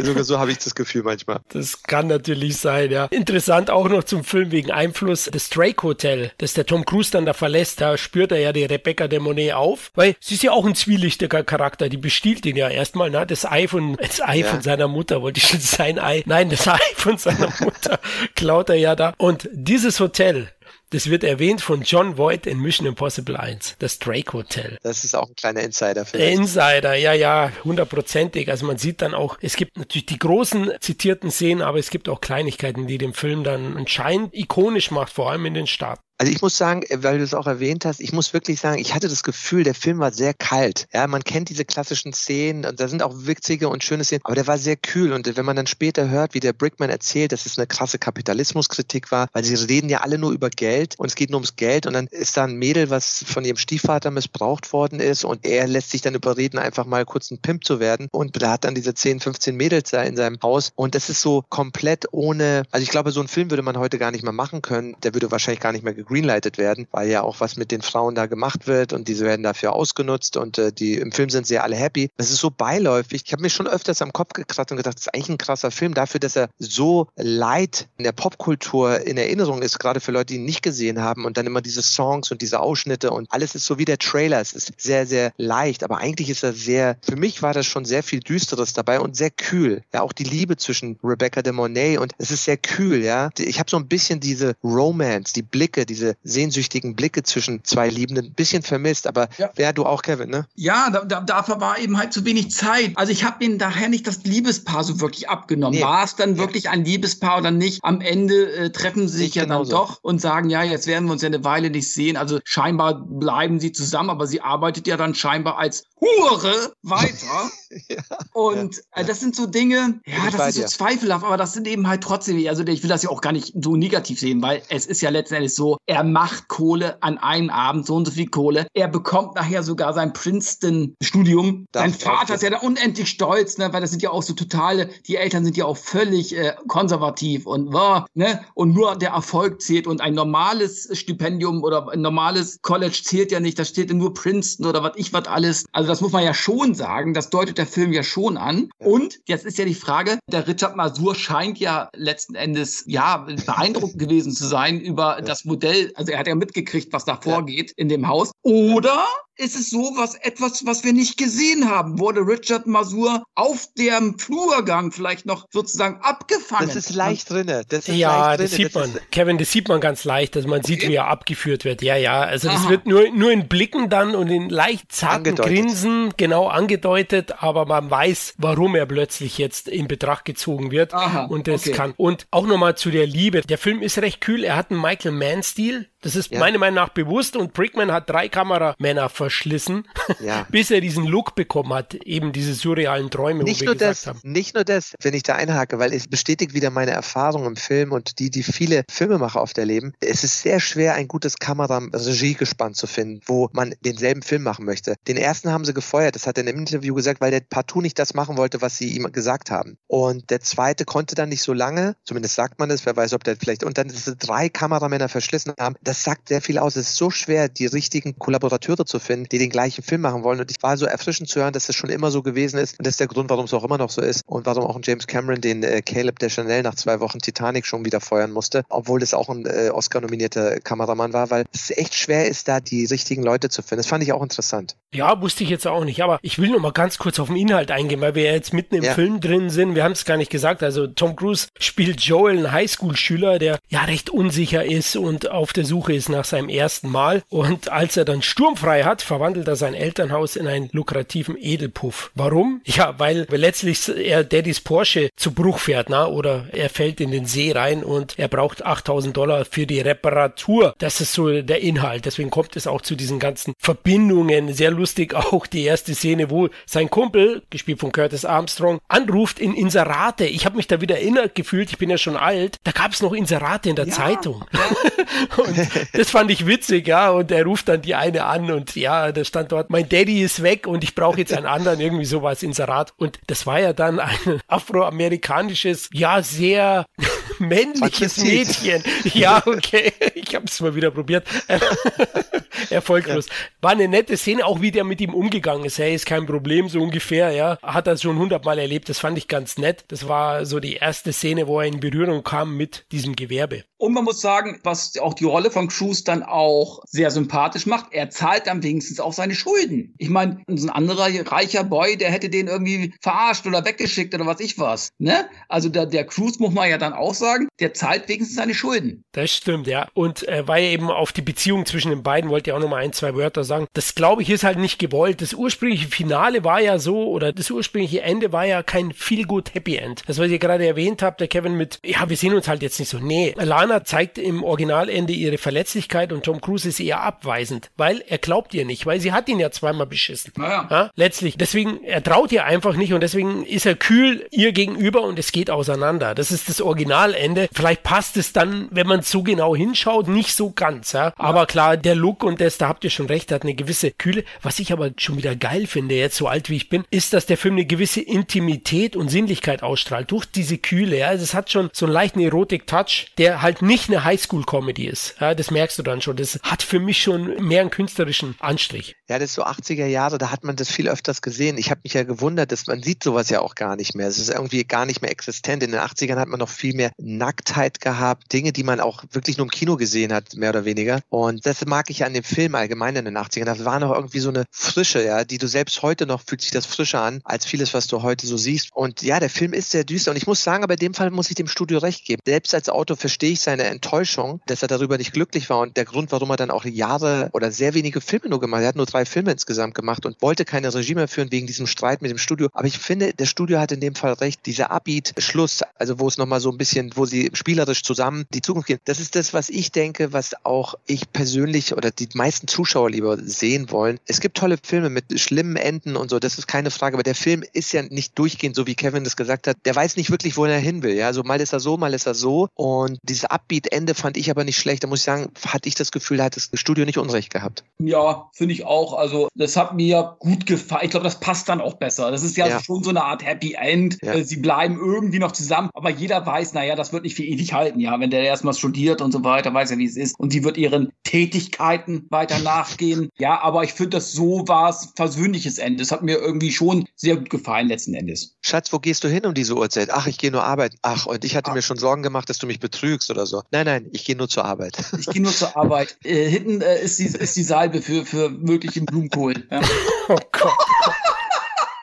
Sogar 0.04 0.24
so 0.24 0.38
habe 0.38 0.52
ich 0.52 0.58
das 0.58 0.74
Gefühl 0.74 1.02
manchmal. 1.02 1.40
Das 1.48 1.82
kann 1.82 2.06
natürlich 2.06 2.58
sein, 2.58 2.90
ja. 2.90 3.06
Interessant 3.06 3.70
auch 3.70 3.88
noch 3.88 4.04
zum 4.04 4.24
Film 4.24 4.52
wegen 4.52 4.70
Einfluss 4.70 5.28
das 5.32 5.50
Drake 5.50 5.82
Hotel, 5.82 6.32
das 6.38 6.54
der 6.54 6.66
Tom 6.66 6.84
Cruise 6.84 7.10
dann 7.10 7.26
da 7.26 7.32
verlässt. 7.32 7.80
Da 7.80 7.96
spürt 7.98 8.32
er 8.32 8.38
ja 8.38 8.52
die 8.52 8.64
Rebecca 8.64 9.08
de 9.08 9.18
Monet 9.18 9.54
auf, 9.54 9.90
weil 9.94 10.14
sie 10.20 10.34
ist 10.34 10.42
ja 10.44 10.52
auch 10.52 10.66
ein 10.66 10.74
zwielichtiger 10.74 11.42
Charakter. 11.42 11.88
Die 11.88 11.96
bestiehlt 11.96 12.46
ihn 12.46 12.56
ja 12.56 12.68
erstmal, 12.68 13.10
ne? 13.10 13.26
Das 13.26 13.44
Ei 13.44 13.66
von, 13.66 13.96
das 13.96 14.20
Ei 14.20 14.38
ja. 14.38 14.46
von 14.46 14.62
seiner 14.62 14.88
Mutter, 14.88 15.22
wollte 15.32 15.38
ich 15.40 15.48
schon 15.48 15.60
sein 15.60 15.98
Ei, 15.98 16.22
nein, 16.26 16.50
das 16.50 16.68
Ei 16.68 16.78
von 16.96 17.16
seiner 17.16 17.52
Mutter 17.60 17.98
klaut 18.34 18.68
er 18.68 18.74
ja 18.74 18.94
da. 18.94 19.14
Und 19.16 19.48
dieses 19.52 19.98
Hotel, 19.98 20.52
das 20.90 21.08
wird 21.08 21.24
erwähnt 21.24 21.62
von 21.62 21.82
John 21.82 22.18
Voight 22.18 22.46
in 22.46 22.58
Mission 22.58 22.86
Impossible 22.86 23.36
1, 23.36 23.76
das 23.78 23.98
Drake 23.98 24.34
Hotel. 24.34 24.76
Das 24.82 25.04
ist 25.04 25.14
auch 25.14 25.28
ein 25.28 25.34
kleiner 25.34 25.62
Insider. 25.62 26.04
Vielleicht. 26.04 26.38
Insider, 26.38 26.94
ja, 26.94 27.14
ja, 27.14 27.50
hundertprozentig. 27.64 28.50
Also 28.50 28.66
man 28.66 28.76
sieht 28.76 29.00
dann 29.00 29.14
auch, 29.14 29.38
es 29.40 29.56
gibt 29.56 29.78
natürlich 29.78 30.06
die 30.06 30.18
großen 30.18 30.72
zitierten 30.80 31.30
Szenen, 31.30 31.62
aber 31.62 31.78
es 31.78 31.88
gibt 31.88 32.10
auch 32.10 32.20
Kleinigkeiten, 32.20 32.86
die 32.86 32.98
den 32.98 33.14
Film 33.14 33.42
dann 33.42 33.78
anscheinend 33.78 34.34
ikonisch 34.34 34.90
macht, 34.90 35.12
vor 35.12 35.30
allem 35.30 35.46
in 35.46 35.54
den 35.54 35.66
Staaten. 35.66 36.02
Also 36.22 36.30
ich 36.30 36.40
muss 36.40 36.56
sagen, 36.56 36.82
äh, 36.84 37.02
weil 37.02 37.18
du 37.18 37.24
es 37.24 37.34
auch 37.34 37.48
erwähnt 37.48 37.84
hast, 37.84 37.98
ich 37.98 38.12
muss 38.12 38.32
wirklich 38.32 38.60
sagen, 38.60 38.78
ich 38.78 38.94
hatte 38.94 39.08
das 39.08 39.24
Gefühl, 39.24 39.64
der 39.64 39.74
Film 39.74 39.98
war 39.98 40.12
sehr 40.12 40.34
kalt. 40.34 40.86
Ja, 40.92 41.08
man 41.08 41.24
kennt 41.24 41.48
diese 41.48 41.64
klassischen 41.64 42.12
Szenen 42.12 42.64
und 42.64 42.78
da 42.78 42.86
sind 42.86 43.02
auch 43.02 43.12
witzige 43.26 43.68
und 43.68 43.82
schöne 43.82 44.04
Szenen, 44.04 44.20
aber 44.22 44.36
der 44.36 44.46
war 44.46 44.56
sehr 44.56 44.76
kühl 44.76 45.12
und 45.14 45.36
wenn 45.36 45.44
man 45.44 45.56
dann 45.56 45.66
später 45.66 46.08
hört, 46.08 46.34
wie 46.34 46.38
der 46.38 46.52
Brickman 46.52 46.90
erzählt, 46.90 47.32
dass 47.32 47.44
es 47.44 47.58
eine 47.58 47.66
krasse 47.66 47.98
Kapitalismuskritik 47.98 49.10
war, 49.10 49.26
weil 49.32 49.42
sie 49.42 49.56
reden 49.56 49.88
ja 49.88 50.02
alle 50.02 50.16
nur 50.16 50.30
über 50.30 50.48
Geld 50.48 50.94
und 50.96 51.08
es 51.08 51.16
geht 51.16 51.30
nur 51.30 51.38
ums 51.38 51.56
Geld 51.56 51.86
und 51.86 51.92
dann 51.94 52.06
ist 52.06 52.36
da 52.36 52.44
ein 52.44 52.54
Mädel, 52.54 52.88
was 52.88 53.24
von 53.26 53.44
ihrem 53.44 53.56
Stiefvater 53.56 54.12
missbraucht 54.12 54.72
worden 54.72 55.00
ist 55.00 55.24
und 55.24 55.44
er 55.44 55.66
lässt 55.66 55.90
sich 55.90 56.02
dann 56.02 56.14
überreden, 56.14 56.58
einfach 56.58 56.86
mal 56.86 57.04
kurz 57.04 57.32
ein 57.32 57.38
Pimp 57.38 57.64
zu 57.64 57.80
werden 57.80 58.06
und 58.12 58.40
da 58.40 58.52
hat 58.52 58.62
dann 58.62 58.76
diese 58.76 58.94
10, 58.94 59.18
15 59.18 59.56
Mädels 59.56 59.90
da 59.90 60.04
in 60.04 60.16
seinem 60.16 60.38
Haus 60.40 60.70
und 60.76 60.94
das 60.94 61.10
ist 61.10 61.20
so 61.20 61.42
komplett 61.48 62.06
ohne, 62.12 62.62
also 62.70 62.84
ich 62.84 62.90
glaube, 62.90 63.10
so 63.10 63.18
einen 63.18 63.28
Film 63.28 63.50
würde 63.50 63.64
man 63.64 63.76
heute 63.76 63.98
gar 63.98 64.12
nicht 64.12 64.22
mehr 64.22 64.32
machen 64.32 64.62
können, 64.62 64.94
der 65.02 65.14
würde 65.14 65.32
wahrscheinlich 65.32 65.58
gar 65.58 65.72
nicht 65.72 65.82
mehr 65.82 65.94
gegreenlightet 66.12 66.58
werden, 66.58 66.86
weil 66.90 67.08
ja 67.08 67.22
auch 67.22 67.40
was 67.40 67.56
mit 67.56 67.70
den 67.70 67.82
Frauen 67.82 68.14
da 68.14 68.26
gemacht 68.26 68.66
wird 68.66 68.92
und 68.92 69.08
diese 69.08 69.24
werden 69.24 69.42
dafür 69.42 69.72
ausgenutzt 69.72 70.36
und 70.36 70.58
äh, 70.58 70.72
die 70.72 70.94
im 70.94 71.12
Film 71.12 71.30
sind 71.30 71.46
sie 71.46 71.58
alle 71.58 71.76
happy. 71.76 72.10
Das 72.16 72.30
ist 72.30 72.38
so 72.38 72.50
beiläufig. 72.50 73.22
Ich 73.24 73.32
habe 73.32 73.42
mir 73.42 73.50
schon 73.50 73.66
öfters 73.66 74.02
am 74.02 74.12
Kopf 74.12 74.32
gekratzt 74.34 74.70
und 74.70 74.76
gedacht, 74.76 74.96
das 74.96 75.06
ist 75.06 75.14
eigentlich 75.14 75.30
ein 75.30 75.38
krasser 75.38 75.70
Film 75.70 75.94
dafür, 75.94 76.20
dass 76.20 76.36
er 76.36 76.48
so 76.58 77.08
light 77.16 77.88
in 77.96 78.04
der 78.04 78.12
Popkultur 78.12 79.00
in 79.00 79.16
Erinnerung 79.16 79.62
ist, 79.62 79.78
gerade 79.78 80.00
für 80.00 80.12
Leute, 80.12 80.26
die 80.26 80.36
ihn 80.36 80.44
nicht 80.44 80.62
gesehen 80.62 81.00
haben 81.00 81.24
und 81.24 81.36
dann 81.36 81.46
immer 81.46 81.62
diese 81.62 81.82
Songs 81.82 82.30
und 82.30 82.42
diese 82.42 82.60
Ausschnitte 82.60 83.10
und 83.10 83.32
alles 83.32 83.54
ist 83.54 83.64
so 83.64 83.78
wie 83.78 83.84
der 83.84 83.98
Trailer. 83.98 84.40
Es 84.40 84.52
ist 84.52 84.72
sehr, 84.78 85.06
sehr 85.06 85.32
leicht, 85.36 85.82
aber 85.84 85.98
eigentlich 85.98 86.30
ist 86.30 86.42
er 86.42 86.52
sehr, 86.52 86.96
für 87.02 87.16
mich 87.16 87.42
war 87.42 87.54
das 87.54 87.66
schon 87.66 87.84
sehr 87.84 88.02
viel 88.02 88.20
Düsteres 88.20 88.72
dabei 88.72 89.00
und 89.00 89.16
sehr 89.16 89.30
kühl. 89.30 89.82
Ja, 89.92 90.02
auch 90.02 90.12
die 90.12 90.24
Liebe 90.24 90.56
zwischen 90.56 90.98
Rebecca 91.02 91.42
de 91.42 91.52
Monet 91.52 91.98
und 91.98 92.12
es 92.18 92.30
ist 92.30 92.44
sehr 92.44 92.56
kühl, 92.56 93.02
ja. 93.02 93.30
Ich 93.38 93.58
habe 93.58 93.70
so 93.70 93.76
ein 93.76 93.88
bisschen 93.88 94.20
diese 94.20 94.54
Romance, 94.62 95.32
die 95.32 95.42
Blicke, 95.42 95.86
diese 95.86 96.01
sehnsüchtigen 96.24 96.94
Blicke 96.94 97.22
zwischen 97.22 97.64
zwei 97.64 97.88
Liebenden 97.88 98.26
ein 98.26 98.34
bisschen 98.34 98.62
vermisst, 98.62 99.06
aber 99.06 99.28
ja, 99.38 99.50
ja 99.56 99.72
du 99.72 99.84
auch, 99.84 100.02
Kevin, 100.02 100.30
ne? 100.30 100.46
Ja, 100.54 100.90
da, 100.90 101.04
da, 101.04 101.20
dafür 101.20 101.60
war 101.60 101.78
eben 101.78 101.98
halt 101.98 102.12
zu 102.12 102.24
wenig 102.24 102.50
Zeit. 102.50 102.92
Also 102.94 103.12
ich 103.12 103.24
habe 103.24 103.44
ihnen 103.44 103.58
daher 103.58 103.88
nicht 103.88 104.06
das 104.06 104.24
Liebespaar 104.24 104.84
so 104.84 105.00
wirklich 105.00 105.28
abgenommen. 105.28 105.78
Nee. 105.78 105.84
War 105.84 106.04
es 106.04 106.16
dann 106.16 106.38
wirklich 106.38 106.68
ein 106.68 106.84
Liebespaar 106.84 107.38
oder 107.38 107.50
nicht? 107.50 107.80
Am 107.82 108.00
Ende 108.00 108.52
äh, 108.52 108.70
treffen 108.70 109.08
sie 109.08 109.18
sich 109.18 109.34
ja 109.34 109.46
dann 109.46 109.68
doch 109.68 109.98
und 110.02 110.20
sagen, 110.20 110.50
ja, 110.50 110.62
jetzt 110.62 110.86
werden 110.86 111.06
wir 111.06 111.12
uns 111.12 111.22
ja 111.22 111.26
eine 111.26 111.44
Weile 111.44 111.70
nicht 111.70 111.92
sehen. 111.92 112.16
Also 112.16 112.40
scheinbar 112.44 112.94
bleiben 112.94 113.60
sie 113.60 113.72
zusammen, 113.72 114.10
aber 114.10 114.26
sie 114.26 114.40
arbeitet 114.40 114.86
ja 114.86 114.96
dann 114.96 115.14
scheinbar 115.14 115.58
als 115.58 115.84
Hure 116.00 116.72
weiter. 116.82 117.50
ja, 117.88 118.02
und 118.32 118.82
äh, 118.92 119.04
das 119.04 119.20
sind 119.20 119.36
so 119.36 119.46
Dinge, 119.46 120.00
ja, 120.04 120.30
das 120.30 120.48
ist 120.48 120.54
so 120.54 120.60
dir. 120.62 120.66
zweifelhaft, 120.66 121.24
aber 121.24 121.36
das 121.36 121.52
sind 121.52 121.68
eben 121.68 121.86
halt 121.86 122.02
trotzdem, 122.02 122.44
also 122.48 122.66
ich 122.66 122.82
will 122.82 122.90
das 122.90 123.02
ja 123.04 123.10
auch 123.10 123.20
gar 123.20 123.32
nicht 123.32 123.52
so 123.54 123.76
negativ 123.76 124.18
sehen, 124.18 124.42
weil 124.42 124.62
es 124.68 124.86
ist 124.86 125.00
ja 125.00 125.10
letztendlich 125.10 125.54
so, 125.54 125.78
er 125.86 126.04
macht 126.04 126.48
Kohle 126.48 127.02
an 127.02 127.18
einem 127.18 127.50
Abend, 127.50 127.86
so 127.86 127.96
und 127.96 128.06
so 128.06 128.12
viel 128.12 128.28
Kohle. 128.28 128.66
Er 128.74 128.88
bekommt 128.88 129.34
nachher 129.34 129.62
sogar 129.62 129.92
sein 129.92 130.12
Princeton-Studium. 130.12 131.66
Sein 131.74 131.92
Vater 131.92 132.34
ist 132.34 132.42
ja 132.42 132.50
da 132.50 132.58
unendlich 132.58 133.08
stolz, 133.08 133.58
ne, 133.58 133.72
weil 133.72 133.80
das 133.80 133.90
sind 133.90 134.02
ja 134.02 134.10
auch 134.10 134.22
so 134.22 134.32
totale, 134.32 134.88
die 135.06 135.16
Eltern 135.16 135.44
sind 135.44 135.56
ja 135.56 135.64
auch 135.64 135.76
völlig 135.76 136.36
äh, 136.36 136.54
konservativ 136.68 137.46
und, 137.46 137.74
oh, 137.74 138.02
ne, 138.14 138.44
und 138.54 138.74
nur 138.74 138.96
der 138.96 139.10
Erfolg 139.10 139.60
zählt 139.60 139.86
und 139.86 140.00
ein 140.00 140.14
normales 140.14 140.88
Stipendium 140.92 141.62
oder 141.62 141.88
ein 141.90 142.00
normales 142.00 142.60
College 142.62 143.00
zählt 143.02 143.32
ja 143.32 143.40
nicht, 143.40 143.58
da 143.58 143.64
steht 143.64 143.90
ja 143.90 143.96
nur 143.96 144.14
Princeton 144.14 144.66
oder 144.66 144.82
was 144.82 144.92
ich 144.96 145.12
was 145.12 145.26
alles. 145.26 145.64
Also 145.72 145.88
das 145.88 146.00
muss 146.00 146.12
man 146.12 146.24
ja 146.24 146.34
schon 146.34 146.74
sagen, 146.74 147.14
das 147.14 147.30
deutet 147.30 147.58
der 147.58 147.66
Film 147.66 147.92
ja 147.92 148.02
schon 148.02 148.36
an. 148.36 148.68
Und 148.78 149.18
jetzt 149.26 149.44
ist 149.44 149.58
ja 149.58 149.64
die 149.64 149.74
Frage, 149.74 150.18
der 150.30 150.46
Richard 150.46 150.76
Masur 150.76 151.14
scheint 151.14 151.58
ja 151.58 151.90
letzten 151.94 152.34
Endes 152.34 152.84
ja 152.86 153.26
beeindruckt 153.46 153.98
gewesen 153.98 154.32
zu 154.32 154.46
sein 154.46 154.80
über 154.80 155.20
das 155.22 155.44
Modell. 155.44 155.71
Also 155.94 156.12
er 156.12 156.18
hat 156.18 156.26
ja 156.26 156.34
mitgekriegt, 156.34 156.92
was 156.92 157.04
da 157.04 157.16
vorgeht 157.16 157.72
in 157.76 157.88
dem 157.88 158.08
Haus. 158.08 158.32
Oder 158.42 159.04
ist 159.36 159.56
es 159.56 159.70
so 159.70 159.92
was 159.96 160.14
etwas, 160.14 160.66
was 160.66 160.84
wir 160.84 160.92
nicht 160.92 161.16
gesehen 161.16 161.68
haben? 161.68 161.98
Wurde 161.98 162.20
Richard 162.20 162.66
Masur 162.66 163.24
auf 163.34 163.66
dem 163.78 164.18
Flurgang 164.18 164.92
vielleicht 164.92 165.26
noch 165.26 165.46
sozusagen 165.50 166.00
abgefangen? 166.02 166.66
Das 166.66 166.76
ist 166.76 166.94
leicht 166.94 167.30
drinne. 167.30 167.64
Das 167.68 167.88
ist 167.88 167.96
ja, 167.96 168.36
das 168.36 168.52
sieht 168.52 168.74
man. 168.74 168.90
Kevin, 169.10 169.38
das 169.38 169.50
sieht 169.50 169.68
man 169.68 169.80
ganz 169.80 170.04
leicht, 170.04 170.36
dass 170.36 170.46
man 170.46 170.60
okay. 170.60 170.66
sieht, 170.66 170.88
wie 170.88 170.94
er 170.94 171.08
abgeführt 171.08 171.64
wird. 171.64 171.82
Ja, 171.82 171.96
ja. 171.96 172.20
Also 172.20 172.48
das 172.48 172.62
Aha. 172.62 172.70
wird 172.70 172.86
nur 172.86 173.10
nur 173.10 173.32
in 173.32 173.48
Blicken 173.48 173.88
dann 173.88 174.14
und 174.14 174.28
in 174.28 174.48
leicht 174.48 174.92
zarten 174.92 175.28
angedeutet. 175.28 175.52
Grinsen 175.52 176.14
genau 176.16 176.48
angedeutet, 176.48 177.42
aber 177.42 177.64
man 177.64 177.90
weiß, 177.90 178.34
warum 178.36 178.74
er 178.74 178.86
plötzlich 178.86 179.38
jetzt 179.38 179.66
in 179.68 179.88
Betracht 179.88 180.24
gezogen 180.24 180.70
wird. 180.70 180.92
Aha, 180.92 181.24
und 181.24 181.48
das 181.48 181.62
okay. 181.62 181.72
kann. 181.72 181.94
Und 181.96 182.26
auch 182.30 182.46
nochmal 182.46 182.76
zu 182.76 182.90
der 182.90 183.06
Liebe. 183.06 183.40
Der 183.40 183.58
Film 183.58 183.82
ist 183.82 183.98
recht 183.98 184.20
kühl. 184.20 184.44
Er 184.44 184.56
hat 184.56 184.70
einen 184.70 184.80
Michael 184.80 185.12
Mann-Stil 185.12 185.61
viel 185.62 185.91
Das 186.02 186.16
ist 186.16 186.32
ja. 186.32 186.40
meiner 186.40 186.58
Meinung 186.58 186.74
nach 186.74 186.88
bewusst 186.88 187.36
und 187.36 187.52
Brickman 187.52 187.92
hat 187.92 188.10
drei 188.10 188.28
Kameramänner 188.28 189.08
verschlissen, 189.08 189.88
ja. 190.20 190.46
bis 190.50 190.70
er 190.70 190.80
diesen 190.80 191.04
Look 191.04 191.36
bekommen 191.36 191.72
hat, 191.72 191.94
eben 191.94 192.32
diese 192.32 192.54
surrealen 192.54 193.08
Träume, 193.08 193.44
nicht 193.44 193.64
nur 193.64 193.76
das, 193.76 194.08
haben. 194.08 194.18
Nicht 194.24 194.54
nur 194.54 194.64
das, 194.64 194.94
wenn 195.00 195.14
ich 195.14 195.22
da 195.22 195.36
einhake, 195.36 195.78
weil 195.78 195.94
es 195.94 196.08
bestätigt 196.08 196.54
wieder 196.54 196.70
meine 196.70 196.90
Erfahrung 196.90 197.46
im 197.46 197.54
Film 197.54 197.92
und 197.92 198.18
die, 198.18 198.30
die 198.30 198.42
viele 198.42 198.84
Filmemacher 198.90 199.40
oft 199.40 199.56
erleben. 199.58 199.92
Es 200.00 200.24
ist 200.24 200.42
sehr 200.42 200.58
schwer, 200.58 200.94
ein 200.94 201.06
gutes 201.06 201.36
Kamera-Regiegespann 201.38 202.74
zu 202.74 202.88
finden, 202.88 203.20
wo 203.26 203.48
man 203.52 203.74
denselben 203.84 204.22
Film 204.22 204.42
machen 204.42 204.64
möchte. 204.64 204.96
Den 205.06 205.16
ersten 205.16 205.52
haben 205.52 205.64
sie 205.64 205.72
gefeuert, 205.72 206.16
das 206.16 206.26
hat 206.26 206.36
er 206.36 206.42
in 206.42 206.48
einem 206.48 206.58
Interview 206.58 206.96
gesagt, 206.96 207.20
weil 207.20 207.30
der 207.30 207.40
partout 207.40 207.80
nicht 207.80 207.98
das 207.98 208.12
machen 208.14 208.36
wollte, 208.36 208.60
was 208.60 208.76
sie 208.76 208.96
ihm 208.96 209.10
gesagt 209.12 209.52
haben. 209.52 209.78
Und 209.86 210.30
der 210.30 210.40
zweite 210.40 210.84
konnte 210.84 211.14
dann 211.14 211.28
nicht 211.28 211.42
so 211.42 211.52
lange, 211.52 211.94
zumindest 212.04 212.34
sagt 212.34 212.58
man 212.58 212.70
es, 212.72 212.84
wer 212.86 212.96
weiß, 212.96 213.12
ob 213.12 213.22
der 213.22 213.36
vielleicht, 213.36 213.62
und 213.62 213.78
dann 213.78 213.86
diese 213.86 214.16
drei 214.16 214.48
Kameramänner 214.48 215.08
verschlissen 215.08 215.52
haben, 215.60 215.76
das 215.92 216.04
sagt 216.04 216.28
sehr 216.28 216.40
viel 216.40 216.56
aus. 216.56 216.76
Es 216.76 216.88
ist 216.88 216.96
so 216.96 217.10
schwer, 217.10 217.50
die 217.50 217.66
richtigen 217.66 218.18
Kollaborateure 218.18 218.86
zu 218.86 218.98
finden, 218.98 219.28
die 219.30 219.36
den 219.36 219.50
gleichen 219.50 219.82
Film 219.82 220.00
machen 220.00 220.22
wollen. 220.22 220.40
Und 220.40 220.50
ich 220.50 220.56
war 220.62 220.78
so 220.78 220.86
erfrischend 220.86 221.28
zu 221.28 221.40
hören, 221.40 221.52
dass 221.52 221.66
das 221.66 221.76
schon 221.76 221.90
immer 221.90 222.10
so 222.10 222.22
gewesen 222.22 222.58
ist. 222.58 222.78
Und 222.78 222.86
das 222.86 222.92
ist 222.92 223.00
der 223.00 223.08
Grund, 223.08 223.28
warum 223.28 223.44
es 223.44 223.52
auch 223.52 223.62
immer 223.62 223.76
noch 223.76 223.90
so 223.90 224.00
ist. 224.00 224.22
Und 224.26 224.46
warum 224.46 224.64
auch 224.64 224.74
ein 224.74 224.80
James 224.82 225.06
Cameron 225.06 225.42
den 225.42 225.62
äh, 225.62 225.82
Caleb 225.82 226.18
de 226.18 226.30
Chanel 226.30 226.62
nach 226.62 226.76
zwei 226.76 227.00
Wochen 227.00 227.18
Titanic 227.18 227.66
schon 227.66 227.84
wieder 227.84 228.00
feuern 228.00 228.30
musste, 228.30 228.64
obwohl 228.70 229.00
das 229.00 229.12
auch 229.12 229.28
ein 229.28 229.44
äh, 229.44 229.68
Oscar-nominierter 229.68 230.60
Kameramann 230.60 231.12
war, 231.12 231.30
weil 231.30 231.44
es 231.52 231.70
echt 231.70 231.94
schwer 231.94 232.26
ist, 232.26 232.48
da 232.48 232.60
die 232.60 232.86
richtigen 232.86 233.22
Leute 233.22 233.50
zu 233.50 233.60
finden. 233.60 233.80
Das 233.80 233.86
fand 233.86 234.02
ich 234.02 234.14
auch 234.14 234.22
interessant. 234.22 234.76
Ja, 234.94 235.20
wusste 235.20 235.44
ich 235.44 235.50
jetzt 235.50 235.66
auch 235.66 235.84
nicht. 235.84 236.02
Aber 236.02 236.18
ich 236.22 236.38
will 236.38 236.52
noch 236.52 236.60
mal 236.60 236.72
ganz 236.72 236.96
kurz 236.96 237.20
auf 237.20 237.28
den 237.28 237.36
Inhalt 237.36 237.70
eingehen, 237.70 238.00
weil 238.00 238.14
wir 238.14 238.24
jetzt 238.32 238.54
mitten 238.54 238.76
im 238.76 238.84
ja. 238.84 238.94
Film 238.94 239.20
drin 239.20 239.50
sind. 239.50 239.74
Wir 239.74 239.84
haben 239.84 239.92
es 239.92 240.06
gar 240.06 240.16
nicht 240.16 240.30
gesagt. 240.30 240.62
Also 240.62 240.86
Tom 240.86 241.16
Cruise 241.16 241.48
spielt 241.60 242.00
Joel, 242.00 242.46
ein 242.46 242.52
Highschool-Schüler, 242.52 243.38
der 243.38 243.58
ja 243.68 243.82
recht 243.82 244.08
unsicher 244.08 244.64
ist 244.64 244.96
und 244.96 245.30
auf 245.30 245.52
der 245.52 245.66
Suche 245.66 245.81
ist 245.88 246.08
nach 246.08 246.24
seinem 246.24 246.48
ersten 246.48 246.88
Mal. 246.88 247.22
Und 247.28 247.70
als 247.70 247.96
er 247.96 248.04
dann 248.04 248.22
sturmfrei 248.22 248.84
hat, 248.84 249.02
verwandelt 249.02 249.48
er 249.48 249.56
sein 249.56 249.74
Elternhaus 249.74 250.36
in 250.36 250.46
einen 250.46 250.68
lukrativen 250.72 251.36
Edelpuff. 251.38 252.10
Warum? 252.14 252.60
Ja, 252.64 252.98
weil 252.98 253.26
letztlich 253.30 253.88
er 253.88 254.24
Daddys 254.24 254.60
Porsche 254.60 255.10
zu 255.16 255.32
Bruch 255.32 255.58
fährt, 255.58 255.88
na, 255.90 256.06
oder 256.06 256.46
er 256.52 256.70
fällt 256.70 257.00
in 257.00 257.10
den 257.10 257.26
See 257.26 257.52
rein 257.52 257.84
und 257.84 258.18
er 258.18 258.28
braucht 258.28 258.64
8000 258.64 259.16
Dollar 259.16 259.44
für 259.44 259.66
die 259.66 259.80
Reparatur. 259.80 260.74
Das 260.78 261.00
ist 261.00 261.12
so 261.12 261.42
der 261.42 261.60
Inhalt. 261.62 262.04
Deswegen 262.04 262.30
kommt 262.30 262.56
es 262.56 262.66
auch 262.66 262.80
zu 262.80 262.96
diesen 262.96 263.18
ganzen 263.18 263.54
Verbindungen. 263.58 264.52
Sehr 264.52 264.70
lustig 264.70 265.14
auch 265.32 265.46
die 265.46 265.64
erste 265.64 265.94
Szene, 265.94 266.30
wo 266.30 266.48
sein 266.66 266.90
Kumpel, 266.90 267.42
gespielt 267.50 267.80
von 267.80 267.92
Curtis 267.92 268.24
Armstrong, 268.24 268.80
anruft 268.88 269.38
in 269.38 269.54
Inserate. 269.54 270.26
Ich 270.26 270.44
habe 270.46 270.56
mich 270.56 270.66
da 270.66 270.80
wieder 270.80 270.96
erinnert 270.96 271.34
gefühlt, 271.34 271.70
ich 271.70 271.78
bin 271.78 271.90
ja 271.90 271.98
schon 271.98 272.16
alt. 272.16 272.56
Da 272.64 272.72
gab 272.72 272.92
es 272.92 273.02
noch 273.02 273.12
Inserate 273.12 273.70
in 273.70 273.76
der 273.76 273.86
ja. 273.86 273.92
Zeitung. 273.92 274.44
und 275.36 275.71
das 275.92 276.10
fand 276.10 276.30
ich 276.30 276.46
witzig, 276.46 276.86
ja. 276.88 277.10
Und 277.10 277.30
er 277.30 277.44
ruft 277.44 277.68
dann 277.68 277.82
die 277.82 277.94
eine 277.94 278.24
an 278.24 278.50
und 278.50 278.74
ja, 278.76 279.12
da 279.12 279.24
stand 279.24 279.52
dort, 279.52 279.70
mein 279.70 279.88
Daddy 279.88 280.22
ist 280.22 280.42
weg 280.42 280.66
und 280.66 280.84
ich 280.84 280.94
brauche 280.94 281.18
jetzt 281.18 281.32
einen 281.32 281.46
anderen, 281.46 281.80
irgendwie 281.80 282.04
sowas, 282.04 282.42
Inserat. 282.42 282.92
Und 282.96 283.18
das 283.26 283.46
war 283.46 283.60
ja 283.60 283.72
dann 283.72 284.00
ein 284.00 284.40
afroamerikanisches, 284.48 285.90
ja, 285.92 286.22
sehr 286.22 286.86
männliches 287.38 288.18
Mädchen. 288.18 288.82
Ja, 289.14 289.42
okay. 289.46 289.92
Ich 290.14 290.34
habe 290.34 290.46
es 290.46 290.60
mal 290.60 290.74
wieder 290.74 290.90
probiert. 290.90 291.26
Erfolglos. 292.70 293.26
War 293.64 293.70
eine 293.70 293.86
nette 293.86 294.16
Szene, 294.16 294.44
auch 294.44 294.60
wie 294.60 294.72
der 294.72 294.82
mit 294.82 295.00
ihm 295.00 295.14
umgegangen 295.14 295.64
ist. 295.64 295.78
Hey, 295.78 295.94
ist 295.94 296.04
kein 296.04 296.26
Problem, 296.26 296.68
so 296.68 296.80
ungefähr, 296.80 297.30
ja. 297.30 297.58
Hat 297.62 297.86
er 297.86 297.96
schon 297.96 298.18
hundertmal 298.18 298.58
erlebt. 298.58 298.88
Das 298.88 298.98
fand 298.98 299.16
ich 299.16 299.28
ganz 299.28 299.56
nett. 299.56 299.84
Das 299.86 300.08
war 300.08 300.44
so 300.46 300.58
die 300.58 300.74
erste 300.74 301.12
Szene, 301.12 301.46
wo 301.46 301.60
er 301.60 301.68
in 301.68 301.78
Berührung 301.78 302.24
kam 302.24 302.56
mit 302.56 302.86
diesem 302.90 303.14
Gewerbe. 303.14 303.62
Und 303.78 303.94
man 303.94 304.02
muss 304.02 304.20
sagen, 304.20 304.60
was 304.64 304.96
auch 304.98 305.14
die 305.14 305.24
Rolle 305.24 305.50
von 305.52 305.68
Cruise 305.68 306.02
dann 306.02 306.24
auch 306.24 306.82
sehr 306.86 307.12
sympathisch 307.12 307.66
macht, 307.66 307.86
er 307.92 308.10
zahlt 308.10 308.48
dann 308.48 308.64
wenigstens 308.64 308.98
auch 308.98 309.12
seine 309.12 309.34
Schulden. 309.34 309.94
Ich 309.98 310.08
meine, 310.08 310.42
ein 310.48 310.70
anderer 310.70 311.08
reicher 311.30 311.62
Boy, 311.62 311.96
der 311.96 312.10
hätte 312.10 312.30
den 312.30 312.48
irgendwie 312.48 312.94
verarscht 313.00 313.46
oder 313.46 313.64
weggeschickt 313.64 314.12
oder 314.14 314.26
was 314.26 314.40
ich 314.40 314.58
was. 314.58 314.90
Ne? 314.98 315.28
Also 315.48 315.68
der, 315.68 315.86
der 315.86 316.04
Cruise 316.04 316.40
muss 316.40 316.52
man 316.52 316.68
ja 316.68 316.78
dann 316.78 316.92
auch 316.92 317.14
sagen, 317.14 317.48
der 317.60 317.74
zahlt 317.74 318.08
wenigstens 318.08 318.36
seine 318.36 318.54
Schulden. 318.54 319.04
Das 319.12 319.30
stimmt, 319.30 319.68
ja. 319.68 319.88
Und 319.94 320.26
äh, 320.26 320.46
weil 320.48 320.64
eben 320.64 320.90
auf 320.90 321.12
die 321.12 321.22
Beziehung 321.22 321.66
zwischen 321.66 321.90
den 321.90 322.02
beiden 322.02 322.30
wollte 322.30 322.50
ich 322.50 322.54
auch 322.54 322.60
nochmal 322.60 322.82
ein, 322.82 322.92
zwei 322.92 323.14
Wörter 323.14 323.44
sagen. 323.44 323.51
Das 323.72 323.94
glaube 323.94 324.22
ich 324.22 324.30
ist 324.30 324.44
halt 324.44 324.58
nicht 324.58 324.78
gewollt. 324.78 325.22
Das 325.22 325.34
ursprüngliche 325.34 325.88
Finale 325.88 326.44
war 326.44 326.60
ja 326.60 326.78
so, 326.78 327.08
oder 327.08 327.32
das 327.32 327.50
ursprüngliche 327.50 328.02
Ende 328.02 328.32
war 328.32 328.44
ja 328.44 328.62
kein 328.62 328.92
feel 328.92 329.24
good 329.24 329.54
Happy 329.54 329.76
End. 329.76 330.02
Das, 330.06 330.18
was 330.18 330.30
ihr 330.30 330.38
gerade 330.38 330.66
erwähnt 330.66 331.02
habt, 331.02 331.20
der 331.20 331.28
Kevin 331.28 331.56
mit, 331.56 331.78
ja, 331.84 332.08
wir 332.08 332.16
sehen 332.16 332.34
uns 332.34 332.48
halt 332.48 332.62
jetzt 332.62 332.78
nicht 332.78 332.88
so. 332.88 332.98
Nee, 332.98 333.34
Lana 333.36 333.84
zeigt 333.84 334.18
im 334.18 334.42
Originalende 334.42 335.12
ihre 335.12 335.38
Verletzlichkeit 335.38 336.12
und 336.12 336.24
Tom 336.24 336.40
Cruise 336.40 336.68
ist 336.68 336.80
eher 336.80 337.02
abweisend, 337.02 337.70
weil 337.76 338.02
er 338.06 338.18
glaubt 338.18 338.54
ihr 338.54 338.64
nicht, 338.64 338.86
weil 338.86 339.00
sie 339.00 339.12
hat 339.12 339.28
ihn 339.28 339.40
ja 339.40 339.50
zweimal 339.50 339.86
beschissen. 339.86 340.32
Naja. 340.36 340.66
Ja, 340.70 340.90
letztlich. 340.96 341.36
Deswegen, 341.36 341.82
er 341.84 342.02
traut 342.02 342.32
ihr 342.32 342.44
einfach 342.44 342.76
nicht 342.76 342.92
und 342.92 343.02
deswegen 343.02 343.44
ist 343.44 343.66
er 343.66 343.74
kühl 343.74 344.26
ihr 344.30 344.52
gegenüber 344.52 345.02
und 345.02 345.18
es 345.18 345.32
geht 345.32 345.50
auseinander. 345.50 346.14
Das 346.14 346.30
ist 346.30 346.48
das 346.48 346.60
Originalende. 346.60 347.48
Vielleicht 347.52 347.82
passt 347.82 348.16
es 348.16 348.32
dann, 348.32 348.68
wenn 348.70 348.86
man 348.86 349.02
so 349.02 349.22
genau 349.22 349.54
hinschaut, 349.56 350.08
nicht 350.08 350.34
so 350.34 350.50
ganz. 350.50 350.92
Ja? 350.92 351.12
Aber 351.16 351.46
klar, 351.46 351.76
der 351.76 351.94
Look 351.94 352.24
und 352.24 352.40
das, 352.40 352.58
da 352.58 352.68
habt 352.68 352.84
ihr 352.84 352.90
schon 352.90 353.06
recht, 353.06 353.30
hat 353.42 353.46
eine 353.46 353.54
gewisse 353.54 353.90
Kühle. 353.90 354.24
Was 354.42 354.58
ich 354.58 354.72
aber 354.72 354.92
schon 354.96 355.16
wieder 355.16 355.34
geil 355.36 355.66
finde, 355.66 355.96
jetzt 355.96 356.16
so 356.16 356.28
alt 356.28 356.48
wie 356.48 356.56
ich 356.56 356.68
bin, 356.68 356.84
ist, 356.90 357.12
dass 357.12 357.26
der 357.26 357.36
Film 357.36 357.54
eine 357.54 357.66
gewisse 357.66 358.00
Intimität 358.00 358.96
und 358.96 359.10
Sinnlichkeit 359.10 359.62
ausstrahlt 359.62 360.10
durch 360.10 360.26
diese 360.26 360.58
Kühle. 360.58 360.98
Ja? 360.98 361.08
Also 361.08 361.24
es 361.24 361.34
hat 361.34 361.50
schon 361.50 361.70
so 361.72 361.86
einen 361.86 361.92
leichten 361.92 362.20
Erotik-Touch, 362.20 363.12
der 363.18 363.42
halt 363.42 363.62
nicht 363.62 363.88
eine 363.88 364.04
Highschool-Comedy 364.04 364.86
ist. 364.86 365.16
Ja, 365.20 365.34
das 365.34 365.50
merkst 365.50 365.78
du 365.78 365.82
dann 365.82 366.00
schon. 366.00 366.16
Das 366.16 366.38
hat 366.42 366.62
für 366.62 366.78
mich 366.78 367.02
schon 367.02 367.44
mehr 367.44 367.60
einen 367.60 367.70
künstlerischen 367.70 368.36
Anstrich. 368.38 368.96
Ja, 369.08 369.18
das 369.18 369.30
ist 369.30 369.34
so 369.34 369.44
80er 369.44 369.86
Jahre, 369.86 370.18
da 370.18 370.30
hat 370.30 370.44
man 370.44 370.56
das 370.56 370.70
viel 370.70 370.88
öfters 370.88 371.20
gesehen. 371.22 371.58
Ich 371.58 371.70
habe 371.70 371.80
mich 371.84 371.94
ja 371.94 372.04
gewundert, 372.04 372.52
dass 372.52 372.66
man 372.66 372.82
sieht 372.82 373.02
sowas 373.02 373.28
ja 373.28 373.40
auch 373.40 373.54
gar 373.54 373.76
nicht 373.76 373.94
mehr. 373.94 374.06
Es 374.06 374.18
ist 374.18 374.30
irgendwie 374.30 374.64
gar 374.64 374.86
nicht 374.86 375.02
mehr 375.02 375.10
existent. 375.10 375.62
In 375.62 375.72
den 375.72 375.80
80ern 375.80 376.16
hat 376.16 376.28
man 376.28 376.38
noch 376.38 376.48
viel 376.48 376.74
mehr 376.74 376.92
Nacktheit 376.98 377.80
gehabt, 377.80 378.32
Dinge, 378.32 378.52
die 378.52 378.62
man 378.62 378.80
auch 378.80 379.04
wirklich 379.10 379.36
nur 379.36 379.46
im 379.46 379.50
Kino 379.50 379.76
gesehen 379.76 380.12
hat, 380.12 380.34
mehr 380.34 380.50
oder 380.50 380.64
weniger. 380.64 381.00
Und 381.08 381.44
das 381.44 381.64
mag 381.66 381.90
ich 381.90 382.04
an 382.04 382.14
dem 382.14 382.22
Film 382.22 382.54
allgemein 382.54 382.96
in 382.96 383.04
den 383.04 383.18
80ern. 383.18 383.31
Das 383.40 383.64
war 383.64 383.80
noch 383.80 383.94
irgendwie 383.94 384.20
so 384.20 384.28
eine 384.28 384.44
Frische, 384.50 385.04
ja, 385.04 385.24
die 385.24 385.38
du 385.38 385.48
selbst 385.48 385.82
heute 385.82 386.06
noch 386.06 386.22
fühlt 386.22 386.42
sich 386.42 386.50
das 386.50 386.66
frischer 386.66 387.02
an, 387.02 387.20
als 387.24 387.46
vieles, 387.46 387.74
was 387.74 387.86
du 387.86 388.02
heute 388.02 388.26
so 388.26 388.36
siehst. 388.36 388.70
Und 388.72 389.02
ja, 389.02 389.20
der 389.20 389.30
Film 389.30 389.52
ist 389.52 389.70
sehr 389.70 389.84
düster. 389.84 390.10
Und 390.10 390.16
ich 390.16 390.26
muss 390.26 390.42
sagen, 390.42 390.64
aber 390.64 390.74
in 390.74 390.80
dem 390.80 390.94
Fall 390.94 391.10
muss 391.10 391.30
ich 391.30 391.34
dem 391.34 391.48
Studio 391.48 391.78
recht 391.78 392.04
geben. 392.04 392.22
Selbst 392.26 392.54
als 392.54 392.68
Autor 392.68 392.96
verstehe 392.96 393.32
ich 393.32 393.40
seine 393.40 393.64
Enttäuschung, 393.64 394.40
dass 394.46 394.62
er 394.62 394.68
darüber 394.68 394.98
nicht 394.98 395.12
glücklich 395.12 395.48
war 395.50 395.60
und 395.60 395.76
der 395.76 395.84
Grund, 395.84 396.12
warum 396.12 396.30
er 396.30 396.36
dann 396.36 396.50
auch 396.50 396.64
Jahre 396.64 397.30
oder 397.32 397.50
sehr 397.50 397.74
wenige 397.74 398.00
Filme 398.00 398.28
nur 398.28 398.40
gemacht 398.40 398.58
hat. 398.58 398.64
Er 398.64 398.68
hat 398.68 398.76
nur 398.76 398.86
drei 398.86 399.04
Filme 399.04 399.32
insgesamt 399.32 399.74
gemacht 399.74 400.06
und 400.06 400.20
wollte 400.20 400.44
keine 400.44 400.72
Regie 400.72 400.94
mehr 400.94 401.08
führen 401.08 401.32
wegen 401.32 401.46
diesem 401.46 401.66
Streit 401.66 402.02
mit 402.02 402.10
dem 402.10 402.18
Studio. 402.18 402.48
Aber 402.52 402.66
ich 402.66 402.78
finde, 402.78 403.12
der 403.12 403.26
Studio 403.26 403.58
hat 403.58 403.72
in 403.72 403.80
dem 403.80 403.94
Fall 403.94 404.12
recht. 404.14 404.46
Dieser 404.46 404.70
Abbeat-Schluss, 404.70 405.62
also 405.76 405.98
wo 405.98 406.08
es 406.08 406.18
nochmal 406.18 406.40
so 406.40 406.50
ein 406.50 406.58
bisschen, 406.58 406.92
wo 406.94 407.06
sie 407.06 407.30
spielerisch 407.32 407.82
zusammen 407.82 408.26
die 408.34 408.42
Zukunft 408.42 408.68
gehen, 408.68 408.80
das 408.84 409.00
ist 409.00 409.16
das, 409.16 409.32
was 409.32 409.48
ich 409.48 409.72
denke, 409.72 410.12
was 410.12 410.34
auch 410.44 410.74
ich 410.86 411.12
persönlich 411.12 411.74
oder 411.74 411.90
die 411.90 412.08
meisten 412.14 412.48
Zuschauer 412.48 412.90
lieber 412.90 413.16
sehen 413.24 413.70
wollen. 413.70 413.98
Es 414.06 414.20
gibt 414.20 414.36
tolle 414.36 414.56
Filme 414.62 414.90
mit 414.90 415.20
schlimmen 415.20 415.56
Enden 415.56 415.96
und 415.96 416.10
so, 416.10 416.18
das 416.18 416.38
ist 416.38 416.46
keine 416.46 416.70
Frage, 416.70 416.96
aber 416.96 417.02
der 417.02 417.14
Film 417.14 417.44
ist 417.52 417.72
ja 417.72 417.82
nicht 417.82 418.18
durchgehend, 418.18 418.56
so 418.56 418.66
wie 418.66 418.74
Kevin 418.74 419.04
das 419.04 419.16
gesagt 419.16 419.46
hat. 419.46 419.56
Der 419.64 419.74
weiß 419.74 419.96
nicht 419.96 420.10
wirklich, 420.10 420.36
wo 420.36 420.44
er 420.44 420.58
hin 420.58 420.82
will. 420.82 420.94
Ja, 420.94 421.06
also 421.06 421.22
mal 421.22 421.40
ist 421.40 421.52
er 421.52 421.60
so, 421.60 421.76
mal 421.76 421.94
ist 421.94 422.06
er 422.06 422.14
so. 422.14 422.48
Und 422.54 422.98
diese 423.02 423.30
Ab 423.30 423.42
Upbeat-Ende 423.42 423.94
fand 423.94 424.16
ich 424.16 424.30
aber 424.30 424.44
nicht 424.44 424.58
schlecht. 424.58 424.82
Da 424.82 424.88
muss 424.88 425.00
ich 425.00 425.04
sagen, 425.04 425.30
hatte 425.46 425.68
ich 425.68 425.74
das 425.74 425.92
Gefühl, 425.92 426.18
da 426.18 426.24
hat 426.24 426.36
das 426.36 426.50
Studio 426.54 426.84
nicht 426.84 426.98
Unrecht 426.98 427.32
gehabt. 427.32 427.64
Ja, 427.78 428.30
finde 428.32 428.54
ich 428.54 428.64
auch. 428.64 428.94
Also, 428.94 429.28
das 429.34 429.56
hat 429.56 429.74
mir 429.74 430.16
gut 430.18 430.46
gefallen. 430.46 430.84
Ich 430.84 430.90
glaube, 430.90 431.04
das 431.04 431.20
passt 431.20 431.48
dann 431.48 431.60
auch 431.60 431.74
besser. 431.74 432.10
Das 432.10 432.22
ist 432.22 432.36
ja, 432.36 432.46
ja. 432.46 432.62
schon 432.62 432.82
so 432.82 432.90
eine 432.90 433.04
Art 433.04 433.24
Happy 433.24 433.54
End. 433.54 433.98
Ja. 434.02 434.14
Äh, 434.14 434.24
sie 434.24 434.36
bleiben 434.36 434.78
irgendwie 434.78 435.18
noch 435.18 435.32
zusammen, 435.32 435.70
aber 435.74 435.90
jeder 435.90 436.24
weiß, 436.24 436.54
naja, 436.54 436.76
das 436.76 436.92
wird 436.92 437.02
nicht 437.02 437.16
für 437.16 437.24
ewig 437.24 437.52
halten. 437.52 437.80
Ja, 437.80 437.98
wenn 438.00 438.10
der 438.10 438.22
erstmal 438.22 438.54
studiert 438.54 439.00
und 439.00 439.12
so 439.12 439.24
weiter, 439.24 439.52
weiß 439.52 439.72
er, 439.72 439.78
wie 439.78 439.86
es 439.86 439.96
ist. 439.96 440.18
Und 440.18 440.32
sie 440.32 440.44
wird 440.44 440.56
ihren 440.56 440.92
Tätigkeiten 441.04 442.06
weiter 442.10 442.38
nachgehen. 442.38 443.08
Ja, 443.18 443.40
aber 443.42 443.62
ich 443.62 443.72
finde, 443.72 443.90
das 443.90 444.12
so 444.12 444.48
war 444.48 444.70
es 444.70 444.92
versöhnliches 444.96 445.58
Ende. 445.58 445.82
Das 445.82 445.92
hat 445.92 446.02
mir 446.02 446.18
irgendwie 446.18 446.50
schon 446.50 446.86
sehr 446.96 447.16
gut 447.16 447.30
gefallen, 447.30 447.68
letzten 447.68 447.94
Endes. 447.94 448.36
Schatz, 448.40 448.72
wo 448.72 448.78
gehst 448.78 449.04
du 449.04 449.08
hin 449.08 449.26
um 449.26 449.34
diese 449.34 449.54
Uhrzeit? 449.54 449.90
Ach, 449.90 450.06
ich 450.06 450.18
gehe 450.18 450.30
nur 450.30 450.44
arbeiten. 450.44 450.76
Ach, 450.82 451.06
und 451.06 451.24
ich 451.24 451.36
hatte 451.36 451.50
Ach. 451.50 451.54
mir 451.54 451.62
schon 451.62 451.76
Sorgen 451.76 452.02
gemacht, 452.02 452.30
dass 452.30 452.38
du 452.38 452.46
mich 452.46 452.60
betrügst 452.60 453.10
oder 453.10 453.26
so. 453.26 453.42
Nein, 453.50 453.66
nein, 453.66 453.88
ich 453.92 454.04
gehe 454.04 454.16
nur 454.16 454.28
zur 454.28 454.44
Arbeit. 454.44 454.76
Ich 454.98 455.06
gehe 455.06 455.22
nur 455.22 455.32
zur 455.32 455.56
Arbeit. 455.56 455.96
Äh, 456.04 456.28
hinten 456.28 456.62
äh, 456.62 456.82
ist, 456.82 456.98
die, 456.98 457.04
ist 457.04 457.36
die 457.36 457.42
Salbe 457.42 457.80
für, 457.80 458.04
für 458.04 458.28
möglichen 458.28 458.86
Blumenkohl. 458.86 459.34
Ja. 459.50 459.60
Oh 460.08 460.18
Gott. 460.32 460.52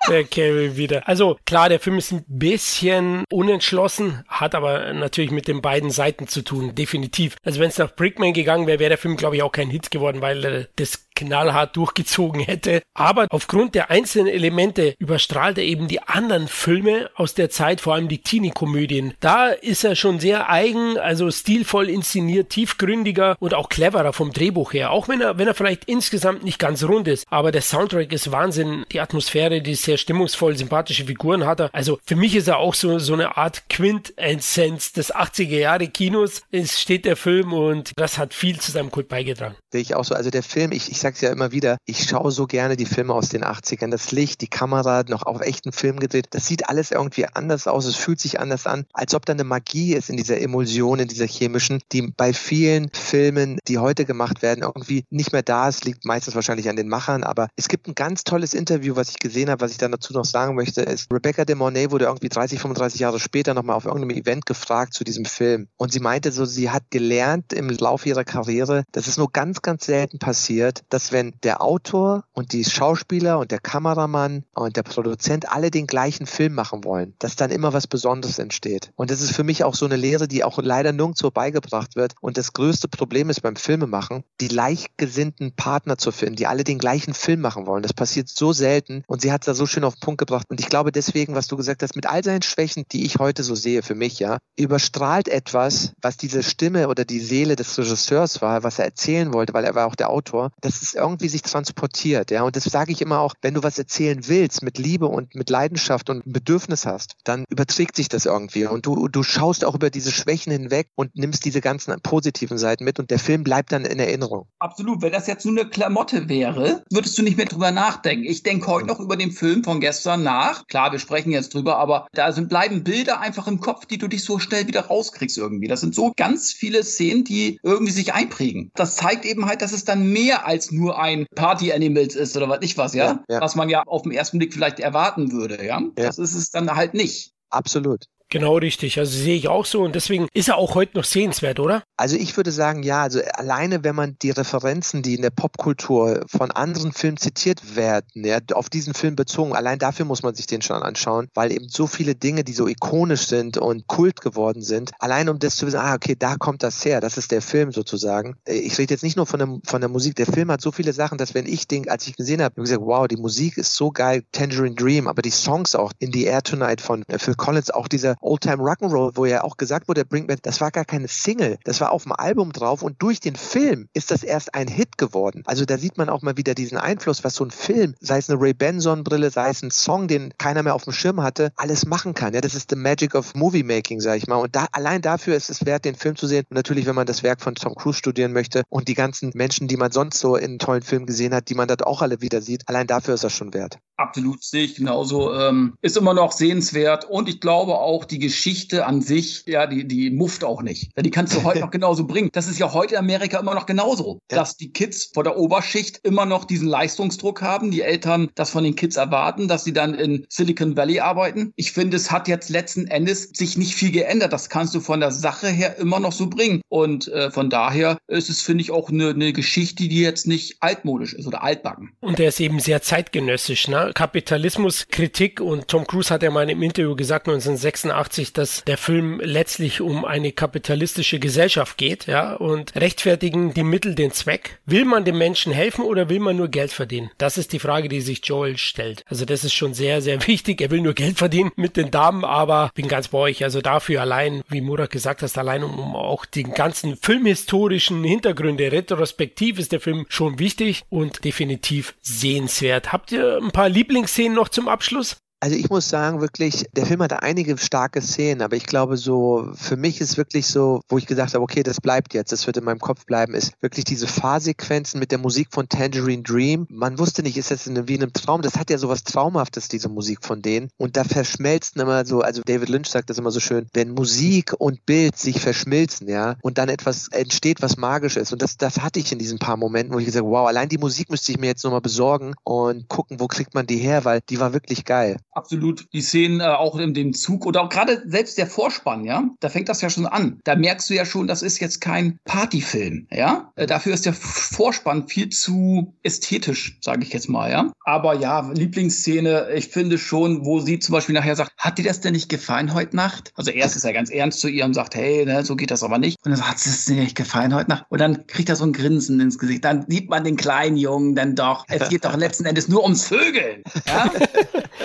Der 0.09 0.23
Kevin 0.23 0.75
wieder. 0.75 1.07
Also 1.07 1.37
klar, 1.45 1.69
der 1.69 1.79
Film 1.79 1.99
ist 1.99 2.11
ein 2.11 2.25
bisschen 2.27 3.25
unentschlossen, 3.29 4.23
hat 4.27 4.55
aber 4.55 4.91
natürlich 4.93 5.29
mit 5.29 5.47
den 5.47 5.61
beiden 5.61 5.91
Seiten 5.91 6.27
zu 6.27 6.41
tun, 6.41 6.73
definitiv. 6.73 7.35
Also 7.43 7.59
wenn 7.59 7.69
es 7.69 7.77
nach 7.77 7.95
Brickman 7.95 8.33
gegangen 8.33 8.65
wäre, 8.65 8.79
wäre 8.79 8.89
der 8.89 8.97
Film, 8.97 9.17
glaube 9.17 9.35
ich, 9.35 9.43
auch 9.43 9.51
kein 9.51 9.69
Hit 9.69 9.91
geworden, 9.91 10.21
weil 10.21 10.45
äh, 10.45 10.65
das 10.77 11.08
knallhart 11.19 11.75
durchgezogen 11.75 12.41
hätte. 12.41 12.81
Aber 12.93 13.27
aufgrund 13.29 13.75
der 13.75 13.91
einzelnen 13.91 14.27
Elemente 14.27 14.95
überstrahlt 14.99 15.57
er 15.57 15.63
eben 15.63 15.87
die 15.87 16.01
anderen 16.01 16.47
Filme 16.47 17.09
aus 17.15 17.33
der 17.33 17.49
Zeit, 17.49 17.81
vor 17.81 17.93
allem 17.93 18.07
die 18.07 18.21
Teenie-Komödien. 18.21 19.13
Da 19.19 19.49
ist 19.49 19.83
er 19.83 19.95
schon 19.95 20.19
sehr 20.19 20.49
eigen, 20.49 20.97
also 20.97 21.29
stilvoll 21.31 21.89
inszeniert, 21.89 22.49
tiefgründiger 22.49 23.35
und 23.39 23.53
auch 23.53 23.69
cleverer 23.69 24.13
vom 24.13 24.31
Drehbuch 24.31 24.73
her. 24.73 24.91
Auch 24.91 25.07
wenn 25.07 25.21
er, 25.21 25.37
wenn 25.37 25.47
er 25.47 25.53
vielleicht 25.53 25.85
insgesamt 25.85 26.43
nicht 26.43 26.59
ganz 26.59 26.83
rund 26.83 27.07
ist. 27.07 27.25
Aber 27.29 27.51
der 27.51 27.61
Soundtrack 27.61 28.11
ist 28.11 28.31
Wahnsinn. 28.31 28.85
Die 28.91 28.99
Atmosphäre, 28.99 29.61
die 29.61 29.75
sehr 29.75 29.97
stimmungsvoll, 29.97 30.57
sympathische 30.57 31.05
Figuren 31.05 31.45
hat 31.45 31.59
er. 31.59 31.69
Also 31.73 31.99
für 32.05 32.15
mich 32.15 32.35
ist 32.35 32.47
er 32.47 32.57
auch 32.57 32.73
so, 32.73 32.99
so 32.99 33.13
eine 33.13 33.37
Art 33.37 33.69
Quintessenz 33.69 34.93
des 34.93 35.13
80er 35.13 35.57
Jahre 35.57 35.87
Kinos. 35.87 36.41
Es 36.51 36.79
steht 36.79 37.05
der 37.05 37.15
Film 37.15 37.53
und 37.53 37.91
das 37.97 38.17
hat 38.17 38.33
viel 38.33 38.59
zu 38.59 38.71
seinem 38.71 38.91
Kult 38.91 39.09
beigetragen. 39.09 39.55
Sehe 39.71 39.81
ich 39.81 39.95
auch 39.95 40.03
so. 40.03 40.15
Also 40.15 40.29
der 40.29 40.43
Film, 40.43 40.71
ich, 40.71 40.91
ich 40.91 40.99
sag's 41.09 41.21
ja 41.21 41.31
immer 41.31 41.51
wieder, 41.51 41.77
ich 41.85 42.03
schaue 42.03 42.29
so 42.29 42.45
gerne 42.45 42.77
die 42.77 42.85
Filme 42.85 43.15
aus 43.15 43.29
den 43.29 43.43
80ern. 43.43 43.89
Das 43.89 44.11
Licht, 44.11 44.41
die 44.41 44.47
Kamera, 44.47 45.03
noch 45.07 45.23
auf 45.23 45.41
echten 45.41 45.71
Film 45.71 45.99
gedreht. 45.99 46.27
Das 46.29 46.45
sieht 46.45 46.69
alles 46.69 46.91
irgendwie 46.91 47.25
anders 47.25 47.65
aus. 47.65 47.85
Es 47.85 47.95
fühlt 47.95 48.19
sich 48.19 48.39
anders 48.39 48.67
an, 48.67 48.85
als 48.93 49.15
ob 49.15 49.25
da 49.25 49.33
eine 49.33 49.43
Magie 49.43 49.95
ist 49.95 50.11
in 50.11 50.17
dieser 50.17 50.39
Emulsion, 50.39 50.99
in 50.99 51.07
dieser 51.07 51.25
chemischen, 51.25 51.81
die 51.91 52.13
bei 52.15 52.31
vielen 52.31 52.91
Filmen, 52.93 53.57
die 53.67 53.79
heute 53.79 54.05
gemacht 54.05 54.43
werden, 54.43 54.61
irgendwie 54.61 55.03
nicht 55.09 55.33
mehr 55.33 55.41
da 55.41 55.67
ist. 55.67 55.83
Liegt 55.83 56.05
meistens 56.05 56.35
wahrscheinlich 56.35 56.69
an 56.69 56.75
den 56.75 56.89
Machern. 56.89 57.23
Aber 57.23 57.47
es 57.55 57.69
gibt 57.69 57.87
ein 57.87 57.95
ganz 57.95 58.23
tolles 58.23 58.53
Interview, 58.53 58.95
was 58.95 59.09
ich 59.09 59.17
gesehen 59.17 59.49
habe, 59.49 59.61
was 59.61 59.71
ich 59.71 59.79
dann 59.79 59.91
dazu 59.91 60.13
noch 60.13 60.25
sagen 60.25 60.53
möchte, 60.53 60.81
ist, 60.81 61.11
Rebecca 61.11 61.43
de 61.43 61.55
Mornay 61.55 61.89
wurde 61.89 62.05
irgendwie 62.05 62.29
30, 62.29 62.59
35 62.59 62.99
Jahre 62.99 63.19
später 63.19 63.55
nochmal 63.55 63.75
auf 63.75 63.85
irgendeinem 63.85 64.15
Event 64.15 64.45
gefragt 64.45 64.93
zu 64.93 65.03
diesem 65.03 65.25
Film. 65.25 65.69
Und 65.77 65.91
sie 65.91 66.01
meinte 66.01 66.31
so, 66.31 66.45
sie 66.45 66.69
hat 66.69 66.83
gelernt 66.91 67.51
im 67.51 67.67
Laufe 67.69 68.09
ihrer 68.09 68.25
Karriere, 68.25 68.83
dass 68.91 69.07
es 69.07 69.17
nur 69.17 69.31
ganz, 69.31 69.63
ganz 69.63 69.87
selten 69.87 70.19
passiert, 70.19 70.83
dass 70.89 70.98
wenn 71.11 71.33
der 71.43 71.61
Autor 71.61 72.23
und 72.33 72.53
die 72.53 72.63
Schauspieler 72.63 73.39
und 73.39 73.51
der 73.51 73.59
Kameramann 73.59 74.43
und 74.53 74.75
der 74.75 74.83
Produzent 74.83 75.51
alle 75.51 75.71
den 75.71 75.87
gleichen 75.87 76.25
Film 76.25 76.53
machen 76.53 76.83
wollen, 76.83 77.13
dass 77.19 77.35
dann 77.35 77.51
immer 77.51 77.73
was 77.73 77.87
Besonderes 77.87 78.39
entsteht. 78.39 78.91
Und 78.95 79.11
das 79.11 79.21
ist 79.21 79.35
für 79.35 79.43
mich 79.43 79.63
auch 79.63 79.75
so 79.75 79.85
eine 79.85 79.95
Lehre, 79.95 80.27
die 80.27 80.43
auch 80.43 80.59
leider 80.61 80.91
nirgendwo 80.91 81.31
beigebracht 81.31 81.95
wird. 81.95 82.13
Und 82.21 82.37
das 82.37 82.53
größte 82.53 82.87
Problem 82.87 83.29
ist 83.29 83.41
beim 83.41 83.55
Filmemachen, 83.55 84.23
die 84.41 84.47
leichtgesinnten 84.47 85.53
Partner 85.55 85.97
zu 85.97 86.11
finden, 86.11 86.35
die 86.35 86.47
alle 86.47 86.63
den 86.63 86.77
gleichen 86.77 87.13
Film 87.13 87.41
machen 87.41 87.65
wollen. 87.65 87.83
Das 87.83 87.93
passiert 87.93 88.29
so 88.29 88.53
selten 88.53 89.03
und 89.07 89.21
sie 89.21 89.31
hat 89.31 89.41
es 89.41 89.45
da 89.45 89.53
so 89.53 89.65
schön 89.65 89.83
auf 89.83 89.95
den 89.95 90.01
Punkt 90.01 90.19
gebracht. 90.19 90.45
Und 90.49 90.59
ich 90.59 90.69
glaube 90.69 90.91
deswegen, 90.91 91.35
was 91.35 91.47
du 91.47 91.57
gesagt 91.57 91.83
hast, 91.83 91.95
mit 91.95 92.07
all 92.07 92.23
seinen 92.23 92.41
Schwächen, 92.41 92.85
die 92.91 93.05
ich 93.05 93.17
heute 93.19 93.43
so 93.43 93.55
sehe 93.55 93.83
für 93.83 93.95
mich, 93.95 94.19
ja, 94.19 94.37
überstrahlt 94.57 95.27
etwas, 95.27 95.93
was 96.01 96.17
diese 96.17 96.43
Stimme 96.43 96.87
oder 96.87 97.05
die 97.05 97.19
Seele 97.19 97.55
des 97.55 97.77
Regisseurs 97.77 98.41
war, 98.41 98.63
was 98.63 98.79
er 98.79 98.85
erzählen 98.85 99.33
wollte, 99.33 99.53
weil 99.53 99.65
er 99.65 99.75
war 99.75 99.87
auch 99.87 99.95
der 99.95 100.09
Autor, 100.09 100.51
dass 100.61 100.88
es 100.89 100.95
irgendwie 100.95 101.29
sich 101.29 101.41
transportiert, 101.41 102.31
ja. 102.31 102.43
Und 102.43 102.55
das 102.55 102.65
sage 102.65 102.91
ich 102.91 103.01
immer 103.01 103.19
auch, 103.19 103.33
wenn 103.41 103.53
du 103.53 103.63
was 103.63 103.77
erzählen 103.77 104.27
willst 104.27 104.61
mit 104.63 104.77
Liebe 104.77 105.07
und 105.07 105.35
mit 105.35 105.49
Leidenschaft 105.49 106.09
und 106.09 106.23
Bedürfnis 106.25 106.85
hast, 106.85 107.15
dann 107.23 107.45
überträgt 107.49 107.95
sich 107.95 108.09
das 108.09 108.25
irgendwie 108.25 108.65
und 108.65 108.85
du, 108.85 109.07
du 109.07 109.23
schaust 109.23 109.65
auch 109.65 109.75
über 109.75 109.89
diese 109.89 110.11
Schwächen 110.11 110.51
hinweg 110.51 110.87
und 110.95 111.15
nimmst 111.15 111.45
diese 111.45 111.61
ganzen 111.61 111.93
positiven 112.01 112.57
Seiten 112.57 112.83
mit 112.83 112.99
und 112.99 113.11
der 113.11 113.19
Film 113.19 113.43
bleibt 113.43 113.71
dann 113.71 113.85
in 113.85 113.99
Erinnerung. 113.99 114.47
Absolut. 114.59 115.01
Wenn 115.01 115.11
das 115.11 115.27
jetzt 115.27 115.45
nur 115.45 115.59
eine 115.59 115.69
Klamotte 115.69 116.29
wäre, 116.29 116.83
würdest 116.91 117.17
du 117.17 117.23
nicht 117.23 117.37
mehr 117.37 117.45
drüber 117.45 117.71
nachdenken. 117.71 118.25
Ich 118.25 118.43
denke 118.43 118.67
heute 118.67 118.87
noch 118.87 118.99
über 118.99 119.15
den 119.15 119.31
Film 119.31 119.63
von 119.63 119.79
gestern 119.79 120.23
nach. 120.23 120.67
Klar, 120.67 120.91
wir 120.91 120.99
sprechen 120.99 121.31
jetzt 121.31 121.53
drüber, 121.53 121.77
aber 121.77 122.07
da 122.13 122.31
sind, 122.31 122.49
bleiben 122.49 122.83
Bilder 122.83 123.19
einfach 123.19 123.47
im 123.47 123.59
Kopf, 123.59 123.85
die 123.85 123.97
du 123.97 124.07
dich 124.07 124.23
so 124.23 124.39
schnell 124.39 124.67
wieder 124.67 124.81
rauskriegst 124.81 125.37
irgendwie. 125.37 125.67
Das 125.67 125.81
sind 125.81 125.95
so 125.95 126.13
ganz 126.15 126.51
viele 126.51 126.83
Szenen, 126.83 127.23
die 127.23 127.59
irgendwie 127.63 127.91
sich 127.91 128.13
einprägen. 128.13 128.71
Das 128.75 128.95
zeigt 128.95 129.25
eben 129.25 129.45
halt, 129.45 129.61
dass 129.61 129.71
es 129.71 129.85
dann 129.85 130.11
mehr 130.11 130.45
als 130.45 130.71
nur 130.71 130.78
ein 130.87 131.25
Party 131.35 131.71
Animals 131.71 132.15
ist 132.15 132.35
oder 132.37 132.49
was 132.49 132.59
ich 132.61 132.77
was, 132.77 132.93
ja? 132.93 133.05
ja, 133.05 133.23
ja. 133.35 133.41
Was 133.41 133.55
man 133.55 133.69
ja 133.69 133.83
auf 133.83 134.03
den 134.03 134.11
ersten 134.11 134.37
Blick 134.37 134.53
vielleicht 134.53 134.79
erwarten 134.79 135.31
würde, 135.31 135.65
ja? 135.65 135.79
ja. 135.79 135.89
Das 135.95 136.17
ist 136.17 136.33
es 136.33 136.49
dann 136.49 136.75
halt 136.75 136.93
nicht. 136.93 137.33
Absolut. 137.49 138.05
Genau 138.31 138.57
richtig. 138.57 138.99
Also 138.99 139.17
sehe 139.17 139.35
ich 139.35 139.47
auch 139.47 139.65
so 139.65 139.81
und 139.81 139.95
deswegen 139.95 140.27
ist 140.33 140.49
er 140.49 140.57
auch 140.57 140.75
heute 140.75 140.97
noch 140.97 141.03
sehenswert, 141.03 141.59
oder? 141.59 141.83
Also 141.97 142.15
ich 142.15 142.37
würde 142.37 142.51
sagen, 142.51 142.83
ja. 142.83 143.01
Also 143.01 143.21
alleine, 143.33 143.83
wenn 143.83 143.95
man 143.95 144.17
die 144.21 144.29
Referenzen, 144.29 145.01
die 145.01 145.15
in 145.15 145.23
der 145.23 145.31
Popkultur 145.31 146.25
von 146.27 146.51
anderen 146.51 146.91
Filmen 146.91 147.17
zitiert 147.17 147.75
werden, 147.75 148.05
ja, 148.13 148.37
auf 148.53 148.69
diesen 148.69 148.93
Film 148.93 149.15
bezogen, 149.15 149.55
allein 149.55 149.79
dafür 149.79 150.05
muss 150.05 150.21
man 150.21 150.35
sich 150.35 150.45
den 150.45 150.61
schon 150.61 150.83
anschauen, 150.83 151.27
weil 151.33 151.51
eben 151.51 151.69
so 151.69 151.87
viele 151.87 152.13
Dinge, 152.13 152.43
die 152.43 152.53
so 152.53 152.67
ikonisch 152.67 153.25
sind 153.25 153.57
und 153.57 153.87
Kult 153.87 154.21
geworden 154.21 154.61
sind, 154.61 154.91
allein 154.99 155.27
um 155.27 155.39
das 155.39 155.57
zu 155.57 155.65
wissen, 155.65 155.79
ah, 155.79 155.95
okay, 155.95 156.15
da 156.17 156.35
kommt 156.35 156.61
das 156.61 156.85
her, 156.85 157.01
das 157.01 157.17
ist 157.17 157.31
der 157.31 157.41
Film 157.41 157.71
sozusagen. 157.71 158.35
Ich 158.45 158.77
rede 158.77 158.93
jetzt 158.93 159.03
nicht 159.03 159.17
nur 159.17 159.25
von 159.25 159.39
der, 159.39 159.59
von 159.65 159.81
der 159.81 159.89
Musik. 159.89 160.15
Der 160.15 160.27
Film 160.27 160.51
hat 160.51 160.61
so 160.61 160.71
viele 160.71 160.93
Sachen, 160.93 161.17
dass 161.17 161.33
wenn 161.33 161.47
ich 161.47 161.67
den, 161.67 161.89
als 161.89 162.05
ich 162.05 162.15
gesehen 162.15 162.41
habe, 162.41 162.53
habe 162.53 162.61
gesagt, 162.61 162.81
wow, 162.81 163.07
die 163.07 163.17
Musik 163.17 163.57
ist 163.57 163.73
so 163.73 163.89
geil, 163.89 164.23
Tangerine 164.31 164.75
Dream, 164.75 165.07
aber 165.07 165.23
die 165.23 165.31
Songs 165.31 165.73
auch, 165.73 165.91
In 165.97 166.13
the 166.13 166.25
Air 166.25 166.43
Tonight 166.43 166.79
von 166.79 167.03
Phil 167.17 167.33
Collins, 167.33 167.71
auch 167.71 167.87
dieser 167.87 168.18
Oldtime 168.21 168.63
Rock'n'Roll, 168.63 169.11
wo 169.15 169.25
ja 169.25 169.43
auch 169.43 169.57
gesagt 169.57 169.87
wurde, 169.87 170.05
Bring 170.05 170.27
Back, 170.27 170.43
das 170.43 170.61
war 170.61 170.71
gar 170.71 170.85
keine 170.85 171.07
Single, 171.07 171.57
das 171.63 171.81
war 171.81 171.91
auf 171.91 172.03
dem 172.03 172.11
Album 172.13 172.51
drauf 172.51 172.83
und 172.83 173.01
durch 173.01 173.19
den 173.19 173.35
Film 173.35 173.87
ist 173.93 174.11
das 174.11 174.23
erst 174.23 174.53
ein 174.55 174.67
Hit 174.67 174.97
geworden. 174.97 175.43
Also 175.45 175.65
da 175.65 175.77
sieht 175.77 175.97
man 175.97 176.09
auch 176.09 176.21
mal 176.21 176.37
wieder 176.37 176.53
diesen 176.53 176.77
Einfluss, 176.77 177.23
was 177.23 177.35
so 177.35 177.45
ein 177.45 177.51
Film, 177.51 177.95
sei 177.99 178.17
es 178.17 178.29
eine 178.29 178.39
Ray 178.39 178.53
Benson 178.53 179.03
Brille, 179.03 179.31
sei 179.31 179.49
es 179.49 179.61
ein 179.61 179.71
Song, 179.71 180.07
den 180.07 180.33
keiner 180.37 180.63
mehr 180.63 180.75
auf 180.75 180.83
dem 180.83 180.93
Schirm 180.93 181.21
hatte, 181.21 181.51
alles 181.55 181.85
machen 181.85 182.13
kann. 182.13 182.33
Ja, 182.33 182.41
das 182.41 182.55
ist 182.55 182.69
the 182.69 182.75
magic 182.75 183.15
of 183.15 183.33
movie 183.35 183.63
making, 183.63 183.99
sag 183.99 184.17
ich 184.17 184.27
mal. 184.27 184.37
Und 184.37 184.55
da, 184.55 184.67
allein 184.71 185.01
dafür 185.01 185.35
ist 185.35 185.49
es 185.49 185.65
wert, 185.65 185.85
den 185.85 185.95
Film 185.95 186.15
zu 186.15 186.27
sehen. 186.27 186.45
Und 186.49 186.55
natürlich, 186.55 186.85
wenn 186.85 186.95
man 186.95 187.07
das 187.07 187.23
Werk 187.23 187.41
von 187.41 187.55
Tom 187.55 187.75
Cruise 187.75 187.97
studieren 187.97 188.33
möchte 188.33 188.63
und 188.69 188.87
die 188.87 188.93
ganzen 188.93 189.31
Menschen, 189.33 189.67
die 189.67 189.77
man 189.77 189.91
sonst 189.91 190.19
so 190.19 190.35
in 190.35 190.59
tollen 190.59 190.81
Filmen 190.81 191.05
gesehen 191.05 191.33
hat, 191.33 191.49
die 191.49 191.55
man 191.55 191.67
dort 191.67 191.85
auch 191.85 192.01
alle 192.01 192.21
wieder 192.21 192.41
sieht, 192.41 192.67
allein 192.67 192.87
dafür 192.87 193.13
ist 193.13 193.23
das 193.23 193.33
schon 193.33 193.53
wert. 193.53 193.79
Absolut 193.97 194.43
sehe 194.43 194.63
ich 194.63 194.75
genauso. 194.75 195.33
Ähm, 195.33 195.73
ist 195.81 195.97
immer 195.97 196.13
noch 196.13 196.31
sehenswert 196.31 197.05
und 197.05 197.27
ich 197.27 197.41
glaube 197.41 197.75
auch 197.75 198.05
die 198.11 198.19
Geschichte 198.19 198.85
an 198.85 199.01
sich, 199.01 199.43
ja, 199.45 199.67
die, 199.67 199.87
die 199.87 200.09
mufft 200.09 200.43
auch 200.43 200.61
nicht. 200.61 200.91
Ja, 200.95 201.03
die 201.03 201.11
kannst 201.11 201.35
du 201.35 201.43
heute 201.43 201.59
noch 201.61 201.71
genauso 201.71 202.05
bringen. 202.05 202.29
Das 202.33 202.47
ist 202.47 202.59
ja 202.59 202.73
heute 202.73 202.95
in 202.95 202.99
Amerika 202.99 203.39
immer 203.39 203.55
noch 203.55 203.65
genauso, 203.65 204.19
ja. 204.31 204.37
dass 204.37 204.57
die 204.57 204.71
Kids 204.71 205.11
vor 205.13 205.23
der 205.23 205.37
Oberschicht 205.37 205.99
immer 206.03 206.25
noch 206.25 206.45
diesen 206.45 206.67
Leistungsdruck 206.67 207.41
haben, 207.41 207.71
die 207.71 207.81
Eltern 207.81 208.29
das 208.35 208.49
von 208.49 208.63
den 208.63 208.75
Kids 208.75 208.95
erwarten, 208.95 209.47
dass 209.47 209.63
sie 209.63 209.73
dann 209.73 209.93
in 209.93 210.25
Silicon 210.29 210.75
Valley 210.75 210.99
arbeiten. 210.99 211.53
Ich 211.55 211.71
finde, 211.71 211.97
es 211.97 212.11
hat 212.11 212.27
jetzt 212.27 212.49
letzten 212.49 212.87
Endes 212.87 213.29
sich 213.33 213.57
nicht 213.57 213.75
viel 213.75 213.91
geändert. 213.91 214.33
Das 214.33 214.49
kannst 214.49 214.75
du 214.75 214.79
von 214.79 214.99
der 214.99 215.11
Sache 215.11 215.47
her 215.47 215.77
immer 215.77 215.99
noch 215.99 216.11
so 216.11 216.27
bringen. 216.27 216.61
Und 216.69 217.07
äh, 217.07 217.31
von 217.31 217.49
daher 217.49 217.97
ist 218.07 218.29
es, 218.29 218.41
finde 218.41 218.61
ich, 218.61 218.71
auch 218.71 218.89
eine, 218.89 219.09
eine 219.09 219.33
Geschichte, 219.33 219.87
die 219.87 220.01
jetzt 220.01 220.27
nicht 220.27 220.57
altmodisch 220.59 221.13
ist 221.13 221.27
oder 221.27 221.43
altbacken. 221.43 221.91
Und 221.99 222.19
der 222.19 222.29
ist 222.29 222.39
eben 222.39 222.59
sehr 222.59 222.81
zeitgenössisch, 222.81 223.67
ne? 223.67 223.91
Kapitalismuskritik 223.93 225.41
und 225.41 225.67
Tom 225.67 225.85
Cruise 225.85 226.13
hat 226.13 226.23
ja 226.23 226.31
mal 226.31 226.49
im 226.49 226.61
Interview 226.61 226.95
gesagt 226.95 227.27
1986, 227.27 227.91
dass 228.07 228.63
der 228.63 228.77
Film 228.77 229.19
letztlich 229.23 229.81
um 229.81 230.05
eine 230.05 230.31
kapitalistische 230.31 231.19
Gesellschaft 231.19 231.77
geht, 231.77 232.07
ja, 232.07 232.35
und 232.35 232.75
rechtfertigen 232.75 233.53
die 233.53 233.63
Mittel 233.63 233.95
den 233.95 234.11
Zweck. 234.11 234.59
Will 234.65 234.85
man 234.85 235.05
dem 235.05 235.17
Menschen 235.17 235.51
helfen 235.51 235.83
oder 235.83 236.09
will 236.09 236.19
man 236.19 236.37
nur 236.37 236.47
Geld 236.47 236.71
verdienen? 236.71 237.11
Das 237.17 237.37
ist 237.37 237.51
die 237.51 237.59
Frage, 237.59 237.89
die 237.89 238.01
sich 238.01 238.21
Joel 238.23 238.57
stellt. 238.57 239.03
Also 239.07 239.25
das 239.25 239.43
ist 239.43 239.53
schon 239.53 239.73
sehr, 239.73 240.01
sehr 240.01 240.25
wichtig. 240.27 240.61
Er 240.61 240.71
will 240.71 240.81
nur 240.81 240.93
Geld 240.93 241.17
verdienen 241.17 241.51
mit 241.55 241.77
den 241.77 241.91
Damen, 241.91 242.23
aber 242.23 242.71
bin 242.73 242.87
ganz 242.87 243.09
bei 243.09 243.17
euch. 243.17 243.43
Also 243.43 243.61
dafür 243.61 244.01
allein, 244.01 244.43
wie 244.47 244.61
Murat 244.61 244.91
gesagt 244.91 245.21
hast, 245.21 245.37
allein 245.37 245.63
um, 245.63 245.77
um 245.77 245.95
auch 245.95 246.25
die 246.25 246.43
ganzen 246.43 246.95
filmhistorischen 246.95 248.03
Hintergründe, 248.03 248.71
retrospektiv 248.71 249.59
ist 249.59 249.71
der 249.71 249.79
Film 249.81 250.05
schon 250.09 250.39
wichtig 250.39 250.83
und 250.89 251.23
definitiv 251.25 251.95
sehenswert. 252.01 252.93
Habt 252.93 253.11
ihr 253.11 253.39
ein 253.41 253.51
paar 253.51 253.69
Lieblingsszenen 253.69 254.35
noch 254.35 254.49
zum 254.49 254.67
Abschluss? 254.67 255.17
Also 255.41 255.55
ich 255.55 255.69
muss 255.69 255.87
sagen, 255.87 256.19
wirklich, 256.19 256.65
der 256.75 256.85
Film 256.85 257.01
hatte 257.01 257.23
einige 257.23 257.57
starke 257.57 258.01
Szenen, 258.01 258.41
aber 258.41 258.57
ich 258.57 258.65
glaube 258.65 258.97
so, 258.97 259.49
für 259.55 259.77
mich 259.77 260.01
ist 260.01 260.17
wirklich 260.17 260.47
so, 260.47 260.81
wo 260.89 260.97
ich 260.97 261.05
gesagt 261.05 261.33
habe, 261.33 261.43
okay, 261.43 261.63
das 261.63 261.79
bleibt 261.79 262.13
jetzt, 262.13 262.33
das 262.33 262.45
wird 262.45 262.57
in 262.57 262.65
meinem 262.65 262.79
Kopf 262.79 263.05
bleiben, 263.05 263.33
ist 263.33 263.53
wirklich 263.61 263.85
diese 263.85 264.07
Fahrsequenzen 264.07 264.99
mit 264.99 265.11
der 265.11 265.17
Musik 265.17 265.47
von 265.51 265.69
Tangerine 265.69 266.23
Dream. 266.23 266.67
Man 266.69 266.99
wusste 266.99 267.23
nicht, 267.23 267.37
ist 267.37 267.51
das 267.51 267.67
in, 267.67 267.87
wie 267.87 267.95
in 267.95 268.01
einem 268.01 268.11
Traum? 268.11 268.41
Das 268.41 268.57
hat 268.57 268.69
ja 268.69 268.77
sowas 268.77 269.05
Traumhaftes, 269.05 269.69
diese 269.69 269.87
Musik 269.87 270.25
von 270.25 270.41
denen. 270.41 270.69
Und 270.77 270.97
da 270.97 271.05
verschmelzen 271.05 271.81
immer 271.81 272.05
so, 272.05 272.19
also 272.19 272.41
David 272.43 272.67
Lynch 272.67 272.89
sagt 272.89 273.09
das 273.09 273.17
immer 273.17 273.31
so 273.31 273.39
schön, 273.39 273.67
wenn 273.73 273.91
Musik 273.91 274.53
und 274.57 274.85
Bild 274.85 275.17
sich 275.17 275.39
verschmilzen, 275.39 276.09
ja, 276.09 276.35
und 276.41 276.57
dann 276.57 276.67
etwas 276.67 277.07
entsteht, 277.09 277.61
was 277.61 277.77
magisch 277.77 278.17
ist. 278.17 278.33
Und 278.33 278.41
das, 278.41 278.57
das 278.57 278.81
hatte 278.81 278.99
ich 278.99 279.13
in 279.13 279.19
diesen 279.19 279.39
paar 279.39 279.55
Momenten, 279.55 279.93
wo 279.93 279.99
ich 279.99 280.05
gesagt 280.05 280.25
habe, 280.25 280.35
wow, 280.35 280.47
allein 280.49 280.67
die 280.67 280.77
Musik 280.77 281.09
müsste 281.09 281.31
ich 281.31 281.39
mir 281.39 281.47
jetzt 281.47 281.63
nochmal 281.63 281.79
besorgen 281.79 282.33
und 282.43 282.89
gucken, 282.89 283.21
wo 283.21 283.27
kriegt 283.27 283.53
man 283.53 283.67
die 283.67 283.77
her, 283.77 284.03
weil 284.03 284.19
die 284.29 284.41
war 284.41 284.51
wirklich 284.51 284.83
geil. 284.83 285.15
Absolut. 285.31 285.87
Die 285.93 286.01
Szenen 286.01 286.39
äh, 286.39 286.45
auch 286.45 286.77
in 286.77 286.93
dem 286.93 287.13
Zug 287.13 287.45
oder 287.45 287.63
auch 287.63 287.69
gerade 287.69 288.01
selbst 288.05 288.37
der 288.37 288.47
Vorspann, 288.47 289.05
ja, 289.05 289.23
da 289.39 289.49
fängt 289.49 289.69
das 289.69 289.81
ja 289.81 289.89
schon 289.89 290.05
an. 290.05 290.39
Da 290.43 290.55
merkst 290.55 290.89
du 290.89 290.93
ja 290.93 291.05
schon, 291.05 291.27
das 291.27 291.41
ist 291.41 291.59
jetzt 291.59 291.81
kein 291.81 292.19
Partyfilm, 292.25 293.07
ja. 293.11 293.51
Äh, 293.55 293.67
dafür 293.67 293.93
ist 293.93 294.05
der 294.05 294.13
Vorspann 294.13 295.07
viel 295.07 295.29
zu 295.29 295.93
ästhetisch, 296.03 296.77
sage 296.81 297.03
ich 297.03 297.13
jetzt 297.13 297.29
mal, 297.29 297.51
ja. 297.51 297.71
Aber 297.85 298.15
ja, 298.15 298.51
Lieblingsszene, 298.51 299.49
ich 299.55 299.69
finde 299.69 299.97
schon, 299.97 300.45
wo 300.45 300.59
sie 300.59 300.79
zum 300.79 300.93
Beispiel 300.93 301.15
nachher 301.15 301.35
sagt, 301.35 301.51
hat 301.57 301.77
dir 301.77 301.85
das 301.85 302.01
denn 302.01 302.13
nicht 302.13 302.29
gefallen 302.29 302.73
heute 302.73 302.95
Nacht? 302.95 303.31
Also 303.35 303.51
erst 303.51 303.75
ist 303.75 303.83
er 303.83 303.93
ganz 303.93 304.09
ernst 304.09 304.39
zu 304.39 304.47
ihr 304.47 304.65
und 304.65 304.73
sagt, 304.73 304.95
hey, 304.95 305.25
ne, 305.25 305.43
so 305.43 305.55
geht 305.55 305.71
das 305.71 305.83
aber 305.83 305.97
nicht. 305.97 306.17
Und 306.23 306.31
dann 306.31 306.37
sagt, 306.37 306.49
hat 306.49 306.57
es 306.57 306.85
dir 306.85 306.95
nicht 306.95 307.15
gefallen 307.15 307.53
heute 307.53 307.69
Nacht? 307.69 307.85
Und 307.89 307.99
dann 307.99 308.27
kriegt 308.27 308.49
er 308.49 308.55
so 308.55 308.65
ein 308.65 308.73
Grinsen 308.73 309.19
ins 309.19 309.39
Gesicht. 309.39 309.65
Dann 309.65 309.85
sieht 309.87 310.09
man 310.09 310.23
den 310.23 310.35
kleinen 310.35 310.77
Jungen 310.77 311.15
dann 311.15 311.35
doch. 311.35 311.65
Es 311.67 311.89
geht 311.89 312.05
doch 312.05 312.15
letzten 312.15 312.45
Endes 312.45 312.67
nur 312.67 312.83
ums 312.83 313.05
Vögeln. 313.05 313.63
Ja? 313.87 314.11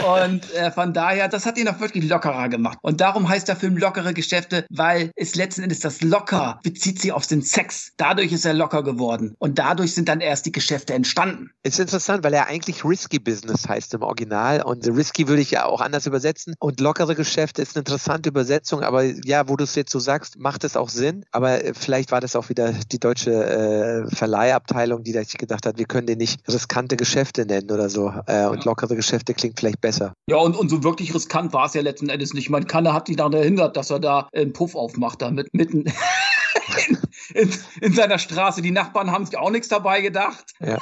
Und 0.24 0.33
äh, 0.54 0.70
von 0.70 0.92
daher, 0.92 1.28
das 1.28 1.46
hat 1.46 1.58
ihn 1.58 1.68
auch 1.68 1.80
wirklich 1.80 2.08
lockerer 2.08 2.48
gemacht. 2.48 2.78
Und 2.82 3.00
darum 3.00 3.28
heißt 3.28 3.48
der 3.48 3.56
Film 3.56 3.76
Lockere 3.76 4.14
Geschäfte, 4.14 4.66
weil 4.70 5.10
es 5.16 5.34
letzten 5.34 5.62
Endes 5.62 5.80
das 5.80 6.00
Locker 6.02 6.60
bezieht 6.62 7.00
sich 7.00 7.12
auf 7.12 7.26
den 7.26 7.42
Sex. 7.42 7.92
Dadurch 7.96 8.32
ist 8.32 8.44
er 8.44 8.54
locker 8.54 8.82
geworden. 8.82 9.34
Und 9.38 9.58
dadurch 9.58 9.94
sind 9.94 10.08
dann 10.08 10.20
erst 10.20 10.46
die 10.46 10.52
Geschäfte 10.52 10.94
entstanden. 10.94 11.50
Ist 11.62 11.80
interessant, 11.80 12.24
weil 12.24 12.34
er 12.34 12.46
eigentlich 12.46 12.84
Risky 12.84 13.18
Business 13.18 13.68
heißt 13.68 13.94
im 13.94 14.02
Original. 14.02 14.62
Und 14.62 14.86
Risky 14.86 15.28
würde 15.28 15.42
ich 15.42 15.50
ja 15.50 15.66
auch 15.66 15.80
anders 15.80 16.06
übersetzen. 16.06 16.54
Und 16.58 16.80
lockere 16.80 17.14
Geschäfte 17.14 17.62
ist 17.62 17.76
eine 17.76 17.80
interessante 17.80 18.28
Übersetzung. 18.28 18.82
Aber 18.82 19.04
ja, 19.04 19.48
wo 19.48 19.56
du 19.56 19.64
es 19.64 19.74
jetzt 19.74 19.92
so 19.92 19.98
sagst, 19.98 20.38
macht 20.38 20.64
es 20.64 20.76
auch 20.76 20.88
Sinn. 20.88 21.24
Aber 21.30 21.64
äh, 21.64 21.72
vielleicht 21.74 22.12
war 22.12 22.20
das 22.20 22.36
auch 22.36 22.48
wieder 22.48 22.72
die 22.72 22.98
deutsche 22.98 23.32
äh, 23.32 24.14
Verleihabteilung, 24.14 25.02
die 25.02 25.12
sich 25.12 25.38
gedacht 25.38 25.66
hat, 25.66 25.78
wir 25.78 25.86
können 25.86 26.06
den 26.06 26.18
nicht 26.18 26.40
riskante 26.48 26.96
Geschäfte 26.96 27.46
nennen 27.46 27.70
oder 27.70 27.88
so. 27.88 28.12
Äh, 28.26 28.46
und 28.46 28.64
lockere 28.64 28.96
Geschäfte 28.96 29.34
klingt 29.34 29.58
vielleicht 29.58 29.80
besser. 29.80 30.14
Ja, 30.26 30.36
und, 30.36 30.56
und 30.56 30.70
so 30.70 30.82
wirklich 30.82 31.14
riskant 31.14 31.52
war 31.52 31.66
es 31.66 31.74
ja 31.74 31.82
letzten 31.82 32.08
Endes 32.08 32.32
nicht. 32.32 32.48
Man 32.48 32.66
kann, 32.66 32.90
hat 32.90 33.08
sich 33.08 33.16
daran 33.16 33.34
erinnert, 33.34 33.76
dass 33.76 33.90
er 33.90 34.00
da 34.00 34.28
einen 34.32 34.54
Puff 34.54 34.74
aufmacht, 34.74 35.20
da 35.20 35.30
mit, 35.30 35.52
mitten 35.52 35.84
in, 36.88 36.98
in, 37.34 37.50
in, 37.82 37.92
seiner 37.92 38.18
Straße. 38.18 38.62
Die 38.62 38.70
Nachbarn 38.70 39.10
haben 39.10 39.26
sich 39.26 39.36
auch 39.36 39.50
nichts 39.50 39.68
dabei 39.68 40.00
gedacht. 40.00 40.54
Ja. 40.60 40.78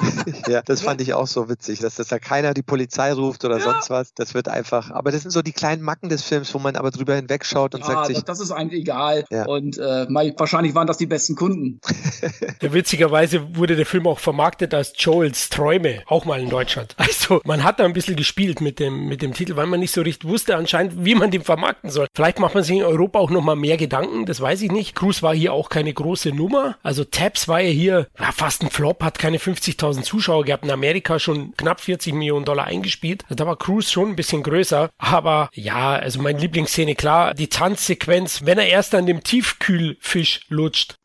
ja, 0.48 0.62
das 0.62 0.82
fand 0.82 1.00
ich 1.00 1.14
auch 1.14 1.26
so 1.26 1.48
witzig, 1.48 1.80
dass, 1.80 1.96
dass 1.96 2.08
da 2.08 2.18
keiner 2.18 2.54
die 2.54 2.62
Polizei 2.62 3.12
ruft 3.12 3.44
oder 3.44 3.58
ja. 3.58 3.64
sonst 3.64 3.90
was. 3.90 4.14
Das 4.14 4.34
wird 4.34 4.48
einfach, 4.48 4.90
aber 4.90 5.12
das 5.12 5.22
sind 5.22 5.30
so 5.30 5.42
die 5.42 5.52
kleinen 5.52 5.82
Macken 5.82 6.08
des 6.08 6.22
Films, 6.22 6.52
wo 6.54 6.58
man 6.58 6.76
aber 6.76 6.90
drüber 6.90 7.14
hinwegschaut 7.14 7.74
und 7.74 7.82
ja, 7.82 7.86
sagt 7.86 8.06
sich. 8.06 8.22
Das 8.22 8.40
ist 8.40 8.50
eigentlich 8.50 8.82
egal. 8.82 9.24
Ja. 9.30 9.46
Und 9.46 9.78
äh, 9.78 10.06
wahrscheinlich 10.36 10.74
waren 10.74 10.86
das 10.86 10.98
die 10.98 11.06
besten 11.06 11.36
Kunden. 11.36 11.80
ja, 12.62 12.72
witzigerweise 12.72 13.56
wurde 13.56 13.76
der 13.76 13.86
Film 13.86 14.06
auch 14.06 14.18
vermarktet 14.18 14.74
als 14.74 14.92
Joels 14.96 15.48
Träume, 15.48 16.02
auch 16.06 16.24
mal 16.24 16.40
in 16.40 16.50
Deutschland. 16.50 16.96
Also 17.14 17.40
man 17.44 17.62
hat 17.64 17.80
da 17.80 17.84
ein 17.84 17.92
bisschen 17.92 18.16
gespielt 18.16 18.60
mit 18.60 18.78
dem, 18.80 19.06
mit 19.06 19.22
dem 19.22 19.34
Titel, 19.34 19.56
weil 19.56 19.66
man 19.66 19.80
nicht 19.80 19.92
so 19.92 20.02
richtig 20.02 20.28
wusste 20.28 20.56
anscheinend, 20.56 21.04
wie 21.04 21.14
man 21.14 21.30
den 21.30 21.42
vermarkten 21.42 21.90
soll. 21.90 22.06
Vielleicht 22.14 22.38
macht 22.38 22.54
man 22.54 22.64
sich 22.64 22.76
in 22.76 22.82
Europa 22.82 23.18
auch 23.18 23.30
nochmal 23.30 23.56
mehr 23.56 23.76
Gedanken, 23.76 24.26
das 24.26 24.40
weiß 24.40 24.62
ich 24.62 24.72
nicht. 24.72 24.94
Cruise 24.94 25.22
war 25.22 25.34
hier 25.34 25.52
auch 25.52 25.68
keine 25.68 25.92
große 25.92 26.30
Nummer. 26.30 26.76
Also 26.82 27.04
Tabs 27.04 27.46
war 27.46 27.60
ja 27.60 27.70
hier 27.70 28.08
ja, 28.18 28.32
fast 28.32 28.62
ein 28.62 28.70
Flop, 28.70 29.02
hat 29.02 29.18
keine 29.18 29.38
50.000 29.38 29.83
Zuschauer 29.92 30.44
gehabt. 30.44 30.64
In 30.64 30.70
Amerika 30.70 31.18
schon 31.18 31.54
knapp 31.56 31.80
40 31.80 32.14
Millionen 32.14 32.44
Dollar 32.44 32.66
eingespielt. 32.66 33.24
Da 33.28 33.46
war 33.46 33.56
Cruise 33.56 33.90
schon 33.90 34.10
ein 34.10 34.16
bisschen 34.16 34.42
größer. 34.42 34.90
Aber 34.98 35.50
ja, 35.52 35.94
also 35.94 36.20
meine 36.22 36.38
Lieblingsszene, 36.38 36.94
klar, 36.94 37.34
die 37.34 37.48
Tanzsequenz, 37.48 38.44
wenn 38.44 38.58
er 38.58 38.68
erst 38.68 38.94
an 38.94 39.06
dem 39.06 39.22
Tiefkühlfisch 39.22 40.40
lutscht. 40.48 40.96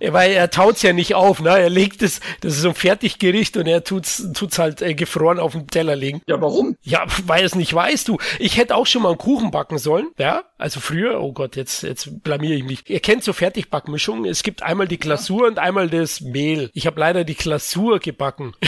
Weil 0.00 0.32
er 0.32 0.50
taut's 0.50 0.82
ja 0.82 0.92
nicht 0.92 1.14
auf, 1.14 1.40
ne? 1.40 1.50
Er 1.50 1.70
legt 1.70 2.02
es, 2.02 2.20
das 2.40 2.54
ist 2.54 2.62
so 2.62 2.70
ein 2.70 2.74
Fertiggericht 2.74 3.56
und 3.56 3.66
er 3.66 3.84
tut's, 3.84 4.28
tut's 4.34 4.58
halt 4.58 4.82
äh, 4.82 4.94
gefroren 4.94 5.38
auf 5.38 5.52
den 5.52 5.68
Teller 5.68 5.96
legen. 5.96 6.20
Ja, 6.26 6.40
warum? 6.40 6.76
Ja, 6.82 7.04
weil 7.24 7.44
es 7.44 7.54
nicht 7.54 7.72
weißt 7.72 8.08
du. 8.08 8.18
Ich 8.38 8.56
hätte 8.56 8.74
auch 8.74 8.86
schon 8.86 9.02
mal 9.02 9.10
einen 9.10 9.18
Kuchen 9.18 9.50
backen 9.50 9.78
sollen, 9.78 10.08
ja? 10.18 10.44
Also 10.58 10.80
früher, 10.80 11.20
oh 11.20 11.32
Gott, 11.32 11.56
jetzt, 11.56 11.82
jetzt 11.82 12.22
blamier 12.22 12.56
ich 12.56 12.64
mich. 12.64 12.88
Ihr 12.88 13.00
kennt 13.00 13.24
so 13.24 13.32
Fertigbackmischungen. 13.32 14.24
Es 14.24 14.42
gibt 14.42 14.62
einmal 14.62 14.88
die 14.88 14.98
Glasur 14.98 15.46
und 15.46 15.58
einmal 15.58 15.88
das 15.88 16.20
Mehl. 16.20 16.63
Ich 16.72 16.86
habe 16.86 17.00
leider 17.00 17.24
die 17.24 17.34
Glasur 17.34 17.98
gebacken. 17.98 18.54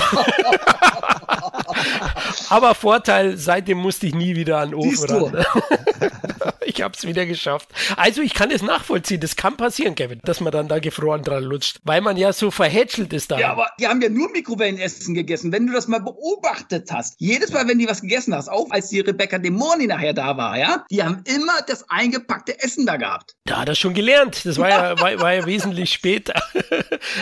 Aber 2.49 2.75
Vorteil, 2.75 3.37
seitdem 3.37 3.79
musste 3.79 4.07
ich 4.07 4.15
nie 4.15 4.37
wieder 4.37 4.59
an 4.59 4.71
den 4.71 4.75
Ofen 4.77 5.11
ran. 5.11 5.45
ich 6.65 6.83
habe 6.83 6.95
es 6.97 7.07
wieder 7.07 7.27
geschafft. 7.27 7.69
Also 7.97 8.23
ich 8.23 8.35
kann 8.35 8.51
es 8.51 8.63
nachvollziehen. 8.63 9.21
Das 9.21 9.37
kann 9.37 9.57
passieren, 9.57 9.95
Kevin, 9.95 10.21
dass 10.25 10.41
man 10.41 10.53
dann 10.53 10.69
da 10.69 10.79
gefroren 10.79 11.23
dran 11.23 11.43
lutscht, 11.43 11.79
weil 11.85 12.01
man 12.01 12.17
ja 12.17 12.33
so 12.33 12.51
verhätschelt 12.51 13.13
ist 13.13 13.31
da. 13.31 13.39
Ja, 13.39 13.53
aber 13.53 13.69
die 13.81 13.87
haben 13.87 14.01
ja 14.01 14.09
nur 14.09 14.31
Mikrowellenessen 14.31 15.15
gegessen. 15.15 15.53
Wenn 15.53 15.67
du 15.67 15.73
das 15.73 15.89
mal 15.89 16.01
beobachtet 16.01 16.91
hast, 16.93 17.15
jedes 17.19 17.53
Mal, 17.53 17.67
wenn 17.69 17.79
die 17.79 17.89
was 17.89 18.03
gegessen 18.03 18.35
hast, 18.35 18.49
auch 18.49 18.71
als 18.71 18.89
die 18.89 19.01
Rebecca 19.01 19.39
Demoni 19.39 19.87
nachher 19.87 20.13
da 20.13 20.37
war, 20.37 20.59
ja, 20.59 20.85
die 20.91 21.03
haben 21.03 21.23
immer 21.25 21.63
das 21.67 21.89
eingepackte 21.91 22.61
Essen 22.63 22.87
da 22.87 22.97
gehabt. 22.97 23.35
Da 23.45 23.59
hat 23.59 23.69
er 23.69 23.75
schon 23.75 23.95
gelernt. 23.95 24.45
Das 24.45 24.59
war 24.59 24.69
ja, 24.69 25.01
war, 25.01 25.21
war 25.21 25.35
ja 25.35 25.47
wesentlich 25.47 25.93
später. 25.93 26.35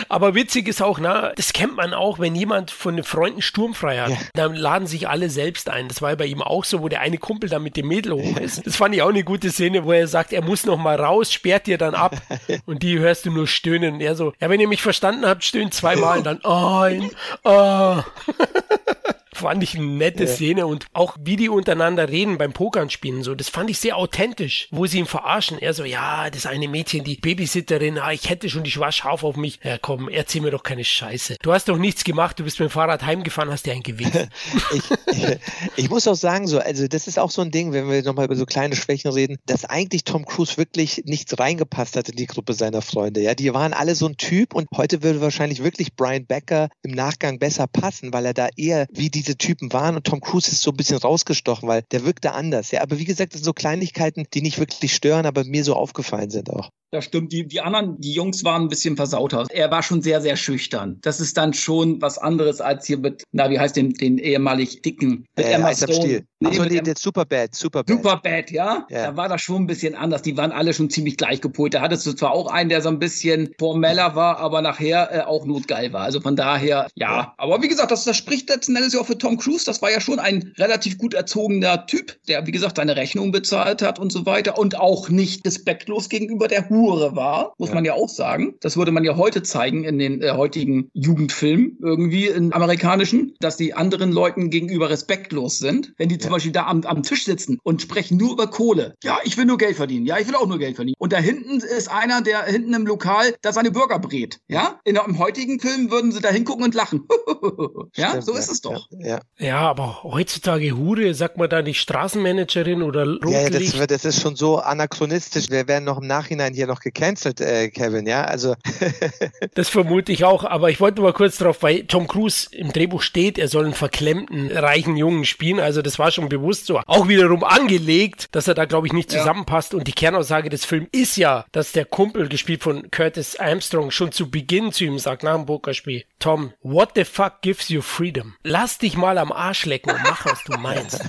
aber 0.09 0.35
witzig 0.35 0.64
ist 0.67 0.81
auch, 0.81 0.99
na, 0.99 1.31
das 1.35 1.53
kennt 1.53 1.75
man 1.75 1.93
auch, 1.93 2.19
wenn 2.19 2.35
jemand 2.35 2.71
von 2.71 2.95
den 2.95 3.03
Freunden 3.05 3.41
sturmfrei 3.41 3.99
hat. 3.99 4.09
Ja. 4.09 4.17
Dann 4.33 4.55
laden 4.55 4.87
sich 4.87 5.07
alle 5.07 5.29
selbst 5.29 5.69
ein. 5.69 5.87
Das 5.87 6.01
war 6.01 6.11
ja 6.11 6.15
bei 6.15 6.25
ihm 6.25 6.41
auch 6.41 6.63
so, 6.65 6.81
wo 6.81 6.89
der 6.89 7.01
eine 7.01 7.17
Kumpel 7.17 7.49
da 7.49 7.59
mit 7.59 7.77
dem 7.77 7.87
Mädel 7.87 8.13
hoch 8.13 8.37
ist. 8.37 8.65
Das 8.65 8.75
fand 8.75 8.95
ich 8.95 9.01
auch 9.01 9.09
eine 9.09 9.23
gute 9.23 9.51
Szene, 9.51 9.85
wo 9.85 9.91
er 9.91 10.07
sagt, 10.07 10.33
er 10.33 10.43
muss 10.43 10.65
noch 10.65 10.77
mal 10.77 10.95
raus, 10.95 11.31
sperrt 11.31 11.67
dir 11.67 11.77
dann 11.77 11.95
ab. 11.95 12.15
Und 12.65 12.83
die 12.83 12.99
hörst 12.99 13.25
du 13.25 13.31
nur 13.31 13.47
stöhnen. 13.47 13.95
Und 13.95 14.01
er 14.01 14.15
so, 14.15 14.33
ja, 14.39 14.49
wenn 14.49 14.59
ihr 14.59 14.67
mich 14.67 14.81
verstanden 14.81 15.25
habt, 15.25 15.43
stöhnt 15.43 15.73
zweimal. 15.73 16.19
Und 16.19 16.23
dann, 16.25 16.45
ein, 16.45 17.11
oh. 17.43 18.01
fand 19.35 19.63
ich 19.63 19.75
eine 19.75 19.85
nette 19.85 20.25
ja. 20.25 20.29
Szene 20.29 20.67
und 20.67 20.85
auch 20.93 21.17
wie 21.19 21.35
die 21.35 21.49
untereinander 21.49 22.09
reden 22.09 22.37
beim 22.37 22.53
Pokern 22.53 22.89
spielen, 22.89 23.23
so, 23.23 23.35
das 23.35 23.49
fand 23.49 23.69
ich 23.69 23.79
sehr 23.79 23.97
authentisch, 23.97 24.67
wo 24.71 24.85
sie 24.85 24.99
ihn 24.99 25.05
verarschen. 25.05 25.59
Er 25.59 25.73
so, 25.73 25.83
ja, 25.83 26.29
das 26.29 26.45
eine 26.45 26.67
Mädchen, 26.67 27.03
die 27.03 27.17
Babysitterin, 27.17 27.97
ah, 27.99 28.11
ich 28.11 28.29
hätte 28.29 28.49
schon 28.49 28.63
die 28.63 28.75
war 28.77 28.91
scharf 28.91 29.23
auf 29.23 29.35
mich. 29.35 29.59
Ja, 29.63 29.77
komm, 29.77 30.09
erzähl 30.09 30.41
mir 30.41 30.51
doch 30.51 30.63
keine 30.63 30.83
Scheiße. 30.83 31.37
Du 31.41 31.53
hast 31.53 31.67
doch 31.67 31.77
nichts 31.77 32.03
gemacht, 32.03 32.39
du 32.39 32.43
bist 32.43 32.59
mit 32.59 32.69
dem 32.69 32.71
Fahrrad 32.71 33.03
heimgefahren, 33.03 33.51
hast 33.51 33.65
dir 33.65 33.73
ein 33.73 33.83
Gewicht. 33.83 34.11
ich, 34.73 34.83
ich, 35.11 35.37
ich, 35.75 35.89
muss 35.89 36.07
auch 36.07 36.15
sagen, 36.15 36.47
so, 36.47 36.59
also 36.59 36.87
das 36.87 37.07
ist 37.07 37.19
auch 37.19 37.31
so 37.31 37.41
ein 37.41 37.51
Ding, 37.51 37.73
wenn 37.73 37.89
wir 37.89 38.03
nochmal 38.03 38.25
über 38.25 38.35
so 38.35 38.45
kleine 38.45 38.75
Schwächen 38.75 39.11
reden, 39.11 39.37
dass 39.45 39.65
eigentlich 39.65 40.03
Tom 40.03 40.25
Cruise 40.25 40.57
wirklich 40.57 41.03
nichts 41.05 41.37
reingepasst 41.37 41.95
hat 41.95 42.09
in 42.09 42.15
die 42.15 42.27
Gruppe 42.27 42.53
seiner 42.53 42.81
Freunde. 42.81 43.21
Ja, 43.21 43.35
die 43.35 43.53
waren 43.53 43.73
alle 43.73 43.95
so 43.95 44.07
ein 44.07 44.17
Typ 44.17 44.53
und 44.53 44.67
heute 44.75 45.03
würde 45.03 45.21
wahrscheinlich 45.21 45.63
wirklich 45.63 45.95
Brian 45.95 46.25
Becker 46.25 46.69
im 46.83 46.91
Nachgang 46.91 47.39
besser 47.39 47.67
passen, 47.67 48.13
weil 48.13 48.25
er 48.25 48.33
da 48.33 48.49
eher 48.55 48.87
wie 48.91 49.09
die 49.09 49.21
diese 49.25 49.37
Typen 49.37 49.73
waren 49.73 49.95
und 49.95 50.05
Tom 50.05 50.21
Cruise 50.21 50.51
ist 50.51 50.61
so 50.61 50.71
ein 50.71 50.77
bisschen 50.77 50.97
rausgestochen, 50.97 51.67
weil 51.67 51.83
der 51.91 52.05
wirkte 52.05 52.33
anders. 52.33 52.71
Ja, 52.71 52.81
aber 52.81 52.99
wie 52.99 53.05
gesagt, 53.05 53.33
das 53.33 53.39
sind 53.39 53.45
so 53.45 53.53
Kleinigkeiten, 53.53 54.25
die 54.33 54.41
nicht 54.41 54.59
wirklich 54.59 54.93
stören, 54.93 55.25
aber 55.25 55.43
mir 55.43 55.63
so 55.63 55.75
aufgefallen 55.75 56.29
sind 56.29 56.49
auch. 56.49 56.69
Das 56.91 57.05
stimmt. 57.05 57.31
Die, 57.31 57.45
die 57.47 57.61
anderen, 57.61 57.99
die 57.99 58.13
Jungs 58.13 58.43
waren 58.43 58.63
ein 58.63 58.69
bisschen 58.69 58.95
versauter. 58.95 59.45
Er 59.49 59.69
war 59.71 59.83
schon 59.83 60.01
sehr, 60.01 60.21
sehr 60.21 60.37
schüchtern. 60.37 60.97
Das 61.01 61.19
ist 61.19 61.35
dann 61.35 61.53
schon 61.53 62.01
was 62.01 62.17
anderes 62.17 62.61
als 62.61 62.85
hier 62.85 62.97
mit, 62.97 63.23
na, 63.31 63.49
wie 63.49 63.59
heißt 63.59 63.75
den, 63.75 63.93
den 63.93 64.17
ehemalig 64.17 64.81
Dicken? 64.81 65.25
Mit 65.35 65.45
äh, 65.45 65.51
Emma 65.51 65.73
Stone. 65.73 66.23
Nee, 66.39 66.49
Achso, 66.49 66.63
nee, 66.63 66.79
der 66.79 66.93
Superbad, 66.97 67.55
Superbad. 67.55 67.89
Superbad, 67.89 68.51
ja? 68.51 68.85
ja? 68.89 69.07
Da 69.07 69.17
war 69.17 69.27
das 69.27 69.41
schon 69.41 69.63
ein 69.63 69.67
bisschen 69.67 69.95
anders. 69.95 70.21
Die 70.21 70.37
waren 70.37 70.51
alle 70.51 70.73
schon 70.73 70.89
ziemlich 70.89 71.17
gleich 71.17 71.41
gepolt. 71.41 71.73
Da 71.73 71.81
hattest 71.81 72.05
du 72.05 72.13
zwar 72.13 72.31
auch 72.31 72.51
einen, 72.51 72.69
der 72.69 72.81
so 72.81 72.89
ein 72.89 72.99
bisschen 72.99 73.49
formeller 73.59 74.15
war, 74.15 74.37
aber 74.37 74.61
nachher 74.61 75.09
äh, 75.11 75.21
auch 75.21 75.45
notgeil 75.45 75.91
war. 75.91 76.03
Also 76.03 76.21
von 76.21 76.35
daher, 76.35 76.87
ja. 76.95 77.07
ja. 77.09 77.33
Aber 77.37 77.61
wie 77.61 77.67
gesagt, 77.67 77.91
das, 77.91 78.05
das 78.05 78.15
spricht 78.15 78.49
letzten 78.49 78.75
Endes 78.75 78.93
ja 78.93 79.01
auch 79.01 79.07
für 79.07 79.17
Tom 79.17 79.37
Cruise. 79.37 79.65
Das 79.65 79.81
war 79.81 79.91
ja 79.91 79.99
schon 79.99 80.19
ein 80.19 80.53
relativ 80.57 80.97
gut 80.97 81.13
erzogener 81.13 81.85
Typ, 81.87 82.17
der, 82.27 82.45
wie 82.47 82.51
gesagt, 82.51 82.77
seine 82.77 82.95
Rechnung 82.95 83.31
bezahlt 83.31 83.81
hat 83.81 83.99
und 83.99 84.11
so 84.11 84.25
weiter 84.25 84.57
und 84.57 84.79
auch 84.79 85.09
nicht 85.09 85.45
respektlos 85.45 86.09
gegenüber 86.09 86.47
der 86.47 86.69
Hure 86.69 86.74
Hure 86.75 87.15
war, 87.15 87.53
muss 87.57 87.69
ja. 87.69 87.75
man 87.75 87.85
ja 87.85 87.93
auch 87.93 88.09
sagen. 88.09 88.55
Das 88.61 88.77
würde 88.77 88.91
man 88.91 89.03
ja 89.03 89.15
heute 89.15 89.43
zeigen 89.43 89.83
in 89.83 89.99
den 89.99 90.21
äh, 90.21 90.31
heutigen 90.31 90.89
Jugendfilmen 90.93 91.77
irgendwie 91.81 92.27
in 92.27 92.53
amerikanischen, 92.53 93.35
dass 93.39 93.57
die 93.57 93.73
anderen 93.73 94.11
Leuten 94.11 94.49
gegenüber 94.49 94.89
respektlos 94.89 95.59
sind. 95.59 95.93
Wenn 95.97 96.09
die 96.09 96.15
ja. 96.15 96.21
zum 96.21 96.31
Beispiel 96.31 96.51
da 96.51 96.65
am, 96.67 96.83
am 96.83 97.03
Tisch 97.03 97.25
sitzen 97.25 97.59
und 97.63 97.81
sprechen 97.81 98.17
nur 98.17 98.33
über 98.33 98.47
Kohle. 98.47 98.95
Ja, 99.03 99.19
ich 99.23 99.37
will 99.37 99.45
nur 99.45 99.57
Geld 99.57 99.75
verdienen. 99.75 100.05
Ja, 100.05 100.17
ich 100.17 100.27
will 100.27 100.35
auch 100.35 100.47
nur 100.47 100.59
Geld 100.59 100.75
verdienen. 100.75 100.95
Und 100.97 101.13
da 101.13 101.17
hinten 101.17 101.59
ist 101.59 101.89
einer, 101.89 102.21
der 102.21 102.43
hinten 102.43 102.73
im 102.73 102.85
Lokal 102.85 103.35
da 103.41 103.53
seine 103.53 103.71
Burger 103.71 103.99
brät. 103.99 104.39
Ja, 104.47 104.79
in, 104.83 104.95
im 104.95 105.19
heutigen 105.19 105.59
Film 105.59 105.91
würden 105.91 106.11
sie 106.11 106.21
da 106.21 106.29
hingucken 106.29 106.63
und 106.63 106.73
lachen. 106.73 107.07
ja, 107.95 108.09
Stimmt, 108.09 108.25
so 108.25 108.33
ist 108.33 108.51
es 108.51 108.61
doch. 108.61 108.87
Ja. 108.99 109.19
ja, 109.37 109.59
aber 109.59 110.03
heutzutage 110.03 110.75
Hure, 110.77 111.13
sagt 111.13 111.37
man 111.37 111.49
da 111.49 111.61
nicht 111.61 111.79
Straßenmanagerin 111.79 112.81
oder 112.81 113.05
Rotlicht? 113.05 113.75
Ja, 113.75 113.87
das, 113.87 114.01
das 114.01 114.15
ist 114.15 114.21
schon 114.21 114.35
so 114.35 114.57
anachronistisch. 114.57 115.49
Wir 115.49 115.67
werden 115.67 115.85
noch 115.85 115.99
im 115.99 116.07
Nachhinein 116.07 116.53
hier 116.53 116.64
hier 116.65 116.73
noch 116.73 116.81
gecancelt, 116.81 117.41
äh, 117.41 117.69
Kevin, 117.69 118.07
ja? 118.07 118.25
Also. 118.25 118.55
das 119.53 119.69
vermute 119.69 120.11
ich 120.11 120.25
auch, 120.25 120.43
aber 120.43 120.69
ich 120.69 120.79
wollte 120.79 121.01
mal 121.01 121.13
kurz 121.13 121.37
darauf, 121.37 121.63
weil 121.63 121.85
Tom 121.85 122.07
Cruise 122.07 122.47
im 122.51 122.73
Drehbuch 122.73 123.01
steht, 123.01 123.37
er 123.37 123.47
soll 123.47 123.65
einen 123.65 123.73
verklemmten, 123.73 124.51
reichen 124.51 124.97
Jungen 124.97 125.25
spielen. 125.25 125.59
Also 125.59 125.81
das 125.81 125.99
war 125.99 126.11
schon 126.11 126.29
bewusst 126.29 126.65
so. 126.65 126.79
Auch 126.85 127.07
wiederum 127.07 127.43
angelegt, 127.43 128.27
dass 128.31 128.47
er 128.47 128.55
da, 128.55 128.65
glaube 128.65 128.87
ich, 128.87 128.93
nicht 128.93 129.11
zusammenpasst. 129.11 129.73
Ja. 129.73 129.79
Und 129.79 129.87
die 129.87 129.93
Kernaussage 129.93 130.49
des 130.49 130.65
Films 130.65 130.87
ist 130.91 131.17
ja, 131.17 131.45
dass 131.51 131.71
der 131.71 131.85
Kumpel, 131.85 132.27
gespielt 132.27 132.63
von 132.63 132.89
Curtis 132.91 133.37
Armstrong, 133.37 133.91
schon 133.91 134.11
zu 134.11 134.29
Beginn 134.29 134.71
zu 134.71 134.85
ihm 134.85 134.99
sagt, 134.99 135.23
nach 135.23 135.35
dem 135.35 135.45
Pokerspiel, 135.45 136.03
Tom, 136.19 136.53
what 136.63 136.91
the 136.95 137.03
fuck 137.03 137.41
gives 137.41 137.69
you 137.69 137.81
freedom? 137.81 138.35
Lass 138.43 138.79
dich 138.79 138.97
mal 138.97 139.17
am 139.17 139.31
Arsch 139.31 139.65
lecken 139.65 139.91
und 139.91 140.01
mach, 140.03 140.25
was 140.25 140.43
du 140.43 140.53
meinst. 140.59 141.01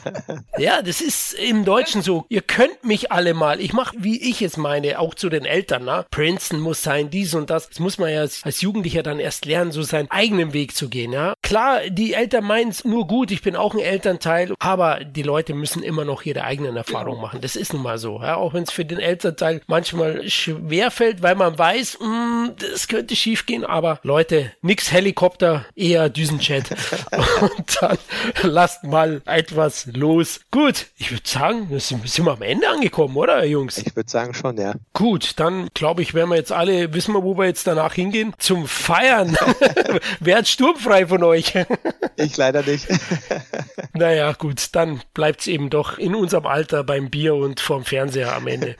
ja, 0.58 0.82
das 0.82 1.00
ist 1.00 1.32
im 1.34 1.64
Deutschen 1.64 2.02
so. 2.02 2.26
Ihr 2.28 2.42
könnt 2.42 2.84
mich 2.84 3.12
alle 3.12 3.32
mal. 3.32 3.60
Ich 3.60 3.72
mache, 3.72 3.96
wie 3.98 4.20
ich 4.28 4.42
es 4.42 4.56
meine, 4.56 4.98
auch 4.98 5.14
zu 5.14 5.28
den 5.28 5.45
Eltern. 5.46 5.84
Na? 5.84 6.04
Princeton 6.10 6.60
muss 6.60 6.82
sein, 6.82 7.10
dies 7.10 7.34
und 7.34 7.50
das. 7.50 7.68
Das 7.68 7.78
muss 7.78 7.98
man 7.98 8.12
ja 8.12 8.20
als, 8.20 8.42
als 8.44 8.60
Jugendlicher 8.60 9.02
dann 9.02 9.20
erst 9.20 9.44
lernen, 9.44 9.72
so 9.72 9.82
seinen 9.82 10.10
eigenen 10.10 10.52
Weg 10.52 10.74
zu 10.76 10.88
gehen. 10.88 11.12
Ja, 11.12 11.34
klar, 11.42 11.80
die 11.88 12.14
Eltern 12.14 12.44
meinen 12.44 12.70
es 12.70 12.84
nur 12.84 13.06
gut. 13.06 13.30
Ich 13.30 13.42
bin 13.42 13.56
auch 13.56 13.74
ein 13.74 13.80
Elternteil, 13.80 14.54
aber 14.58 15.00
die 15.04 15.22
Leute 15.22 15.54
müssen 15.54 15.82
immer 15.82 16.04
noch 16.04 16.22
ihre 16.24 16.44
eigenen 16.44 16.76
Erfahrungen 16.76 17.16
genau. 17.16 17.22
machen. 17.22 17.40
Das 17.40 17.56
ist 17.56 17.72
nun 17.72 17.82
mal 17.82 17.98
so. 17.98 18.20
Ja? 18.20 18.36
Auch 18.36 18.54
wenn 18.54 18.64
es 18.64 18.72
für 18.72 18.84
den 18.84 18.98
Elternteil 18.98 19.60
manchmal 19.66 20.28
schwer 20.28 20.90
fällt, 20.90 21.22
weil 21.22 21.34
man 21.34 21.58
weiß, 21.58 21.98
mh, 22.00 22.06
mm, 22.06 22.56
das 22.58 22.88
könnte 22.88 23.16
schief 23.16 23.46
gehen. 23.46 23.64
Aber 23.64 24.00
Leute, 24.02 24.52
nix 24.62 24.92
Helikopter, 24.92 25.64
eher 25.74 26.08
Düsenjet. 26.08 26.70
und 27.40 27.78
dann 27.80 27.98
lasst 28.42 28.84
mal 28.84 29.22
etwas 29.26 29.86
los. 29.86 30.40
Gut, 30.50 30.86
ich 30.96 31.10
würde 31.10 31.28
sagen, 31.28 31.70
wir 31.70 31.80
sind, 31.80 32.08
sind 32.08 32.24
wir 32.24 32.32
am 32.32 32.42
Ende 32.42 32.68
angekommen, 32.68 33.16
oder, 33.16 33.44
Jungs? 33.44 33.78
Ich 33.78 33.94
würde 33.94 34.10
sagen 34.10 34.34
schon, 34.34 34.56
ja. 34.58 34.74
Gut, 34.92 35.35
dann 35.36 35.68
glaube 35.74 36.02
ich, 36.02 36.14
werden 36.14 36.30
wir 36.30 36.36
jetzt 36.36 36.52
alle, 36.52 36.92
wissen 36.94 37.14
wir, 37.14 37.22
wo 37.22 37.36
wir 37.36 37.46
jetzt 37.46 37.66
danach 37.66 37.94
hingehen? 37.94 38.34
Zum 38.38 38.66
Feiern. 38.66 39.36
Wer 40.20 40.38
hat 40.38 40.48
sturmfrei 40.48 41.06
von 41.06 41.22
euch? 41.22 41.54
ich 42.16 42.36
leider 42.36 42.62
nicht. 42.62 42.86
naja, 43.94 44.32
gut, 44.32 44.68
dann 44.72 45.02
bleibt 45.14 45.40
es 45.40 45.46
eben 45.46 45.70
doch 45.70 45.98
in 45.98 46.14
unserem 46.14 46.46
Alter 46.46 46.84
beim 46.84 47.10
Bier 47.10 47.34
und 47.34 47.60
vorm 47.60 47.84
Fernseher 47.84 48.34
am 48.34 48.46
Ende. 48.46 48.76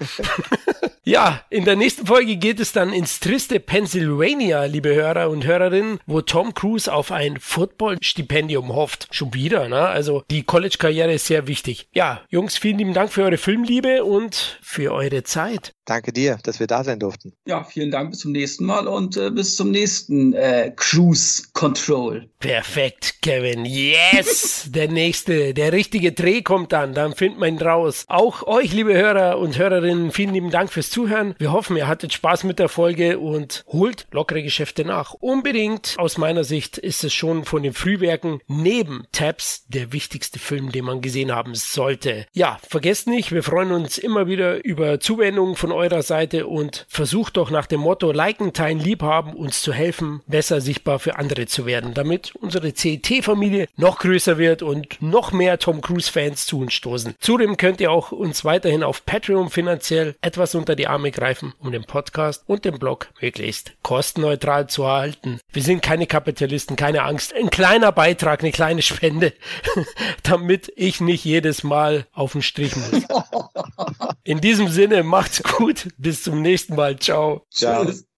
Ja, 1.09 1.44
in 1.50 1.64
der 1.64 1.76
nächsten 1.76 2.04
Folge 2.04 2.36
geht 2.36 2.59
es 2.59 2.72
dann 2.72 2.92
ins 2.92 3.20
triste 3.20 3.61
Pennsylvania, 3.61 4.64
liebe 4.64 4.92
Hörer 4.92 5.30
und 5.30 5.44
Hörerinnen, 5.44 6.00
wo 6.07 6.20
Tom 6.20 6.52
Cruise 6.52 6.92
auf 6.92 7.12
ein 7.12 7.38
Football-Stipendium 7.38 8.74
hofft. 8.74 9.07
Schon 9.12 9.32
wieder, 9.32 9.68
ne? 9.68 9.86
Also 9.86 10.24
die 10.32 10.42
College-Karriere 10.42 11.12
ist 11.12 11.26
sehr 11.26 11.46
wichtig. 11.46 11.86
Ja, 11.92 12.22
Jungs, 12.28 12.59
vielen 12.59 12.78
lieben 12.78 12.92
Dank 12.92 13.12
für 13.12 13.22
eure 13.22 13.38
Filmliebe 13.38 14.02
und 14.04 14.58
für 14.61 14.92
eure 14.92 15.22
Zeit. 15.22 15.75
Danke 15.87 16.13
dir, 16.13 16.38
dass 16.42 16.58
wir 16.58 16.67
da 16.67 16.83
sein 16.83 16.99
durften. 16.99 17.33
Ja, 17.46 17.63
vielen 17.63 17.92
Dank, 17.92 18.11
bis 18.11 18.18
zum 18.18 18.33
nächsten 18.33 18.64
Mal 18.64 18.88
und 18.88 19.17
äh, 19.17 19.30
bis 19.30 19.54
zum 19.54 19.71
nächsten 19.71 20.33
äh, 20.33 20.72
Cruise 20.75 21.45
Control. 21.53 22.29
Perfekt, 22.41 23.22
Kevin. 23.22 23.64
Yes! 23.64 24.67
der 24.71 24.88
nächste, 24.88 25.54
der 25.54 25.72
richtige 25.72 26.11
Dreh 26.11 26.42
kommt 26.42 26.72
dann, 26.72 26.92
dann 26.92 27.14
findet 27.14 27.38
man 27.38 27.54
ihn 27.54 27.63
raus. 27.63 28.04
Auch 28.08 28.42
euch, 28.49 28.72
liebe 28.72 28.95
Hörer 28.95 29.38
und 29.38 29.58
Hörerinnen, 29.58 30.11
vielen 30.11 30.34
lieben 30.34 30.50
Dank 30.50 30.72
fürs 30.72 30.91
Zuhören. 30.91 31.37
Wir 31.38 31.53
hoffen, 31.53 31.76
ihr 31.76 31.87
hattet 31.87 32.13
Spaß 32.13 32.42
mit 32.42 32.58
der 32.58 32.68
Folge 32.68 33.21
und 33.21 33.64
holt 33.68 34.08
lockere 34.11 34.42
Geschäfte 34.42 34.84
nach. 34.84 35.14
Unbedingt, 35.14 35.95
aus 35.99 36.18
meiner 36.18 36.42
Sicht, 36.42 36.79
ist 36.79 37.04
es 37.04 37.14
schon 37.14 37.45
von 37.45 37.63
den 37.63 37.75
Frühwerken 37.75 38.41
neben 38.49 39.07
Tabs 39.13 39.67
der 39.68 39.92
wichtigste 39.92 40.41
Film, 40.41 40.72
den 40.72 40.84
man 40.84 41.00
gesehen 41.00 41.33
haben 41.33 41.54
sollte. 41.54 42.26
Ja, 42.33 42.58
vergesst 42.68 43.07
nicht, 43.07 43.30
wir 43.30 43.45
freuen 43.45 43.71
uns 43.71 43.99
immer 43.99 44.26
wieder 44.26 44.64
über 44.64 44.99
Zuwendungen 44.99 45.54
von 45.54 45.75
eurer 45.76 46.03
Seite 46.03 46.46
und 46.46 46.86
versucht 46.88 47.36
doch 47.36 47.50
nach 47.50 47.66
dem 47.66 47.80
Motto 47.80 48.12
liken, 48.12 48.53
teilen, 48.53 48.78
liebhaben, 48.78 49.34
uns 49.34 49.62
zu 49.62 49.72
helfen, 49.72 50.22
besser 50.26 50.61
sichtbar 50.61 50.98
für 50.98 51.16
andere 51.16 51.46
zu 51.46 51.66
werden, 51.66 51.94
damit 51.94 52.34
unsere 52.36 52.72
CT-Familie 52.72 53.68
noch 53.76 53.98
größer 53.98 54.38
wird 54.38 54.62
und 54.62 55.00
noch 55.00 55.32
mehr 55.32 55.58
Tom 55.58 55.80
Cruise-Fans 55.80 56.46
zu 56.46 56.61
uns 56.61 56.74
stoßen. 56.74 57.14
Zudem 57.18 57.57
könnt 57.57 57.80
ihr 57.80 57.90
auch 57.90 58.12
uns 58.12 58.44
weiterhin 58.44 58.82
auf 58.82 59.04
Patreon 59.04 59.50
finanziell 59.50 60.16
etwas 60.20 60.54
unter 60.54 60.74
die 60.74 60.86
Arme 60.86 61.11
greifen, 61.11 61.54
um 61.58 61.72
den 61.72 61.84
Podcast 61.84 62.44
und 62.46 62.64
den 62.64 62.78
Blog 62.78 63.08
möglichst 63.20 63.72
kostenneutral 63.82 64.68
zu 64.68 64.84
erhalten. 64.84 65.40
Wir 65.53 65.62
sind 65.62 65.82
keine 65.82 66.07
Kapitalisten, 66.07 66.76
keine 66.76 67.03
Angst. 67.03 67.34
Ein 67.34 67.50
kleiner 67.50 67.92
Beitrag, 67.92 68.40
eine 68.40 68.53
kleine 68.53 68.82
Spende, 68.82 69.32
damit 70.22 70.72
ich 70.76 71.00
nicht 71.00 71.24
jedes 71.24 71.62
Mal 71.62 72.07
auf 72.12 72.32
den 72.32 72.42
Strich 72.42 72.74
muss. 72.76 73.03
In 74.24 74.40
diesem 74.40 74.68
Sinne, 74.68 75.03
macht's 75.03 75.42
gut. 75.42 75.66
Bis 75.99 76.22
zum 76.22 76.43
nächsten 76.43 76.75
Mal. 76.76 76.99
Ciao. 76.99 77.47
Ciao. 77.51 77.84
Tschüss. 77.84 78.07